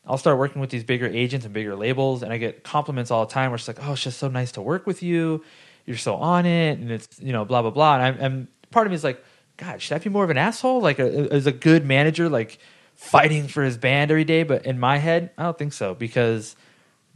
I'll 0.07 0.19
start 0.19 0.37
working 0.37 0.61
with 0.61 0.69
these 0.69 0.83
bigger 0.83 1.07
agents 1.07 1.47
and 1.47 1.53
bigger 1.53 1.75
labels, 1.75 2.21
and 2.21 2.31
I 2.31 2.37
get 2.37 2.63
compliments 2.63 3.09
all 3.09 3.25
the 3.25 3.33
time. 3.33 3.49
Where 3.49 3.55
it's 3.55 3.67
like, 3.67 3.79
"Oh, 3.81 3.93
it's 3.93 4.03
just 4.03 4.19
so 4.19 4.27
nice 4.27 4.51
to 4.51 4.61
work 4.61 4.85
with 4.85 5.01
you. 5.01 5.43
You're 5.87 5.97
so 5.97 6.17
on 6.17 6.45
it, 6.45 6.77
and 6.77 6.91
it's 6.91 7.19
you 7.19 7.33
know, 7.33 7.43
blah 7.43 7.63
blah 7.63 7.71
blah." 7.71 7.95
And 7.95 8.03
I'm, 8.03 8.23
I'm 8.23 8.47
part 8.75 8.85
of 8.85 8.91
me 8.91 8.95
is 8.95 9.03
like, 9.03 9.23
"God, 9.57 9.81
should 9.81 9.95
I 9.95 9.99
be 9.99 10.09
more 10.09 10.23
of 10.23 10.29
an 10.29 10.37
asshole? 10.37 10.81
Like, 10.81 10.99
a, 10.99 11.33
as 11.33 11.47
a 11.47 11.51
good 11.51 11.85
manager, 11.85 12.29
like 12.29 12.59
fighting 12.93 13.47
for 13.47 13.63
his 13.63 13.77
band 13.77 14.11
every 14.11 14.25
day?" 14.25 14.43
But 14.43 14.65
in 14.65 14.77
my 14.79 14.97
head, 14.97 15.31
I 15.37 15.43
don't 15.43 15.57
think 15.57 15.73
so 15.73 15.95
because 15.95 16.55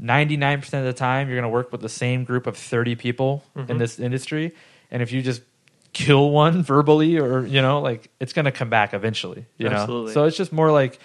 99% 0.02 0.74
of 0.80 0.86
the 0.86 0.94
time 0.94 1.28
you're 1.28 1.36
going 1.36 1.44
to 1.44 1.54
work 1.54 1.72
with 1.72 1.82
the 1.82 1.90
same 1.90 2.24
group 2.24 2.48
of 2.48 2.58
30 2.58 2.96
people 2.96 3.44
in 3.56 3.66
mm-hmm. 3.66 3.78
this 3.78 4.00
industry, 4.00 4.54
and 4.90 5.04
if 5.04 5.12
you 5.12 5.22
just 5.22 5.42
kill 5.92 6.32
one 6.32 6.64
verbally 6.74 7.20
or 7.20 7.46
you 7.46 7.62
know, 7.62 7.82
like 7.82 8.10
it's 8.20 8.34
going 8.34 8.46
to 8.46 8.52
come 8.52 8.70
back 8.70 8.94
eventually. 8.94 9.46
You 9.58 9.68
Absolutely. 9.68 10.08
know, 10.08 10.14
so 10.14 10.24
it's 10.24 10.38
just 10.38 10.54
more 10.54 10.72
like 10.72 10.98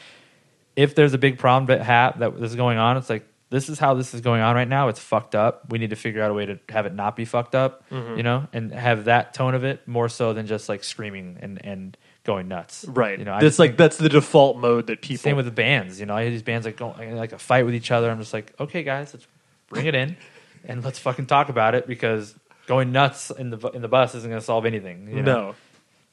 if 0.77 0.95
there's 0.95 1.15
a 1.15 1.19
big 1.19 1.39
problem 1.39 1.67
that 1.67 1.85
ha- 1.85 2.15
that 2.19 2.35
is 2.43 2.55
going 2.55 2.79
on, 2.79 2.97
it's 2.97 3.11
like 3.11 3.27
this 3.51 3.69
is 3.69 3.79
how 3.79 3.95
this 3.95 4.15
is 4.15 4.21
going 4.21 4.41
on 4.43 4.55
right 4.57 4.67
now. 4.69 4.89
It's 4.89 4.99
fucked 5.01 5.35
up. 5.35 5.71
We 5.71 5.79
need 5.79 5.91
to 5.91 5.97
figure 5.97 6.23
out 6.23 6.31
a 6.31 6.35
way 6.35 6.47
to 6.47 6.59
have 6.71 6.87
it 6.87 6.95
not 6.95 7.15
be 7.17 7.25
fucked 7.25 7.55
up, 7.55 7.89
Mm-hmm. 7.91 8.17
you 8.17 8.23
know, 8.23 8.49
and 8.53 8.73
have 8.73 9.05
that 9.05 9.35
tone 9.35 9.55
of 9.55 9.65
it 9.65 9.87
more 9.87 10.09
so 10.09 10.33
than 10.33 10.47
just 10.47 10.69
like 10.69 10.83
screaming 10.85 11.39
and 11.41 11.65
and 11.65 11.97
going 12.25 12.49
nuts. 12.49 12.85
Right. 12.89 13.19
You 13.19 13.25
know, 13.25 13.39
that's 13.39 13.59
like 13.59 13.71
think- 13.73 13.79
that's 13.79 13.97
the 13.99 14.09
default 14.09 14.57
mode 14.57 14.87
that 14.89 15.03
people. 15.03 15.23
same 15.23 15.37
with 15.37 15.45
the 15.45 15.51
bands. 15.53 16.01
You 16.01 16.07
know, 16.07 16.15
I 16.17 16.23
hear 16.23 16.31
these 16.31 16.43
bands 16.43 16.65
like 16.67 16.77
going 16.77 17.15
like 17.17 17.33
a 17.33 17.39
fight 17.39 17.65
with 17.67 17.75
each 17.75 17.91
other. 17.91 18.11
I'm 18.11 18.19
just 18.19 18.33
like, 18.33 18.53
okay, 18.59 18.83
guys, 18.83 19.13
let's 19.15 19.27
bring 19.69 19.87
it 19.87 19.95
in 19.95 20.17
and 20.65 20.83
let's 20.83 20.99
fucking 20.99 21.27
talk 21.27 21.49
about 21.51 21.75
it 21.75 21.87
because 21.87 22.35
going 22.67 22.93
nuts 22.93 23.31
in 23.31 23.51
the 23.51 23.59
in 23.71 23.83
the 23.83 23.89
bus 23.89 24.15
isn't 24.15 24.29
going 24.31 24.41
to 24.41 24.45
solve 24.45 24.65
anything. 24.67 25.07
You 25.09 25.23
know? 25.23 25.55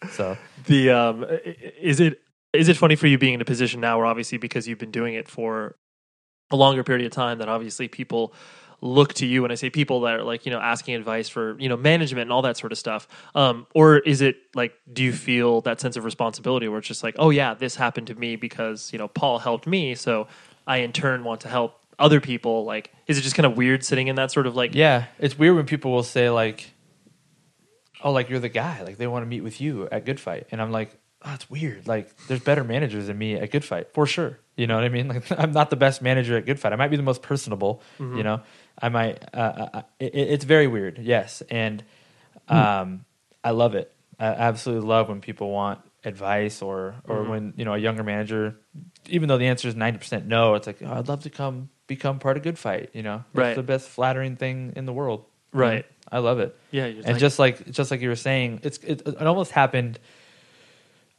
no. 0.04 0.10
So 0.12 0.38
the 0.66 0.90
um 0.90 1.26
is 1.80 2.00
it 2.02 2.20
is 2.54 2.68
it 2.68 2.76
funny 2.76 2.96
for 2.98 3.08
you 3.08 3.18
being 3.18 3.36
in 3.36 3.42
a 3.42 3.46
position 3.46 3.80
now 3.80 3.98
where 3.98 4.06
obviously 4.06 4.38
because 4.38 4.68
you've 4.68 4.80
been 4.80 4.92
doing 4.92 5.14
it 5.14 5.30
for 5.30 5.76
a 6.52 6.56
longer 6.56 6.84
period 6.84 7.06
of 7.06 7.12
time 7.12 7.40
that 7.40 7.50
obviously 7.50 7.88
people 7.88 8.34
look 8.84 9.14
to 9.14 9.28
you 9.28 9.44
and 9.44 9.52
i 9.52 9.56
say 9.56 9.70
people 9.70 10.02
that 10.02 10.16
are 10.16 10.24
like 10.24 10.44
you 10.44 10.52
know 10.52 10.60
asking 10.60 10.96
advice 10.96 11.30
for 11.30 11.56
you 11.60 11.70
know 11.70 11.78
management 11.78 12.24
and 12.24 12.32
all 12.32 12.42
that 12.42 12.58
sort 12.58 12.72
of 12.72 12.78
stuff 12.80 13.08
um 13.36 13.68
or 13.76 14.00
is 14.00 14.22
it 14.22 14.38
like 14.56 14.74
do 14.92 15.04
you 15.04 15.14
feel 15.14 15.62
that 15.62 15.80
sense 15.80 15.96
of 15.96 16.04
responsibility 16.04 16.68
where 16.68 16.80
it's 16.80 16.88
just 16.88 17.04
like 17.04 17.16
oh 17.20 17.30
yeah 17.30 17.54
this 17.54 17.76
happened 17.76 18.08
to 18.08 18.16
me 18.16 18.36
because 18.36 18.92
you 18.92 18.98
know 18.98 19.08
paul 19.08 19.38
helped 19.38 19.68
me 19.68 19.94
so 19.94 20.28
i 20.66 20.78
in 20.78 20.92
turn 20.92 21.24
want 21.24 21.42
to 21.42 21.48
help 21.48 21.80
other 22.00 22.20
people 22.20 22.66
like 22.66 22.92
is 23.08 23.18
it 23.18 23.22
just 23.22 23.36
kind 23.36 23.46
of 23.46 23.56
weird 23.56 23.84
sitting 23.84 24.08
in 24.08 24.16
that 24.16 24.32
sort 24.32 24.48
of 24.48 24.56
like 24.56 24.74
yeah, 24.74 25.06
it's 25.20 25.38
weird 25.38 25.56
when 25.56 25.66
people 25.66 25.92
will 25.92 26.04
say 26.04 26.30
like, 26.30 26.72
"Oh, 28.04 28.12
like 28.12 28.30
you're 28.30 28.40
the 28.40 28.50
guy." 28.50 28.82
Like 28.82 28.98
they 28.98 29.08
want 29.08 29.24
to 29.24 29.28
meet 29.28 29.42
with 29.42 29.62
you 29.62 29.88
at 29.92 30.06
Good 30.06 30.20
Fight, 30.20 30.48
and 30.52 30.62
I'm 30.62 30.72
like, 30.72 30.98
"Oh, 31.24 31.34
it's 31.34 31.50
weird. 31.50 31.88
Like 31.88 32.16
there's 32.28 32.42
better 32.42 32.64
managers 32.64 33.08
than 33.08 33.18
me 33.18 33.36
at 33.36 33.52
Good 33.52 33.64
Fight 33.66 33.94
for 33.94 34.06
sure." 34.06 34.40
You 34.58 34.68
know 34.68 34.76
what 34.76 34.84
I 34.84 34.90
mean? 34.90 35.08
Like 35.08 35.32
I'm 35.40 35.52
not 35.52 35.70
the 35.70 35.76
best 35.76 36.02
manager 36.02 36.38
at 36.38 36.46
Good 36.46 36.60
Fight. 36.60 36.74
I 36.74 36.76
might 36.76 36.90
be 36.90 36.98
the 36.98 37.04
most 37.04 37.22
personable. 37.22 37.82
You 38.00 38.24
know, 38.24 38.42
I 38.82 38.90
might. 38.90 39.24
Uh, 39.34 39.68
uh, 39.74 39.82
it, 40.00 40.14
it's 40.16 40.46
very 40.46 40.68
weird. 40.68 40.98
Yes, 41.00 41.42
and 41.50 41.84
um, 42.48 43.06
I 43.44 43.52
love 43.52 43.76
it. 43.76 43.94
I 44.20 44.26
absolutely 44.28 44.88
love 44.88 45.10
when 45.10 45.22
people 45.22 45.50
want 45.50 45.80
advice 46.04 46.62
or 46.62 46.96
or 47.08 47.24
when 47.24 47.54
you 47.58 47.66
know 47.66 47.74
a 47.74 47.78
younger 47.78 48.04
manager, 48.04 48.56
even 49.08 49.28
though 49.30 49.38
the 49.38 49.48
answer 49.48 49.68
is 49.68 49.76
ninety 49.76 49.98
percent 50.00 50.28
no, 50.28 50.56
it's 50.56 50.68
like 50.68 50.78
oh, 50.84 50.92
I'd 50.94 51.08
love 51.08 51.24
to 51.24 51.30
come 51.30 51.70
become 51.88 52.20
part 52.20 52.38
of 52.38 52.44
Good 52.44 52.60
Fight. 52.60 52.90
You 52.94 53.04
know, 53.04 53.24
it's 53.32 53.38
Right. 53.38 53.56
the 53.56 53.64
best 53.64 53.90
flattering 53.90 54.36
thing 54.36 54.74
in 54.76 54.86
the 54.86 54.94
world. 54.94 55.26
Right. 55.54 55.86
I 56.12 56.20
love 56.20 56.40
it. 56.40 56.56
yeah 56.72 56.86
you're 56.88 56.98
And 57.04 57.14
like- 57.14 57.18
just 57.20 57.40
like 57.40 57.72
just 57.72 57.90
like 57.92 58.02
you 58.02 58.10
were 58.10 58.16
saying, 58.16 58.60
it's 58.64 58.78
it, 58.80 59.02
it 59.08 59.22
almost 59.28 59.52
happened. 59.52 59.98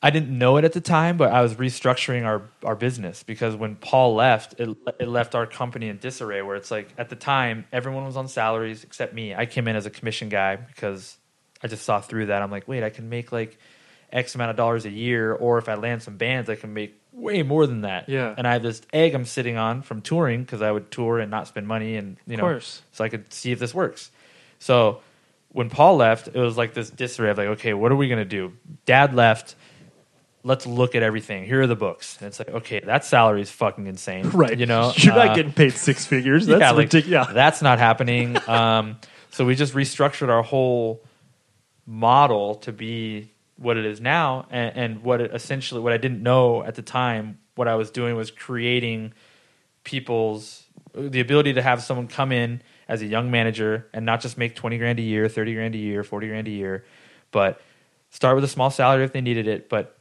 I 0.05 0.11
didn't 0.11 0.36
know 0.36 0.57
it 0.57 0.64
at 0.64 0.72
the 0.72 0.80
time, 0.80 1.16
but 1.16 1.32
I 1.32 1.42
was 1.42 1.55
restructuring 1.55 2.24
our 2.24 2.42
our 2.64 2.74
business 2.74 3.22
because 3.22 3.55
when 3.55 3.76
Paul 3.76 4.16
left, 4.16 4.59
it 4.59 4.76
it 4.98 5.09
left 5.09 5.34
our 5.34 5.46
company 5.46 5.88
in 5.88 5.98
disarray. 5.98 6.42
Where 6.42 6.57
it's 6.57 6.70
like 6.70 6.88
at 6.98 7.09
the 7.09 7.16
time 7.16 7.66
everyone 7.72 8.05
was 8.05 8.16
on 8.16 8.26
salaries 8.26 8.82
except 8.82 9.14
me. 9.14 9.34
I 9.34 9.46
came 9.46 9.68
in 9.68 9.76
as 9.76 9.86
a 9.86 9.90
commission 9.90 10.28
guy 10.28 10.57
because 10.57 11.16
I 11.62 11.68
just 11.68 11.84
saw 11.84 12.00
through 12.00 12.26
that. 12.26 12.42
I'm 12.42 12.50
like, 12.50 12.66
wait, 12.66 12.82
I 12.82 12.90
can 12.90 13.09
make 13.09 13.30
like 13.30 13.59
X 14.12 14.34
amount 14.34 14.50
of 14.50 14.57
dollars 14.57 14.84
a 14.84 14.90
year, 14.90 15.32
or 15.32 15.59
if 15.59 15.68
I 15.68 15.74
land 15.74 16.03
some 16.03 16.16
bands, 16.16 16.50
I 16.50 16.57
can 16.57 16.74
make 16.74 17.00
way 17.12 17.42
more 17.42 17.66
than 17.66 17.82
that. 17.82 18.09
Yeah. 18.09 18.34
And 18.36 18.46
I 18.46 18.55
have 18.55 18.62
this 18.62 18.82
egg 18.92 19.14
I'm 19.14 19.24
sitting 19.24 19.57
on 19.57 19.82
from 19.82 20.00
touring 20.00 20.42
because 20.42 20.62
I 20.62 20.70
would 20.70 20.90
tour 20.90 21.18
and 21.18 21.30
not 21.30 21.46
spend 21.46 21.68
money, 21.68 21.96
and 21.96 22.16
you 22.26 22.36
know, 22.36 22.42
course. 22.42 22.82
so 22.92 23.05
I 23.05 23.09
could 23.09 23.32
see 23.32 23.53
if 23.53 23.59
this 23.59 23.72
works. 23.72 24.11
So 24.59 25.00
when 25.50 25.70
Paul 25.70 25.96
left, 25.96 26.28
it 26.28 26.36
was 26.36 26.57
like 26.57 26.74
this 26.74 26.90
disarray 26.90 27.30
of 27.30 27.38
like, 27.38 27.48
okay, 27.48 27.72
what 27.74 27.92
are 27.92 27.96
we 27.96 28.09
gonna 28.09 28.24
do? 28.24 28.53
Dad 28.84 29.14
left. 29.14 29.55
Let's 30.45 30.66
look 30.66 30.95
at 30.95 31.03
everything. 31.05 31.45
Here 31.45 31.62
are 31.62 31.66
the 31.68 31.76
books. 31.76 32.16
And 32.18 32.26
it's 32.26 32.38
like, 32.40 32.49
okay, 32.51 32.80
that 32.80 33.05
salary 33.05 33.43
is 33.43 33.51
fucking 33.51 33.86
insane. 33.86 34.28
right 34.30 34.59
You 34.59 34.66
know, 34.66 34.93
you're 34.97 35.12
Uh, 35.14 35.26
not 35.26 35.36
getting 35.36 35.53
paid 35.53 35.72
six 35.72 36.05
figures 36.05 36.47
that's 36.49 36.61
yeah, 36.61 36.70
like, 36.72 36.93
yeah. 37.07 37.30
That's 37.32 37.62
not 37.62 37.78
happening. 37.78 38.36
um, 38.49 38.99
so 39.30 39.45
we 39.45 39.55
just 39.55 39.74
restructured 39.74 40.28
our 40.28 40.43
whole 40.43 41.03
model 41.86 42.57
to 42.57 42.72
be 42.72 43.30
what 43.57 43.76
it 43.76 43.84
is 43.84 44.01
now, 44.01 44.47
and, 44.51 44.76
and 44.76 45.03
what 45.05 45.20
it 45.20 45.32
essentially 45.34 45.80
what 45.80 45.93
I 45.93 45.97
didn't 45.97 46.22
know 46.22 46.62
at 46.64 46.74
the 46.74 46.82
time. 46.82 47.38
What 47.55 47.68
I 47.68 47.76
was 47.76 47.90
doing 47.90 48.16
was 48.16 48.30
creating 48.30 49.12
people's 49.84 50.64
the 50.95 51.20
ability 51.20 51.55
to 51.55 51.62
have 51.62 51.82
someone 51.82 52.09
come 52.09 52.32
in 52.32 52.62
as 52.88 53.03
a 53.03 53.07
young 53.07 53.30
manager 53.30 53.86
and 53.93 54.05
not 54.05 54.20
just 54.20 54.36
make 54.36 54.55
20 54.55 54.78
grand 54.78 54.99
a 54.99 55.03
year 55.03 55.28
30 55.28 55.55
grand 55.55 55.74
a 55.74 55.78
year 55.78 56.05
40 56.05 56.28
grand 56.28 56.47
a 56.49 56.51
year 56.51 56.84
but 57.30 57.61
start 58.11 58.34
with 58.34 58.45
a 58.45 58.49
small 58.49 58.70
salary 58.70 59.03
if 59.05 59.12
they 59.12 59.20
needed 59.22 59.47
it 59.49 59.68
but 59.68 59.99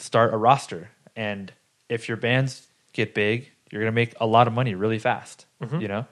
start 0.00 0.34
a 0.34 0.36
roster. 0.36 0.90
And 1.16 1.52
if 1.88 2.08
your 2.08 2.16
bands 2.16 2.66
get 2.92 3.14
big 3.14 3.50
you're 3.70 3.82
going 3.82 3.92
to 3.92 3.94
make 3.94 4.14
a 4.20 4.26
lot 4.26 4.48
of 4.48 4.52
money 4.52 4.74
really 4.74 4.98
fast 4.98 5.46
mm-hmm. 5.62 5.80
you 5.80 5.88
know? 5.88 6.06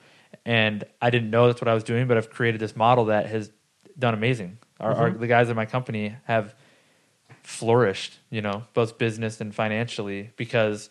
And 0.44 0.84
i 1.02 1.10
didn't 1.10 1.30
know 1.30 1.48
that's 1.48 1.60
what 1.60 1.68
i 1.68 1.74
was 1.74 1.82
doing 1.82 2.06
but 2.06 2.16
i've 2.16 2.30
created 2.30 2.60
this 2.60 2.76
model 2.76 3.06
that 3.06 3.26
has 3.26 3.50
done 3.98 4.14
amazing. 4.14 4.58
Our, 4.78 4.94
our 4.94 5.10
mm-hmm. 5.10 5.20
the 5.20 5.26
guys 5.26 5.48
in 5.48 5.56
my 5.56 5.66
company 5.66 6.14
have 6.24 6.54
flourished, 7.42 8.18
you 8.30 8.42
know, 8.42 8.64
both 8.74 8.98
business 8.98 9.40
and 9.40 9.54
financially, 9.54 10.30
because 10.36 10.88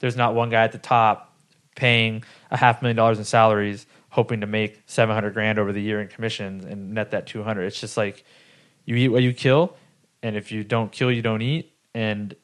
there's 0.00 0.16
not 0.16 0.34
one 0.34 0.50
guy 0.50 0.64
at 0.64 0.72
the 0.72 0.78
top 0.78 1.34
paying 1.76 2.24
a 2.50 2.56
half 2.56 2.82
million 2.82 2.96
dollars 2.96 3.18
in 3.18 3.24
salaries, 3.24 3.86
hoping 4.10 4.40
to 4.40 4.46
make 4.46 4.82
700 4.86 5.32
grand 5.32 5.58
over 5.58 5.72
the 5.72 5.80
year 5.80 6.00
in 6.00 6.08
commissions 6.08 6.64
and 6.64 6.92
net 6.92 7.12
that 7.12 7.26
200. 7.26 7.62
It's 7.64 7.80
just 7.80 7.96
like 7.96 8.24
you 8.84 8.96
eat 8.96 9.08
what 9.08 9.22
you 9.22 9.32
kill, 9.32 9.76
and 10.22 10.36
if 10.36 10.52
you 10.52 10.64
don't 10.64 10.92
kill, 10.92 11.10
you 11.10 11.22
don't 11.22 11.42
eat, 11.42 11.69
and 11.94 12.34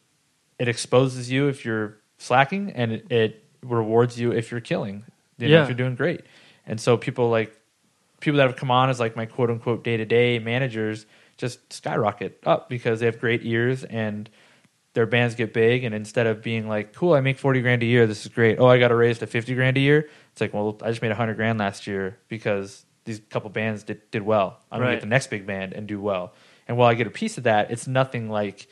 it 0.59 0.69
exposes 0.69 1.31
you 1.31 1.49
if 1.49 1.65
you're 1.65 1.97
slacking, 2.19 2.73
and 2.73 2.93
it, 2.93 3.13
it 3.13 3.45
rewards 3.63 4.19
you 4.19 4.33
if 4.33 4.51
you're 4.51 4.61
killing. 4.61 5.05
You 5.39 5.49
know, 5.49 5.55
Yeah. 5.55 5.63
if 5.63 5.69
you're 5.69 5.77
doing 5.77 5.95
great. 5.97 6.23
And 6.67 6.81
so 6.81 6.97
people 6.97 7.29
like 7.31 7.55
people 8.21 8.39
that 8.39 8.47
have 8.47 8.57
come 8.57 8.71
on 8.71 8.89
as 8.89 8.99
like 8.99 9.15
my 9.17 9.27
quote 9.27 9.51
unquote 9.51 9.85
day 9.85 9.97
to 9.97 10.05
day 10.07 10.39
managers 10.39 11.05
just 11.37 11.71
skyrocket 11.73 12.39
up 12.47 12.69
because 12.69 13.01
they 13.01 13.07
have 13.07 13.21
great 13.21 13.45
ears 13.45 13.85
and 13.85 14.29
their 14.95 15.05
bands 15.05 15.35
get 15.35 15.53
big 15.53 15.85
and 15.85 15.95
instead 15.95 16.27
of 16.27 16.43
being 16.43 16.67
like 16.67 16.95
cool 16.95 17.13
i 17.13 17.21
make 17.21 17.39
40 17.39 17.61
grand 17.61 17.83
a 17.83 17.87
year 17.87 18.07
this 18.07 18.25
is 18.25 18.33
great 18.33 18.59
oh 18.59 18.67
i 18.67 18.79
got 18.79 18.91
a 18.91 18.95
raise 18.97 19.19
to 19.19 19.27
50 19.27 19.55
grand 19.55 19.77
a 19.77 19.81
year 19.81 20.09
it's 20.33 20.41
like 20.41 20.55
well 20.55 20.79
i 20.83 20.89
just 20.89 21.03
made 21.03 21.09
100 21.11 21.35
grand 21.37 21.59
last 21.59 21.87
year 21.87 22.17
because 22.29 22.87
these 23.05 23.21
couple 23.29 23.51
bands 23.51 23.83
did, 23.83 24.01
did 24.11 24.23
well 24.23 24.59
i'm 24.73 24.81
gonna 24.81 24.93
get 24.93 25.03
the 25.03 25.07
next 25.07 25.29
big 25.29 25.47
band 25.47 25.75
and 25.75 25.87
do 25.87 26.01
well 26.01 26.33
and 26.67 26.79
while 26.79 26.89
i 26.89 26.95
get 26.95 27.07
a 27.07 27.11
piece 27.11 27.37
of 27.37 27.45
that 27.45 27.71
it's 27.71 27.87
nothing 27.87 28.31
like 28.31 28.67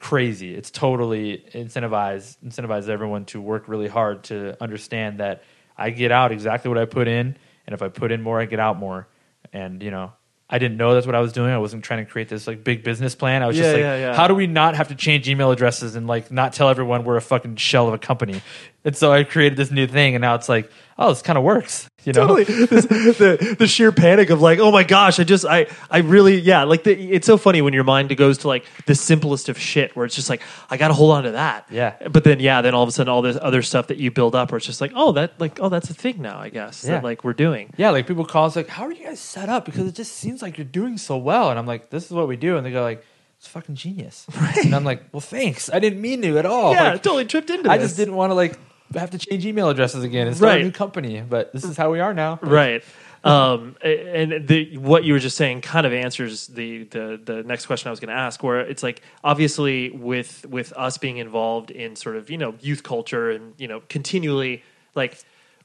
crazy 0.00 0.54
it's 0.54 0.70
totally 0.70 1.44
incentivize 1.54 2.36
incentivize 2.44 2.88
everyone 2.88 3.24
to 3.26 3.40
work 3.40 3.68
really 3.68 3.88
hard 3.88 4.24
to 4.24 4.60
understand 4.62 5.20
that 5.20 5.44
i 5.76 5.90
get 5.90 6.10
out 6.10 6.32
exactly 6.32 6.68
what 6.70 6.78
i 6.78 6.84
put 6.86 7.06
in 7.06 7.36
and 7.66 7.74
if 7.74 7.82
i 7.82 7.88
put 7.88 8.10
in 8.10 8.22
more 8.22 8.40
i 8.40 8.46
get 8.46 8.58
out 8.58 8.78
more 8.78 9.06
and 9.52 9.82
you 9.82 9.90
know 9.90 10.12
I 10.52 10.58
didn't 10.58 10.78
know 10.78 10.94
that's 10.94 11.06
what 11.06 11.14
I 11.14 11.20
was 11.20 11.32
doing. 11.32 11.52
I 11.52 11.58
wasn't 11.58 11.84
trying 11.84 12.04
to 12.04 12.10
create 12.10 12.28
this 12.28 12.48
like 12.48 12.64
big 12.64 12.82
business 12.82 13.14
plan. 13.14 13.40
I 13.44 13.46
was 13.46 13.56
Yeah, 13.56 13.62
just 13.62 13.74
like, 13.74 13.80
yeah, 13.82 13.96
yeah. 13.98 14.16
how 14.16 14.26
do 14.26 14.34
we 14.34 14.48
not 14.48 14.74
have 14.74 14.88
to 14.88 14.96
change 14.96 15.28
email 15.28 15.52
addresses 15.52 15.94
and 15.94 16.08
like 16.08 16.32
not 16.32 16.54
tell 16.54 16.68
everyone 16.68 17.04
we're 17.04 17.16
a 17.16 17.20
fucking 17.22 17.54
shell 17.54 17.86
of 17.86 17.94
a 17.94 17.98
company? 17.98 18.42
And 18.84 18.96
so 18.96 19.12
I 19.12 19.24
created 19.24 19.58
this 19.58 19.70
new 19.70 19.86
thing, 19.86 20.14
and 20.14 20.22
now 20.22 20.34
it's 20.36 20.48
like, 20.48 20.70
oh, 20.98 21.10
this 21.10 21.20
kind 21.20 21.36
of 21.36 21.44
works. 21.44 21.86
You 22.04 22.14
know, 22.14 22.26
totally 22.28 22.44
This- 22.66 22.86
the 22.86 23.56
the 23.58 23.66
sheer 23.66 23.92
panic 23.92 24.30
of 24.30 24.40
like 24.40 24.58
oh 24.58 24.72
my 24.72 24.84
gosh 24.84 25.20
i 25.20 25.24
just 25.24 25.44
i 25.44 25.66
i 25.90 25.98
really 25.98 26.40
yeah 26.40 26.62
like 26.62 26.82
the, 26.84 26.92
it's 27.12 27.26
so 27.26 27.36
funny 27.36 27.60
when 27.60 27.74
your 27.74 27.84
mind 27.84 28.16
goes 28.16 28.38
to 28.38 28.48
like 28.48 28.64
the 28.86 28.94
simplest 28.94 29.50
of 29.50 29.58
shit 29.58 29.94
where 29.94 30.06
it's 30.06 30.14
just 30.14 30.30
like 30.30 30.40
i 30.70 30.78
gotta 30.78 30.94
hold 30.94 31.12
on 31.12 31.24
to 31.24 31.32
that 31.32 31.66
Yeah. 31.70 31.96
but 32.10 32.24
then 32.24 32.40
yeah 32.40 32.62
then 32.62 32.74
all 32.74 32.82
of 32.82 32.88
a 32.88 32.92
sudden 32.92 33.10
all 33.10 33.20
this 33.20 33.36
other 33.38 33.60
stuff 33.60 33.88
that 33.88 33.98
you 33.98 34.10
build 34.10 34.34
up 34.34 34.50
where 34.50 34.56
it's 34.56 34.64
just 34.64 34.80
like 34.80 34.92
oh 34.94 35.12
that 35.12 35.38
like 35.38 35.60
oh 35.60 35.68
that's 35.68 35.90
a 35.90 35.94
thing 35.94 36.22
now 36.22 36.38
i 36.38 36.48
guess 36.48 36.82
Yeah. 36.84 36.92
that 36.92 37.04
like 37.04 37.22
we're 37.22 37.34
doing 37.34 37.70
Yeah, 37.76 37.90
like 37.90 38.06
people 38.06 38.24
call 38.24 38.46
us 38.46 38.56
like, 38.56 38.68
"How 38.68 38.84
are 38.84 38.92
you 38.92 39.04
guys 39.04 39.20
set 39.20 39.50
up?" 39.50 39.66
Because 39.66 39.86
it 39.86 39.94
just 39.94 40.12
seems 40.16 40.40
like 40.40 40.56
you're 40.56 40.64
doing 40.64 40.96
so 40.96 41.18
well, 41.18 41.50
and 41.50 41.58
I'm 41.58 41.66
like, 41.66 41.90
"This 41.90 42.06
is 42.06 42.12
what 42.12 42.28
we 42.28 42.36
do," 42.36 42.56
and 42.56 42.64
they 42.64 42.70
go 42.72 42.80
like, 42.82 43.04
it's 43.38 43.46
fucking 43.48 43.74
genius. 43.74 44.26
And 44.64 44.74
I'm 44.74 44.84
like, 44.84 45.04
well, 45.12 45.20
thanks. 45.20 45.70
I 45.72 45.78
didn't 45.80 46.00
mean 46.00 46.20
to 46.22 46.38
at 46.38 46.46
all. 46.46 46.72
yeah, 46.72 46.92
Like, 46.92 47.02
totally 47.02 47.24
tripped 47.26 47.50
into 47.50 47.70
I 47.70 47.76
this. 47.78 47.88
just 47.88 47.96
didn't 47.98 48.14
want 48.14 48.30
to 48.30 48.34
like 48.34 48.58
have 48.94 49.10
to 49.10 49.18
change 49.18 49.46
email 49.46 49.68
addresses 49.68 50.02
again 50.04 50.26
and 50.26 50.36
start 50.36 50.50
Right. 50.50 50.60
a 50.60 50.64
new 50.64 50.72
company. 50.72 51.20
But 51.20 51.52
this 51.52 51.64
is 51.64 51.76
how 51.76 51.90
we 51.92 52.00
are 52.00 52.14
now. 52.14 52.38
right 52.42 52.82
um 53.22 53.76
and 53.82 54.48
the 54.48 54.78
what 54.78 55.04
you 55.04 55.12
were 55.12 55.18
just 55.18 55.36
saying 55.36 55.60
kind 55.60 55.86
of 55.86 55.92
answers 55.92 56.46
the 56.46 56.84
the 56.84 57.20
the 57.22 57.42
next 57.42 57.66
question 57.66 57.88
i 57.88 57.90
was 57.90 58.00
going 58.00 58.08
to 58.08 58.14
ask 58.18 58.42
where 58.42 58.60
it's 58.60 58.82
like 58.82 59.02
obviously 59.22 59.90
with 59.90 60.46
with 60.48 60.72
us 60.72 60.96
being 60.96 61.18
involved 61.18 61.70
in 61.70 61.96
sort 61.96 62.16
of 62.16 62.30
you 62.30 62.38
know 62.38 62.54
youth 62.60 62.82
culture 62.82 63.30
and 63.30 63.52
you 63.58 63.68
know 63.68 63.82
continually 63.90 64.62
like 64.94 65.22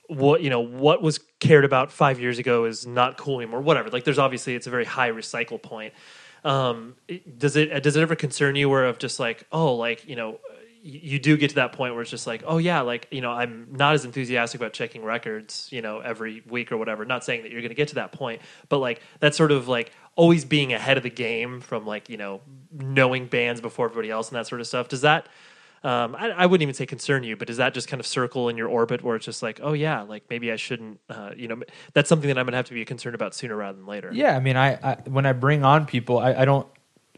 what 0.10 0.42
you 0.42 0.50
know 0.50 0.60
what 0.60 1.02
was 1.02 1.22
cared 1.40 1.64
about 1.64 1.94
five 1.94 2.20
years 2.20 2.40
ago 2.40 2.66
is 2.66 2.86
not 2.86 3.16
cool 3.18 3.40
anymore 3.40 3.62
whatever 3.62 3.90
like 3.90 4.04
there's 4.04 4.20
obviously 4.20 4.54
it's 4.54 4.68
a 4.68 4.70
very 4.70 4.84
high 4.84 5.10
recycle 5.12 5.62
point 5.62 5.94
um 6.44 6.94
does 7.38 7.56
it 7.56 7.82
does 7.82 7.96
it 7.96 8.02
ever 8.02 8.16
concern 8.18 8.58
you 8.58 8.68
where 8.68 8.84
of 8.84 8.98
just 9.00 9.18
like 9.18 9.46
oh 9.54 9.76
like 9.76 10.06
you 10.10 10.18
know 10.18 10.40
you 10.88 11.18
do 11.18 11.36
get 11.36 11.50
to 11.50 11.56
that 11.56 11.72
point 11.72 11.96
where 11.96 12.04
it's 12.04 12.12
just 12.12 12.28
like, 12.28 12.44
oh 12.46 12.60
yeah, 12.60 12.82
like 12.82 13.08
you 13.10 13.20
know, 13.20 13.32
I'm 13.32 13.70
not 13.72 13.96
as 13.96 14.06
enthusiastic 14.06 14.62
about 14.62 14.72
checking 14.74 15.04
records, 15.04 15.68
you 15.72 15.82
know, 15.82 16.00
every 16.00 16.44
week 16.48 16.72
or 16.72 16.78
whatever. 16.78 17.04
Not 17.06 17.24
saying 17.24 17.42
that 17.42 17.52
you're 17.52 17.62
going 17.62 17.70
to 17.70 17.76
get 17.76 17.88
to 17.88 17.96
that 17.96 18.12
point, 18.12 18.44
but 18.70 18.78
like 18.78 19.02
that's 19.20 19.36
sort 19.36 19.52
of 19.52 19.68
like 19.68 19.92
always 20.16 20.46
being 20.46 20.74
ahead 20.74 20.98
of 20.98 21.04
the 21.04 21.10
game 21.10 21.60
from 21.60 21.88
like 21.88 22.08
you 22.08 22.18
know 22.18 22.42
knowing 22.72 23.26
bands 23.26 23.62
before 23.62 23.88
everybody 23.88 24.12
else 24.12 24.30
and 24.30 24.36
that 24.36 24.46
sort 24.46 24.62
of 24.62 24.68
stuff. 24.68 24.88
Does 24.88 25.02
that? 25.02 25.28
Um, 25.84 26.16
I, 26.16 26.30
I 26.30 26.46
wouldn't 26.46 26.64
even 26.64 26.76
say 26.76 26.86
concern 26.86 27.24
you, 27.24 27.36
but 27.36 27.48
does 27.48 27.58
that 27.58 27.74
just 27.74 27.88
kind 27.88 28.00
of 28.00 28.06
circle 28.06 28.50
in 28.50 28.58
your 28.58 28.68
orbit 28.68 29.04
where 29.04 29.16
it's 29.16 29.26
just 29.26 29.42
like, 29.42 29.60
oh 29.64 29.74
yeah, 29.74 30.02
like 30.02 30.24
maybe 30.32 30.52
I 30.52 30.56
shouldn't, 30.56 31.00
uh, 31.10 31.32
you 31.36 31.48
know, 31.48 31.62
that's 31.94 32.10
something 32.10 32.28
that 32.28 32.40
I'm 32.40 32.46
going 32.46 32.54
to 32.54 32.58
have 32.58 32.66
to 32.68 32.74
be 32.74 32.84
concerned 32.86 33.14
about 33.14 33.36
sooner 33.36 33.56
rather 33.56 33.78
than 33.78 33.86
later. 33.86 34.10
Yeah, 34.12 34.36
I 34.36 34.40
mean, 34.40 34.56
I, 34.56 34.74
I 34.82 34.98
when 35.06 35.26
I 35.26 35.34
bring 35.34 35.64
on 35.64 35.86
people, 35.86 36.20
I, 36.20 36.34
I 36.34 36.46
don't. 36.46 36.68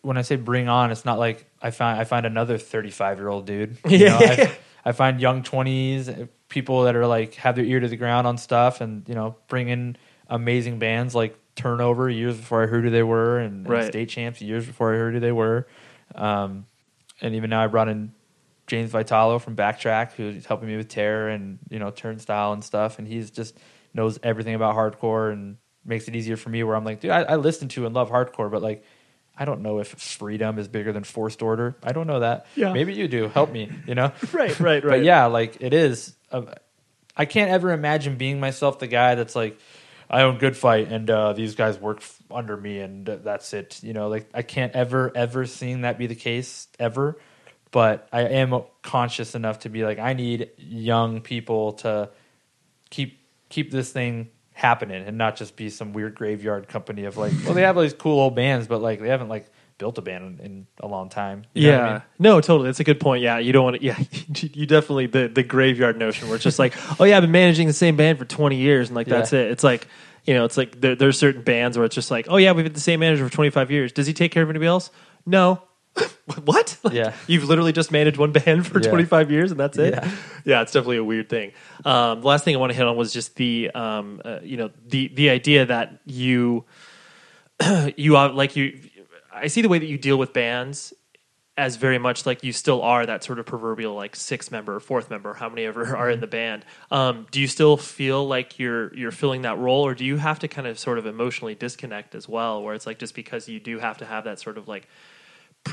When 0.07 0.17
I 0.17 0.21
say 0.21 0.37
bring 0.37 0.67
on, 0.69 0.91
it's 0.91 1.03
not 1.05 1.19
like 1.19 1.45
I 1.61 1.71
find 1.71 1.99
I 1.99 2.03
find 2.05 2.25
another 2.25 2.57
thirty 2.57 2.91
five 2.91 3.17
year 3.17 3.27
old 3.27 3.45
dude. 3.45 3.77
You 3.87 3.97
Yeah. 3.97 4.09
know, 4.09 4.17
I, 4.19 4.57
I 4.85 4.91
find 4.93 5.19
young 5.19 5.43
twenties 5.43 6.09
people 6.49 6.83
that 6.83 6.95
are 6.95 7.05
like 7.05 7.35
have 7.35 7.55
their 7.55 7.65
ear 7.65 7.79
to 7.81 7.87
the 7.87 7.97
ground 7.97 8.25
on 8.25 8.37
stuff, 8.37 8.79
and 8.81 9.07
you 9.09 9.15
know, 9.15 9.35
bring 9.49 9.67
in 9.69 9.97
amazing 10.29 10.79
bands 10.79 11.13
like 11.13 11.37
Turnover 11.55 12.09
years 12.09 12.37
before 12.37 12.63
I 12.63 12.67
heard 12.67 12.83
who 12.85 12.89
they 12.89 13.03
were, 13.03 13.39
and, 13.39 13.65
and 13.65 13.67
State 13.87 14.09
Champs 14.09 14.41
years 14.41 14.65
before 14.65 14.93
I 14.93 14.97
heard 14.97 15.13
who 15.15 15.19
they 15.19 15.31
were, 15.33 15.67
um, 16.15 16.65
and 17.21 17.35
even 17.35 17.49
now 17.49 17.63
I 17.63 17.67
brought 17.67 17.89
in 17.89 18.13
James 18.67 18.91
Vitalo 18.91 19.41
from 19.41 19.55
Backtrack, 19.55 20.13
who's 20.13 20.45
helping 20.45 20.67
me 20.69 20.77
with 20.77 20.87
Terror 20.87 21.29
and 21.29 21.59
you 21.69 21.79
know 21.79 21.89
Turnstile 21.91 22.53
and 22.53 22.63
stuff, 22.63 22.99
and 22.99 23.07
he's 23.07 23.29
just 23.31 23.57
knows 23.93 24.19
everything 24.23 24.55
about 24.55 24.75
hardcore 24.75 25.33
and 25.33 25.57
makes 25.83 26.07
it 26.07 26.15
easier 26.15 26.37
for 26.37 26.49
me. 26.49 26.63
Where 26.63 26.75
I'm 26.75 26.85
like, 26.85 26.99
dude, 27.01 27.11
I, 27.11 27.23
I 27.23 27.35
listen 27.35 27.67
to 27.69 27.85
and 27.85 27.93
love 27.95 28.09
hardcore, 28.09 28.49
but 28.51 28.61
like, 28.61 28.83
I 29.37 29.45
don't 29.45 29.61
know 29.61 29.79
if 29.79 29.89
Freedom 29.89 30.57
is 30.59 30.67
bigger 30.67 30.91
than 30.91 31.03
Forced 31.03 31.41
Order. 31.41 31.75
I 31.83 31.91
don't 31.91 32.07
know 32.07 32.21
that. 32.21 32.47
Yeah. 32.55 32.73
maybe 32.73 32.93
you 32.93 33.07
do. 33.07 33.27
Help 33.27 33.51
me, 33.51 33.71
you 33.85 33.95
know. 33.95 34.11
right, 34.33 34.59
right, 34.59 34.83
right. 34.83 34.83
But 34.83 35.03
yeah, 35.03 35.25
like 35.25 35.57
it 35.61 35.73
is. 35.73 36.15
Uh, 36.31 36.43
I 37.15 37.25
can't 37.25 37.49
ever 37.49 37.71
imagine 37.71 38.17
being 38.17 38.39
myself 38.39 38.79
the 38.79 38.87
guy 38.87 39.15
that's 39.15 39.35
like, 39.35 39.59
I 40.09 40.21
own 40.21 40.37
Good 40.37 40.55
Fight 40.55 40.91
and 40.91 41.09
uh, 41.09 41.33
these 41.33 41.55
guys 41.55 41.77
work 41.79 41.97
f- 41.97 42.21
under 42.31 42.55
me 42.55 42.79
and 42.79 43.05
th- 43.05 43.19
that's 43.23 43.53
it. 43.53 43.83
You 43.83 43.93
know, 43.93 44.07
like 44.07 44.29
I 44.33 44.41
can't 44.41 44.73
ever 44.73 45.11
ever 45.15 45.45
seeing 45.45 45.81
that 45.81 45.97
be 45.97 46.07
the 46.07 46.15
case 46.15 46.67
ever. 46.79 47.19
But 47.71 48.07
I 48.13 48.21
am 48.21 48.61
conscious 48.81 49.35
enough 49.35 49.59
to 49.59 49.69
be 49.69 49.83
like, 49.83 49.99
I 49.99 50.13
need 50.13 50.51
young 50.57 51.19
people 51.21 51.73
to 51.73 52.09
keep 52.89 53.19
keep 53.49 53.71
this 53.71 53.91
thing 53.91 54.29
happening 54.57 55.05
and 55.05 55.19
not 55.19 55.35
just 55.35 55.55
be 55.55 55.69
some 55.69 55.93
weird 55.93 56.15
graveyard 56.15 56.67
company 56.67 57.05
of 57.05 57.15
like, 57.15 57.31
well, 57.45 57.53
they 57.53 57.61
have 57.61 57.77
all 57.77 57.83
these 57.83 57.93
cool 57.93 58.19
old 58.19 58.35
bands, 58.35 58.67
but 58.67 58.81
like 58.81 58.99
they 58.99 59.07
haven't 59.09 59.29
like 59.29 59.47
built 59.77 59.99
a 59.99 60.01
band 60.01 60.39
in, 60.39 60.45
in 60.45 60.67
a 60.79 60.87
long 60.87 61.09
time. 61.09 61.43
You 61.53 61.67
know 61.67 61.69
yeah, 61.69 61.77
what 61.81 61.87
I 61.89 61.93
mean? 61.93 62.01
no, 62.17 62.41
totally. 62.41 62.67
That's 62.67 62.79
a 62.79 62.83
good 62.83 62.99
point. 62.99 63.21
Yeah, 63.21 63.37
you 63.37 63.53
don't 63.53 63.63
want 63.63 63.75
to. 63.79 63.83
Yeah, 63.85 63.99
you 64.53 64.65
definitely 64.65 65.05
the 65.05 65.27
the 65.27 65.43
graveyard 65.43 65.97
notion 65.99 66.27
where 66.27 66.35
it's 66.35 66.43
just 66.43 66.57
like, 66.57 66.73
oh 66.99 67.03
yeah, 67.03 67.17
I've 67.17 67.23
been 67.23 67.31
managing 67.31 67.67
the 67.67 67.73
same 67.73 67.95
band 67.95 68.17
for 68.17 68.25
twenty 68.25 68.55
years, 68.55 68.89
and 68.89 68.95
like 68.95 69.05
that's 69.07 69.31
Yeah. 69.31 69.41
it. 69.41 69.51
It's 69.51 69.63
like 69.63 69.87
you 70.25 70.33
know, 70.33 70.43
it's 70.43 70.57
like 70.57 70.81
there, 70.81 70.95
there's 70.95 71.17
certain 71.19 71.43
bands 71.43 71.77
where 71.77 71.85
it's 71.85 71.95
just 71.95 72.09
like, 72.09 72.25
oh 72.29 72.37
yeah, 72.37 72.51
we've 72.51 72.65
had 72.65 72.73
the 72.73 72.79
same 72.79 72.99
manager 72.99 73.27
for 73.29 73.33
twenty 73.33 73.51
five 73.51 73.69
years. 73.69 73.91
Does 73.91 74.07
he 74.07 74.13
take 74.13 74.31
care 74.31 74.41
of 74.41 74.49
anybody 74.49 74.67
else? 74.67 74.89
No. 75.25 75.61
what? 76.45 76.77
Like, 76.83 76.93
Yeah. 76.93 77.13
you've 77.27 77.45
literally 77.45 77.71
just 77.73 77.91
managed 77.91 78.17
one 78.17 78.31
band 78.31 78.67
for 78.67 78.81
Yeah. 78.81 78.89
twenty 78.89 79.05
five 79.05 79.31
years, 79.31 79.51
and 79.51 79.59
that's 79.59 79.77
it. 79.77 79.93
Yeah. 79.93 80.11
yeah, 80.45 80.61
it's 80.61 80.71
definitely 80.71 80.97
a 80.97 81.03
weird 81.03 81.29
thing. 81.29 81.51
Um, 81.85 82.21
the 82.21 82.27
last 82.27 82.43
thing 82.45 82.55
I 82.55 82.59
want 82.59 82.71
to 82.71 82.77
hit 82.77 82.85
on 82.85 82.95
was 82.97 83.13
just 83.13 83.35
the 83.35 83.71
um, 83.71 84.21
uh, 84.25 84.39
you 84.43 84.57
know 84.57 84.71
the 84.87 85.07
the 85.09 85.29
idea 85.29 85.65
that 85.65 85.99
you 86.05 86.65
you 87.97 88.15
are 88.15 88.29
like 88.29 88.55
you 88.55 88.79
I 89.33 89.47
see 89.47 89.61
the 89.61 89.69
way 89.69 89.79
that 89.79 89.85
you 89.87 89.97
deal 89.97 90.17
with 90.17 90.33
bands 90.33 90.93
as 91.59 91.75
very 91.75 91.97
much 91.97 92.27
like 92.27 92.43
you 92.43 92.53
still 92.53 92.83
are 92.83 93.03
that 93.07 93.23
sort 93.23 93.39
of 93.39 93.45
proverbial 93.47 93.95
like 93.95 94.15
sixth 94.15 94.51
member 94.51 94.75
or 94.75 94.79
fourth 94.79 95.09
member, 95.09 95.33
how 95.33 95.49
many 95.49 95.63
ever 95.65 95.95
are 95.97 96.07
in 96.09 96.19
the 96.19 96.27
band. 96.27 96.63
Um, 96.91 97.25
do 97.31 97.41
you 97.41 97.47
still 97.47 97.77
feel 97.77 98.27
like 98.27 98.59
you're 98.59 98.93
you're 98.95 99.11
filling 99.11 99.41
that 99.41 99.57
role, 99.57 99.83
or 99.85 99.95
do 99.95 100.05
you 100.05 100.17
have 100.17 100.37
to 100.39 100.47
kind 100.47 100.67
of 100.67 100.77
sort 100.77 100.99
of 100.99 101.07
emotionally 101.07 101.55
disconnect 101.55 102.13
as 102.13 102.29
well, 102.29 102.61
where 102.61 102.75
it's 102.75 102.85
like 102.85 102.99
just 102.99 103.15
because 103.15 103.49
you 103.49 103.59
do 103.59 103.79
have 103.79 103.97
to 103.97 104.05
have 104.05 104.25
that 104.25 104.39
sort 104.39 104.57
of 104.59 104.67
like 104.67 104.87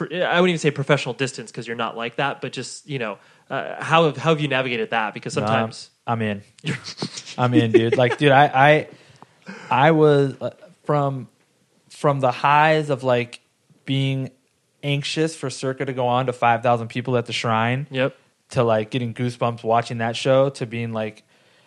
I 0.01 0.41
wouldn't 0.41 0.49
even 0.49 0.59
say 0.59 0.71
professional 0.71 1.15
distance 1.15 1.51
because 1.51 1.67
you're 1.67 1.77
not 1.77 1.97
like 1.97 2.17
that, 2.17 2.41
but 2.41 2.53
just 2.53 2.89
you 2.89 2.99
know 2.99 3.19
uh, 3.51 3.83
how 3.83 4.07
have, 4.07 4.17
how 4.17 4.31
have 4.31 4.41
you 4.41 4.49
navigated 4.49 4.91
that? 4.91 5.15
Because 5.15 5.35
sometimes 5.35 5.91
I'm 6.07 6.23
in. 6.23 6.43
I'm 7.39 7.55
in, 7.55 7.73
dude. 7.73 7.97
Like, 7.97 8.19
dude, 8.19 8.33
I, 8.33 8.47
I, 8.47 8.89
I 9.71 9.91
was 9.91 10.35
uh, 10.41 10.51
from, 10.85 11.29
from 11.91 12.21
the 12.21 12.31
highs 12.31 12.91
of 12.91 13.03
like 13.03 13.41
being 13.85 14.31
anxious 14.83 15.35
for 15.35 15.51
Circa 15.51 15.87
to 15.87 15.93
go 15.93 16.07
on 16.07 16.27
to 16.27 16.33
five 16.33 16.63
thousand 16.63 16.89
people 16.89 17.17
at 17.17 17.27
the 17.27 17.33
shrine 17.33 17.87
yep 17.91 18.15
to 18.51 18.63
like 18.63 18.91
getting 18.91 19.15
goosebumps 19.15 19.65
watching 19.65 19.99
that 19.99 20.15
show 20.15 20.51
to 20.51 20.67
being 20.67 20.93
like 20.93 21.25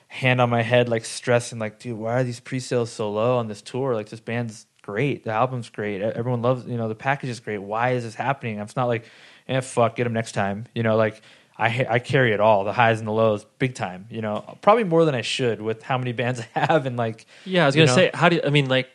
hand 0.08 0.42
on 0.42 0.50
my 0.50 0.62
head, 0.62 0.90
like 0.90 1.06
stressing, 1.06 1.60
like, 1.60 1.80
dude, 1.80 1.98
why 1.98 2.14
are 2.14 2.24
these 2.24 2.40
pre-sales 2.40 2.92
so 2.92 3.12
low 3.12 3.38
on 3.38 3.48
this 3.48 3.62
tour? 3.62 3.94
Like, 3.94 4.10
this 4.10 4.20
band's 4.20 4.66
great, 4.88 5.26
the 5.26 5.32
album's 5.32 5.70
great, 5.70 6.02
everyone 6.02 6.42
loves, 6.42 6.66
you 6.66 6.78
know, 6.78 6.88
the 6.88 6.96
package 6.96 7.30
is 7.30 7.42
great. 7.42 7.58
Why 7.58 7.92
is 7.92 8.04
this 8.04 8.16
happening? 8.16 8.60
It's 8.60 8.78
not 8.78 8.86
like, 8.86 9.06
eh, 9.50 9.60
fuck, 9.60 9.98
get 9.98 10.06
them 10.06 10.14
next 10.14 10.32
time. 10.32 10.66
You 10.74 10.82
know, 10.82 10.96
like 10.96 11.22
I 11.58 11.86
I 11.90 12.00
carry 12.00 12.32
it 12.32 12.40
all, 12.40 12.64
the 12.64 12.72
highs 12.72 13.00
and 13.00 13.08
the 13.08 13.12
lows, 13.12 13.46
big 13.60 13.76
time. 13.76 14.08
You 14.10 14.22
know, 14.22 14.58
probably 14.62 14.86
more 14.86 15.04
than 15.04 15.14
I 15.14 15.22
should 15.22 15.62
with 15.62 15.84
how 15.84 15.98
many 15.98 16.14
bands 16.14 16.42
I 16.56 16.60
have 16.60 16.86
and 16.86 16.96
like. 16.96 17.26
Yeah, 17.46 17.64
I 17.64 17.66
was 17.66 17.76
gonna 17.76 17.88
know? 17.88 17.96
say, 17.96 18.12
how 18.14 18.30
do 18.30 18.38
you, 18.38 18.42
I 18.46 18.50
mean, 18.50 18.70
like 18.70 18.90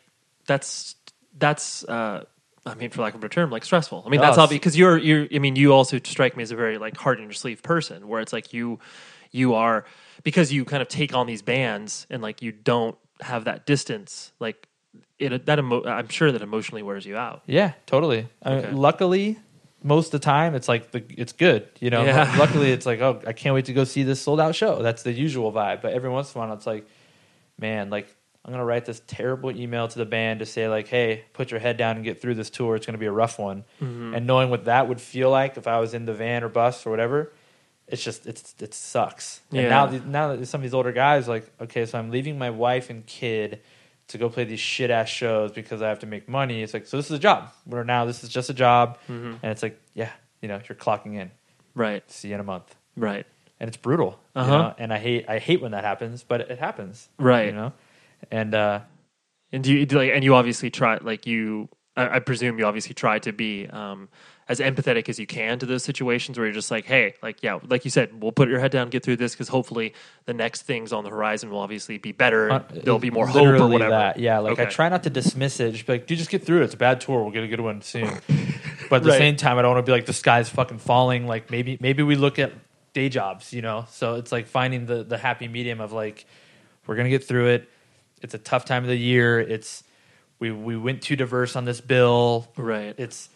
that's 0.47 0.97
that's 1.38 1.84
uh, 1.84 2.24
I 2.64 2.74
mean, 2.74 2.90
for 2.90 3.03
lack 3.03 3.12
of 3.14 3.20
a 3.20 3.22
better 3.22 3.34
term, 3.34 3.51
like 3.51 3.64
stressful. 3.64 4.03
I 4.07 4.09
mean, 4.09 4.20
that's 4.20 4.38
obvious 4.38 4.59
because 4.59 4.78
you're 4.78 4.97
you're. 4.97 5.28
I 5.34 5.40
mean, 5.40 5.57
you 5.57 5.74
also 5.74 5.99
strike 5.99 6.36
me 6.36 6.43
as 6.43 6.53
a 6.53 6.57
very 6.57 6.78
like 6.78 6.97
heart 6.97 7.18
in 7.18 7.24
your 7.24 7.32
sleeve 7.34 7.62
person, 7.62 8.09
where 8.09 8.20
it's 8.22 8.32
like 8.32 8.55
you 8.55 8.78
you 9.30 9.55
are 9.55 9.84
because 10.22 10.53
you 10.53 10.64
kind 10.64 10.80
of 10.80 10.88
take 10.88 11.14
on 11.14 11.26
these 11.26 11.43
bands 11.43 12.07
and 12.09 12.22
like 12.22 12.40
you 12.40 12.53
don't 12.53 12.97
have 13.20 13.45
that 13.45 13.66
distance, 13.66 14.32
like 14.40 14.68
it 15.18 15.47
that 15.47 15.59
emo- 15.59 15.84
I'm 15.84 16.09
sure 16.09 16.32
that 16.32 16.43
emotionally 16.43 16.82
wears 16.82 17.07
you 17.07 17.16
out. 17.16 17.43
Yeah, 17.47 17.72
totally. 17.86 18.28
I 18.43 18.51
mean, 18.51 18.59
Okay. 18.64 18.72
luckily, 18.72 19.38
most 19.82 20.07
of 20.14 20.20
the 20.20 20.24
time 20.24 20.55
it's 20.55 20.68
like 20.68 20.90
the 20.90 21.03
it's 21.16 21.32
good. 21.32 21.68
You 21.80 21.90
know, 21.90 22.05
Yeah. 22.05 22.34
luckily 22.38 22.70
it's 22.72 22.86
like 22.86 23.01
oh 23.01 23.20
I 23.26 23.32
can't 23.32 23.55
wait 23.55 23.66
to 23.66 23.72
go 23.72 23.84
see 23.84 24.03
this 24.03 24.20
sold 24.20 24.40
out 24.40 24.55
show. 24.55 24.82
That's 24.82 25.03
the 25.03 25.12
usual 25.12 25.53
vibe. 25.53 25.82
But 25.82 25.93
every 25.93 26.11
once 26.11 26.34
in 26.34 26.40
a 26.40 26.45
while 26.45 26.55
it's 26.55 26.66
like, 26.66 26.86
man, 27.59 27.90
like 27.90 28.14
I'm 28.45 28.53
gonna 28.53 28.64
write 28.64 28.84
this 28.86 29.01
terrible 29.07 29.57
email 29.57 29.86
to 29.86 29.99
the 29.99 30.05
band 30.05 30.40
to 30.40 30.47
say 30.47 30.68
like, 30.68 30.88
hey, 30.88 31.24
put 31.32 31.51
your 31.53 31.61
head 31.61 31.76
down 31.76 31.97
and 31.97 32.05
get 32.05 32.20
through 32.20 32.34
this 32.34 32.51
tour. 32.51 32.74
It's 32.76 32.86
gonna 32.86 32.99
be 32.99 33.07
a 33.07 33.12
rough 33.12 33.38
one. 33.38 33.64
Mm-hmm. 33.80 34.14
And 34.14 34.26
knowing 34.26 34.51
what 34.51 34.64
that 34.64 34.88
would 34.88 35.01
feel 35.01 35.30
like 35.30 35.57
if 35.57 35.66
I 35.68 35.78
was 35.78 35.95
in 35.95 36.05
the 36.07 36.14
van 36.14 36.43
or 36.45 36.49
bus 36.49 36.84
or 36.86 36.90
whatever. 36.90 37.32
It's 37.88 38.03
just 38.03 38.26
it's 38.26 38.55
it 38.61 38.72
sucks. 38.74 39.40
And 39.51 39.62
Yeah. 39.62 39.68
now 39.68 39.86
the, 39.86 39.99
now 40.01 40.36
that 40.36 40.47
some 40.47 40.61
of 40.61 40.62
these 40.62 40.72
older 40.74 40.93
guys 40.93 41.28
like 41.28 41.51
okay, 41.61 41.84
so 41.86 41.99
I'm 41.99 42.11
leaving 42.11 42.38
my 42.38 42.51
wife 42.51 42.88
and 42.90 43.05
kid 43.07 43.61
to 44.12 44.18
go 44.18 44.28
play 44.30 44.44
these 44.44 44.60
shit 44.60 44.90
ass 44.90 45.08
shows 45.08 45.52
because 45.52 45.82
I 45.82 45.88
have 45.88 45.98
to 46.00 46.06
make 46.06 46.28
money. 46.28 46.62
It's 46.62 46.72
like, 46.72 46.86
so 46.86 46.96
this 46.96 47.06
is 47.06 47.12
a 47.12 47.18
job. 47.18 47.51
Where 47.64 47.84
now 47.84 48.05
this 48.06 48.22
is 48.24 48.30
just 48.30 48.48
a 48.51 48.55
job, 48.55 48.98
Mm-hmm. 49.09 49.34
and 49.43 49.52
it's 49.52 49.62
like, 49.62 49.78
yeah, 49.94 50.10
you 50.40 50.48
know, 50.48 50.60
you're 50.68 50.76
clocking 50.76 51.14
in. 51.16 51.30
Right, 51.74 52.09
See 52.10 52.28
you 52.28 52.34
in 52.34 52.40
a 52.40 52.44
month, 52.44 52.74
right, 52.97 53.26
and 53.59 53.68
it's 53.68 53.76
brutal. 53.78 54.18
Uh-huh. 54.36 54.51
know? 54.51 54.74
And 54.78 54.93
I 54.93 54.98
hate, 54.98 55.26
I 55.28 55.39
hate 55.39 55.60
when 55.62 55.72
that 55.72 55.84
happens, 55.84 56.22
but 56.22 56.43
it 56.43 56.59
happens. 56.59 57.09
Right. 57.18 57.47
You 57.47 57.52
know, 57.52 57.72
and 58.30 58.55
uh, 58.55 58.80
and 59.52 59.64
do 59.64 59.72
you 59.72 59.86
do 59.86 59.97
like 59.97 60.10
and 60.14 60.22
you 60.22 60.34
obviously 60.34 60.70
try 60.70 60.98
like 61.01 61.26
you. 61.26 61.68
I, 61.97 62.16
I 62.16 62.18
presume 62.20 62.59
you 62.59 62.64
obviously 62.66 62.94
try 62.94 63.18
to 63.20 63.32
be 63.32 63.66
um, 63.68 64.09
as 64.48 64.59
empathetic 64.59 65.09
as 65.09 65.19
you 65.19 65.27
can 65.27 65.59
to 65.60 65.66
those 65.66 65.85
situations 65.85 66.36
where 66.36 66.47
you're 66.47 66.55
just 66.55 66.70
like, 66.70 66.85
hey, 66.85 67.14
like 67.23 67.43
yeah, 67.43 67.59
like 67.69 67.85
you 67.85 67.90
said, 67.90 68.20
we'll 68.23 68.32
put 68.32 68.48
your 68.48 68.59
head 68.59 68.70
down, 68.73 68.90
get 68.90 69.05
through 69.05 69.16
this, 69.16 69.32
because 69.32 69.48
hopefully 69.48 69.94
the 70.27 70.35
next 70.35 70.62
things 70.62 70.93
on 70.93 71.05
the 71.05 71.10
horizon 71.10 71.48
will 71.51 71.60
obviously 71.60 71.97
be 71.98 72.12
better. 72.12 72.48
And 72.48 72.64
there'll 72.70 72.98
be 72.98 73.10
more 73.10 73.27
hope 73.27 73.47
or 73.47 73.56
Uh, 73.56 73.69
whatever. 73.69 73.90
That. 73.90 74.19
Yeah, 74.19 74.39
like 74.40 74.59
I 74.59 74.64
try 74.64 74.89
not 74.89 75.05
to 75.05 75.10
dismiss 75.10 75.60
it. 75.60 75.73
Just 75.73 75.86
be 75.86 75.93
like, 75.94 76.06
dude, 76.06 76.19
just 76.19 76.31
get 76.31 76.44
through 76.44 76.62
it. 76.62 76.64
It's 76.64 76.74
a 76.74 76.78
bad 76.78 77.01
tour. 77.01 77.23
We'll 77.23 77.31
get 77.32 77.44
a 77.44 77.48
good 77.48 77.60
one 77.60 77.82
soon. 77.82 78.09
but 78.90 78.97
at 78.97 79.02
the 79.05 79.10
Right. 79.10 79.19
same 79.19 79.36
time, 79.36 79.59
I 79.59 79.62
don't 79.62 79.74
want 79.74 79.86
to 79.86 79.90
be 79.90 79.94
like 79.94 80.06
the 80.06 80.12
sky's 80.12 80.48
fucking 80.48 80.78
falling. 80.78 81.27
Like 81.27 81.51
maybe 81.51 81.78
maybe 81.81 82.02
we 82.02 82.16
look 82.16 82.39
at 82.40 82.52
day 82.94 83.09
jobs, 83.09 83.52
you 83.52 83.62
know. 83.62 83.86
So 83.90 84.16
it's 84.16 84.32
like 84.32 84.47
finding 84.48 84.86
the 84.86 85.05
the 85.05 85.19
happy 85.19 85.47
medium 85.48 85.81
of 85.81 85.93
like 85.93 86.27
we're 86.86 86.97
gonna 86.97 87.09
get 87.10 87.24
through 87.24 87.47
it. 87.48 87.69
It's 88.23 88.35
a 88.35 88.39
tough 88.39 88.64
time 88.64 88.82
of 88.82 88.89
the 88.89 88.98
year. 88.98 89.39
It's 89.40 89.85
we 90.40 90.51
we 90.51 90.77
went 90.77 91.01
too 91.02 91.14
diverse 91.16 91.55
on 91.55 91.64
this 91.64 91.81
bill. 91.81 92.48
Right. 92.56 92.94
It's 92.98 93.28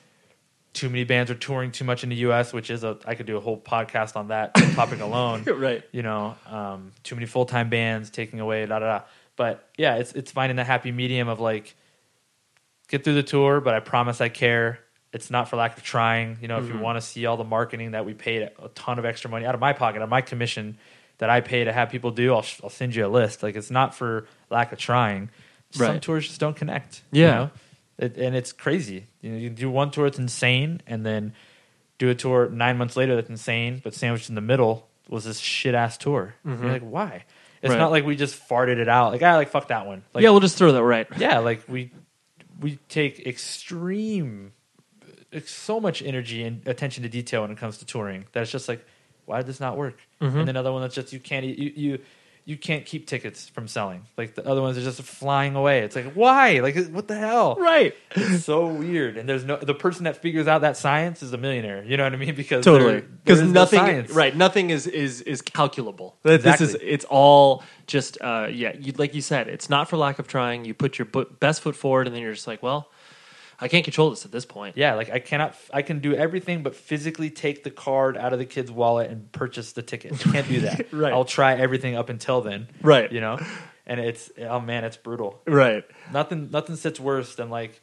too 0.77 0.89
many 0.89 1.05
bands 1.05 1.31
are 1.31 1.35
touring 1.35 1.73
too 1.73 1.85
much 1.85 2.05
in 2.05 2.11
the 2.11 2.17
U.S., 2.17 2.53
which 2.53 2.71
is 2.71 2.85
a 2.85 2.99
I 3.05 3.15
could 3.17 3.27
do 3.27 3.37
a 3.37 3.41
whole 3.41 3.59
podcast 3.61 4.15
on 4.15 4.29
that 4.29 4.55
topic 4.75 5.01
alone. 5.01 5.43
Right. 5.47 5.83
You 5.91 6.03
know, 6.03 6.37
um, 6.47 6.93
too 7.03 7.15
many 7.17 7.27
full 7.27 7.47
time 7.47 7.69
bands 7.71 8.11
taking 8.11 8.39
away 8.41 8.65
da 8.67 8.79
da 8.79 8.87
da. 8.99 9.05
But 9.37 9.69
yeah, 9.77 9.97
it's 9.97 10.13
it's 10.13 10.31
finding 10.31 10.57
the 10.57 10.65
happy 10.65 10.93
medium 10.93 11.29
of 11.29 11.41
like 11.41 11.75
get 12.89 13.03
through 13.05 13.15
the 13.15 13.23
tour, 13.23 13.61
but 13.61 13.75
I 13.75 13.81
promise 13.81 14.21
I 14.21 14.29
care. 14.29 14.79
It's 15.13 15.31
not 15.31 15.49
for 15.49 15.57
lack 15.57 15.77
of 15.79 15.83
trying. 15.83 16.37
You 16.43 16.49
know, 16.49 16.59
if 16.59 16.69
you 16.69 16.79
want 16.79 16.97
to 16.99 17.01
see 17.01 17.25
all 17.25 17.37
the 17.39 17.45
marketing 17.45 17.93
that 17.93 18.05
we 18.05 18.13
paid 18.13 18.43
a 18.43 18.69
ton 18.75 18.99
of 18.99 19.05
extra 19.07 19.31
money 19.31 19.47
out 19.47 19.55
of 19.55 19.61
my 19.61 19.73
pocket, 19.73 19.99
out 19.99 20.03
of 20.05 20.11
my 20.11 20.21
commission 20.21 20.77
that 21.19 21.31
I 21.31 21.41
pay 21.41 21.65
to 21.65 21.73
have 21.73 21.89
people 21.89 22.11
do, 22.11 22.35
I'll, 22.35 22.45
I'll 22.63 22.69
send 22.69 22.95
you 22.95 23.07
a 23.07 23.09
list. 23.09 23.43
Like 23.43 23.57
it's 23.57 23.71
not 23.71 23.95
for 23.95 24.27
lack 24.51 24.73
of 24.73 24.79
trying. 24.79 25.31
Some 25.71 26.01
tours 26.01 26.27
just 26.29 26.39
don't 26.41 26.55
connect. 26.57 27.03
you 27.13 27.23
Yeah. 27.23 27.31
know? 27.35 27.51
It, 27.99 28.17
and 28.19 28.37
it's 28.37 28.53
crazy. 28.53 29.07
You 29.23 29.31
know, 29.33 29.39
you 29.39 29.51
do 29.51 29.71
one 29.71 29.91
tour 29.91 30.07
it's 30.07 30.19
insane, 30.19 30.83
and 30.87 31.05
then 31.07 31.33
do 31.99 32.11
a 32.11 32.15
tour 32.15 32.49
nine 32.51 32.77
months 32.77 32.97
later 32.97 33.17
that's 33.17 33.31
insane, 33.31 33.81
but 33.83 33.95
sandwiched 33.95 34.29
in 34.29 34.35
the 34.35 34.41
middle 34.43 34.87
was 35.09 35.25
this 35.25 35.39
shit 35.39 35.75
ass 35.75 35.97
tour. 35.97 36.35
You're 36.45 36.57
like, 36.57 36.83
why? 36.83 37.25
It's 37.63 37.71
Right. 37.71 37.79
not 37.79 37.91
like 37.91 38.05
we 38.05 38.17
just 38.17 38.47
farted 38.49 38.77
it 38.79 38.89
out. 38.89 39.13
Like, 39.13 39.23
I 39.23 39.37
like 39.37 39.49
fuck 39.49 39.69
that 39.69 39.87
one. 39.87 40.03
Like, 40.13 40.23
yeah, 40.23 40.31
we'll 40.31 40.41
just 40.41 40.59
throw 40.59 40.73
that 40.73 40.83
right. 40.83 41.07
yeah, 41.19 41.39
like 41.39 41.63
we 41.69 41.91
we 42.61 42.79
take 42.89 43.27
extreme, 43.27 44.53
ex- 45.33 45.51
so 45.55 45.81
much 45.81 46.03
energy 46.03 46.43
and 46.45 46.67
attention 46.69 47.03
to 47.03 47.09
detail 47.09 47.43
when 47.43 47.51
it 47.51 47.59
comes 47.59 47.79
to 47.79 47.87
touring 47.87 48.27
that 48.33 48.43
it's 48.43 48.53
just 48.53 48.69
like, 48.69 48.85
why 49.25 49.39
did 49.39 49.47
this 49.47 49.59
not 49.61 49.77
work? 49.77 49.99
Mm-hmm. 50.21 50.39
And 50.39 50.49
another 50.51 50.71
one 50.73 50.83
that's 50.83 50.95
just 50.95 51.13
you 51.15 51.19
can't 51.21 51.45
you 51.47 51.73
you 51.75 51.99
you 52.49 52.57
can't 52.57 52.87
keep 52.87 53.09
tickets 53.09 53.49
from 53.49 53.67
selling. 53.67 54.03
Like 54.17 54.37
the 54.37 54.47
other 54.49 54.63
ones 54.63 54.79
are 54.79 54.81
just 54.81 55.03
flying 55.03 55.57
away. 55.57 55.81
It's 55.81 55.97
like 55.97 56.13
why? 56.15 56.61
Like 56.61 56.77
what 56.91 57.09
the 57.09 57.17
hell? 57.17 57.57
Right. 57.57 57.93
It's 58.15 58.45
so 58.45 58.69
weird. 58.69 59.17
And 59.17 59.29
there's 59.29 59.45
no 59.45 59.57
the 59.57 59.75
person 59.75 60.05
that 60.05 60.17
figures 60.23 60.47
out 60.47 60.61
that 60.61 60.77
science 60.77 61.25
is 61.25 61.33
a 61.33 61.39
millionaire. 61.39 61.83
You 61.85 61.97
know 61.97 62.05
what 62.05 62.13
I 62.13 62.17
mean? 62.17 62.35
Because 62.47 62.65
totally 62.65 63.03
because 63.25 63.43
no 63.43 63.49
nothing 63.51 63.81
science. 63.81 64.11
right 64.13 64.37
nothing 64.37 64.71
is 64.71 64.87
is 64.87 65.23
is 65.23 65.43
calculable 65.43 66.17
this 66.23 66.37
Exactly. 66.37 66.67
is 66.67 66.77
it's 66.81 67.05
all 67.07 67.65
just 67.89 68.17
uh 68.21 68.47
yeah 68.51 68.73
you, 68.79 68.93
like 68.97 69.15
you 69.15 69.23
said 69.23 69.49
it's 69.49 69.69
not 69.69 69.89
for 69.91 69.97
lack 69.97 70.19
of 70.21 70.29
trying 70.29 70.65
you 70.65 70.73
put 70.75 70.99
your 70.99 71.07
best 71.41 71.63
foot 71.63 71.75
forward 71.75 72.07
and 72.07 72.15
then 72.15 72.23
you're 72.23 72.35
just 72.35 72.47
like 72.47 72.63
well 72.63 72.89
i 73.61 73.69
can't 73.69 73.85
control 73.85 74.11
this 74.11 74.25
at 74.25 74.33
this 74.33 74.45
point 74.45 74.77
Yeah, 74.77 74.95
like 74.95 75.11
I 75.11 75.19
cannot, 75.19 75.57
I 75.73 75.83
can 75.83 76.01
do 76.01 76.15
everything 76.15 76.63
but 76.63 76.75
physically 76.77 77.31
take 77.31 77.65
the 77.65 77.71
card 77.71 78.17
out 78.17 78.33
of 78.33 78.39
the 78.39 78.45
kid's 78.45 78.71
wallet 78.71 79.11
and 79.11 79.31
purchase 79.33 79.73
the 79.73 79.83
ticket. 79.83 80.19
Can't 80.19 80.47
do 80.49 80.61
that. 80.61 80.87
Right. 80.93 81.13
I'll 81.13 81.25
try 81.25 81.55
everything 81.55 81.97
up 81.97 82.09
until 82.09 82.41
then. 82.43 82.69
Right. 82.83 83.11
You 83.11 83.21
know, 83.21 83.39
and 83.87 84.01
it's 84.01 84.31
oh 84.39 84.61
man, 84.61 84.85
it's 84.85 84.97
brutal. 84.97 85.41
right 85.47 85.85
Nothing, 86.13 86.51
nothing 86.51 86.77
sits 86.77 86.99
worse 87.01 87.35
than 87.37 87.49
like 87.51 87.81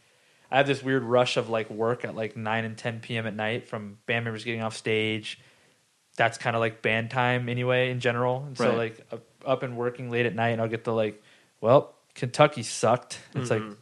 I 0.51 0.57
have 0.57 0.67
this 0.67 0.83
weird 0.83 1.03
rush 1.03 1.37
of 1.37 1.49
like 1.49 1.69
work 1.71 2.05
at 2.05 2.13
like 2.15 2.37
nine 2.37 2.65
and 2.65 2.77
ten 2.77 2.99
p.m. 2.99 3.25
at 3.25 3.35
night 3.35 3.67
from 3.67 3.97
band 4.05 4.25
members 4.25 4.43
getting 4.43 4.61
off 4.61 4.75
stage. 4.77 5.39
That's 6.15 6.37
kind 6.37 6.55
of 6.55 6.59
like 6.59 6.83
band 6.83 7.09
time 7.09 7.49
anyway 7.49 7.89
in 7.89 7.99
general. 7.99 8.43
And 8.45 8.55
so 8.55 8.69
Right. 8.69 8.77
like 8.77 9.07
up, 9.11 9.23
up 9.43 9.63
and 9.63 9.75
working 9.75 10.11
late 10.11 10.27
at 10.27 10.35
night, 10.35 10.49
and 10.49 10.61
I'll 10.61 10.67
get 10.67 10.83
the 10.83 10.93
like, 10.93 11.23
well, 11.59 11.95
Kentucky 12.13 12.61
sucked. 12.61 13.17
It's 13.33 13.49
like. 13.49 13.61
Mm-hmm. 13.61 13.73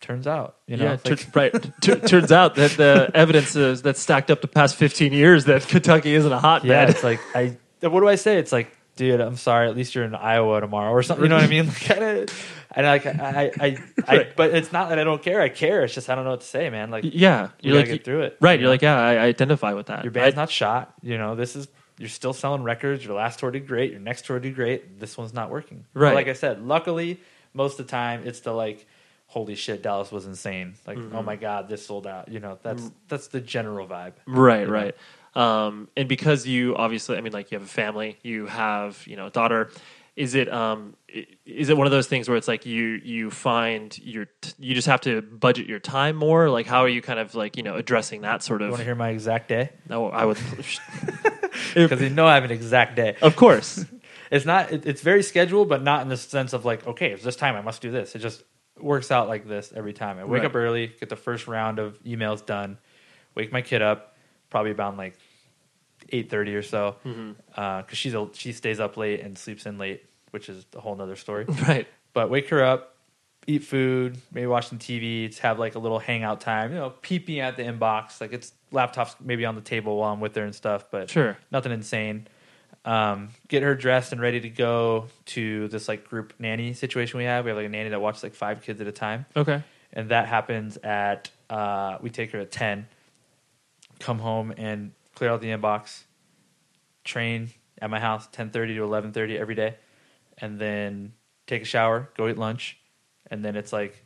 Turns 0.00 0.26
out, 0.26 0.56
you 0.66 0.78
know, 0.78 0.84
yeah 0.84 0.92
it's 1.04 1.24
tur- 1.24 1.30
right 1.34 1.52
Tur- 1.82 2.00
turns 2.00 2.32
out 2.32 2.54
that 2.54 2.70
the 2.72 3.10
evidence 3.14 3.54
is 3.54 3.82
that's 3.82 4.00
stacked 4.00 4.30
up 4.30 4.40
the 4.40 4.48
past 4.48 4.76
15 4.76 5.12
years 5.12 5.44
that 5.44 5.68
kentucky 5.68 6.14
isn't 6.14 6.32
a 6.32 6.38
hotbed 6.38 6.68
Yeah, 6.70 6.88
it's 6.88 7.04
like 7.10 7.20
I. 7.34 7.56
What 7.82 8.00
do 8.00 8.08
I 8.08 8.14
say? 8.16 8.38
It's 8.38 8.50
like, 8.52 8.74
dude, 8.96 9.20
I'm 9.20 9.36
sorry. 9.36 9.68
At 9.68 9.76
least 9.76 9.94
you're 9.94 10.04
in 10.04 10.14
Iowa 10.14 10.60
tomorrow 10.60 10.90
or 10.92 11.02
something. 11.02 11.24
You 11.24 11.28
know 11.30 11.36
what 11.36 11.44
I 11.44 11.48
mean? 11.48 11.66
Like, 11.70 11.76
kinda, 11.76 12.26
and 12.72 12.86
like 12.86 13.04
I, 13.06 13.50
I, 13.60 13.66
I, 13.66 13.76
I 14.16 14.26
but 14.36 14.54
it's 14.54 14.70
not 14.72 14.88
that 14.90 14.98
I 14.98 15.04
don't 15.04 15.22
care. 15.22 15.40
I 15.40 15.48
care. 15.48 15.82
It's 15.84 15.92
just 15.94 16.08
I 16.08 16.14
don't 16.14 16.24
know 16.24 16.30
what 16.30 16.40
to 16.42 16.46
say, 16.46 16.70
man. 16.70 16.90
Like, 16.90 17.04
yeah 17.06 17.48
you 17.60 17.72
you're 17.72 17.80
like 17.80 17.86
get 17.88 18.04
through 18.04 18.22
it. 18.22 18.36
right 18.40 18.52
you 18.58 18.60
you're 18.60 18.68
know? 18.68 18.72
like 18.72 18.82
yeah 18.82 18.98
I, 18.98 19.14
I 19.14 19.24
identify 19.26 19.72
with 19.74 19.86
that 19.86 20.04
your 20.04 20.12
band's 20.12 20.36
I- 20.36 20.40
not 20.42 20.50
shot. 20.50 20.94
You 21.02 21.18
know, 21.18 21.34
this 21.34 21.56
is 21.56 21.68
you're 21.98 22.08
still 22.08 22.32
selling 22.32 22.62
records. 22.62 23.04
Your 23.04 23.14
last 23.16 23.38
tour 23.40 23.50
did 23.50 23.66
great. 23.66 23.90
Your 23.90 24.00
next 24.00 24.24
tour 24.24 24.38
did 24.40 24.54
great. 24.54 24.98
This 25.00 25.18
one's 25.18 25.34
not 25.34 25.50
working. 25.50 25.84
But 25.92 26.00
Right. 26.00 26.14
like 26.14 26.28
I 26.28 26.32
said, 26.34 26.62
luckily, 26.62 27.20
most 27.52 27.78
of 27.80 27.86
the 27.86 27.90
time 27.90 28.22
it's 28.26 28.40
the 28.40 28.52
like. 28.52 28.86
Holy 29.30 29.54
shit, 29.54 29.80
Dallas 29.82 30.10
was 30.10 30.26
insane! 30.26 30.74
Like, 30.86 30.98
Mm-hmm. 30.98 31.14
oh 31.16 31.22
my 31.22 31.36
god, 31.36 31.68
this 31.68 31.86
sold 31.86 32.06
out. 32.06 32.28
You 32.28 32.40
know, 32.40 32.58
that's 32.62 32.82
Mm. 32.82 32.92
that's 33.08 33.28
the 33.28 33.40
general 33.40 33.86
vibe. 33.86 34.14
Right, 34.26 34.66
you 34.66 34.72
right. 34.72 34.96
Um, 35.36 35.86
and 35.96 36.08
because 36.08 36.46
you 36.46 36.74
obviously, 36.76 37.16
I 37.16 37.20
mean, 37.20 37.32
like 37.32 37.52
you 37.52 37.58
have 37.58 37.66
a 37.66 37.70
family, 37.70 38.18
you 38.22 38.46
have 38.46 39.02
you 39.06 39.14
know 39.16 39.26
a 39.26 39.30
daughter. 39.30 39.70
Is 40.16 40.34
it 40.34 40.52
um 40.52 40.94
is 41.46 41.68
it 41.70 41.76
one 41.76 41.86
of 41.86 41.92
those 41.92 42.08
things 42.08 42.28
where 42.28 42.36
it's 42.36 42.48
like 42.48 42.66
you 42.66 43.00
you 43.04 43.30
find 43.30 43.96
your 44.00 44.26
t- 44.40 44.52
you 44.58 44.74
just 44.74 44.88
have 44.88 45.00
to 45.02 45.22
budget 45.22 45.66
your 45.68 45.78
time 45.78 46.16
more? 46.16 46.50
Like 46.50 46.66
how 46.66 46.80
are 46.80 46.88
you 46.88 47.00
kind 47.00 47.20
of 47.20 47.36
like 47.36 47.56
you 47.56 47.62
know 47.62 47.76
addressing 47.76 48.22
that 48.22 48.42
sort 48.42 48.60
You 48.60 48.66
of? 48.66 48.70
want 48.72 48.80
to 48.80 48.84
hear 48.84 48.96
my 48.96 49.10
exact 49.10 49.48
day? 49.48 49.70
No, 49.88 50.08
I 50.10 50.24
would. 50.24 50.38
Because 51.74 52.00
you 52.06 52.10
know 52.10 52.26
I 52.26 52.34
have 52.34 52.44
an 52.44 52.50
exact 52.50 52.96
day. 52.96 53.16
of 53.22 53.36
course, 53.36 53.84
It's 54.30 54.44
not. 54.46 54.70
It, 54.72 54.86
it's 54.86 55.00
very 55.02 55.22
scheduled, 55.24 55.68
but 55.68 55.82
not 55.82 56.02
in 56.02 56.08
the 56.08 56.16
sense 56.16 56.52
of 56.52 56.64
like, 56.64 56.86
okay, 56.86 57.10
it's 57.10 57.24
this 57.24 57.34
time 57.36 57.56
I 57.56 57.62
must 57.62 57.82
do 57.82 57.90
this. 57.90 58.14
It 58.14 58.20
just 58.20 58.44
works 58.82 59.10
out 59.10 59.28
like 59.28 59.46
this 59.46 59.72
every 59.74 59.92
time. 59.92 60.18
I 60.18 60.24
wake 60.24 60.42
Right. 60.42 60.50
up 60.50 60.54
early, 60.54 60.88
get 60.88 61.08
the 61.08 61.16
first 61.16 61.46
round 61.46 61.78
of 61.78 62.02
emails 62.04 62.44
done, 62.44 62.78
wake 63.34 63.52
my 63.52 63.62
kid 63.62 63.82
up, 63.82 64.16
probably 64.50 64.70
about 64.70 64.96
like 64.96 65.16
eight 66.10 66.30
thirty 66.30 66.54
or 66.54 66.62
so, 66.62 66.96
mm-hmm. 67.04 67.32
uh, 67.56 67.82
because 67.82 67.98
she's 67.98 68.14
a, 68.14 68.28
she 68.32 68.52
stays 68.52 68.80
up 68.80 68.96
late 68.96 69.20
and 69.20 69.36
sleeps 69.38 69.66
in 69.66 69.78
late, 69.78 70.04
which 70.30 70.48
is 70.48 70.66
a 70.74 70.80
whole 70.80 70.94
nother 70.96 71.16
story. 71.16 71.44
right. 71.68 71.86
but 72.12 72.30
wake 72.30 72.48
her 72.48 72.64
up, 72.64 72.96
eat 73.46 73.62
food, 73.64 74.18
maybe 74.32 74.46
watch 74.46 74.68
some 74.68 74.78
TV, 74.78 75.36
have 75.38 75.58
like 75.58 75.74
a 75.74 75.78
little 75.78 75.98
hangout 75.98 76.40
time. 76.40 76.72
You 76.72 76.78
know, 76.78 76.90
peeping 77.02 77.40
at 77.40 77.56
the 77.56 77.62
inbox, 77.62 78.20
like 78.20 78.32
it's 78.32 78.52
laptops 78.72 79.14
maybe 79.20 79.44
on 79.44 79.54
the 79.54 79.60
table 79.60 79.96
while 79.98 80.12
I'm 80.12 80.20
with 80.20 80.34
her 80.36 80.44
and 80.44 80.54
stuff, 80.54 80.86
but 80.90 81.10
Sure. 81.10 81.36
nothing 81.50 81.72
insane. 81.72 82.26
Um, 82.84 83.28
get 83.48 83.62
her 83.62 83.74
dressed 83.74 84.12
and 84.12 84.20
ready 84.20 84.40
to 84.40 84.48
go 84.48 85.08
to 85.26 85.68
this 85.68 85.86
like 85.86 86.08
group 86.08 86.32
nanny 86.38 86.72
situation 86.72 87.18
we 87.18 87.24
have. 87.24 87.44
We 87.44 87.50
have 87.50 87.58
like 87.58 87.66
a 87.66 87.70
nanny 87.70 87.90
that 87.90 88.00
watches 88.00 88.22
like 88.22 88.34
five 88.34 88.62
kids 88.62 88.80
at 88.80 88.86
a 88.86 88.92
time, 88.92 89.26
Okay. 89.36 89.62
and 89.92 90.08
that 90.10 90.28
happens 90.28 90.78
at 90.78 91.30
uh, 91.50 91.98
we 92.00 92.08
take 92.10 92.30
her 92.32 92.40
at 92.40 92.50
ten. 92.50 92.86
Come 93.98 94.18
home 94.18 94.54
and 94.56 94.92
clear 95.14 95.30
out 95.30 95.42
the 95.42 95.48
inbox. 95.48 96.04
Train 97.04 97.50
at 97.82 97.90
my 97.90 98.00
house 98.00 98.26
ten 98.32 98.50
thirty 98.50 98.74
to 98.76 98.82
eleven 98.82 99.12
thirty 99.12 99.36
every 99.36 99.54
day, 99.54 99.76
and 100.38 100.58
then 100.58 101.12
take 101.46 101.60
a 101.62 101.66
shower, 101.66 102.08
go 102.16 102.28
eat 102.28 102.38
lunch, 102.38 102.78
and 103.30 103.44
then 103.44 103.56
it's 103.56 103.72
like 103.74 104.04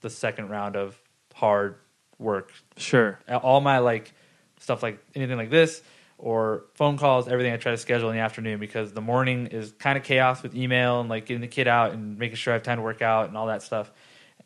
the 0.00 0.10
second 0.10 0.48
round 0.48 0.74
of 0.74 1.00
hard 1.34 1.76
work. 2.18 2.52
Sure. 2.76 3.20
All 3.28 3.60
my 3.60 3.78
like 3.78 4.12
stuff 4.58 4.82
like 4.82 4.98
anything 5.14 5.36
like 5.36 5.50
this 5.50 5.80
or 6.18 6.64
phone 6.74 6.96
calls, 6.96 7.28
everything 7.28 7.52
I 7.52 7.56
try 7.58 7.72
to 7.72 7.78
schedule 7.78 8.08
in 8.10 8.16
the 8.16 8.22
afternoon 8.22 8.58
because 8.58 8.92
the 8.92 9.00
morning 9.02 9.48
is 9.48 9.72
kind 9.72 9.98
of 9.98 10.04
chaos 10.04 10.42
with 10.42 10.54
email 10.54 11.00
and 11.00 11.08
like 11.10 11.26
getting 11.26 11.42
the 11.42 11.46
kid 11.48 11.68
out 11.68 11.92
and 11.92 12.18
making 12.18 12.36
sure 12.36 12.52
I 12.52 12.56
have 12.56 12.62
time 12.62 12.78
to 12.78 12.82
work 12.82 13.02
out 13.02 13.28
and 13.28 13.36
all 13.36 13.46
that 13.48 13.62
stuff. 13.62 13.90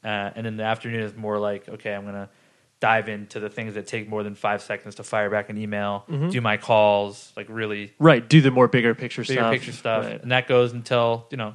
Uh, 0.02 0.30
and 0.34 0.44
then 0.46 0.56
the 0.56 0.64
afternoon 0.64 1.00
is 1.02 1.14
more 1.14 1.38
like, 1.38 1.68
okay, 1.68 1.94
I'm 1.94 2.04
gonna 2.04 2.28
dive 2.80 3.08
into 3.08 3.38
the 3.40 3.50
things 3.50 3.74
that 3.74 3.86
take 3.86 4.08
more 4.08 4.22
than 4.22 4.34
five 4.34 4.62
seconds 4.62 4.94
to 4.96 5.02
fire 5.04 5.28
back 5.30 5.50
an 5.50 5.58
email, 5.58 6.06
do 6.30 6.40
my 6.40 6.56
calls, 6.56 7.32
like 7.36 7.46
really 7.50 7.92
Right. 7.98 8.26
Do 8.26 8.40
the 8.40 8.50
more 8.50 8.66
bigger 8.68 8.94
picture 8.94 9.22
bigger 9.22 9.32
stuff. 9.34 9.52
picture 9.52 9.72
stuff, 9.72 10.06
Right. 10.06 10.22
and 10.22 10.32
that 10.32 10.48
goes 10.48 10.72
until 10.72 11.26
you 11.30 11.36
know 11.36 11.54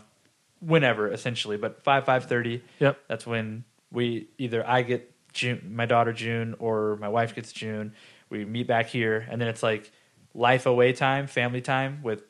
whenever 0.59 1.11
essentially. 1.11 1.57
But 1.57 1.83
five 1.83 2.05
five 2.05 2.25
thirty, 2.25 2.63
Yep. 2.79 2.99
that's 3.07 3.25
when 3.27 3.63
we 3.91 4.27
either 4.37 4.65
I 4.67 4.83
get 4.83 5.11
June, 5.33 5.73
my 5.75 5.85
daughter 5.85 6.13
June, 6.13 6.55
or 6.59 6.95
my 7.01 7.09
wife 7.09 7.35
gets 7.35 7.51
June. 7.51 7.93
We 8.29 8.45
meet 8.45 8.67
back 8.67 8.87
here, 8.87 9.25
and 9.29 9.41
then 9.41 9.47
it's 9.47 9.61
like 9.63 9.91
life 10.35 10.65
away 10.67 10.91
time, 10.93 11.25
family 11.27 11.61
time 11.61 12.01
with 12.03 12.23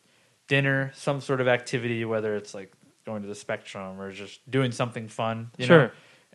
dinner, 0.47 0.91
some 0.95 1.19
sort 1.19 1.41
of 1.41 1.47
activity, 1.47 2.05
whether 2.05 2.35
it's 2.35 2.53
like 2.53 2.71
going 3.05 3.23
to 3.23 3.27
the 3.27 3.35
spectrum 3.35 3.99
or 3.99 4.11
just 4.11 4.49
doing 4.49 4.71
something 4.71 5.07
fun, 5.07 5.49
you 5.57 5.65
Sure. 5.65 5.79
know, 5.87 5.89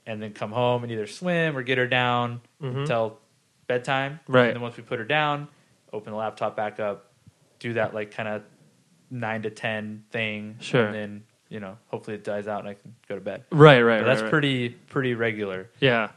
and 0.07 0.21
then 0.23 0.33
come 0.33 0.51
home 0.51 0.83
and 0.83 0.93
either 0.93 1.07
swim 1.07 1.57
or 1.57 1.63
get 1.63 1.79
her 1.79 1.87
down 1.87 2.41
until 2.61 3.19
bedtime. 3.67 4.15
Mm-hmm. 4.25 4.33
Right. 4.33 4.47
And 4.47 4.57
then 4.57 4.63
once 4.63 4.77
we 4.77 4.83
put 4.83 4.99
her 4.99 5.05
down, 5.05 5.49
open 5.93 6.13
the 6.13 6.19
laptop 6.19 6.57
back 6.57 6.81
up, 6.81 7.13
do 7.61 7.75
that 7.75 7.95
like 7.95 8.11
kind 8.11 8.29
of 8.29 8.43
nine 9.11 9.43
to 9.43 9.51
ten 9.51 10.05
thing. 10.11 10.57
Sure. 10.61 10.87
And 10.87 10.95
then, 10.95 11.25
you 11.49 11.61
know, 11.61 11.77
hopefully 11.87 12.17
it 12.17 12.25
dies 12.25 12.49
out 12.49 12.61
and 12.61 12.69
I 12.69 12.75
can 12.75 12.95
go 13.09 13.15
to 13.15 13.21
bed. 13.21 13.45
Right. 13.53 13.81
Right. 13.83 13.99
But 13.99 14.07
right, 14.07 14.07
that's 14.07 14.23
right. 14.23 14.31
pretty 14.31 14.69
pretty 14.71 15.15
regular. 15.15 15.71
Yeah. 15.81 16.11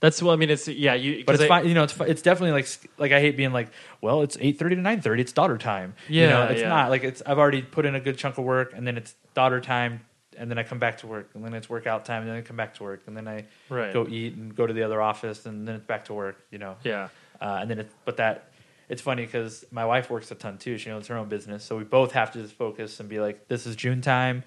That's 0.00 0.22
well. 0.22 0.32
I 0.32 0.36
mean, 0.36 0.50
it's 0.50 0.68
yeah. 0.68 0.94
You. 0.94 1.24
But 1.24 1.36
it's 1.36 1.44
I- 1.44 1.48
fine. 1.48 1.66
You 1.68 1.74
know, 1.74 1.84
it's 1.84 1.98
it's 2.00 2.22
definitely 2.22 2.52
like 2.52 2.68
like 2.98 3.12
I 3.12 3.20
hate 3.20 3.36
being 3.36 3.52
like, 3.52 3.68
well, 4.00 4.22
it's 4.22 4.36
eight 4.40 4.58
thirty 4.58 4.76
to 4.76 4.80
nine 4.82 5.00
thirty. 5.00 5.22
It's 5.22 5.32
daughter 5.32 5.56
time. 5.58 5.94
you 6.08 6.22
Yeah, 6.22 6.28
know, 6.28 6.42
it's 6.44 6.60
yeah. 6.60 6.68
not 6.68 6.90
like 6.90 7.02
it's. 7.04 7.22
I've 7.24 7.38
already 7.38 7.62
put 7.62 7.86
in 7.86 7.94
a 7.94 8.00
good 8.00 8.18
chunk 8.18 8.36
of 8.38 8.44
work, 8.44 8.72
and 8.74 8.86
then 8.86 8.96
it's 8.98 9.14
daughter 9.34 9.60
time, 9.60 10.02
and 10.36 10.50
then 10.50 10.58
I 10.58 10.64
come 10.64 10.78
back 10.78 10.98
to 10.98 11.06
work, 11.06 11.30
and 11.34 11.42
then 11.44 11.54
it's 11.54 11.70
workout 11.70 12.04
time, 12.04 12.22
and 12.22 12.30
then 12.30 12.36
I 12.36 12.42
come 12.42 12.56
back 12.56 12.74
to 12.74 12.82
work, 12.82 13.02
and 13.06 13.16
then 13.16 13.26
I 13.26 13.46
Right. 13.70 13.92
go 13.92 14.06
eat 14.06 14.34
and 14.34 14.54
go 14.54 14.66
to 14.66 14.72
the 14.74 14.82
other 14.82 15.00
office, 15.00 15.46
and 15.46 15.66
then 15.66 15.76
it's 15.76 15.86
back 15.86 16.04
to 16.06 16.14
work. 16.14 16.36
You 16.50 16.58
know. 16.58 16.76
Yeah. 16.84 17.08
Uh, 17.40 17.58
and 17.62 17.70
then 17.70 17.78
it, 17.78 17.90
but 18.04 18.18
that 18.18 18.50
it's 18.88 19.00
funny 19.02 19.24
because 19.24 19.64
my 19.70 19.84
wife 19.86 20.10
works 20.10 20.30
a 20.30 20.34
ton 20.34 20.58
too. 20.58 20.76
She 20.78 20.90
owns 20.90 21.06
her 21.08 21.16
own 21.16 21.28
business, 21.30 21.64
so 21.64 21.76
we 21.76 21.84
both 21.84 22.12
have 22.12 22.32
to 22.32 22.42
just 22.42 22.54
focus 22.54 23.00
and 23.00 23.08
be 23.08 23.18
like, 23.18 23.48
this 23.48 23.66
is 23.66 23.74
June 23.76 24.02
time. 24.02 24.44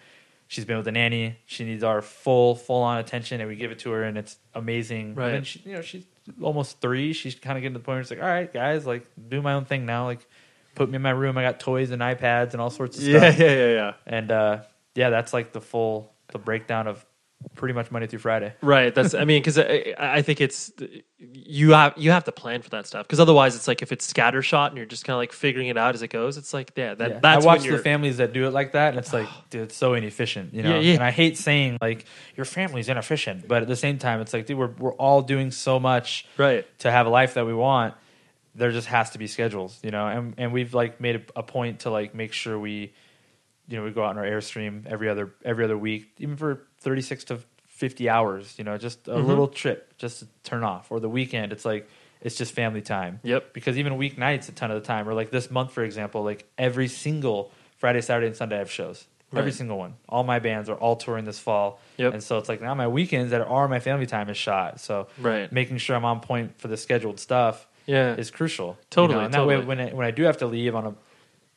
She's 0.49 0.65
been 0.65 0.75
with 0.77 0.87
a 0.89 0.91
nanny. 0.91 1.37
She 1.45 1.63
needs 1.63 1.83
our 1.85 2.01
full 2.01 2.55
full 2.55 2.81
on 2.83 2.97
attention, 2.97 3.39
and 3.39 3.49
we 3.49 3.55
give 3.55 3.71
it 3.71 3.79
to 3.79 3.91
her, 3.91 4.03
and 4.03 4.17
it's 4.17 4.35
amazing. 4.53 5.15
Right. 5.15 5.27
And 5.27 5.35
then 5.35 5.43
she, 5.45 5.61
you 5.65 5.75
know, 5.75 5.81
she's 5.81 6.03
almost 6.41 6.81
three. 6.81 7.13
She's 7.13 7.35
kind 7.35 7.57
of 7.57 7.61
getting 7.61 7.73
to 7.75 7.79
the 7.79 7.83
point 7.85 7.95
where 7.95 8.01
it's 8.01 8.09
like, 8.11 8.21
all 8.21 8.27
right, 8.27 8.51
guys, 8.51 8.85
like 8.85 9.07
do 9.29 9.41
my 9.41 9.53
own 9.53 9.63
thing 9.63 9.85
now. 9.85 10.03
Like 10.05 10.27
put 10.75 10.89
me 10.89 10.97
in 10.97 11.01
my 11.01 11.11
room. 11.11 11.37
I 11.37 11.43
got 11.43 11.59
toys 11.61 11.91
and 11.91 12.01
iPads 12.01 12.51
and 12.51 12.59
all 12.61 12.69
sorts 12.69 12.97
of 12.97 13.03
Yeah, 13.03 13.19
stuff. 13.31 13.39
yeah, 13.39 13.51
yeah, 13.55 13.67
yeah. 13.73 13.93
And 14.05 14.31
uh, 14.31 14.59
yeah, 14.95 15.09
that's 15.09 15.31
like 15.33 15.53
the 15.53 15.61
full 15.61 16.11
the 16.31 16.39
breakdown 16.39 16.87
of 16.87 17.05
pretty 17.55 17.73
much 17.73 17.91
Monday 17.91 18.07
through 18.07 18.19
Friday. 18.19 18.53
Right. 18.61 18.93
That's. 18.93 19.13
I 19.13 19.25
mean, 19.25 19.41
because 19.41 19.57
I, 19.57 19.93
I 19.97 20.21
think 20.21 20.41
it's 20.41 20.71
you 21.17 21.71
have 21.71 21.93
you 21.97 22.11
have 22.11 22.23
to 22.25 22.31
plan 22.31 22.61
for 22.61 22.69
that 22.71 22.87
stuff 22.87 23.05
because 23.05 23.19
otherwise 23.19 23.55
it's 23.55 23.67
like 23.67 23.81
if 23.81 23.91
it's 23.91 24.11
scattershot 24.11 24.69
and 24.69 24.77
you're 24.77 24.85
just 24.85 25.05
kind 25.05 25.15
of 25.15 25.19
like 25.19 25.31
figuring 25.33 25.67
it 25.67 25.77
out 25.77 25.95
as 25.95 26.01
it 26.01 26.09
goes. 26.09 26.37
It's 26.37 26.53
like 26.53 26.71
yeah, 26.75 26.95
that 26.95 27.09
Yeah. 27.09 27.19
that's 27.21 27.45
I 27.45 27.47
watch 27.47 27.63
the 27.63 27.77
families 27.77 28.17
that 28.17 28.33
do 28.33 28.47
it 28.47 28.51
like 28.51 28.73
that, 28.73 28.89
and 28.89 28.97
it's 28.97 29.13
like, 29.13 29.27
dude, 29.49 29.63
it's 29.63 29.75
so 29.75 29.93
inefficient, 29.93 30.53
you 30.53 30.63
know. 30.63 30.75
Yeah, 30.75 30.79
yeah. 30.79 30.93
And 30.95 31.03
I 31.03 31.11
hate 31.11 31.37
saying 31.37 31.77
like 31.81 32.05
your 32.35 32.45
family's 32.45 32.89
inefficient, 32.89 33.47
but 33.47 33.61
at 33.61 33.67
the 33.67 33.75
same 33.75 33.97
time, 33.97 34.21
it's 34.21 34.33
like, 34.33 34.45
dude, 34.45 34.57
we're 34.57 34.73
we're 34.77 34.93
all 34.93 35.21
doing 35.21 35.51
so 35.51 35.79
much 35.79 36.25
right. 36.37 36.65
to 36.79 36.91
have 36.91 37.07
a 37.07 37.09
life 37.09 37.33
that 37.35 37.45
we 37.45 37.53
want. 37.53 37.93
There 38.55 38.71
just 38.71 38.87
has 38.87 39.11
to 39.11 39.17
be 39.17 39.27
schedules, 39.27 39.79
you 39.83 39.91
know. 39.91 40.07
And 40.07 40.33
and 40.37 40.51
we've 40.51 40.73
like 40.73 40.99
made 40.99 41.15
a, 41.17 41.21
a 41.39 41.43
point 41.43 41.81
to 41.81 41.89
like 41.89 42.13
make 42.15 42.33
sure 42.33 42.57
we, 42.59 42.93
you 43.69 43.77
know, 43.77 43.83
we 43.83 43.91
go 43.91 44.03
out 44.03 44.09
on 44.11 44.17
our 44.17 44.25
airstream 44.25 44.85
every 44.87 45.07
other 45.09 45.31
every 45.45 45.63
other 45.63 45.77
week, 45.77 46.11
even 46.17 46.35
for 46.35 46.63
thirty 46.79 47.01
six 47.01 47.23
to 47.25 47.39
fifty 47.67 48.09
hours, 48.09 48.55
you 48.57 48.63
know, 48.63 48.77
just 48.77 49.07
a 49.07 49.11
Mhm. 49.11 49.25
little 49.27 49.47
trip, 49.47 49.97
just 49.97 50.19
to 50.19 50.27
turn 50.43 50.63
off. 50.63 50.91
Or 50.91 50.99
the 50.99 51.07
weekend, 51.09 51.53
it's 51.53 51.63
like 51.65 51.87
it's 52.21 52.35
just 52.35 52.51
family 52.53 52.81
time 52.81 53.21
Yep. 53.23 53.53
because 53.53 53.77
even 53.77 53.93
weeknights 53.93 54.49
a 54.49 54.51
ton 54.51 54.71
of 54.71 54.81
the 54.81 54.85
time 54.85 55.07
or 55.07 55.13
like 55.13 55.29
this 55.31 55.49
month 55.49 55.71
for 55.71 55.83
example 55.85 56.21
like 56.21 56.43
every 56.57 56.89
single 56.89 57.49
friday 57.77 58.01
saturday 58.01 58.27
and 58.27 58.35
sunday 58.35 58.57
i 58.57 58.59
have 58.59 58.69
shows 58.69 59.07
every 59.33 59.53
single 59.53 59.77
one 59.77 59.93
all 60.09 60.25
my 60.25 60.37
bands 60.37 60.67
are 60.69 60.75
all 60.75 60.97
touring 60.97 61.23
this 61.23 61.39
fall 61.39 61.79
Yep. 61.95 62.11
and 62.15 62.21
so 62.21 62.37
it's 62.37 62.49
like 62.49 62.59
now 62.61 62.75
my 62.75 62.89
weekends 62.89 63.31
that 63.31 63.39
are 63.39 63.69
my 63.69 63.79
family 63.79 64.05
time 64.05 64.27
is 64.29 64.35
shot 64.35 64.81
so 64.81 65.07
Right. 65.17 65.49
making 65.49 65.77
sure 65.77 65.95
i'm 65.95 66.03
on 66.03 66.19
point 66.19 66.59
for 66.59 66.67
the 66.67 66.75
scheduled 66.75 67.21
stuff 67.21 67.65
Yeah. 67.85 68.15
is 68.17 68.31
crucial 68.31 68.67
you 68.71 68.75
Totally, 68.89 69.19
know? 69.19 69.23
and 69.23 69.33
that 69.33 69.47
way 69.47 69.57
when 69.57 69.79
I, 69.79 69.89
when 69.91 70.05
I 70.05 70.11
do 70.11 70.23
have 70.23 70.39
to 70.39 70.45
leave 70.45 70.75
on 70.75 70.87
a, 70.87 70.93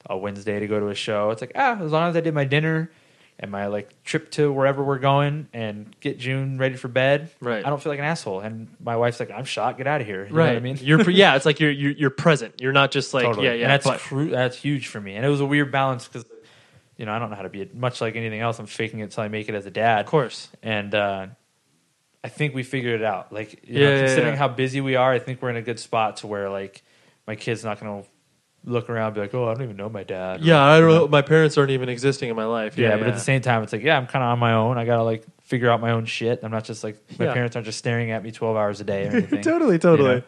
a 0.08 0.16
wednesday 0.16 0.58
to 0.60 0.66
go 0.66 0.80
to 0.80 0.88
a 0.88 0.94
show 0.94 1.30
it's 1.30 1.40
like 1.40 1.52
ah 1.54 1.78
as 1.80 1.90
long 1.92 2.08
as 2.10 2.16
i 2.16 2.20
did 2.20 2.34
my 2.34 2.44
dinner 2.44 2.90
and 3.38 3.50
my 3.50 3.66
like 3.66 4.02
trip 4.04 4.30
to 4.30 4.52
wherever 4.52 4.82
we're 4.84 4.98
going 4.98 5.48
and 5.52 5.94
get 6.00 6.18
june 6.18 6.58
ready 6.58 6.76
for 6.76 6.88
bed 6.88 7.30
Right. 7.40 7.64
i 7.64 7.68
don't 7.70 7.82
feel 7.82 7.90
like 7.92 7.98
an 7.98 8.04
asshole 8.04 8.40
and 8.40 8.68
my 8.80 8.96
wife's 8.96 9.18
like 9.20 9.30
i'm 9.30 9.44
shot 9.44 9.78
get 9.78 9.86
out 9.86 10.00
of 10.00 10.06
here 10.06 10.26
you 10.26 10.34
right. 10.34 10.46
know 10.46 10.52
what 10.52 10.56
i 10.58 10.60
mean 10.60 10.78
You're 10.80 11.02
pre- 11.02 11.14
yeah. 11.16 11.34
It's 11.36 11.46
like 11.46 11.58
you're 11.60 11.70
you're, 11.70 11.92
you're 11.92 12.10
present. 12.10 12.60
You're 12.60 12.72
not 12.72 12.90
just 12.90 13.14
like 13.14 13.24
Totally. 13.24 13.46
yeah 13.46 13.52
yeah. 13.54 13.72
And 13.72 13.82
that's 13.82 14.02
cru- 14.02 14.30
that's 14.30 14.56
huge 14.56 14.86
for 14.88 15.00
me. 15.00 15.14
And 15.16 15.24
it 15.24 15.28
was 15.28 15.40
a 15.40 15.46
weird 15.46 15.72
balance 15.72 16.06
because, 16.06 16.24
you 16.96 17.06
know, 17.06 17.12
I 17.12 17.18
don't 17.18 17.30
know 17.30 17.36
how 17.36 17.42
to 17.42 17.48
be 17.48 17.62
it. 17.62 17.74
Much 17.74 18.00
like 18.00 18.16
anything 18.16 18.40
else, 18.40 18.58
I'm 18.58 18.66
faking 18.66 19.00
it 19.00 19.10
till 19.12 19.24
I 19.24 19.28
make 19.28 19.48
it 19.48 19.54
as 19.54 19.66
a 19.66 19.70
dad. 19.70 20.00
of 20.00 20.06
course. 20.06 20.48
And 20.62 20.94
uh, 20.94 21.26
I 22.22 22.28
think 22.28 22.54
we 22.54 22.62
figured 22.62 23.00
it 23.00 23.04
out. 23.04 23.32
Like, 23.32 23.52
you 23.66 23.80
Yeah, 23.80 23.86
know, 23.88 23.94
yeah, 23.94 24.00
considering 24.06 24.34
yeah. 24.34 24.38
how 24.38 24.48
busy 24.48 24.80
we 24.80 24.94
are, 24.96 25.12
I 25.12 25.18
think 25.18 25.40
we're 25.42 25.50
in 25.50 25.56
a 25.56 25.62
good 25.62 25.80
spot 25.80 26.18
to 26.18 26.26
where 26.26 26.48
like 26.50 26.82
my 27.26 27.34
kid's 27.34 27.64
not 27.64 27.80
going 27.80 28.02
to 28.04 28.08
look 28.64 28.88
around 28.88 29.06
and 29.08 29.14
be 29.16 29.20
like, 29.22 29.34
oh, 29.34 29.48
I 29.48 29.54
don't 29.54 29.62
even 29.64 29.76
know 29.76 29.88
my 29.88 30.04
dad. 30.04 30.40
Or, 30.40 30.44
Yeah, 30.44 30.62
I 30.62 30.78
don't 30.80 30.90
you 30.90 30.96
know. 30.96 31.08
My 31.08 31.22
parents 31.22 31.58
aren't 31.58 31.70
even 31.72 31.88
existing 31.88 32.30
in 32.30 32.36
my 32.36 32.44
life. 32.44 32.78
Yeah, 32.78 32.90
Yeah, 32.90 32.96
but 32.98 33.08
at 33.08 33.14
the 33.14 33.20
same 33.20 33.40
time, 33.40 33.62
it's 33.62 33.72
like, 33.72 33.82
yeah, 33.82 33.96
I'm 33.96 34.06
kind 34.06 34.22
of 34.24 34.30
on 34.30 34.38
my 34.38 34.52
own. 34.54 34.78
I 34.78 34.84
got 34.84 34.96
to 34.96 35.02
like 35.02 35.24
figure 35.42 35.68
out 35.70 35.80
my 35.80 35.90
own 35.90 36.04
shit. 36.06 36.40
I'm 36.42 36.50
not 36.52 36.64
just 36.64 36.84
like 36.84 36.96
my 37.18 37.24
Yeah. 37.26 37.34
parents 37.34 37.56
aren't 37.56 37.66
just 37.66 37.78
staring 37.78 38.10
at 38.12 38.22
me 38.22 38.30
12 38.30 38.56
hours 38.56 38.80
a 38.80 38.84
day 38.84 39.06
or 39.06 39.10
anything. 39.16 39.42
totally, 39.42 39.74
you 39.74 39.78
totally. 39.78 40.14
know? 40.16 40.22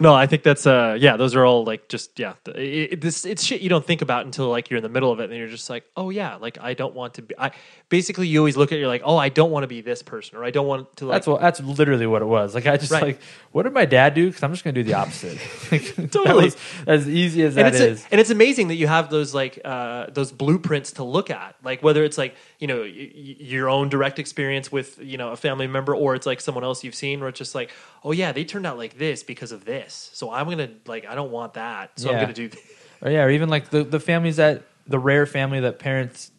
No, 0.00 0.14
I 0.14 0.26
think 0.26 0.42
that's 0.44 0.66
uh 0.66 0.96
yeah, 0.98 1.16
those 1.16 1.34
are 1.34 1.44
all 1.44 1.64
like 1.64 1.88
just 1.88 2.18
yeah, 2.18 2.34
it, 2.46 2.92
it- 2.92 3.00
this 3.00 3.24
it's 3.24 3.42
shit 3.42 3.60
you 3.60 3.68
don't 3.68 3.84
think 3.84 4.00
about 4.02 4.24
until 4.26 4.48
like 4.48 4.70
you're 4.70 4.76
in 4.78 4.82
the 4.82 4.88
middle 4.88 5.10
of 5.10 5.20
it 5.20 5.30
and 5.30 5.38
you're 5.38 5.48
just 5.48 5.68
like, 5.68 5.84
"Oh 5.96 6.10
yeah, 6.10 6.36
like 6.36 6.58
I 6.60 6.74
don't 6.74 6.94
want 6.94 7.14
to 7.14 7.22
be 7.22 7.34
I 7.38 7.50
basically 7.88 8.28
you 8.28 8.38
always 8.38 8.56
look 8.56 8.70
at 8.72 8.78
you're 8.78 8.88
like, 8.88 9.02
"Oh, 9.04 9.16
I 9.16 9.28
don't 9.28 9.50
want 9.50 9.64
to 9.64 9.68
be 9.68 9.80
this 9.80 10.02
person 10.02 10.38
or 10.38 10.44
I 10.44 10.50
don't 10.50 10.66
want 10.66 10.96
to 10.98 11.06
like 11.06 11.16
That's 11.16 11.26
what. 11.26 11.40
That's 11.40 11.60
literally 11.60 12.06
what 12.06 12.22
it 12.22 12.26
was. 12.26 12.54
Like 12.54 12.66
I 12.66 12.76
just 12.76 12.92
Right. 12.92 13.02
like, 13.02 13.20
what 13.52 13.64
did 13.64 13.72
my 13.72 13.84
dad 13.86 14.14
do? 14.14 14.26
Because 14.28 14.42
I'm 14.42 14.52
just 14.52 14.62
gonna 14.64 14.74
do 14.74 14.84
the 14.84 14.94
opposite. 14.94 15.38
like, 15.72 15.94
Totally. 16.12 16.44
was 16.44 16.56
as 16.86 17.08
easy 17.08 17.42
as 17.42 17.56
and 17.56 17.66
that 17.66 17.74
is. 17.74 18.06
and 18.12 18.20
it's 18.20 18.30
amazing 18.30 18.68
that 18.68 18.76
you 18.76 18.86
have 18.86 19.10
those 19.10 19.34
like 19.34 19.58
uh, 19.64 20.06
those 20.10 20.30
blueprints 20.32 20.92
to 20.92 21.04
look 21.04 21.30
at, 21.30 21.56
like 21.64 21.82
whether 21.82 22.04
it's 22.04 22.18
like 22.18 22.34
you 22.60 22.66
know 22.68 22.82
y- 22.82 23.10
y- 23.14 23.36
your 23.40 23.68
own 23.68 23.88
direct 23.88 24.18
experience 24.20 24.70
with 24.70 24.98
you 25.00 25.18
know 25.18 25.32
a 25.32 25.36
family 25.36 25.66
member, 25.66 25.94
or 25.94 26.14
it's 26.14 26.26
like 26.26 26.40
someone 26.40 26.62
else 26.64 26.84
you've 26.84 26.94
seen, 26.94 27.20
where 27.20 27.28
it's 27.30 27.38
just 27.38 27.54
like, 27.54 27.70
oh 28.04 28.12
yeah, 28.12 28.30
they 28.32 28.44
turned 28.44 28.66
out 28.66 28.78
like 28.78 28.96
this 28.98 29.22
because 29.24 29.50
of 29.52 29.64
this, 29.64 29.87
so 29.94 30.30
I'm 30.32 30.48
gonna 30.48 30.70
like 30.86 31.06
I 31.06 31.14
don't 31.14 31.30
want 31.30 31.54
that, 31.54 31.92
so 31.98 32.08
I'm 32.10 32.14
Yeah. 32.16 32.20
gonna 32.22 32.32
do. 32.32 32.48
This. 32.48 32.60
or 33.02 33.10
yeah, 33.10 33.24
or 33.24 33.30
even 33.30 33.48
like 33.48 33.70
the 33.70 33.84
the 33.84 34.00
families 34.00 34.36
that 34.36 34.62
the 34.86 34.98
rare 34.98 35.26
family 35.26 35.60
that 35.60 35.78
parents 35.78 36.30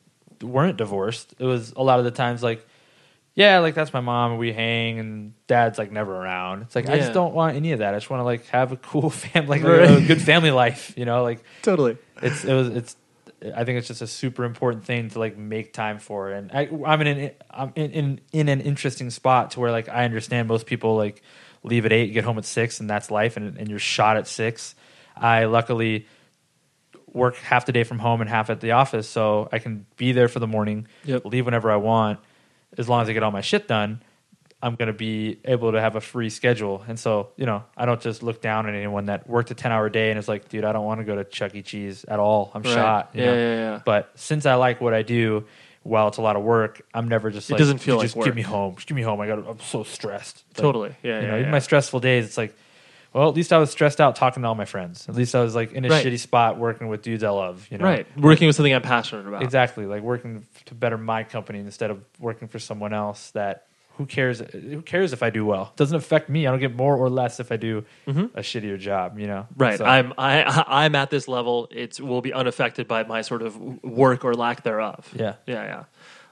weren't 0.42 0.78
divorced. 0.78 1.34
It 1.40 1.46
was 1.46 1.74
a 1.76 1.84
lot 1.84 2.00
of 2.00 2.06
the 2.06 2.12
times 2.12 2.42
like, 2.42 2.66
yeah, 3.36 3.60
like 3.60 3.76
that's 3.76 3.94
my 3.94 4.00
mom. 4.02 4.38
We 4.38 4.52
hang, 4.54 5.00
and 5.00 5.34
dad's 5.48 5.78
like 5.78 5.92
never 5.92 6.16
around. 6.16 6.64
It's 6.64 6.76
like 6.76 6.88
I 6.88 6.94
Yeah. 6.94 7.00
just 7.02 7.14
don't 7.14 7.34
want 7.34 7.56
any 7.56 7.72
of 7.74 7.80
that. 7.80 7.94
I 7.94 7.98
just 7.98 8.10
want 8.10 8.22
to 8.22 8.26
like 8.26 8.46
have 8.48 8.72
a 8.72 8.78
cool 8.78 9.10
family, 9.10 9.60
like 9.60 9.64
Right. 9.64 9.90
a 9.90 10.02
good 10.02 10.22
family 10.22 10.52
life. 10.52 10.94
You 10.98 11.06
know, 11.06 11.24
like 11.24 11.44
Totally. 11.62 11.98
it's 12.22 12.44
it 12.44 12.54
was 12.54 12.70
it's 12.70 12.96
I 13.56 13.64
think 13.64 13.78
it's 13.80 13.88
just 13.88 14.02
a 14.02 14.08
super 14.08 14.44
important 14.44 14.84
thing 14.84 15.10
to 15.12 15.20
like 15.20 15.38
make 15.38 15.72
time 15.72 16.00
for, 16.00 16.30
and 16.32 16.52
I, 16.52 16.68
I'm 16.86 17.00
in 17.02 17.08
an 17.08 17.32
I'm 17.50 17.72
in, 17.76 17.92
in 17.92 18.22
in 18.34 18.50
an 18.50 18.60
interesting 18.60 19.10
spot 19.12 19.52
to 19.52 19.62
where 19.62 19.72
like 19.72 19.88
I 19.88 20.04
understand 20.04 20.48
most 20.50 20.66
people 20.66 20.98
like 20.98 21.22
leave 21.64 21.86
at 21.86 21.92
eight, 21.94 22.14
get 22.14 22.24
home 22.24 22.38
at 22.38 22.46
six, 22.46 22.80
and 22.80 22.90
that's 22.90 23.12
life, 23.12 23.38
and 23.38 23.58
and 23.58 23.70
you're 23.70 23.80
shot 23.80 24.18
at 24.18 24.28
six. 24.28 24.76
I 25.16 25.46
luckily 25.46 26.08
work 27.12 27.36
half 27.38 27.66
the 27.66 27.72
day 27.72 27.84
from 27.84 28.00
home 28.00 28.22
and 28.22 28.30
half 28.30 28.50
at 28.50 28.60
the 28.62 28.72
office, 28.72 29.10
so 29.10 29.50
I 29.52 29.60
can 29.60 29.86
be 29.98 30.12
there 30.12 30.28
for 30.28 30.40
the 30.40 30.48
morning, 30.48 30.88
Yep. 31.06 31.26
leave 31.26 31.46
whenever 31.46 31.72
I 31.72 31.78
want, 31.78 32.20
as 32.78 32.88
long 32.88 33.02
as 33.02 33.10
I 33.10 33.14
get 33.14 33.24
all 33.24 33.32
my 33.32 33.42
shit 33.42 33.68
done. 33.68 34.02
I'm 34.62 34.76
going 34.76 34.88
to 34.88 34.94
be 34.94 35.40
able 35.46 35.72
to 35.72 35.80
have 35.80 35.96
a 35.96 36.02
free 36.02 36.30
schedule. 36.30 36.84
And 36.86 37.00
so, 37.00 37.30
you 37.38 37.46
know, 37.46 37.64
I 37.78 37.86
don't 37.86 38.02
just 38.02 38.22
look 38.22 38.42
down 38.42 38.68
at 38.68 38.76
anyone 38.76 39.06
that 39.06 39.28
worked 39.28 39.50
a 39.52 39.54
10 39.56 39.72
hour 39.72 39.90
day 39.90 40.10
and 40.10 40.20
is 40.20 40.28
like, 40.28 40.50
dude, 40.50 40.66
I 40.66 40.74
don't 40.74 40.84
want 40.84 41.00
to 41.00 41.06
go 41.06 41.16
to 41.16 41.24
Chuck 41.24 41.56
E. 41.56 41.62
Cheese 41.62 42.04
at 42.04 42.20
all. 42.20 42.52
I'm 42.54 42.62
Right. 42.64 42.74
shot. 42.76 43.10
you 43.14 43.22
Yeah, 43.22 43.26
know? 43.28 43.36
yeah, 43.36 43.56
yeah. 43.56 43.82
But 43.86 44.12
since 44.16 44.46
I 44.46 44.56
like 44.56 44.82
what 44.82 44.94
I 44.94 45.02
do, 45.02 45.46
while 45.84 46.08
it's 46.10 46.18
a 46.18 46.22
lot 46.22 46.36
of 46.36 46.44
work, 46.44 46.82
I'm 46.94 47.08
never 47.08 47.30
just 47.32 47.50
It 47.50 47.54
like, 47.54 47.60
doesn't 47.60 47.78
feel 47.80 47.96
"Dude, 47.96 48.00
like 48.00 48.06
just 48.06 48.16
work." 48.18 48.26
give 48.26 48.36
me 48.36 48.42
home. 48.42 48.76
Just 48.76 48.88
give 48.88 48.96
me 48.96 49.02
home. 49.02 49.20
I 49.22 49.28
got. 49.28 49.40
I'm 49.48 49.60
so 49.60 49.84
stressed. 49.84 50.44
Like, 50.50 50.62
Totally. 50.62 50.96
Yeah, 51.04 51.20
you 51.20 51.22
yeah, 51.26 51.28
know, 51.32 51.34
even 51.36 51.46
yeah. 51.46 51.52
my 51.52 51.60
stressful 51.60 52.00
days, 52.02 52.26
it's 52.26 52.38
like, 52.38 52.56
well, 53.14 53.28
at 53.28 53.36
least 53.36 53.52
I 53.54 53.58
was 53.58 53.72
stressed 53.72 54.00
out 54.00 54.16
talking 54.16 54.44
to 54.44 54.48
all 54.50 54.56
my 54.56 54.66
friends. 54.66 55.08
At 55.10 55.16
least 55.16 55.34
I 55.34 55.42
was 55.42 55.56
like 55.56 55.72
in 55.72 55.86
a 55.86 55.90
Right. 55.90 56.06
shitty 56.06 56.20
spot 56.20 56.58
working 56.60 56.90
with 56.90 57.02
dudes 57.02 57.24
I 57.24 57.30
love. 57.30 57.68
You 57.72 57.78
know, 57.80 57.86
right. 57.86 58.06
Working 58.18 58.48
with 58.48 58.56
something 58.56 58.74
I'm 58.74 58.82
passionate 58.82 59.28
about. 59.28 59.42
Exactly, 59.42 59.86
like 59.86 60.04
working 60.04 60.46
to 60.66 60.76
better 60.76 60.98
my 60.98 61.24
company 61.24 61.60
instead 61.60 61.90
of 61.92 62.04
working 62.20 62.48
for 62.48 62.60
someone 62.60 62.94
else. 62.94 63.32
That 63.32 63.66
who 64.00 64.06
cares? 64.08 64.40
Who 64.40 64.82
cares 64.82 65.14
if 65.14 65.22
I 65.22 65.30
do 65.30 65.46
well? 65.46 65.70
It 65.74 65.78
doesn't 65.78 65.96
affect 65.96 66.28
me. 66.30 66.48
I 66.48 66.52
don't 66.52 66.60
get 66.60 66.76
more 66.76 66.96
or 66.98 67.10
less 67.10 67.40
if 67.40 67.52
I 67.52 67.58
do 67.58 67.84
a 68.08 68.42
shittier 68.42 68.80
job. 68.80 69.20
You 69.20 69.28
know, 69.28 69.42
Mm-hmm. 69.52 69.62
Right. 69.62 69.78
So- 69.78 69.86
I'm 69.86 70.14
I 70.18 70.64
I'm 70.84 70.96
at 70.96 71.10
this 71.12 71.28
level. 71.28 71.68
It 71.70 72.00
will 72.00 72.22
be 72.22 72.34
unaffected 72.34 72.88
by 72.88 73.04
my 73.04 73.22
sort 73.22 73.42
of 73.44 73.56
work 73.84 74.26
or 74.26 74.34
lack 74.34 74.64
thereof. 74.64 75.08
Yeah. 75.14 75.36
Yeah. 75.46 75.64
Yeah. 75.64 75.84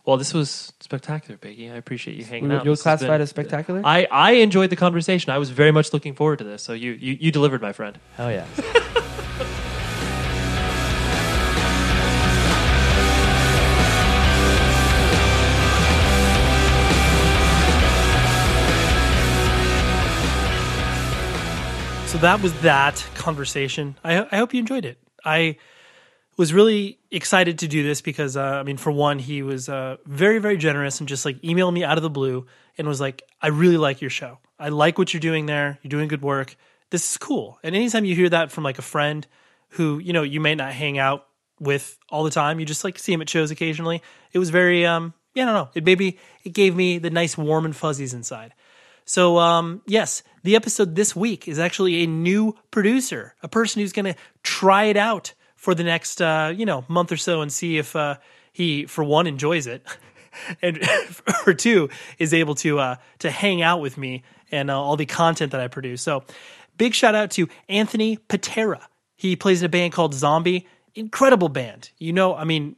Well, 0.06 0.16
this 0.16 0.34
was 0.34 0.72
spectacular, 0.80 1.38
Biggie. 1.38 1.70
I 1.70 1.76
appreciate 1.76 2.16
you 2.16 2.24
hanging 2.24 2.50
out. 2.54 2.64
you 2.64 2.70
has 2.72 2.82
classified 2.82 3.20
as 3.20 3.30
spectacular? 3.30 3.82
I, 3.84 4.08
I 4.10 4.32
enjoyed 4.40 4.70
the 4.70 4.78
conversation. 4.78 5.32
I 5.34 5.38
was 5.38 5.50
very 5.50 5.72
much 5.74 5.92
looking 5.92 6.16
forward 6.16 6.38
to 6.40 6.46
this. 6.46 6.64
So 6.64 6.72
you 6.72 6.94
you, 6.94 7.18
you 7.20 7.30
delivered, 7.32 7.62
my 7.62 7.74
friend. 7.74 8.00
Hell 8.16 8.32
yeah. 8.32 8.46
So 22.18 22.22
that 22.22 22.42
was 22.42 22.62
that 22.62 23.06
conversation. 23.14 23.96
I, 24.04 24.26
I 24.32 24.38
hope 24.38 24.52
you 24.52 24.60
enjoyed 24.60 24.86
it. 24.86 24.98
I 25.24 25.58
was 26.36 26.52
really 26.52 26.98
excited 27.12 27.60
to 27.60 27.68
do 27.68 27.84
this 27.84 28.02
because, 28.02 28.36
uh, 28.36 28.42
I 28.42 28.64
mean, 28.64 28.78
for 28.78 28.92
one, 28.92 29.20
he 29.20 29.44
was 29.44 29.70
uh, 29.70 29.98
very, 30.04 30.40
very 30.40 30.58
generous 30.58 31.00
and 31.00 31.08
just 31.08 31.26
like 31.26 31.40
emailed 31.44 31.74
me 31.74 31.84
out 31.84 31.96
of 31.96 32.02
the 32.02 32.10
blue 32.10 32.48
and 32.76 32.88
was 32.88 33.00
like, 33.00 33.22
I 33.40 33.50
really 33.50 33.78
like 33.78 34.02
your 34.02 34.10
show. 34.10 34.40
I 34.58 34.70
like 34.70 34.98
what 34.98 35.14
you're 35.14 35.22
doing 35.22 35.46
there. 35.46 35.78
You're 35.84 35.90
doing 35.90 36.08
good 36.08 36.24
work. 36.24 36.56
This 36.90 37.12
is 37.12 37.20
cool. 37.20 37.60
And 37.62 37.76
anytime 37.76 38.04
you 38.04 38.16
hear 38.16 38.30
that 38.30 38.52
from 38.52 38.64
like 38.64 38.80
a 38.80 38.82
friend 38.82 39.28
who, 39.70 40.00
you 40.00 40.12
know, 40.12 40.24
you 40.24 40.42
may 40.42 40.56
not 40.56 40.74
hang 40.74 40.98
out 40.98 41.28
with 41.60 42.00
all 42.10 42.24
the 42.24 42.32
time, 42.32 42.60
you 42.60 42.66
just 42.66 42.84
like 42.84 42.98
see 42.98 43.14
him 43.14 43.22
at 43.22 43.30
shows 43.30 43.52
occasionally. 43.52 44.02
It 44.34 44.40
was 44.40 44.50
very, 44.50 44.88
um, 44.88 45.14
yeah, 45.36 45.44
I 45.44 45.46
don't 45.46 45.54
know. 45.54 45.70
It 45.76 45.86
maybe, 45.86 46.18
it 46.44 46.54
gave 46.54 46.76
me 46.76 46.98
the 46.98 47.12
nice 47.12 47.38
warm 47.38 47.66
and 47.66 47.76
fuzzies 47.76 48.16
inside. 48.16 48.56
So, 49.06 49.38
um, 49.38 49.82
yes, 49.88 50.22
the 50.48 50.56
episode 50.56 50.96
this 50.96 51.14
week 51.14 51.46
is 51.50 51.60
actually 51.60 52.04
a 52.04 52.08
new 52.08 52.56
producer, 52.72 53.36
a 53.44 53.50
person 53.50 53.82
who's 53.82 53.92
going 53.92 54.06
to 54.06 54.16
try 54.44 54.86
it 54.86 54.96
out 54.96 55.34
for 55.58 55.76
the 55.76 55.84
next, 55.84 56.22
uh, 56.22 56.54
you 56.56 56.66
know, 56.66 56.86
month 56.88 57.12
or 57.12 57.18
so 57.18 57.42
and 57.42 57.52
see 57.52 57.78
if 57.78 57.98
uh, 57.98 58.16
he, 58.54 58.86
for 58.86 59.04
one, 59.04 59.28
enjoys 59.28 59.68
it, 59.68 59.86
and 60.62 60.78
for 61.44 61.54
two, 61.54 61.90
is 62.18 62.34
able 62.34 62.56
to 62.56 62.80
uh, 62.80 62.96
to 63.20 63.30
hang 63.30 63.62
out 63.62 63.82
with 63.82 63.98
me 63.98 64.24
and 64.50 64.72
uh, 64.72 64.82
all 64.82 64.96
the 64.96 65.06
content 65.06 65.52
that 65.52 65.60
I 65.60 65.68
produce. 65.68 66.02
So, 66.02 66.24
big 66.78 66.94
shout 66.94 67.14
out 67.14 67.30
to 67.32 67.50
Anthony 67.68 68.16
Patera. 68.16 68.88
He 69.18 69.36
plays 69.36 69.62
in 69.62 69.66
a 69.66 69.70
band 69.70 69.92
called 69.92 70.14
Zombie. 70.14 70.66
Incredible 70.96 71.50
band. 71.50 71.90
You 71.98 72.14
know, 72.14 72.34
I 72.34 72.46
mean, 72.46 72.78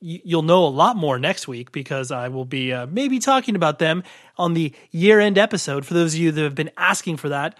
you'll 0.00 0.42
know 0.42 0.64
a 0.64 0.68
lot 0.68 0.96
more 0.96 1.18
next 1.18 1.48
week 1.48 1.72
because 1.72 2.10
I 2.10 2.28
will 2.28 2.44
be 2.44 2.72
uh, 2.72 2.86
maybe 2.86 3.18
talking 3.18 3.56
about 3.56 3.78
them 3.78 4.02
on 4.36 4.54
the 4.54 4.72
year 4.90 5.20
end 5.20 5.38
episode. 5.38 5.86
For 5.86 5.94
those 5.94 6.14
of 6.14 6.20
you 6.20 6.32
that 6.32 6.42
have 6.42 6.54
been 6.54 6.70
asking 6.76 7.16
for 7.16 7.28
that, 7.30 7.56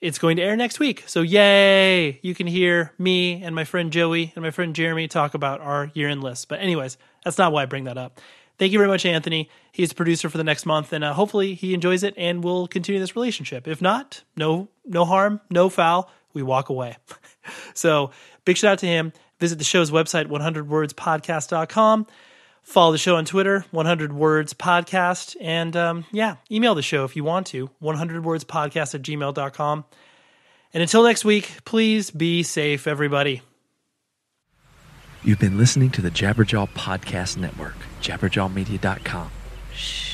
it's 0.00 0.18
going 0.18 0.36
to 0.36 0.42
air 0.42 0.56
next 0.56 0.78
week. 0.78 1.04
So, 1.06 1.22
yay! 1.22 2.20
You 2.22 2.34
can 2.34 2.46
hear 2.46 2.92
me 2.98 3.42
and 3.42 3.54
my 3.54 3.64
friend 3.64 3.92
Joey 3.92 4.32
and 4.36 4.44
my 4.44 4.50
friend 4.50 4.74
Jeremy 4.74 5.08
talk 5.08 5.34
about 5.34 5.60
our 5.60 5.90
year 5.94 6.08
end 6.08 6.22
list. 6.22 6.48
But, 6.48 6.60
anyways, 6.60 6.98
that's 7.24 7.38
not 7.38 7.52
why 7.52 7.62
I 7.62 7.66
bring 7.66 7.84
that 7.84 7.98
up. 7.98 8.20
Thank 8.58 8.72
you 8.72 8.78
very 8.78 8.88
much, 8.88 9.06
Anthony. 9.06 9.50
He's 9.72 9.90
the 9.90 9.94
producer 9.94 10.28
for 10.28 10.36
the 10.36 10.44
next 10.44 10.66
month, 10.66 10.92
and 10.92 11.04
uh, 11.04 11.12
hopefully 11.14 11.54
he 11.54 11.74
enjoys 11.74 12.02
it 12.02 12.14
and 12.16 12.42
we'll 12.42 12.66
continue 12.66 13.00
this 13.00 13.14
relationship. 13.14 13.68
If 13.68 13.80
not, 13.80 14.22
no, 14.36 14.68
no 14.84 15.04
harm, 15.04 15.40
no 15.48 15.68
foul. 15.68 16.10
We 16.32 16.42
walk 16.42 16.68
away. 16.68 16.96
so, 17.74 18.10
big 18.44 18.56
shout 18.56 18.72
out 18.72 18.78
to 18.80 18.86
him. 18.86 19.12
Visit 19.38 19.58
the 19.58 19.64
show's 19.64 19.90
website, 19.90 20.26
100wordspodcast.com. 20.26 22.06
Follow 22.62 22.92
the 22.92 22.98
show 22.98 23.16
on 23.16 23.24
Twitter, 23.24 23.64
100 23.70 24.12
Words 24.12 24.52
Podcast. 24.52 25.36
And 25.40 25.74
um, 25.74 26.04
yeah, 26.12 26.36
email 26.50 26.74
the 26.74 26.82
show 26.82 27.04
if 27.04 27.16
you 27.16 27.24
want 27.24 27.46
to, 27.48 27.70
100wordspodcast 27.82 28.94
at 28.94 29.02
gmail.com. 29.02 29.84
And 30.74 30.82
until 30.82 31.02
next 31.02 31.24
week, 31.24 31.50
please 31.64 32.10
be 32.10 32.42
safe, 32.42 32.86
everybody. 32.86 33.40
You've 35.24 35.38
been 35.38 35.56
listening 35.56 35.90
to 35.92 36.02
the 36.02 36.10
Jabberjaw 36.10 36.68
Podcast 36.70 37.38
Network, 37.38 37.76
jabberjawmedia.com. 38.02 39.30
Shh. 39.74 40.07